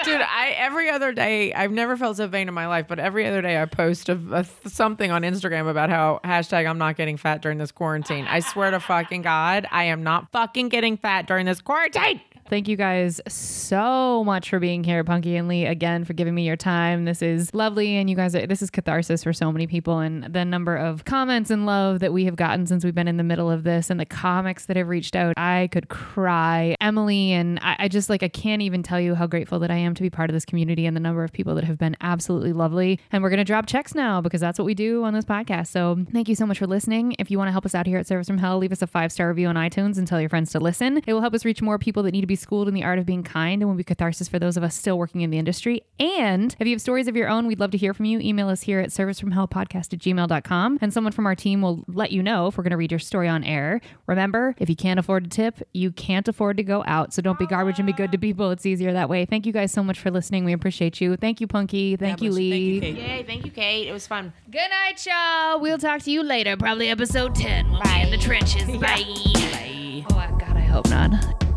Dude, 0.04 0.22
I 0.22 0.54
every 0.58 0.90
other 0.90 1.12
day 1.14 1.54
I've 1.54 1.72
never 1.72 1.98
felt 1.98 2.18
so 2.18 2.28
vain 2.28 2.48
in 2.48 2.54
my 2.54 2.68
life, 2.68 2.86
but 2.88 3.00
every 3.00 3.26
other 3.26 3.42
day 3.42 3.60
I 3.62 3.66
post 3.66 4.10
a, 4.10 4.20
a- 4.32 4.70
something 4.70 5.10
on 5.12 5.24
Instagram 5.24 5.70
about 5.70 5.90
how 5.90 6.20
hashtag 6.24 6.70
I'm 6.70 6.78
not 6.78 6.96
getting 6.98 7.18
fat 7.18 7.42
during 7.42 7.58
this 7.58 7.72
quarantine. 7.72 8.26
I 8.28 8.40
swear 8.42 8.72
to 8.72 8.80
fucking 8.80 9.24
God, 9.24 9.68
I 9.72 9.86
am 9.86 10.04
not 10.04 10.32
fucking 10.32 10.70
getting 10.70 10.98
fat 10.98 11.28
during 11.28 11.46
this 11.46 11.62
quarantine. 11.62 12.02
Thank 12.48 12.68
you 12.68 12.78
guys 12.78 13.20
so 13.28 14.24
much 14.24 14.52
for 14.52 14.60
being 14.60 14.84
here, 14.84 15.04
Punky 15.04 15.36
and 15.36 15.48
Lee, 15.48 15.66
again 15.66 16.06
for 16.06 16.14
giving 16.14 16.36
me 16.36 16.46
your 16.46 16.56
time. 16.56 17.06
This 17.06 17.24
is 17.24 17.52
lovely, 17.56 17.96
and 17.98 18.08
you 18.08 18.16
guys, 18.16 18.36
are, 18.36 18.46
this 18.46 18.62
is 18.62 18.70
catharsis 18.70 19.24
for 19.24 19.34
so 19.34 19.52
many 19.52 19.66
people. 19.66 19.98
And 19.98 20.26
the 20.26 20.46
number 20.46 20.76
of 20.76 21.06
comments 21.06 21.50
and 21.50 21.66
love 21.66 22.02
that 22.02 22.14
we 22.14 22.26
have 22.26 22.36
gotten 22.36 22.68
since 22.68 22.86
we've 22.86 22.94
been 22.94 23.08
in 23.08 23.18
the 23.18 23.24
middle 23.24 23.50
of 23.50 23.64
this, 23.64 23.90
and 23.90 24.00
the 24.00 24.06
comics 24.06 24.68
that 24.68 24.78
have 24.78 24.90
reached 24.90 25.16
out, 25.16 25.34
I 25.38 25.70
could 25.72 25.90
cry. 25.90 26.76
Emily 26.80 27.32
and 27.32 27.58
I, 27.64 27.78
I 27.80 27.88
just 27.88 28.12
like 28.12 28.22
I 28.22 28.28
can't 28.28 28.62
even 28.62 28.84
tell 28.84 29.00
you 29.00 29.16
how 29.16 29.26
grateful 29.26 29.58
that 29.60 29.72
I 29.72 29.78
am 29.78 29.96
to 29.96 30.04
be 30.04 30.12
part 30.12 30.30
of 30.30 30.36
this 30.36 30.46
community 30.46 30.86
and 30.86 30.96
the 30.96 31.02
number 31.02 31.24
of 31.24 31.34
people 31.34 31.56
that 31.56 31.64
have 31.64 31.80
been 31.80 31.98
absolutely 32.02 32.54
lovely. 32.54 33.00
And 33.12 33.24
we're 33.24 33.32
gonna 33.32 33.44
drop 33.44 33.66
checks 33.66 33.96
now 33.96 34.22
because 34.22 34.42
that's 34.42 34.60
what 34.60 34.66
we 34.66 34.76
do 34.76 35.04
on 35.04 35.16
this 35.16 35.26
podcast. 35.26 35.68
So 35.70 36.06
thank 36.14 36.30
you 36.30 36.36
so 36.36 36.46
much 36.46 36.60
for 36.60 36.68
listening. 36.68 37.16
If 37.18 37.32
you 37.32 37.40
want 37.40 37.48
to 37.48 37.54
help 37.54 37.66
us 37.66 37.74
out 37.74 37.88
here 37.88 37.98
at 37.98 38.06
Service 38.06 38.28
from 38.28 38.38
Hell, 38.38 38.60
leave 38.60 38.72
us 38.72 38.84
a 38.84 38.88
five 38.88 39.12
star 39.12 39.30
review 39.30 39.48
on 39.48 39.56
iTunes 39.56 39.98
and 39.98 40.08
tell 40.08 40.20
your 40.20 40.30
friends 40.30 40.52
to 40.52 40.60
listen. 40.60 41.02
It 41.08 41.12
will 41.12 41.22
help 41.22 41.34
us 41.34 41.44
reach 41.44 41.64
more 41.64 41.80
people 41.80 42.04
that 42.04 42.12
need 42.12 42.22
to 42.22 42.28
be 42.28 42.35
be 42.36 42.42
schooled 42.42 42.68
in 42.68 42.74
the 42.74 42.84
art 42.84 43.00
of 43.00 43.06
being 43.06 43.24
kind 43.24 43.62
and 43.62 43.70
will 43.70 43.78
be 43.78 43.84
catharsis 43.84 44.28
for 44.28 44.40
those 44.40 44.58
of 44.58 44.64
us 44.64 44.76
still 44.76 44.98
working 44.98 45.22
in 45.22 45.30
the 45.30 45.38
industry. 45.38 45.82
And 46.00 46.54
if 46.60 46.68
you 46.68 46.74
have 46.74 46.82
stories 46.82 47.08
of 47.08 47.16
your 47.16 47.30
own, 47.30 47.48
we'd 47.48 47.60
love 47.62 47.72
to 47.72 47.78
hear 47.78 47.94
from 47.94 48.06
you. 48.06 48.20
Email 48.20 48.50
us 48.50 48.62
here 48.62 48.80
at 48.82 48.90
servicefromhellpodcast 48.90 49.94
at 49.94 50.00
gmail.com 50.00 50.80
and 50.82 50.94
someone 50.94 51.14
from 51.14 51.26
our 51.26 51.36
team 51.36 51.62
will 51.62 51.86
let 51.88 52.12
you 52.12 52.22
know 52.22 52.48
if 52.48 52.58
we're 52.58 52.64
going 52.64 52.72
to 52.72 52.78
read 52.78 52.92
your 52.92 53.00
story 53.00 53.28
on 53.30 53.44
air. 53.44 53.80
Remember, 54.08 54.54
if 54.60 54.70
you 54.70 54.76
can't 54.76 55.00
afford 55.00 55.24
to 55.24 55.30
tip, 55.30 55.62
you 55.74 55.92
can't 55.92 56.28
afford 56.28 56.58
to 56.58 56.64
go 56.64 56.84
out. 56.86 57.14
So 57.14 57.22
don't 57.22 57.40
be 57.40 57.46
garbage 57.48 57.80
and 57.80 57.86
be 57.88 57.94
good 57.94 58.12
to 58.12 58.18
people. 58.18 58.52
It's 58.52 58.66
easier 58.66 58.92
that 58.94 59.08
way. 59.10 59.26
Thank 59.26 59.46
you 59.46 59.54
guys 59.54 59.72
so 59.72 59.84
much 59.84 60.00
for 60.00 60.12
listening. 60.12 60.44
We 60.44 60.52
appreciate 60.54 61.00
you. 61.00 61.16
Thank 61.16 61.40
you, 61.40 61.48
Punky. 61.48 61.96
Thank 61.96 62.22
you, 62.22 62.32
Thank 62.32 62.38
Lee. 62.38 62.74
you, 62.76 62.82
Kate. 62.82 62.96
Yay, 62.98 63.24
thank 63.24 63.46
you, 63.46 63.52
Kate. 63.52 63.88
It 63.88 63.94
was 63.94 64.06
fun. 64.08 64.34
Good 64.52 64.70
night, 64.70 65.06
y'all. 65.06 65.62
We'll 65.62 65.78
talk 65.78 66.02
to 66.02 66.12
you 66.12 66.24
later. 66.24 66.58
Probably 66.58 66.90
episode 66.90 67.34
10. 67.36 67.72
We'll 67.72 67.82
be 67.82 68.02
in 68.02 68.12
the 68.12 68.18
trenches. 68.18 68.66
Bye. 68.80 69.04
Bye. 69.06 70.06
Oh, 70.12 70.38
God, 70.40 70.58
I 70.58 70.62
hope 70.62 70.90
not. 70.90 71.55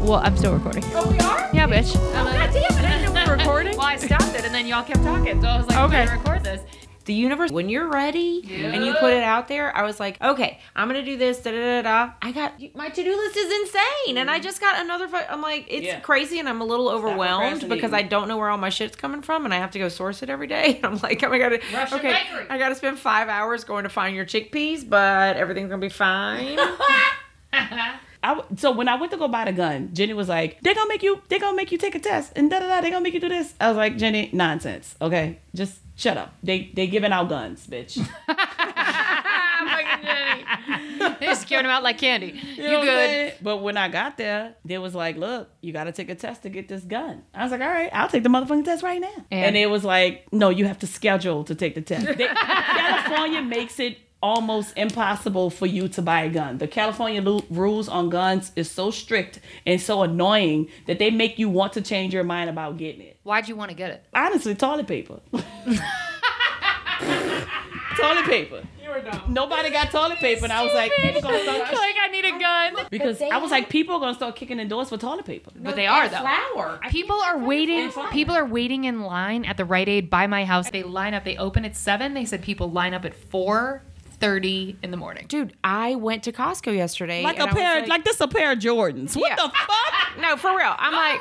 Well, 0.00 0.20
I'm 0.24 0.36
still 0.36 0.54
recording. 0.54 0.82
Oh, 0.94 1.08
we 1.10 1.18
are? 1.20 1.48
Yeah, 1.52 1.68
bitch. 1.68 1.92
Oh, 1.96 2.24
God 2.24 2.50
damn 2.52 2.56
it. 2.56 2.72
I 2.72 2.98
didn't 2.98 3.14
know 3.14 3.20
we 3.22 3.28
were 3.30 3.36
recording. 3.38 3.76
well, 3.76 3.86
I 3.86 3.96
stopped 3.96 4.34
it 4.34 4.44
and 4.44 4.54
then 4.54 4.66
y'all 4.66 4.82
kept 4.82 5.02
talking. 5.02 5.40
So 5.40 5.46
I 5.46 5.56
was 5.58 5.66
like, 5.68 5.78
Okay. 5.78 6.02
okay, 6.02 6.06
to 6.06 6.18
record 6.18 6.42
this. 6.44 6.62
the 7.04 7.14
universe 7.14 7.50
when 7.50 7.68
you're 7.68 7.88
ready 7.88 8.42
and 8.64 8.84
you 8.84 8.92
put 8.94 9.12
it 9.12 9.22
out 9.24 9.48
there 9.48 9.74
i 9.76 9.82
was 9.82 9.98
like 9.98 10.20
okay 10.22 10.60
i'm 10.76 10.86
gonna 10.86 11.04
do 11.04 11.16
this 11.16 11.40
da 11.40 11.50
da 11.50 11.82
da 11.82 11.82
da 11.82 12.12
i 12.22 12.30
got 12.30 12.52
my 12.76 12.88
to-do 12.88 13.16
list 13.16 13.36
is 13.36 13.50
insane 13.62 14.18
and 14.18 14.30
i 14.30 14.38
mm. 14.38 14.42
just 14.42 14.60
got 14.60 14.78
another 14.84 15.08
i'm 15.28 15.40
like 15.42 15.64
it's 15.68 15.86
Yeah. 15.86 15.98
crazy 16.00 16.38
and 16.38 16.48
i'm 16.48 16.60
a 16.60 16.64
little 16.64 16.88
overwhelmed 16.88 17.68
because 17.68 17.92
i 17.92 18.02
don't 18.02 18.28
know 18.28 18.36
where 18.36 18.48
all 18.48 18.58
my 18.58 18.68
shit's 18.68 18.94
coming 18.96 19.22
from 19.22 19.44
and 19.44 19.52
i 19.52 19.56
have 19.56 19.72
to 19.72 19.78
go 19.78 19.88
source 19.88 20.22
it 20.22 20.30
every 20.30 20.46
day 20.46 20.78
i'm 20.84 20.98
like 20.98 21.20
oh 21.24 21.30
my 21.30 21.38
god 21.38 21.58
Russian 21.74 21.98
okay 21.98 22.12
bakery. 22.12 22.46
i 22.48 22.58
gotta 22.58 22.74
spend 22.76 22.96
five 22.98 23.28
hours 23.28 23.64
going 23.64 23.82
to 23.84 23.90
find 23.90 24.14
your 24.14 24.26
chickpeas 24.26 24.88
but 24.88 25.36
everything's 25.36 25.70
gonna 25.70 25.80
be 25.80 25.88
fine 25.88 26.58
I 28.22 28.42
so 28.56 28.70
when 28.72 28.88
I 28.88 28.96
went 28.96 29.12
to 29.12 29.18
go 29.18 29.28
buy 29.28 29.44
the 29.46 29.52
gun, 29.52 29.90
Jenny 29.94 30.12
was 30.12 30.28
like, 30.28 30.60
"They 30.60 30.74
gonna 30.74 30.88
make 30.88 31.02
you, 31.02 31.22
they 31.28 31.38
gonna 31.38 31.56
make 31.56 31.72
you 31.72 31.78
take 31.78 31.94
a 31.94 31.98
test, 31.98 32.32
and 32.36 32.50
da 32.50 32.58
da 32.60 32.68
da. 32.68 32.80
They 32.80 32.90
gonna 32.90 33.02
make 33.02 33.14
you 33.14 33.20
do 33.20 33.28
this." 33.28 33.54
I 33.60 33.68
was 33.68 33.76
like, 33.76 33.96
"Jenny, 33.96 34.28
nonsense. 34.32 34.94
Okay, 35.00 35.38
just 35.54 35.80
shut 35.96 36.16
up. 36.18 36.34
They 36.42 36.70
they 36.74 36.86
giving 36.86 37.12
out 37.12 37.28
guns, 37.28 37.66
bitch. 37.66 37.96
They're 40.98 41.16
just 41.30 41.48
giving 41.48 41.64
them 41.64 41.70
out 41.72 41.82
like 41.82 41.98
candy. 41.98 42.40
You, 42.56 42.62
know 42.62 42.78
what 42.78 42.84
good. 42.84 43.34
But 43.42 43.58
when 43.58 43.76
I 43.76 43.88
got 43.88 44.16
there, 44.16 44.54
they 44.64 44.78
was 44.78 44.94
like, 44.94 45.16
"Look, 45.16 45.48
you 45.60 45.72
got 45.72 45.84
to 45.84 45.92
take 45.92 46.08
a 46.10 46.14
test 46.14 46.42
to 46.42 46.48
get 46.48 46.68
this 46.68 46.82
gun." 46.82 47.22
I 47.34 47.42
was 47.42 47.52
like, 47.52 47.60
"All 47.60 47.68
right, 47.68 47.90
I'll 47.92 48.08
take 48.08 48.22
the 48.22 48.28
motherfucking 48.28 48.64
test 48.64 48.82
right 48.82 49.00
now." 49.00 49.08
And- 49.30 49.44
And, 49.46 49.56
it 49.56 49.68
was 49.70 49.84
like, 49.84 50.26
"No, 50.32 50.50
you 50.50 50.66
have 50.66 50.78
to 50.80 50.86
schedule 50.86 51.44
to 51.44 51.54
take 51.54 51.74
the 51.74 51.80
test." 51.82 52.06
They- 52.18 52.26
California 52.34 53.42
makes 53.42 53.78
it 53.80 53.98
almost 54.22 54.76
impossible 54.76 55.50
for 55.50 55.66
you 55.66 55.88
to 55.88 56.02
buy 56.02 56.22
a 56.22 56.28
gun. 56.30 56.58
The 56.58 56.68
California 56.68 57.22
lu- 57.22 57.44
rules 57.50 57.88
on 57.88 58.10
guns 58.10 58.52
is 58.56 58.70
so 58.70 58.90
strict 58.90 59.40
and 59.66 59.80
so 59.80 60.02
annoying 60.02 60.68
that 60.86 60.98
they 60.98 61.10
make 61.10 61.38
you 61.38 61.48
want 61.48 61.72
to 61.74 61.80
change 61.80 62.12
your 62.12 62.24
mind 62.24 62.50
about 62.50 62.76
getting 62.76 63.00
it. 63.02 63.18
Why'd 63.22 63.48
you 63.48 63.56
want 63.56 63.70
to 63.70 63.76
get 63.76 63.90
it? 63.90 64.04
Honestly, 64.14 64.54
toilet 64.54 64.86
paper. 64.86 65.20
toilet 67.96 68.24
paper. 68.26 68.62
Nobody 69.28 69.70
got 69.70 69.90
toilet 69.92 70.18
paper, 70.18 70.44
and 70.44 70.52
I 70.52 70.64
was 70.64 70.74
like, 70.74 70.90
people 71.00 71.20
gonna 71.22 71.40
start 71.42 71.58
like 71.72 71.94
I 72.02 72.08
need 72.10 72.24
a 72.24 72.38
gun. 72.38 72.86
because 72.90 73.22
I 73.22 73.36
was 73.38 73.50
like, 73.52 73.68
people 73.68 73.94
are 73.94 74.00
gonna 74.00 74.14
start 74.14 74.34
kicking 74.34 74.58
in 74.58 74.66
doors 74.68 74.88
for 74.88 74.96
toilet 74.98 75.24
paper. 75.24 75.52
But 75.54 75.76
they 75.76 75.86
are 75.86 76.08
though. 76.08 76.18
flour 76.18 76.80
People 76.90 77.20
are 77.20 77.38
waiting. 77.38 77.92
People 78.10 78.34
are 78.34 78.44
waiting 78.44 78.84
in 78.84 79.02
line 79.02 79.44
at 79.44 79.56
the 79.56 79.64
Rite 79.64 79.88
Aid 79.88 80.10
by 80.10 80.26
my 80.26 80.44
house. 80.44 80.70
They 80.70 80.82
line 80.82 81.14
up. 81.14 81.24
They 81.24 81.36
open 81.36 81.64
at 81.64 81.76
seven. 81.76 82.14
They 82.14 82.24
said 82.24 82.42
people 82.42 82.70
line 82.70 82.92
up 82.92 83.04
at 83.04 83.14
four 83.14 83.84
thirty 84.20 84.76
in 84.82 84.90
the 84.90 84.96
morning. 84.96 85.24
dude 85.28 85.54
i 85.64 85.94
went 85.94 86.22
to 86.24 86.32
costco 86.32 86.74
yesterday 86.76 87.22
Like 87.22 87.38
and 87.40 87.48
a 87.48 87.50
I 87.50 87.54
was 87.54 87.62
pair, 87.62 87.86
like, 87.86 88.04
this, 88.04 88.20
a 88.20 88.28
pair 88.28 88.52
of 88.52 88.58
Jordans. 88.58 89.16
What 89.16 89.30
Yeah. 89.30 89.36
the 89.36 89.50
fuck? 89.52 90.18
no 90.20 90.36
for 90.36 90.50
real 90.56 90.74
i'm 90.78 90.92
like 90.92 91.20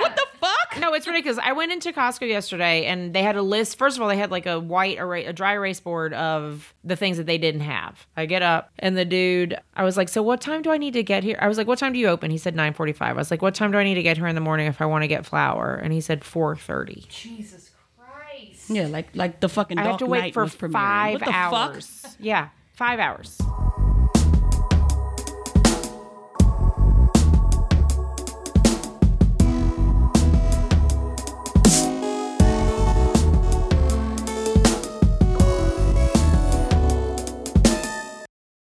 What 0.00 0.16
the 0.16 0.26
fuck? 0.40 0.80
No, 0.80 0.94
it's 0.94 1.06
ridiculous. 1.06 1.38
I 1.42 1.52
went 1.52 1.72
into 1.72 1.92
Costco 1.92 2.26
yesterday 2.28 2.86
and 2.86 3.12
they 3.12 3.22
had 3.22 3.36
a 3.36 3.42
list. 3.42 3.76
First 3.76 3.96
of 3.98 4.02
all, 4.02 4.08
they 4.08 4.16
had 4.16 4.30
like 4.30 4.46
a 4.46 4.58
white 4.58 4.96
erase, 4.98 5.26
a 5.28 5.32
dry 5.32 5.52
erase 5.54 5.80
board 5.80 6.14
of 6.14 6.72
the 6.84 6.96
things 6.96 7.16
that 7.18 7.26
they 7.26 7.36
didn't 7.38 7.60
have. 7.62 8.06
I 8.16 8.24
get 8.26 8.40
up 8.40 8.70
and 8.78 8.96
the 8.96 9.04
dude, 9.04 9.58
I 9.74 9.82
was 9.84 9.96
like, 9.96 10.08
"So 10.08 10.22
what 10.22 10.40
time 10.40 10.62
do 10.62 10.70
I 10.70 10.78
need 10.78 10.92
to 10.94 11.02
get 11.02 11.24
here?" 11.24 11.36
I 11.40 11.48
was 11.48 11.58
like, 11.58 11.66
"What 11.66 11.78
time 11.78 11.92
do 11.92 11.98
you 11.98 12.06
open?" 12.06 12.30
He 12.30 12.38
said 12.38 12.54
9:45. 12.54 13.02
I 13.02 13.12
was 13.12 13.30
like, 13.30 13.42
"What 13.42 13.54
time 13.54 13.72
do 13.72 13.78
I 13.78 13.84
need 13.84 13.94
to 13.96 14.02
get 14.02 14.16
here 14.16 14.28
in 14.28 14.34
the 14.36 14.40
morning 14.40 14.66
if 14.68 14.80
I 14.80 14.86
want 14.86 15.02
to 15.02 15.08
get 15.08 15.26
flour?" 15.26 15.74
And 15.74 15.92
he 15.92 16.00
said 16.00 16.22
4:30. 16.22 17.06
Jesus 17.08 17.50
Christ. 17.50 17.59
Yeah, 18.70 18.86
like 18.86 19.08
like 19.14 19.40
the 19.40 19.48
fucking. 19.48 19.78
I 19.78 19.82
have 19.84 19.98
to 19.98 20.06
wait 20.06 20.32
for 20.32 20.46
five 20.46 21.22
hours. 21.22 22.16
Yeah, 22.20 22.50
five 22.74 23.00
hours. 23.00 23.36